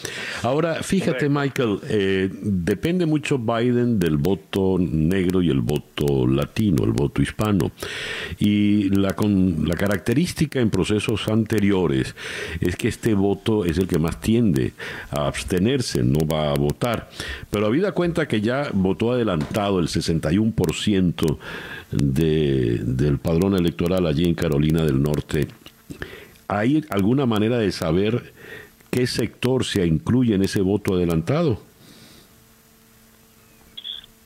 Ahora, 0.44 0.84
fíjate, 0.84 1.30
Michael, 1.30 1.80
eh, 1.90 2.30
depende 2.42 3.06
mucho 3.06 3.38
Biden 3.38 4.00
del 4.00 4.18
voto 4.18 4.78
negro 4.80 5.42
y 5.42 5.50
el 5.50 5.62
voto 5.62 6.28
latino, 6.28 6.84
el 6.84 6.92
voto 6.92 7.22
hispano. 7.22 7.72
Y 8.40 8.90
la, 8.90 9.14
con, 9.14 9.68
la 9.68 9.76
característica 9.76 10.60
en 10.60 10.70
procesos 10.70 11.28
anteriores 11.28 12.16
es 12.60 12.76
que 12.76 12.88
este 12.88 13.14
voto 13.14 13.64
es 13.64 13.78
el 13.78 13.88
que 13.88 14.00
más 14.00 14.20
tiende 14.20 14.74
a 15.12 15.28
abstenerse, 15.28 16.04
no 16.04 16.28
va 16.28 16.52
a 16.52 16.56
votar. 16.56 17.10
Pero 17.50 17.68
habida 17.68 17.92
cuenta 17.94 18.28
que 18.28 18.42
ya 18.42 18.70
votó 18.74 19.14
adelantado 19.38 19.80
el 19.80 19.88
61% 19.88 21.38
de, 21.92 22.82
del 22.84 23.18
padrón 23.20 23.56
electoral 23.56 24.06
allí 24.06 24.26
en 24.26 24.36
Carolina 24.36 24.84
del 24.84 25.02
Norte, 25.02 25.48
¿Hay 26.48 26.84
alguna 26.90 27.26
manera 27.26 27.58
de 27.58 27.72
saber 27.72 28.32
qué 28.90 29.06
sector 29.06 29.66
se 29.66 29.86
incluye 29.86 30.34
en 30.34 30.44
ese 30.44 30.62
voto 30.62 30.96
adelantado? 30.96 31.60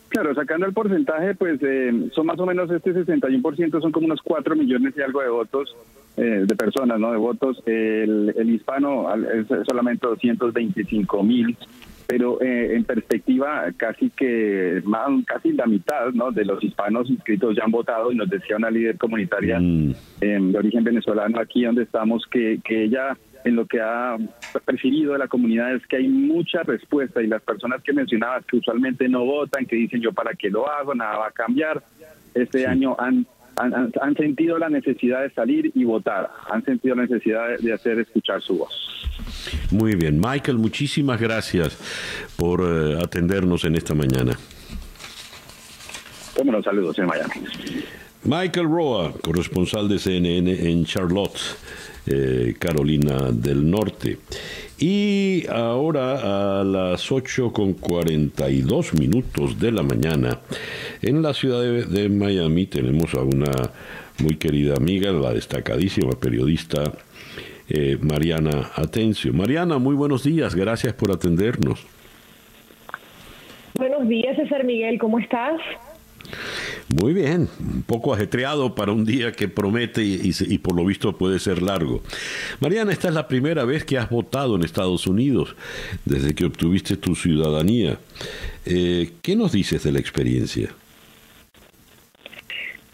Claro, 0.10 0.36
sacando 0.36 0.66
el 0.68 0.74
porcentaje, 0.74 1.34
pues 1.36 1.60
eh, 1.64 2.10
son 2.14 2.26
más 2.28 2.40
o 2.40 2.46
menos 2.46 2.70
este 2.70 2.94
61%, 2.94 3.82
son 3.82 3.92
como 3.92 4.06
unos 4.06 4.22
4 4.22 4.56
millones 4.56 4.94
y 4.96 5.02
algo 5.02 5.22
de 5.22 5.30
votos, 5.30 5.76
eh, 6.18 6.44
de 6.46 6.56
personas, 6.56 7.00
¿no? 7.00 7.12
De 7.12 7.18
votos. 7.18 7.64
El, 7.66 8.34
el 8.38 8.50
hispano 8.50 9.08
es 9.16 9.48
solamente 9.66 10.06
225 10.06 11.24
mil 11.24 11.58
pero 12.12 12.42
eh, 12.42 12.76
en 12.76 12.84
perspectiva 12.84 13.72
casi 13.78 14.10
que 14.10 14.82
más, 14.84 15.08
casi 15.26 15.54
la 15.54 15.66
mitad 15.66 16.12
¿no? 16.14 16.30
de 16.30 16.44
los 16.44 16.62
hispanos 16.62 17.10
inscritos 17.10 17.56
ya 17.56 17.64
han 17.64 17.72
votado 17.72 18.12
y 18.12 18.18
nos 18.18 18.30
decía 18.30 18.58
una 18.58 18.70
líder 18.70 18.98
comunitaria 18.98 19.58
mm. 19.58 19.94
de 20.20 20.58
origen 20.58 20.84
venezolano 20.84 21.40
aquí 21.40 21.64
donde 21.64 21.84
estamos 21.84 22.26
que, 22.30 22.60
que 22.66 22.84
ella 22.84 23.18
en 23.46 23.56
lo 23.56 23.66
que 23.66 23.80
ha 23.80 24.18
percibido 24.66 25.14
de 25.14 25.20
la 25.20 25.30
comunidad 25.30 25.74
es 25.74 25.88
que 25.88 25.96
hay 25.96 26.10
mucha 26.10 26.64
respuesta 26.64 27.24
y 27.24 27.28
las 27.28 27.42
personas 27.44 27.82
que 27.82 27.94
mencionabas 27.94 28.46
que 28.46 28.58
usualmente 28.58 29.08
no 29.08 29.24
votan, 29.24 29.66
que 29.66 29.78
dicen 29.78 30.02
yo 30.02 30.12
para 30.12 30.34
qué 30.34 30.50
lo 30.50 30.70
hago, 30.70 30.94
nada 30.94 31.18
va 31.18 31.28
a 31.28 31.32
cambiar, 31.32 31.82
este 32.34 32.68
año 32.68 32.94
han, 33.00 33.26
han, 33.62 34.16
sentido 34.16 34.58
la 34.58 34.70
necesidad 34.70 35.22
de 35.22 35.32
salir 35.32 35.72
y 35.74 35.84
votar, 35.84 36.30
han 36.50 36.64
sentido 36.66 36.96
la 36.96 37.04
necesidad 37.04 37.48
de, 37.50 37.58
de 37.58 37.74
hacer 37.74 38.00
escuchar 38.00 38.42
su 38.42 38.58
voz. 38.58 38.74
Muy 39.72 39.96
bien. 39.96 40.20
Michael, 40.20 40.58
muchísimas 40.58 41.20
gracias 41.20 41.78
por 42.38 42.62
eh, 42.62 43.00
atendernos 43.02 43.64
en 43.66 43.76
esta 43.76 43.94
mañana. 43.94 44.38
Los 46.44 46.66
saludos 46.66 46.98
en 46.98 47.06
Miami. 47.06 47.34
Michael 48.24 48.68
Roa, 48.68 49.14
corresponsal 49.24 49.88
de 49.88 50.00
CNN 50.00 50.70
en 50.70 50.86
Charlotte, 50.86 51.40
eh, 52.08 52.56
Carolina 52.58 53.32
del 53.32 53.70
Norte. 53.70 54.18
Y 54.82 55.46
ahora 55.48 56.60
a 56.60 56.64
las 56.64 57.12
8 57.12 57.54
con 57.54 57.74
42 57.74 58.96
minutos 58.96 59.60
de 59.60 59.72
la 59.72 59.84
mañana, 59.84 60.40
en 61.04 61.22
la 61.22 61.36
ciudad 61.36 61.62
de, 61.62 62.10
Miami 62.10 62.66
tenemos 62.66 63.14
a 63.14 63.22
una 63.22 63.52
muy 64.24 64.38
querida 64.38 64.74
amiga, 64.76 65.12
la 65.12 65.36
destacadísima 65.36 66.14
periodista 66.20 66.94
eh, 67.70 68.00
Mariana 68.02 68.72
Atencio. 68.74 69.32
Mariana, 69.34 69.78
muy 69.78 69.94
buenos 69.94 70.24
días, 70.24 70.56
gracias 70.56 70.94
por 70.94 71.12
atendernos. 71.12 71.86
Buenos 73.76 74.08
días, 74.08 74.36
César 74.36 74.64
Miguel, 74.64 74.98
¿cómo 74.98 75.20
estás? 75.20 75.62
Muy 77.00 77.14
bien, 77.14 77.48
un 77.60 77.84
poco 77.84 78.14
ajetreado 78.14 78.76
para 78.76 78.92
un 78.92 79.06
día 79.06 79.32
que 79.32 79.48
promete 79.48 80.04
y, 80.04 80.34
y 80.40 80.58
por 80.58 80.76
lo 80.76 80.84
visto 80.84 81.18
puede 81.18 81.40
ser 81.40 81.62
largo. 81.62 82.02
Mariana, 82.60 82.92
esta 82.92 83.08
es 83.08 83.14
la 83.14 83.28
primera 83.28 83.64
vez 83.64 83.86
que 83.86 83.98
has 83.98 84.10
votado 84.10 84.56
en 84.56 84.64
Estados 84.64 85.08
Unidos 85.08 85.56
desde 86.04 86.36
que 86.36 86.46
obtuviste 86.46 86.98
tu 86.98 87.16
ciudadanía. 87.16 87.98
Eh, 88.66 89.12
¿Qué 89.22 89.36
nos 89.36 89.54
dices 89.54 89.84
de 89.84 89.92
la 89.94 90.00
experiencia? 90.00 90.74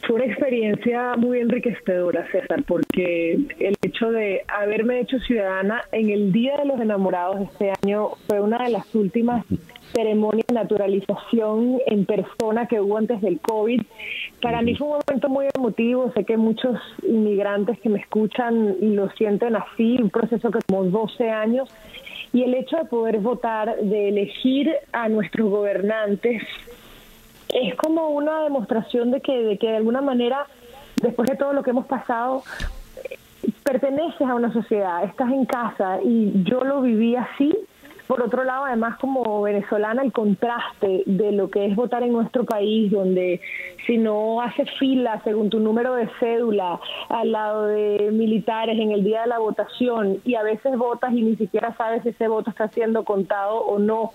Fue 0.07 0.15
una 0.15 0.25
experiencia 0.25 1.17
muy 1.17 1.39
enriquecedora, 1.39 2.25
César, 2.31 2.63
porque 2.65 3.33
el 3.59 3.75
hecho 3.81 4.09
de 4.09 4.41
haberme 4.47 5.01
hecho 5.01 5.19
ciudadana 5.19 5.83
en 5.91 6.09
el 6.09 6.31
Día 6.31 6.55
de 6.55 6.65
los 6.65 6.79
Enamorados 6.79 7.41
este 7.41 7.73
año 7.83 8.11
fue 8.25 8.39
una 8.39 8.57
de 8.63 8.69
las 8.69 8.95
últimas 8.95 9.45
ceremonias 9.93 10.47
de 10.47 10.53
naturalización 10.53 11.79
en 11.87 12.05
persona 12.05 12.67
que 12.67 12.79
hubo 12.79 12.97
antes 12.97 13.19
del 13.19 13.41
COVID. 13.41 13.81
Para 14.41 14.61
mí 14.61 14.75
fue 14.75 14.87
un 14.87 14.99
momento 15.05 15.27
muy 15.27 15.47
emotivo, 15.53 16.09
sé 16.13 16.23
que 16.23 16.37
muchos 16.37 16.79
inmigrantes 17.03 17.77
que 17.81 17.89
me 17.89 17.99
escuchan 17.99 18.77
lo 18.79 19.09
sienten 19.09 19.57
así, 19.57 19.97
un 20.01 20.09
proceso 20.09 20.51
que 20.51 20.59
tomó 20.65 20.85
12 20.85 21.29
años. 21.29 21.69
Y 22.31 22.43
el 22.43 22.53
hecho 22.53 22.77
de 22.77 22.85
poder 22.85 23.19
votar, 23.19 23.75
de 23.81 24.07
elegir 24.07 24.71
a 24.93 25.09
nuestros 25.09 25.49
gobernantes, 25.49 26.43
es 27.49 27.75
como 27.75 28.09
una 28.09 28.43
demostración 28.43 29.11
de 29.11 29.21
que, 29.21 29.43
de 29.43 29.57
que 29.57 29.67
de 29.67 29.77
alguna 29.77 30.01
manera, 30.01 30.45
después 31.01 31.29
de 31.29 31.35
todo 31.35 31.53
lo 31.53 31.63
que 31.63 31.71
hemos 31.71 31.85
pasado, 31.85 32.43
perteneces 33.63 34.21
a 34.21 34.35
una 34.35 34.51
sociedad, 34.51 35.03
estás 35.03 35.31
en 35.31 35.45
casa 35.45 35.99
y 36.03 36.43
yo 36.43 36.63
lo 36.63 36.81
viví 36.81 37.15
así. 37.15 37.53
Por 38.07 38.21
otro 38.21 38.45
lado, 38.45 38.63
además 38.63 38.97
como 38.99 39.41
venezolana, 39.41 40.01
el 40.01 40.13
contraste 40.13 41.03
de 41.05 41.33
lo 41.33 41.49
que 41.49 41.65
es 41.65 41.75
votar 41.75 42.03
en 42.03 42.13
nuestro 42.13 42.45
país, 42.45 42.89
donde 42.89 43.41
si 43.85 43.97
no 43.97 44.41
haces 44.41 44.69
fila 44.79 45.19
según 45.25 45.49
tu 45.49 45.59
número 45.59 45.93
de 45.95 46.07
cédula 46.17 46.79
al 47.09 47.33
lado 47.33 47.65
de 47.65 48.09
militares 48.13 48.79
en 48.79 48.91
el 48.91 49.03
día 49.03 49.23
de 49.23 49.27
la 49.27 49.39
votación 49.39 50.19
y 50.23 50.35
a 50.35 50.43
veces 50.43 50.77
votas 50.77 51.11
y 51.11 51.21
ni 51.21 51.35
siquiera 51.35 51.75
sabes 51.75 52.03
si 52.03 52.09
ese 52.09 52.29
voto 52.29 52.49
está 52.49 52.69
siendo 52.69 53.03
contado 53.03 53.57
o 53.57 53.77
no, 53.77 54.13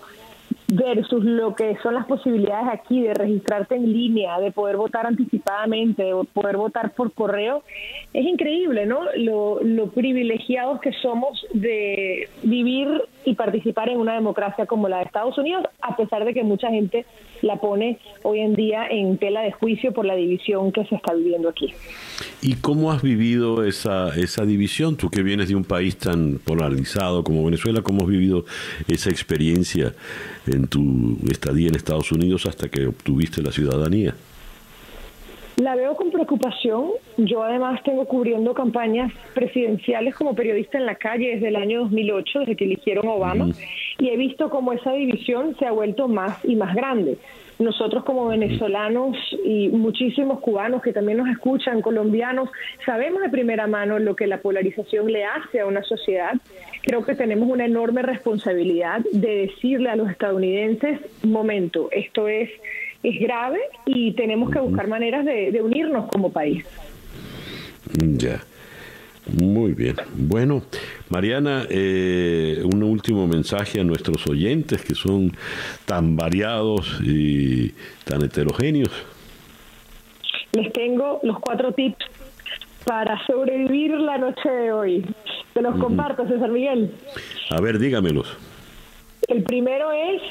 versus 0.75 1.23
lo 1.23 1.55
que 1.55 1.77
son 1.83 1.93
las 1.93 2.05
posibilidades 2.05 2.67
aquí 2.71 3.01
de 3.01 3.13
registrarte 3.13 3.75
en 3.75 3.91
línea, 3.91 4.39
de 4.39 4.51
poder 4.51 4.77
votar 4.77 5.05
anticipadamente, 5.05 6.03
de 6.03 6.23
poder 6.33 6.57
votar 6.57 6.91
por 6.93 7.13
correo, 7.13 7.63
es 8.13 8.25
increíble, 8.25 8.85
¿no? 8.85 9.01
Lo, 9.17 9.61
lo 9.61 9.87
privilegiados 9.87 10.81
que 10.81 10.91
somos 10.93 11.45
de 11.53 12.27
vivir 12.43 12.87
y 13.25 13.35
participar 13.35 13.89
en 13.89 13.99
una 13.99 14.15
democracia 14.15 14.65
como 14.65 14.89
la 14.89 14.97
de 14.97 15.03
Estados 15.03 15.37
Unidos, 15.37 15.65
a 15.81 15.95
pesar 15.95 16.25
de 16.25 16.33
que 16.33 16.43
mucha 16.43 16.69
gente 16.69 17.05
la 17.43 17.57
pone 17.57 17.99
hoy 18.23 18.39
en 18.39 18.55
día 18.55 18.87
en 18.89 19.17
tela 19.17 19.41
de 19.41 19.51
juicio 19.51 19.91
por 19.91 20.05
la 20.05 20.15
división 20.15 20.71
que 20.71 20.85
se 20.85 20.95
está 20.95 21.13
viviendo 21.13 21.49
aquí. 21.49 21.73
¿Y 22.41 22.55
cómo 22.55 22.91
has 22.91 23.01
vivido 23.01 23.65
esa, 23.65 24.15
esa 24.15 24.45
división? 24.45 24.95
Tú 24.95 25.09
que 25.09 25.21
vienes 25.21 25.49
de 25.49 25.55
un 25.55 25.65
país 25.65 25.97
tan 25.97 26.39
polarizado 26.43 27.23
como 27.23 27.43
Venezuela, 27.43 27.81
¿cómo 27.81 28.03
has 28.03 28.09
vivido 28.09 28.45
esa 28.87 29.09
experiencia 29.09 29.93
en 30.47 30.67
tu 30.67 31.17
estadía 31.29 31.67
en 31.67 31.75
Estados 31.75 32.11
Unidos 32.11 32.45
hasta 32.45 32.69
que 32.69 32.87
obtuviste 32.87 33.41
la 33.41 33.51
ciudadanía? 33.51 34.15
La 35.63 35.75
veo 35.75 35.95
con 35.95 36.11
preocupación. 36.11 36.89
Yo 37.15 37.41
además 37.41 37.81
tengo 37.83 38.03
cubriendo 38.03 38.53
campañas 38.53 39.13
presidenciales 39.33 40.13
como 40.13 40.35
periodista 40.35 40.77
en 40.77 40.85
la 40.85 40.95
calle 40.95 41.35
desde 41.35 41.47
el 41.47 41.55
año 41.55 41.83
2008, 41.83 42.39
desde 42.39 42.57
que 42.57 42.65
eligieron 42.65 43.07
Obama, 43.07 43.47
y 43.97 44.09
he 44.09 44.17
visto 44.17 44.49
cómo 44.49 44.73
esa 44.73 44.91
división 44.91 45.55
se 45.57 45.65
ha 45.65 45.71
vuelto 45.71 46.09
más 46.09 46.43
y 46.43 46.57
más 46.57 46.75
grande. 46.75 47.17
Nosotros 47.59 48.03
como 48.03 48.27
venezolanos 48.27 49.15
y 49.45 49.69
muchísimos 49.69 50.41
cubanos 50.41 50.81
que 50.81 50.91
también 50.91 51.19
nos 51.19 51.29
escuchan, 51.29 51.81
colombianos, 51.81 52.49
sabemos 52.85 53.21
de 53.21 53.29
primera 53.29 53.65
mano 53.65 53.99
lo 53.99 54.17
que 54.17 54.27
la 54.27 54.39
polarización 54.39 55.09
le 55.13 55.23
hace 55.23 55.61
a 55.61 55.65
una 55.65 55.81
sociedad. 55.83 56.33
Creo 56.81 57.05
que 57.05 57.15
tenemos 57.15 57.47
una 57.47 57.63
enorme 57.63 58.01
responsabilidad 58.01 58.99
de 59.13 59.47
decirle 59.47 59.89
a 59.89 59.95
los 59.95 60.09
estadounidenses, 60.09 60.99
momento, 61.23 61.87
esto 61.91 62.27
es 62.27 62.49
es 63.03 63.19
grave 63.19 63.59
y 63.85 64.13
tenemos 64.13 64.49
que 64.49 64.59
buscar 64.59 64.87
maneras 64.87 65.25
de, 65.25 65.51
de 65.51 65.61
unirnos 65.61 66.09
como 66.09 66.31
país. 66.31 66.65
Ya. 67.99 68.41
Muy 69.25 69.73
bien. 69.73 69.95
Bueno, 70.15 70.63
Mariana, 71.09 71.65
eh, 71.69 72.61
un 72.63 72.83
último 72.83 73.25
mensaje 73.25 73.79
a 73.79 73.83
nuestros 73.83 74.27
oyentes 74.27 74.83
que 74.83 74.95
son 74.95 75.31
tan 75.85 76.17
variados 76.17 76.99
y 77.01 77.69
tan 78.03 78.21
heterogéneos. 78.23 78.91
Les 80.51 80.71
tengo 80.73 81.19
los 81.23 81.39
cuatro 81.39 81.71
tips 81.71 82.05
para 82.85 83.25
sobrevivir 83.25 83.91
la 83.91 84.17
noche 84.17 84.49
de 84.49 84.71
hoy. 84.73 85.05
Te 85.53 85.61
los 85.61 85.77
comparto, 85.77 86.27
César 86.27 86.51
Miguel. 86.51 86.91
A 87.49 87.61
ver, 87.61 87.79
dígamelos. 87.79 88.37
El 89.27 89.43
primero 89.43 89.91
es, 89.91 90.21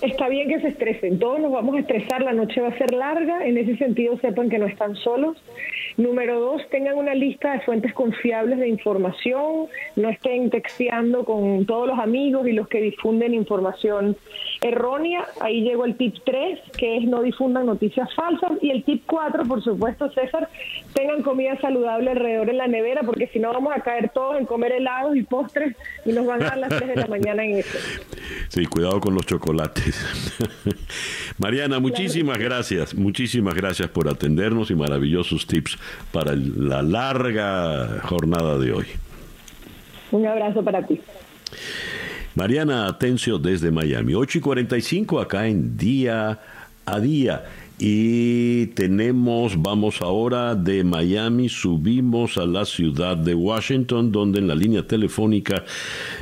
está 0.00 0.28
bien 0.28 0.48
que 0.48 0.60
se 0.60 0.68
estresen, 0.68 1.18
todos 1.18 1.40
nos 1.40 1.52
vamos 1.52 1.76
a 1.76 1.80
estresar, 1.80 2.22
la 2.22 2.32
noche 2.32 2.60
va 2.60 2.68
a 2.68 2.78
ser 2.78 2.92
larga, 2.92 3.46
en 3.46 3.58
ese 3.58 3.76
sentido 3.76 4.18
sepan 4.18 4.48
que 4.48 4.58
no 4.58 4.66
están 4.66 4.94
solos. 4.96 5.36
Número 5.96 6.38
dos, 6.38 6.62
tengan 6.70 6.98
una 6.98 7.14
lista 7.14 7.52
de 7.52 7.60
fuentes 7.60 7.94
confiables 7.94 8.58
de 8.58 8.68
información, 8.68 9.68
no 9.96 10.10
estén 10.10 10.50
texteando 10.50 11.24
con 11.24 11.64
todos 11.64 11.88
los 11.88 11.98
amigos 11.98 12.46
y 12.46 12.52
los 12.52 12.68
que 12.68 12.82
difunden 12.82 13.32
información 13.32 14.16
errónea. 14.66 15.26
Ahí 15.40 15.62
llegó 15.62 15.84
el 15.84 15.96
tip 15.96 16.14
3, 16.24 16.58
que 16.76 16.98
es 16.98 17.04
no 17.04 17.22
difundan 17.22 17.66
noticias 17.66 18.08
falsas. 18.14 18.52
Y 18.60 18.70
el 18.70 18.84
tip 18.84 19.04
4, 19.06 19.44
por 19.44 19.62
supuesto, 19.62 20.10
César, 20.10 20.48
tengan 20.94 21.22
comida 21.22 21.58
saludable 21.60 22.10
alrededor 22.10 22.50
en 22.50 22.58
la 22.58 22.68
nevera, 22.68 23.02
porque 23.04 23.28
si 23.28 23.38
no 23.38 23.52
vamos 23.52 23.72
a 23.74 23.80
caer 23.80 24.10
todos 24.10 24.38
en 24.38 24.46
comer 24.46 24.72
helados 24.72 25.16
y 25.16 25.22
postres 25.22 25.76
y 26.04 26.12
nos 26.12 26.26
van 26.26 26.42
a 26.42 26.46
dar 26.46 26.58
las 26.58 26.70
3 26.70 26.88
de 26.88 26.96
la 26.96 27.06
mañana 27.06 27.44
en 27.44 27.58
eso. 27.58 27.78
Sí, 28.48 28.64
cuidado 28.66 29.00
con 29.00 29.14
los 29.14 29.26
chocolates. 29.26 29.94
Mariana, 31.38 31.78
muchísimas 31.78 32.38
gracias, 32.38 32.94
muchísimas 32.94 33.54
gracias 33.54 33.88
por 33.88 34.08
atendernos 34.08 34.70
y 34.70 34.74
maravillosos 34.74 35.46
tips 35.46 35.78
para 36.12 36.34
la 36.34 36.82
larga 36.82 38.00
jornada 38.02 38.58
de 38.58 38.72
hoy. 38.72 38.86
Un 40.12 40.26
abrazo 40.26 40.62
para 40.62 40.86
ti. 40.86 41.00
Mariana 42.36 42.86
Atencio 42.86 43.38
desde 43.38 43.70
Miami, 43.70 44.14
8 44.14 44.38
y 44.38 44.40
45 44.42 45.20
acá 45.20 45.46
en 45.46 45.78
Día 45.78 46.38
a 46.84 47.00
Día. 47.00 47.46
Y 47.78 48.66
tenemos, 48.68 49.60
vamos 49.60 50.02
ahora 50.02 50.54
de 50.54 50.84
Miami, 50.84 51.48
subimos 51.48 52.36
a 52.36 52.44
la 52.44 52.66
ciudad 52.66 53.16
de 53.16 53.34
Washington, 53.34 54.12
donde 54.12 54.38
en 54.40 54.48
la 54.48 54.54
línea 54.54 54.86
telefónica 54.86 55.64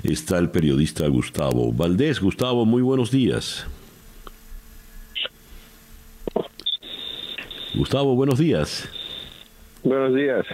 está 0.05 0.39
el 0.39 0.51
periodista 0.51 1.05
Gustavo 1.09 1.73
Valdés. 1.73 2.21
Gustavo, 2.21 2.65
muy 2.65 2.83
buenos 2.83 3.11
días. 3.11 3.67
Gustavo, 7.75 8.15
buenos 8.15 8.39
días. 8.39 8.89
Buenos 9.83 10.15
días. 10.15 10.47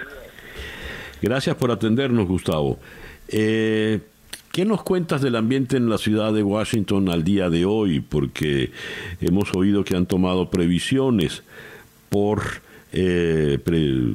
Gracias 1.21 1.55
por 1.57 1.71
atendernos, 1.71 2.27
Gustavo. 2.27 2.79
Eh, 3.29 4.01
¿Qué 4.61 4.67
nos 4.67 4.83
cuentas 4.83 5.23
del 5.23 5.37
ambiente 5.37 5.79
en 5.79 5.89
la 5.89 5.97
ciudad 5.97 6.35
de 6.35 6.43
Washington 6.43 7.09
al 7.09 7.25
día 7.25 7.49
de 7.49 7.65
hoy? 7.65 8.01
Porque 8.01 8.69
hemos 9.23 9.55
oído 9.57 9.85
que 9.85 9.97
han 9.97 10.05
tomado 10.05 10.51
previsiones 10.51 11.43
por 12.11 12.43
eh, 12.93 13.59
pre- 13.65 14.13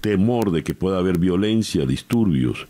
temor 0.00 0.50
de 0.50 0.64
que 0.64 0.74
pueda 0.74 0.98
haber 0.98 1.20
violencia, 1.20 1.86
disturbios. 1.86 2.66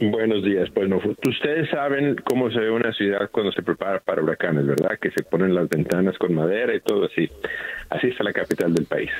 Buenos 0.00 0.42
días. 0.42 0.68
Pues 0.74 0.88
no, 0.88 1.00
ustedes 1.24 1.70
saben 1.70 2.16
cómo 2.24 2.50
se 2.50 2.58
ve 2.58 2.72
una 2.72 2.92
ciudad 2.92 3.30
cuando 3.30 3.52
se 3.52 3.62
prepara 3.62 4.00
para 4.00 4.24
huracanes, 4.24 4.66
¿verdad? 4.66 4.98
Que 5.00 5.12
se 5.12 5.22
ponen 5.22 5.54
las 5.54 5.68
ventanas 5.68 6.18
con 6.18 6.34
madera 6.34 6.74
y 6.74 6.80
todo 6.80 7.04
así. 7.04 7.30
Así 7.90 8.08
está 8.08 8.24
la 8.24 8.32
capital 8.32 8.74
del 8.74 8.86
país. 8.86 9.10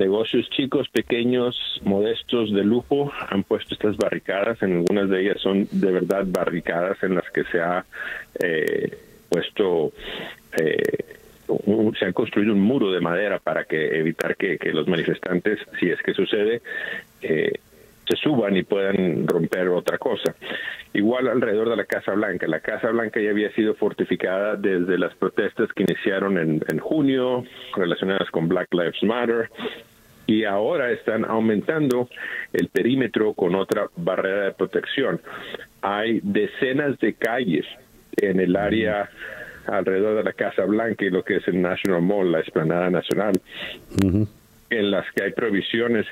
Negocios 0.00 0.48
chicos, 0.48 0.88
pequeños, 0.88 1.54
modestos, 1.84 2.50
de 2.54 2.64
lujo, 2.64 3.12
han 3.28 3.42
puesto 3.42 3.74
estas 3.74 3.98
barricadas. 3.98 4.62
En 4.62 4.78
algunas 4.78 5.10
de 5.10 5.20
ellas 5.20 5.38
son 5.42 5.68
de 5.70 5.92
verdad 5.92 6.24
barricadas 6.26 7.02
en 7.02 7.16
las 7.16 7.30
que 7.30 7.44
se 7.44 7.60
ha 7.60 7.84
eh, 8.42 8.96
puesto 9.28 9.92
eh, 10.58 11.04
se 11.98 12.06
ha 12.06 12.12
construido 12.14 12.54
un 12.54 12.62
muro 12.62 12.90
de 12.92 13.00
madera 13.02 13.40
para 13.40 13.64
que 13.64 13.98
evitar 13.98 14.36
que, 14.36 14.56
que 14.56 14.72
los 14.72 14.88
manifestantes, 14.88 15.58
si 15.78 15.90
es 15.90 16.00
que 16.00 16.14
sucede, 16.14 16.62
eh, 17.20 17.52
se 18.08 18.16
suban 18.16 18.56
y 18.56 18.62
puedan 18.62 19.28
romper 19.28 19.68
otra 19.68 19.98
cosa. 19.98 20.34
Igual 20.94 21.28
alrededor 21.28 21.68
de 21.68 21.76
la 21.76 21.84
Casa 21.84 22.12
Blanca. 22.12 22.46
La 22.48 22.60
Casa 22.60 22.88
Blanca 22.88 23.20
ya 23.20 23.30
había 23.30 23.52
sido 23.52 23.74
fortificada 23.74 24.56
desde 24.56 24.96
las 24.96 25.14
protestas 25.14 25.70
que 25.74 25.82
iniciaron 25.82 26.38
en, 26.38 26.62
en 26.68 26.78
junio 26.78 27.44
relacionadas 27.76 28.30
con 28.30 28.48
Black 28.48 28.72
Lives 28.72 29.02
Matter 29.02 29.50
y 30.30 30.44
ahora 30.44 30.92
están 30.92 31.24
aumentando 31.24 32.08
el 32.52 32.68
perímetro 32.68 33.34
con 33.34 33.56
otra 33.56 33.88
barrera 33.96 34.44
de 34.44 34.52
protección. 34.52 35.20
Hay 35.82 36.20
decenas 36.22 36.96
de 37.00 37.14
calles 37.14 37.66
en 38.16 38.38
el 38.38 38.54
área 38.54 39.10
alrededor 39.66 40.18
de 40.18 40.22
la 40.22 40.32
Casa 40.32 40.64
Blanca 40.66 41.04
y 41.04 41.10
lo 41.10 41.24
que 41.24 41.38
es 41.38 41.48
el 41.48 41.60
National 41.60 42.02
Mall, 42.02 42.30
la 42.30 42.40
Esplanada 42.40 42.90
Nacional, 42.90 43.40
en 44.70 44.90
las 44.90 45.04
que 45.12 45.24
hay 45.24 45.32
prohibiciones, 45.32 46.06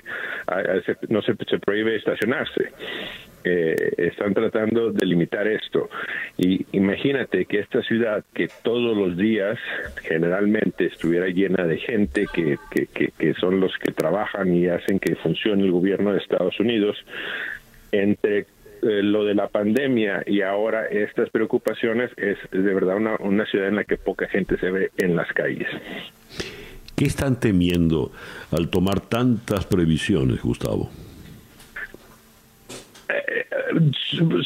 no 1.09 1.22
se, 1.22 1.35
se 1.48 1.59
prohíbe 1.59 1.97
estacionarse. 1.97 2.72
Eh, 3.44 3.93
están 3.97 4.35
tratando 4.35 4.93
de 4.93 5.06
limitar 5.06 5.47
esto. 5.47 5.89
Y 6.36 6.66
imagínate 6.72 7.47
que 7.47 7.60
esta 7.60 7.82
ciudad, 7.82 8.24
que 8.35 8.48
todos 8.62 8.97
los 8.97 9.16
días 9.16 9.59
generalmente 10.02 10.86
estuviera 10.86 11.28
llena 11.28 11.64
de 11.64 11.78
gente, 11.78 12.26
que, 12.32 12.59
que, 12.70 12.86
que, 12.86 13.12
que 13.16 13.35
son 13.35 13.60
los 13.60 13.72
que 13.78 13.93
trabajan 13.93 14.55
y 14.55 14.66
hacen 14.66 14.98
que 14.98 15.14
funcione 15.16 15.64
el 15.64 15.70
gobierno 15.70 16.12
de 16.12 16.18
Estados 16.18 16.59
Unidos, 16.59 16.97
entre 17.93 18.47
eh, 18.82 19.02
lo 19.02 19.24
de 19.24 19.35
la 19.35 19.48
pandemia 19.48 20.22
y 20.26 20.43
ahora 20.43 20.86
estas 20.86 21.30
preocupaciones, 21.30 22.10
es 22.16 22.39
de 22.52 22.74
verdad 22.74 22.97
una, 22.97 23.16
una 23.18 23.44
ciudad 23.47 23.68
en 23.68 23.76
la 23.76 23.85
que 23.85 23.97
poca 23.97 24.28
gente 24.28 24.56
se 24.59 24.70
ve 24.70 24.90
en 24.98 25.16
las 25.16 25.32
calles. 25.32 25.68
¿Qué 26.98 27.04
están 27.04 27.38
temiendo 27.38 28.10
al 28.50 28.70
tomar 28.70 29.00
tantas 29.00 29.66
previsiones, 29.66 30.42
Gustavo? 30.42 30.90
Eh, 33.08 33.46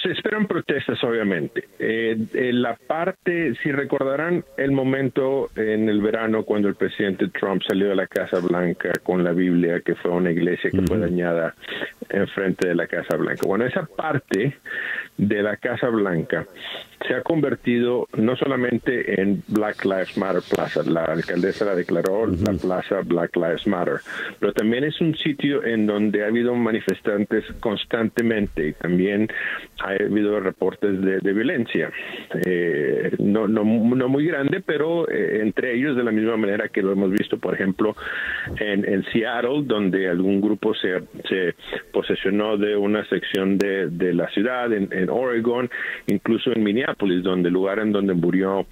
se 0.02 0.12
esperan 0.12 0.46
protestas, 0.46 1.02
obviamente. 1.02 1.64
Eh, 1.78 2.14
eh, 2.34 2.52
la 2.52 2.76
parte, 2.76 3.54
si 3.62 3.72
recordarán 3.72 4.44
el 4.58 4.72
momento 4.72 5.48
en 5.56 5.88
el 5.88 6.02
verano 6.02 6.44
cuando 6.44 6.68
el 6.68 6.74
presidente 6.74 7.28
Trump 7.28 7.62
salió 7.66 7.88
de 7.88 7.96
la 7.96 8.06
Casa 8.06 8.38
Blanca 8.40 8.92
con 9.02 9.24
la 9.24 9.32
Biblia, 9.32 9.80
que 9.80 9.94
fue 9.94 10.10
una 10.10 10.30
iglesia 10.30 10.70
que 10.70 10.82
fue 10.82 10.98
dañada 10.98 11.54
enfrente 12.10 12.68
de 12.68 12.74
la 12.74 12.86
Casa 12.86 13.16
Blanca. 13.16 13.46
Bueno, 13.46 13.64
esa 13.64 13.86
parte 13.86 14.58
de 15.16 15.42
la 15.42 15.56
Casa 15.56 15.88
Blanca 15.88 16.46
se 17.06 17.14
ha 17.14 17.22
convertido 17.22 18.06
no 18.16 18.36
solamente 18.36 19.20
en 19.20 19.42
Black 19.48 19.84
Lives 19.84 20.16
Matter 20.16 20.42
Plaza, 20.48 20.82
la 20.84 21.04
alcaldesa 21.04 21.64
la 21.64 21.74
declaró 21.74 22.26
la 22.26 22.52
plaza 22.54 23.00
Black 23.04 23.34
Lives 23.36 23.66
Matter, 23.66 23.96
pero 24.38 24.52
también 24.52 24.84
es 24.84 25.00
un 25.00 25.16
sitio 25.16 25.64
en 25.64 25.86
donde 25.86 26.22
ha 26.22 26.28
habido 26.28 26.54
manifestantes 26.54 27.44
constantemente 27.60 28.68
y 28.68 28.72
también 28.74 29.28
ha 29.80 29.90
habido 29.90 30.38
reportes 30.40 31.00
de, 31.02 31.18
de 31.18 31.32
violencia, 31.32 31.90
Eh, 32.46 33.12
no, 33.18 33.46
no, 33.46 33.64
no 33.64 34.08
muy 34.08 34.26
grande, 34.26 34.62
pero 34.64 35.08
eh, 35.08 35.40
entre 35.42 35.74
ellos 35.74 35.96
de 35.96 36.04
la 36.04 36.12
misma 36.12 36.36
manera 36.36 36.68
que 36.68 36.82
lo 36.82 36.92
hemos 36.92 37.10
visto, 37.10 37.36
por 37.38 37.54
ejemplo, 37.54 37.94
en, 38.58 38.84
en 38.84 39.04
Seattle, 39.12 39.62
donde 39.64 40.08
algún 40.08 40.40
grupo 40.40 40.74
se, 40.74 41.02
se 41.28 41.54
posesionó 41.92 42.56
de 42.56 42.76
una 42.76 43.04
sección 43.08 43.58
de, 43.58 43.88
de 43.88 44.14
la 44.14 44.28
ciudad, 44.28 44.72
en, 44.72 44.88
en 45.02 45.10
Oregon, 45.10 45.70
incluso 46.06 46.52
en 46.52 46.62
Minneapolis, 46.62 47.22
donde 47.22 47.48
el 47.48 47.54
lugar 47.54 47.78
en 47.78 47.92
donde 47.92 48.14
murió 48.14 48.66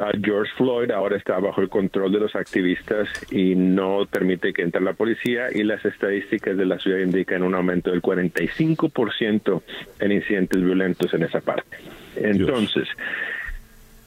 a 0.00 0.10
George 0.22 0.50
Floyd 0.56 0.90
ahora 0.90 1.16
está 1.16 1.38
bajo 1.38 1.60
el 1.60 1.68
control 1.68 2.12
de 2.12 2.20
los 2.20 2.34
activistas 2.34 3.08
y 3.30 3.54
no 3.54 4.06
permite 4.10 4.52
que 4.52 4.62
entre 4.62 4.80
la 4.80 4.94
policía 4.94 5.48
y 5.52 5.62
las 5.64 5.84
estadísticas 5.84 6.56
de 6.56 6.64
la 6.64 6.78
ciudad 6.78 6.98
indican 6.98 7.42
un 7.42 7.54
aumento 7.54 7.90
del 7.90 8.00
45% 8.00 9.62
en 10.00 10.12
incidentes 10.12 10.62
violentos 10.62 11.12
en 11.12 11.24
esa 11.24 11.40
parte. 11.40 11.76
Entonces, 12.16 12.88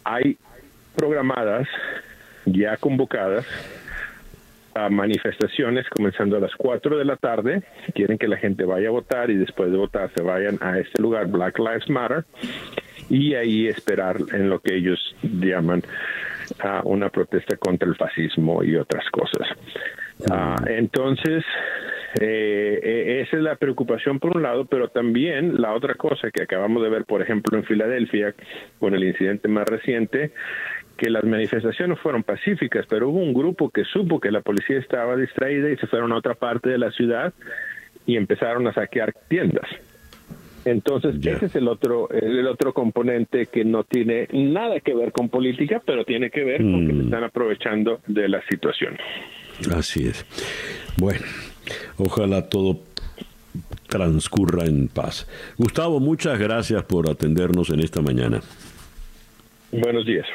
hay 0.03 0.37
programadas, 0.95 1.67
ya 2.45 2.77
convocadas, 2.77 3.45
a 4.75 4.89
manifestaciones 4.89 5.87
comenzando 5.89 6.37
a 6.37 6.39
las 6.41 6.53
4 6.55 6.97
de 6.97 7.05
la 7.05 7.15
tarde. 7.15 7.63
Quieren 7.93 8.17
que 8.17 8.27
la 8.27 8.37
gente 8.37 8.65
vaya 8.65 8.89
a 8.89 8.91
votar 8.91 9.31
y 9.31 9.37
después 9.37 9.71
de 9.71 9.77
votar 9.77 10.11
se 10.15 10.21
vayan 10.21 10.57
a 10.61 10.77
este 10.77 11.01
lugar, 11.01 11.27
Black 11.27 11.57
Lives 11.57 11.89
Matter, 11.89 12.25
y 13.09 13.35
ahí 13.35 13.67
esperar 13.67 14.17
en 14.33 14.49
lo 14.49 14.59
que 14.59 14.75
ellos 14.75 14.99
llaman 15.23 15.81
ah, 16.59 16.81
una 16.83 17.09
protesta 17.09 17.55
contra 17.57 17.87
el 17.87 17.95
fascismo 17.95 18.63
y 18.63 18.75
otras 18.75 19.09
cosas. 19.11 19.47
Ah, 20.29 20.57
entonces, 20.67 21.43
eh, 22.19 22.79
eh, 22.81 23.21
esa 23.21 23.37
es 23.37 23.43
la 23.43 23.55
preocupación 23.55 24.19
por 24.19 24.35
un 24.35 24.43
lado, 24.43 24.65
pero 24.65 24.89
también 24.89 25.61
la 25.61 25.73
otra 25.73 25.95
cosa 25.95 26.31
que 26.31 26.43
acabamos 26.43 26.81
de 26.83 26.89
ver, 26.89 27.05
por 27.05 27.21
ejemplo, 27.21 27.57
en 27.57 27.65
Filadelfia, 27.65 28.33
con 28.79 28.93
el 28.93 29.03
incidente 29.03 29.47
más 29.47 29.65
reciente, 29.65 30.31
que 30.97 31.09
las 31.09 31.23
manifestaciones 31.23 31.99
fueron 31.99 32.23
pacíficas, 32.23 32.85
pero 32.87 33.09
hubo 33.09 33.19
un 33.19 33.33
grupo 33.33 33.69
que 33.69 33.83
supo 33.83 34.19
que 34.19 34.31
la 34.31 34.41
policía 34.41 34.77
estaba 34.77 35.15
distraída 35.15 35.69
y 35.69 35.77
se 35.77 35.87
fueron 35.87 36.11
a 36.11 36.17
otra 36.17 36.35
parte 36.35 36.69
de 36.69 36.77
la 36.77 36.91
ciudad 36.91 37.33
y 38.05 38.17
empezaron 38.17 38.67
a 38.67 38.73
saquear 38.73 39.13
tiendas. 39.27 39.67
Entonces, 40.65 41.15
ese 41.23 41.45
es 41.45 41.55
el 41.55 41.67
otro, 41.67 42.09
el 42.09 42.47
otro 42.47 42.73
componente 42.73 43.45
que 43.45 43.63
no 43.63 43.83
tiene 43.83 44.27
nada 44.33 44.79
que 44.79 44.95
ver 44.95 45.11
con 45.11 45.29
política, 45.29 45.81
pero 45.85 46.05
tiene 46.05 46.31
que 46.31 46.43
ver 46.43 46.61
con 46.61 46.87
que 46.87 46.93
se 46.93 47.01
están 47.01 47.23
aprovechando 47.23 47.99
de 48.07 48.27
la 48.27 48.41
situación. 48.49 48.97
Así 49.75 50.07
es. 50.07 50.25
Bueno, 50.97 51.23
ojalá 51.97 52.49
todo 52.49 52.79
transcurra 53.87 54.65
en 54.65 54.87
paz. 54.87 55.27
Gustavo, 55.57 55.99
muchas 55.99 56.39
gracias 56.39 56.83
por 56.83 57.09
atendernos 57.09 57.69
en 57.69 57.81
esta 57.81 58.01
mañana. 58.01 58.41
Buenos 59.71 60.05
días. 60.05 60.25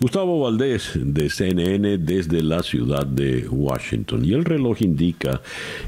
Gustavo 0.00 0.40
Valdés 0.40 0.92
de 0.94 1.28
CNN 1.28 1.98
desde 1.98 2.42
la 2.42 2.62
ciudad 2.62 3.06
de 3.06 3.46
Washington. 3.48 4.24
Y 4.24 4.32
el 4.32 4.44
reloj 4.44 4.80
indica 4.80 5.42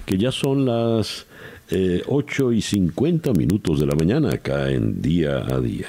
que 0.04 0.18
ya 0.18 0.30
son 0.30 0.66
las 0.66 1.26
eh, 1.70 2.02
8 2.06 2.52
y 2.52 2.60
50 2.60 3.32
minutos 3.32 3.80
de 3.80 3.86
la 3.86 3.94
mañana 3.94 4.30
acá 4.34 4.70
en 4.70 5.00
día 5.00 5.38
a 5.38 5.58
día. 5.60 5.88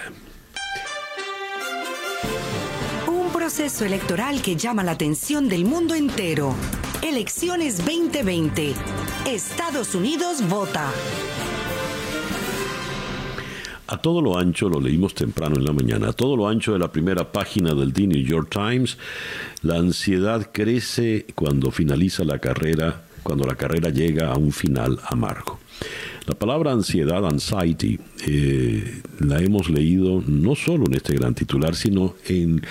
Un 3.07 3.31
proceso 3.33 3.83
electoral 3.83 4.41
que 4.41 4.55
llama 4.55 4.83
la 4.83 4.91
atención 4.91 5.49
del 5.49 5.65
mundo 5.65 5.93
entero. 5.93 6.55
Elecciones 7.01 7.79
2020. 7.79 8.73
Estados 9.25 9.93
Unidos 9.95 10.47
vota. 10.47 10.89
A 13.87 13.97
todo 13.97 14.21
lo 14.21 14.37
ancho, 14.37 14.69
lo 14.69 14.79
leímos 14.79 15.13
temprano 15.13 15.57
en 15.57 15.65
la 15.65 15.73
mañana, 15.73 16.09
a 16.09 16.13
todo 16.13 16.37
lo 16.37 16.47
ancho 16.47 16.71
de 16.71 16.79
la 16.79 16.91
primera 16.91 17.31
página 17.31 17.73
del 17.73 17.91
The 17.91 18.07
New 18.07 18.23
York 18.23 18.49
Times, 18.49 18.97
la 19.61 19.75
ansiedad 19.75 20.49
crece 20.53 21.25
cuando 21.35 21.69
finaliza 21.69 22.23
la 22.23 22.39
carrera, 22.39 23.03
cuando 23.23 23.45
la 23.45 23.55
carrera 23.55 23.89
llega 23.89 24.31
a 24.31 24.37
un 24.37 24.53
final 24.53 24.99
amargo. 25.07 25.59
La 26.25 26.35
palabra 26.35 26.71
ansiedad, 26.71 27.25
anxiety, 27.25 27.99
eh, 28.25 29.01
la 29.19 29.39
hemos 29.39 29.69
leído 29.69 30.23
no 30.25 30.55
solo 30.55 30.85
en 30.85 30.93
este 30.93 31.15
gran 31.15 31.35
titular, 31.35 31.75
sino 31.75 32.15
en 32.27 32.61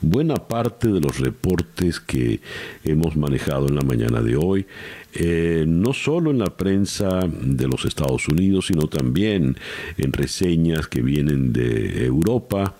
buena 0.00 0.36
parte 0.36 0.86
de 0.86 1.00
los 1.00 1.18
reportes 1.18 1.98
que 1.98 2.40
hemos 2.84 3.16
manejado 3.16 3.66
en 3.66 3.74
la 3.74 3.82
mañana 3.82 4.22
de 4.22 4.36
hoy, 4.36 4.66
eh, 5.12 5.64
no 5.66 5.92
solo 5.92 6.30
en 6.30 6.38
la 6.38 6.56
prensa 6.56 7.20
de 7.28 7.66
los 7.66 7.84
Estados 7.84 8.28
Unidos, 8.28 8.66
sino 8.66 8.86
también 8.86 9.56
en 9.96 10.12
reseñas 10.12 10.86
que 10.86 11.02
vienen 11.02 11.52
de 11.52 12.04
Europa. 12.04 12.76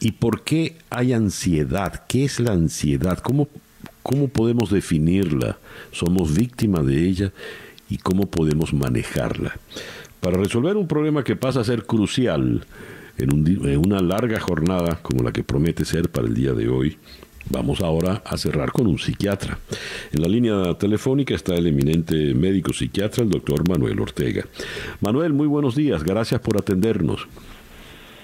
¿Y 0.00 0.12
por 0.12 0.42
qué 0.42 0.76
hay 0.90 1.12
ansiedad? 1.12 2.04
¿Qué 2.08 2.24
es 2.24 2.40
la 2.40 2.52
ansiedad? 2.52 3.18
¿Cómo, 3.18 3.48
cómo 4.02 4.28
podemos 4.28 4.70
definirla? 4.70 5.58
¿Somos 5.92 6.34
víctimas 6.34 6.86
de 6.86 7.06
ella? 7.06 7.32
¿Y 7.88 7.98
cómo 7.98 8.30
podemos 8.30 8.72
manejarla? 8.72 9.58
Para 10.20 10.38
resolver 10.38 10.76
un 10.76 10.88
problema 10.88 11.24
que 11.24 11.36
pasa 11.36 11.60
a 11.60 11.64
ser 11.64 11.84
crucial 11.84 12.64
en, 13.18 13.32
un 13.32 13.46
en 13.46 13.78
una 13.78 14.00
larga 14.00 14.40
jornada 14.40 14.98
como 15.02 15.22
la 15.22 15.32
que 15.32 15.44
promete 15.44 15.84
ser 15.84 16.08
para 16.08 16.26
el 16.26 16.34
día 16.34 16.52
de 16.52 16.68
hoy, 16.68 16.96
Vamos 17.50 17.80
ahora 17.80 18.22
a 18.24 18.36
cerrar 18.36 18.72
con 18.72 18.86
un 18.86 18.98
psiquiatra. 18.98 19.58
En 20.12 20.22
la 20.22 20.28
línea 20.28 20.74
telefónica 20.74 21.34
está 21.34 21.54
el 21.54 21.66
eminente 21.66 22.34
médico 22.34 22.72
psiquiatra, 22.72 23.22
el 23.22 23.30
doctor 23.30 23.68
Manuel 23.68 24.00
Ortega. 24.00 24.44
Manuel, 25.00 25.32
muy 25.32 25.46
buenos 25.46 25.76
días, 25.76 26.02
gracias 26.02 26.40
por 26.40 26.56
atendernos. 26.56 27.26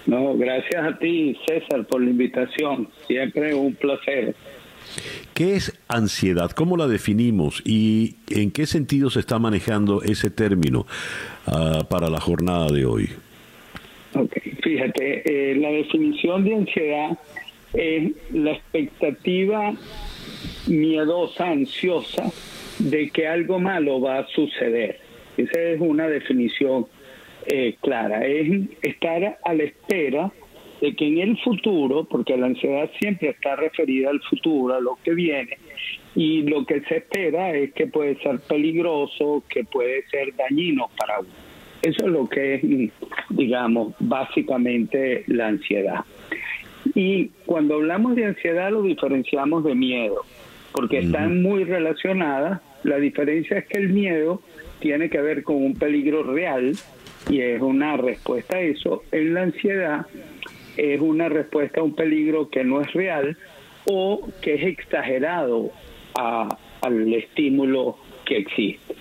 No, 0.07 0.37
gracias 0.37 0.83
a 0.83 0.99
ti, 0.99 1.37
César, 1.47 1.87
por 1.87 2.03
la 2.03 2.11
invitación. 2.11 2.89
Siempre 3.07 3.55
un 3.55 3.75
placer. 3.75 4.35
¿Qué 5.35 5.55
es 5.55 5.79
ansiedad? 5.89 6.51
¿Cómo 6.51 6.77
la 6.77 6.89
definimos? 6.89 7.63
¿Y 7.65 8.17
en 8.29 8.51
qué 8.51 8.67
sentido 8.67 9.11
se 9.11 9.21
está 9.21 9.39
manejando 9.39 10.03
ese 10.03 10.31
término 10.31 10.87
ah, 11.47 11.87
para 11.89 12.09
la 12.11 12.21
jornada 12.21 12.67
de 12.69 12.87
hoy? 12.87 13.11
Ok, 14.15 14.33
fíjate, 14.63 15.53
eh, 15.53 15.55
la 15.57 15.69
definición 15.69 16.45
de 16.45 16.55
ansiedad 16.57 17.19
es 17.75 18.13
la 18.33 18.53
expectativa 18.53 19.75
miedosa, 20.67 21.51
ansiosa, 21.51 22.31
de 22.79 23.11
que 23.11 23.27
algo 23.27 23.59
malo 23.59 24.01
va 24.01 24.21
a 24.21 24.27
suceder. 24.29 24.99
Esa 25.37 25.61
es 25.61 25.81
una 25.81 26.09
definición 26.09 26.87
eh, 27.47 27.77
clara, 27.81 28.27
es 28.27 28.69
estar 28.83 29.39
a 29.43 29.55
la 29.55 29.63
espera 29.63 30.33
de 30.81 30.95
que 30.95 31.07
en 31.07 31.19
el 31.19 31.39
futuro, 31.39 32.05
porque 32.05 32.37
la 32.37 32.47
ansiedad 32.47 32.91
siempre 32.99 33.31
está 33.31 33.57
referida 33.57 34.11
al 34.11 34.21
futuro, 34.23 34.75
a 34.75 34.81
lo 34.81 34.99
que 35.05 35.15
viene, 35.15 35.59
y 36.15 36.43
lo 36.43 36.65
que 36.65 36.81
se 36.83 36.99
espera 36.99 37.55
es 37.55 37.73
que 37.73 37.87
puede 37.87 38.17
ser 38.23 38.41
peligroso, 38.41 39.43
que 39.49 39.65
puede 39.65 40.07
ser 40.09 40.35
dañino 40.37 40.91
para 40.99 41.21
uno. 41.21 41.29
Eso 41.83 42.07
es 42.07 42.13
lo 42.13 42.29
que 42.29 42.55
es, 42.55 42.63
digamos, 43.31 43.95
básicamente 43.99 45.25
la 45.27 45.49
ansiedad. 45.49 46.05
Y 46.95 47.29
cuando 47.47 47.75
hablamos 47.75 48.17
de 48.17 48.25
ansiedad 48.25 48.71
lo 48.71 48.83
diferenciamos 48.83 49.65
de 49.65 49.75
miedo, 49.75 50.25
porque 50.73 50.99
están 50.99 51.43
muy 51.43 51.65
relacionadas. 51.65 52.61
La 52.83 52.97
diferencia 52.97 53.59
es 53.59 53.67
que 53.67 53.79
el 53.79 53.91
miedo 53.91 54.41
tiene 54.81 55.11
que 55.11 55.21
ver 55.21 55.43
con 55.43 55.57
un 55.57 55.75
peligro 55.75 56.23
real 56.23 56.75
y 57.29 57.41
es 57.41 57.61
una 57.61 57.97
respuesta 57.97 58.57
a 58.57 58.61
eso. 58.61 59.03
En 59.13 59.35
la 59.35 59.43
ansiedad 59.43 60.07
es 60.77 61.01
una 61.01 61.29
respuesta 61.29 61.81
a 61.81 61.85
un 61.85 61.95
peligro 61.95 62.49
que 62.49 62.65
no 62.65 62.81
es 62.81 62.93
real 62.93 63.37
o 63.85 64.29
que 64.41 64.55
es 64.55 64.63
exagerado 64.63 65.71
al 66.15 67.13
estímulo 67.13 67.97
que 68.25 68.39
existe. 68.39 68.95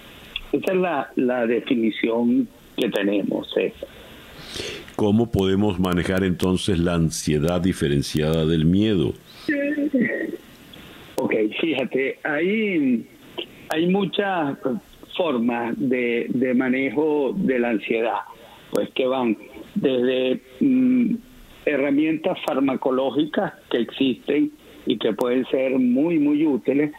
Esa 0.52 0.72
es 0.72 0.78
la, 0.78 1.12
la 1.16 1.46
definición 1.46 2.48
que 2.76 2.90
tenemos, 2.90 3.52
César. 3.54 3.99
¿Cómo 4.96 5.32
podemos 5.32 5.80
manejar 5.80 6.24
entonces 6.24 6.80
la 6.80 6.96
ansiedad 6.96 7.62
diferenciada 7.62 8.46
del 8.46 8.66
miedo? 8.66 9.14
Ok, 11.16 11.34
fíjate, 11.60 12.20
hay, 12.24 13.08
hay 13.70 13.88
muchas 13.88 14.58
formas 15.16 15.74
de, 15.78 16.28
de 16.30 16.54
manejo 16.54 17.34
de 17.36 17.60
la 17.60 17.70
ansiedad, 17.70 18.20
pues 18.72 18.90
que 18.96 19.06
van 19.06 19.38
desde 19.76 20.42
mm, 20.60 21.16
herramientas 21.66 22.38
farmacológicas 22.46 23.54
que 23.70 23.80
existen 23.80 24.52
y 24.86 24.98
que 24.98 25.14
pueden 25.14 25.46
ser 25.48 25.78
muy, 25.78 26.20
muy 26.20 26.46
útiles. 26.46 26.92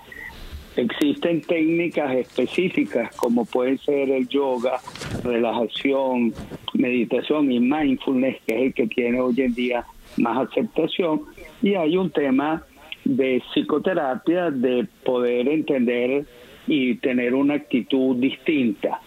Existen 0.80 1.42
técnicas 1.42 2.14
específicas 2.14 3.14
como 3.16 3.44
puede 3.44 3.76
ser 3.76 4.08
el 4.08 4.26
yoga, 4.28 4.78
relajación, 5.22 6.32
meditación 6.72 7.52
y 7.52 7.60
mindfulness, 7.60 8.38
que 8.46 8.54
es 8.54 8.62
el 8.62 8.74
que 8.74 8.86
tiene 8.86 9.20
hoy 9.20 9.42
en 9.42 9.52
día 9.52 9.84
más 10.16 10.48
aceptación. 10.48 11.20
Y 11.60 11.74
hay 11.74 11.98
un 11.98 12.10
tema 12.10 12.64
de 13.04 13.42
psicoterapia, 13.52 14.50
de 14.50 14.86
poder 15.04 15.48
entender 15.48 16.24
y 16.66 16.94
tener 16.94 17.34
una 17.34 17.54
actitud 17.54 18.16
distinta, 18.16 19.02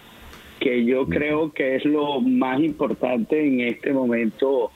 que 0.60 0.86
yo 0.86 1.08
creo 1.08 1.54
que 1.54 1.78
es 1.78 1.86
lo 1.86 2.22
más 2.22 2.62
importante 2.62 3.48
en 3.48 3.62
este 3.62 3.94
momento 3.94 4.70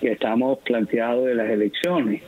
que 0.00 0.12
estamos 0.12 0.58
planteados 0.60 1.26
de 1.26 1.34
las 1.34 1.50
elecciones. 1.50 2.22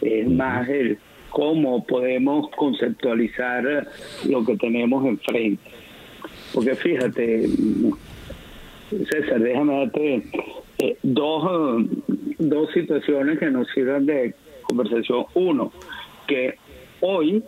Es 0.00 0.26
más 0.26 0.66
el 0.70 0.98
cómo 1.30 1.84
podemos 1.84 2.50
conceptualizar 2.50 3.88
lo 4.28 4.44
que 4.44 4.56
tenemos 4.56 5.04
enfrente. 5.06 5.62
Porque 6.54 6.74
fíjate, 6.74 7.48
César, 8.90 9.40
déjame 9.40 9.78
darte 9.78 10.22
eh, 10.78 10.96
dos, 11.02 11.84
dos 12.38 12.72
situaciones 12.72 13.38
que 13.38 13.50
nos 13.50 13.68
sirven 13.68 14.06
de 14.06 14.34
conversación. 14.62 15.26
Uno, 15.34 15.72
que 16.26 16.54
hoy 17.00 17.42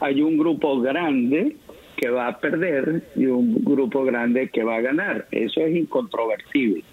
hay 0.00 0.22
un 0.22 0.36
grupo 0.36 0.80
grande 0.80 1.56
que 1.96 2.10
va 2.10 2.28
a 2.28 2.38
perder 2.38 3.02
y 3.16 3.26
un 3.26 3.64
grupo 3.64 4.04
grande 4.04 4.50
que 4.50 4.62
va 4.62 4.76
a 4.76 4.80
ganar. 4.80 5.26
Eso 5.30 5.60
es 5.60 5.74
incontrovertible. 5.74 6.84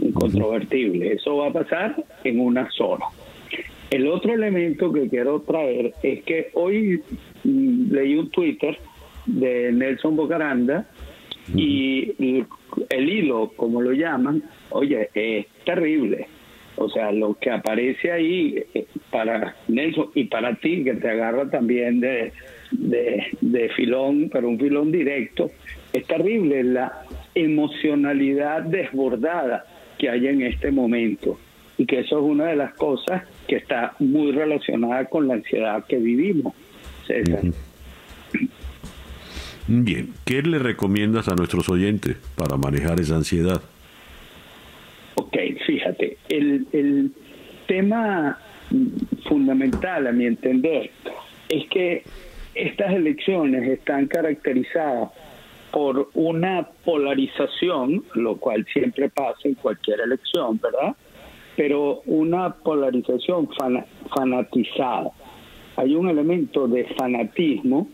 Incontrovertible. 0.00 1.12
Eso 1.12 1.36
va 1.36 1.48
a 1.48 1.52
pasar 1.52 2.04
en 2.24 2.40
una 2.40 2.68
sola. 2.70 3.06
El 3.92 4.08
otro 4.08 4.32
elemento 4.32 4.90
que 4.90 5.06
quiero 5.10 5.42
traer 5.42 5.92
es 6.02 6.22
que 6.22 6.48
hoy 6.54 7.02
mm, 7.44 7.92
leí 7.92 8.14
un 8.14 8.30
Twitter 8.30 8.78
de 9.26 9.70
Nelson 9.70 10.16
Bocaranda 10.16 10.86
y 11.54 12.14
el 12.88 13.08
hilo, 13.10 13.52
como 13.54 13.82
lo 13.82 13.92
llaman, 13.92 14.44
oye, 14.70 15.10
es 15.12 15.46
terrible. 15.66 16.26
O 16.76 16.88
sea, 16.88 17.12
lo 17.12 17.34
que 17.34 17.50
aparece 17.50 18.10
ahí 18.10 18.64
eh, 18.72 18.86
para 19.10 19.56
Nelson 19.68 20.08
y 20.14 20.24
para 20.24 20.54
ti, 20.54 20.84
que 20.84 20.94
te 20.94 21.10
agarra 21.10 21.50
también 21.50 22.00
de, 22.00 22.32
de, 22.70 23.26
de 23.42 23.68
filón, 23.76 24.30
pero 24.32 24.48
un 24.48 24.58
filón 24.58 24.90
directo, 24.90 25.50
es 25.92 26.06
terrible 26.06 26.64
la 26.64 27.02
emocionalidad 27.34 28.62
desbordada 28.62 29.66
que 29.98 30.08
hay 30.08 30.28
en 30.28 30.40
este 30.40 30.70
momento. 30.70 31.38
Y 31.82 31.86
que 31.86 31.98
eso 31.98 32.16
es 32.16 32.22
una 32.22 32.44
de 32.46 32.54
las 32.54 32.74
cosas 32.74 33.24
que 33.48 33.56
está 33.56 33.96
muy 33.98 34.30
relacionada 34.30 35.06
con 35.06 35.26
la 35.26 35.34
ansiedad 35.34 35.84
que 35.84 35.96
vivimos. 35.96 36.54
César. 37.08 37.40
Bien, 39.66 40.14
¿qué 40.24 40.42
le 40.42 40.60
recomiendas 40.60 41.26
a 41.26 41.34
nuestros 41.34 41.68
oyentes 41.68 42.18
para 42.36 42.56
manejar 42.56 43.00
esa 43.00 43.16
ansiedad? 43.16 43.60
Ok, 45.16 45.36
fíjate, 45.66 46.18
el, 46.28 46.68
el 46.72 47.10
tema 47.66 48.38
fundamental 49.28 50.06
a 50.06 50.12
mi 50.12 50.26
entender 50.26 50.92
es 51.48 51.66
que 51.68 52.04
estas 52.54 52.92
elecciones 52.92 53.68
están 53.68 54.06
caracterizadas 54.06 55.10
por 55.72 56.10
una 56.14 56.68
polarización, 56.84 58.04
lo 58.14 58.36
cual 58.36 58.64
siempre 58.72 59.08
pasa 59.08 59.48
en 59.48 59.54
cualquier 59.54 59.98
elección, 60.02 60.60
¿verdad? 60.62 60.94
Pero 61.62 62.02
una 62.06 62.54
polarización 62.54 63.48
fanatizada. 64.12 65.12
Hay 65.76 65.94
un 65.94 66.08
elemento 66.08 66.66
de 66.66 66.86
fanatismo 66.96 67.86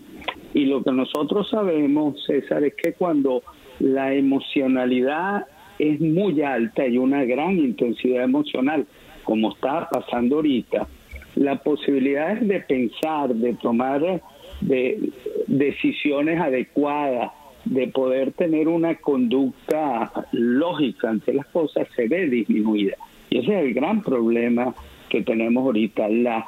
y 0.54 0.64
lo 0.64 0.82
que 0.82 0.90
nosotros 0.90 1.50
sabemos, 1.50 2.24
César, 2.24 2.64
es 2.64 2.72
que 2.82 2.94
cuando 2.94 3.42
la 3.78 4.14
emocionalidad 4.14 5.44
es 5.78 6.00
muy 6.00 6.40
alta 6.40 6.86
y 6.86 6.96
una 6.96 7.24
gran 7.24 7.58
intensidad 7.58 8.24
emocional, 8.24 8.86
como 9.22 9.52
está 9.52 9.86
pasando 9.92 10.36
ahorita, 10.36 10.88
las 11.34 11.60
posibilidades 11.60 12.48
de 12.48 12.60
pensar, 12.60 13.34
de 13.34 13.52
tomar 13.52 14.22
de 14.62 15.10
decisiones 15.46 16.40
adecuadas, 16.40 17.32
de 17.66 17.88
poder 17.88 18.32
tener 18.32 18.66
una 18.66 18.94
conducta 18.94 20.10
lógica 20.32 21.10
ante 21.10 21.34
las 21.34 21.46
cosas 21.48 21.86
se 21.94 22.08
ve 22.08 22.28
disminuida. 22.28 22.96
Y 23.30 23.38
ese 23.38 23.58
es 23.58 23.64
el 23.66 23.74
gran 23.74 24.02
problema 24.02 24.74
que 25.08 25.22
tenemos 25.22 25.64
ahorita, 25.64 26.08
la 26.08 26.46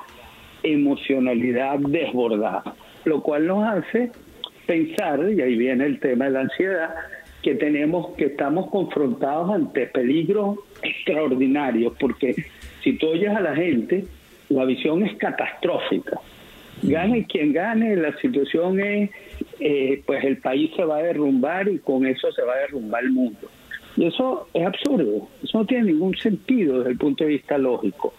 emocionalidad 0.63 1.79
desbordada, 1.79 2.75
lo 3.05 3.23
cual 3.23 3.47
nos 3.47 3.65
hace 3.67 4.11
pensar, 4.67 5.21
y 5.31 5.41
ahí 5.41 5.57
viene 5.57 5.87
el 5.87 5.99
tema 5.99 6.27
de 6.27 6.31
la 6.33 6.41
ansiedad, 6.41 6.95
que 7.43 7.55
tenemos 7.55 8.15
que 8.17 8.27
estamos 8.27 8.71
confrontados 8.71 9.51
ante 9.51 9.87
peligros 9.87 10.59
extraordinarios, 10.83 11.95
porque 11.99 12.35
si 12.83 12.93
tú 12.95 13.09
oyes 13.09 13.31
a 13.31 13.41
la 13.41 13.55
gente, 13.55 14.05
la 14.49 14.65
visión 14.65 15.05
es 15.05 15.17
catastrófica. 15.17 16.21
Gane 16.83 17.27
quien 17.27 17.53
gane, 17.53 17.97
la 17.97 18.17
situación 18.19 18.81
es, 18.81 19.11
eh, 19.59 20.03
pues 20.07 20.25
el 20.25 20.39
país 20.39 20.71
se 20.77 20.85
va 20.85 20.99
a 20.99 21.03
derrumbar 21.03 21.69
y 21.69 21.79
con 21.79 22.07
eso 22.07 22.33
se 22.33 22.43
va 22.43 22.55
a 22.55 22.59
derrumbar 22.59 23.05
el 23.05 23.13
mundo. 23.13 23.49
Y 24.01 24.07
eso 24.07 24.49
es 24.55 24.67
absurdo, 24.67 25.29
eso 25.45 25.59
no 25.59 25.67
tiene 25.67 25.93
ningún 25.93 26.17
sentido 26.17 26.79
desde 26.79 26.93
el 26.93 26.97
punto 26.97 27.23
de 27.23 27.31
vista 27.33 27.59
lógico. 27.59 28.15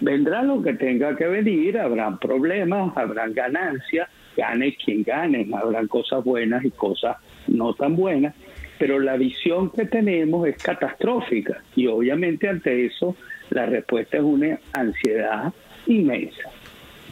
Vendrá 0.00 0.42
lo 0.42 0.60
que 0.60 0.72
tenga 0.72 1.14
que 1.14 1.28
venir, 1.28 1.78
habrán 1.78 2.18
problemas, 2.18 2.96
habrán 2.96 3.32
ganancias, 3.32 4.08
gane 4.36 4.74
quien 4.74 5.04
gane, 5.04 5.48
habrán 5.54 5.86
cosas 5.86 6.24
buenas 6.24 6.64
y 6.64 6.72
cosas 6.72 7.18
no 7.46 7.74
tan 7.74 7.94
buenas, 7.94 8.34
pero 8.76 8.98
la 8.98 9.16
visión 9.16 9.70
que 9.70 9.86
tenemos 9.86 10.48
es 10.48 10.60
catastrófica 10.60 11.62
y 11.76 11.86
obviamente 11.86 12.48
ante 12.48 12.86
eso 12.86 13.14
la 13.50 13.66
respuesta 13.66 14.16
es 14.16 14.24
una 14.24 14.58
ansiedad 14.72 15.52
inmensa. 15.86 16.50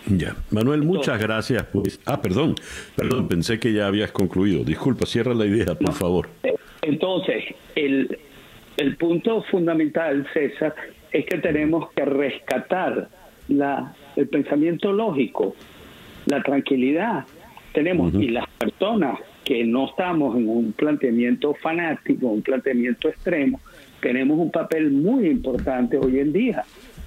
Ya. 0.09 0.35
Manuel, 0.51 0.82
muchas 0.82 1.20
gracias. 1.20 1.65
Pues. 1.73 2.01
Ah, 2.05 2.20
perdón, 2.20 2.57
perdón, 2.97 3.28
pensé 3.28 3.61
que 3.61 3.73
ya 3.73 3.86
habías 3.86 4.11
concluido. 4.11 4.65
Disculpa, 4.65 5.07
cierra 5.07 5.35
la 5.35 5.47
idea, 5.47 5.77
por 5.77 5.93
favor. 5.93 6.28
Entonces, 6.82 7.44
el, 7.74 8.18
el 8.76 8.96
punto 8.96 9.42
fundamental, 9.42 10.26
César, 10.32 10.74
es 11.12 11.26
que 11.26 11.38
tenemos 11.38 11.90
que 11.92 12.05
rescatar 12.05 13.09
la, 13.48 13.94
el 14.16 14.28
pensamiento 14.28 14.92
lógico, 14.92 15.55
la 16.26 16.42
tranquilidad. 16.42 17.24
Tenemos, 17.72 18.14
y 18.14 18.28
las 18.28 18.46
personas 18.59 19.18
que 19.44 19.64
no 19.64 19.86
estamos 19.86 20.36
en 20.36 20.48
un 20.48 20.72
planteamiento 20.72 21.55
fanático, 21.55 22.26
un 22.26 22.42
planteamiento 22.42 23.09
extremo, 23.09 23.60
tenemos 24.00 24.38
un 24.38 24.50
papel 24.50 24.90
muy 24.90 25.26
importante 25.26 25.96
hoy 25.96 26.20
en 26.20 26.32
día, 26.32 26.64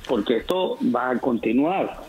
porque 0.07 0.37
esto 0.37 0.77
va 0.93 1.11
a 1.11 1.19
continuar 1.19 2.01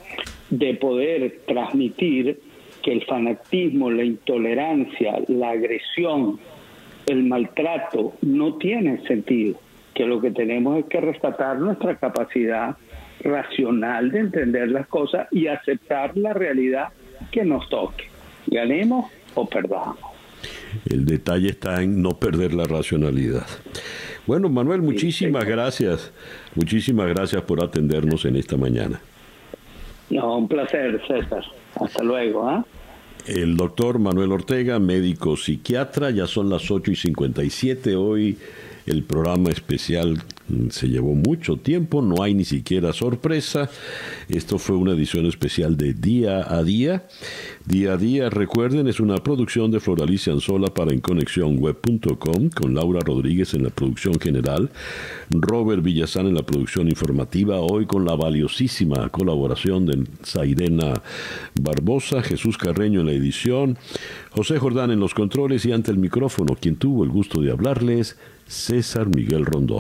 de 0.51 0.75
poder 0.75 1.41
transmitir 1.47 2.41
que 2.83 2.93
el 2.93 3.05
fanatismo, 3.05 3.91
la 3.91 4.05
intolerancia, 4.05 5.23
la 5.29 5.51
agresión, 5.51 6.41
el 7.07 7.25
maltrato 7.25 8.15
no 8.23 8.57
tienen 8.57 9.03
sentido, 9.05 9.59
que 9.95 10.07
lo 10.07 10.21
que 10.21 10.31
tenemos 10.31 10.79
es 10.79 10.87
que 10.87 11.01
rescatar 11.01 11.59
nuestra 11.59 11.97
capacidad 11.97 12.77
racional 13.23 14.11
de 14.11 14.21
entender 14.21 14.71
las 14.71 14.87
cosas 14.87 15.29
y 15.31 15.47
aceptar 15.47 16.17
la 16.17 16.33
realidad 16.33 16.89
que 17.31 17.45
nos 17.45 17.69
toque, 17.69 18.05
ganemos 18.47 19.11
o 19.35 19.49
perdamos. 19.49 19.99
El 20.91 21.05
detalle 21.05 21.51
está 21.51 21.83
en 21.83 22.03
no 22.03 22.11
perder 22.19 22.55
la 22.55 22.65
racionalidad. 22.65 23.47
Bueno, 24.27 24.49
Manuel, 24.49 24.83
muchísimas 24.83 25.45
gracias. 25.45 26.13
Muchísimas 26.55 27.09
gracias 27.09 27.43
por 27.43 27.63
atendernos 27.63 28.25
en 28.25 28.37
esta 28.37 28.57
mañana. 28.57 29.01
No, 30.11 30.39
un 30.39 30.49
placer, 30.49 31.01
César. 31.07 31.45
Hasta 31.75 32.03
luego. 32.03 32.49
¿ah? 32.49 32.65
El 33.27 33.57
doctor 33.57 34.01
Manuel 34.01 34.33
Ortega, 34.33 34.81
médico 34.81 35.37
psiquiatra, 35.37 36.11
ya 36.11 36.27
son 36.27 36.51
las 36.51 36.71
8 36.71 36.91
y 36.91 36.97
57 36.97 37.95
hoy. 37.95 38.37
El 38.87 39.05
programa 39.05 39.51
especial 39.51 40.23
se 40.71 40.89
llevó 40.89 41.15
mucho 41.15 41.57
tiempo, 41.57 42.03
no 42.03 42.23
hay 42.23 42.35
ni 42.35 42.45
siquiera 42.45 42.93
sorpresa. 42.93 43.71
Esto 44.29 44.59
fue 44.59 44.77
una 44.77 44.93
edición 44.93 45.27
especial 45.27 45.77
de 45.77 45.95
Día 45.95 46.45
a 46.53 46.63
Día. 46.63 47.07
Día 47.65 47.95
a 47.95 47.97
Día, 47.97 48.29
recuerden, 48.29 48.89
es 48.89 49.01
una 49.01 49.17
producción 49.17 49.71
de 49.71 49.81
Floralicia 49.81 50.33
Anzola 50.33 50.69
para 50.69 50.93
EnConexionWeb.com 50.93 52.51
con 52.51 52.75
Laura 52.75 53.01
Rodríguez 53.05 53.55
en 53.55 53.65
la 53.65 53.71
producción 53.71 54.19
general, 54.19 54.71
Robert 55.31 55.83
Villazán 55.83 56.27
en 56.27 56.35
la 56.35 56.43
producción 56.43 56.89
informativa, 56.89 57.61
hoy 57.61 57.87
con 57.87 58.05
la 58.05 58.15
valiosísima 58.15 59.09
colaboración 59.09 59.87
de 59.87 60.05
Zairena 60.25 61.03
Barbosa, 61.61 62.23
Jesús 62.23 62.59
Carreño 62.59 63.01
en 63.01 63.07
la 63.07 63.13
edición, 63.13 63.79
José 64.31 64.59
Jordán 64.59 64.91
en 64.91 65.01
los 65.01 65.15
controles 65.15 65.65
y 65.67 65.73
ante 65.73 65.91
el 65.91 65.99
micrófono, 65.99 66.57
quien 66.61 66.77
tuvo 66.77 67.05
el 67.05 67.11
gusto 67.11 67.41
de 67.41 67.53
hablarles, 67.53 68.17
César 68.47 69.09
Miguel 69.15 69.45
Rondón. 69.45 69.63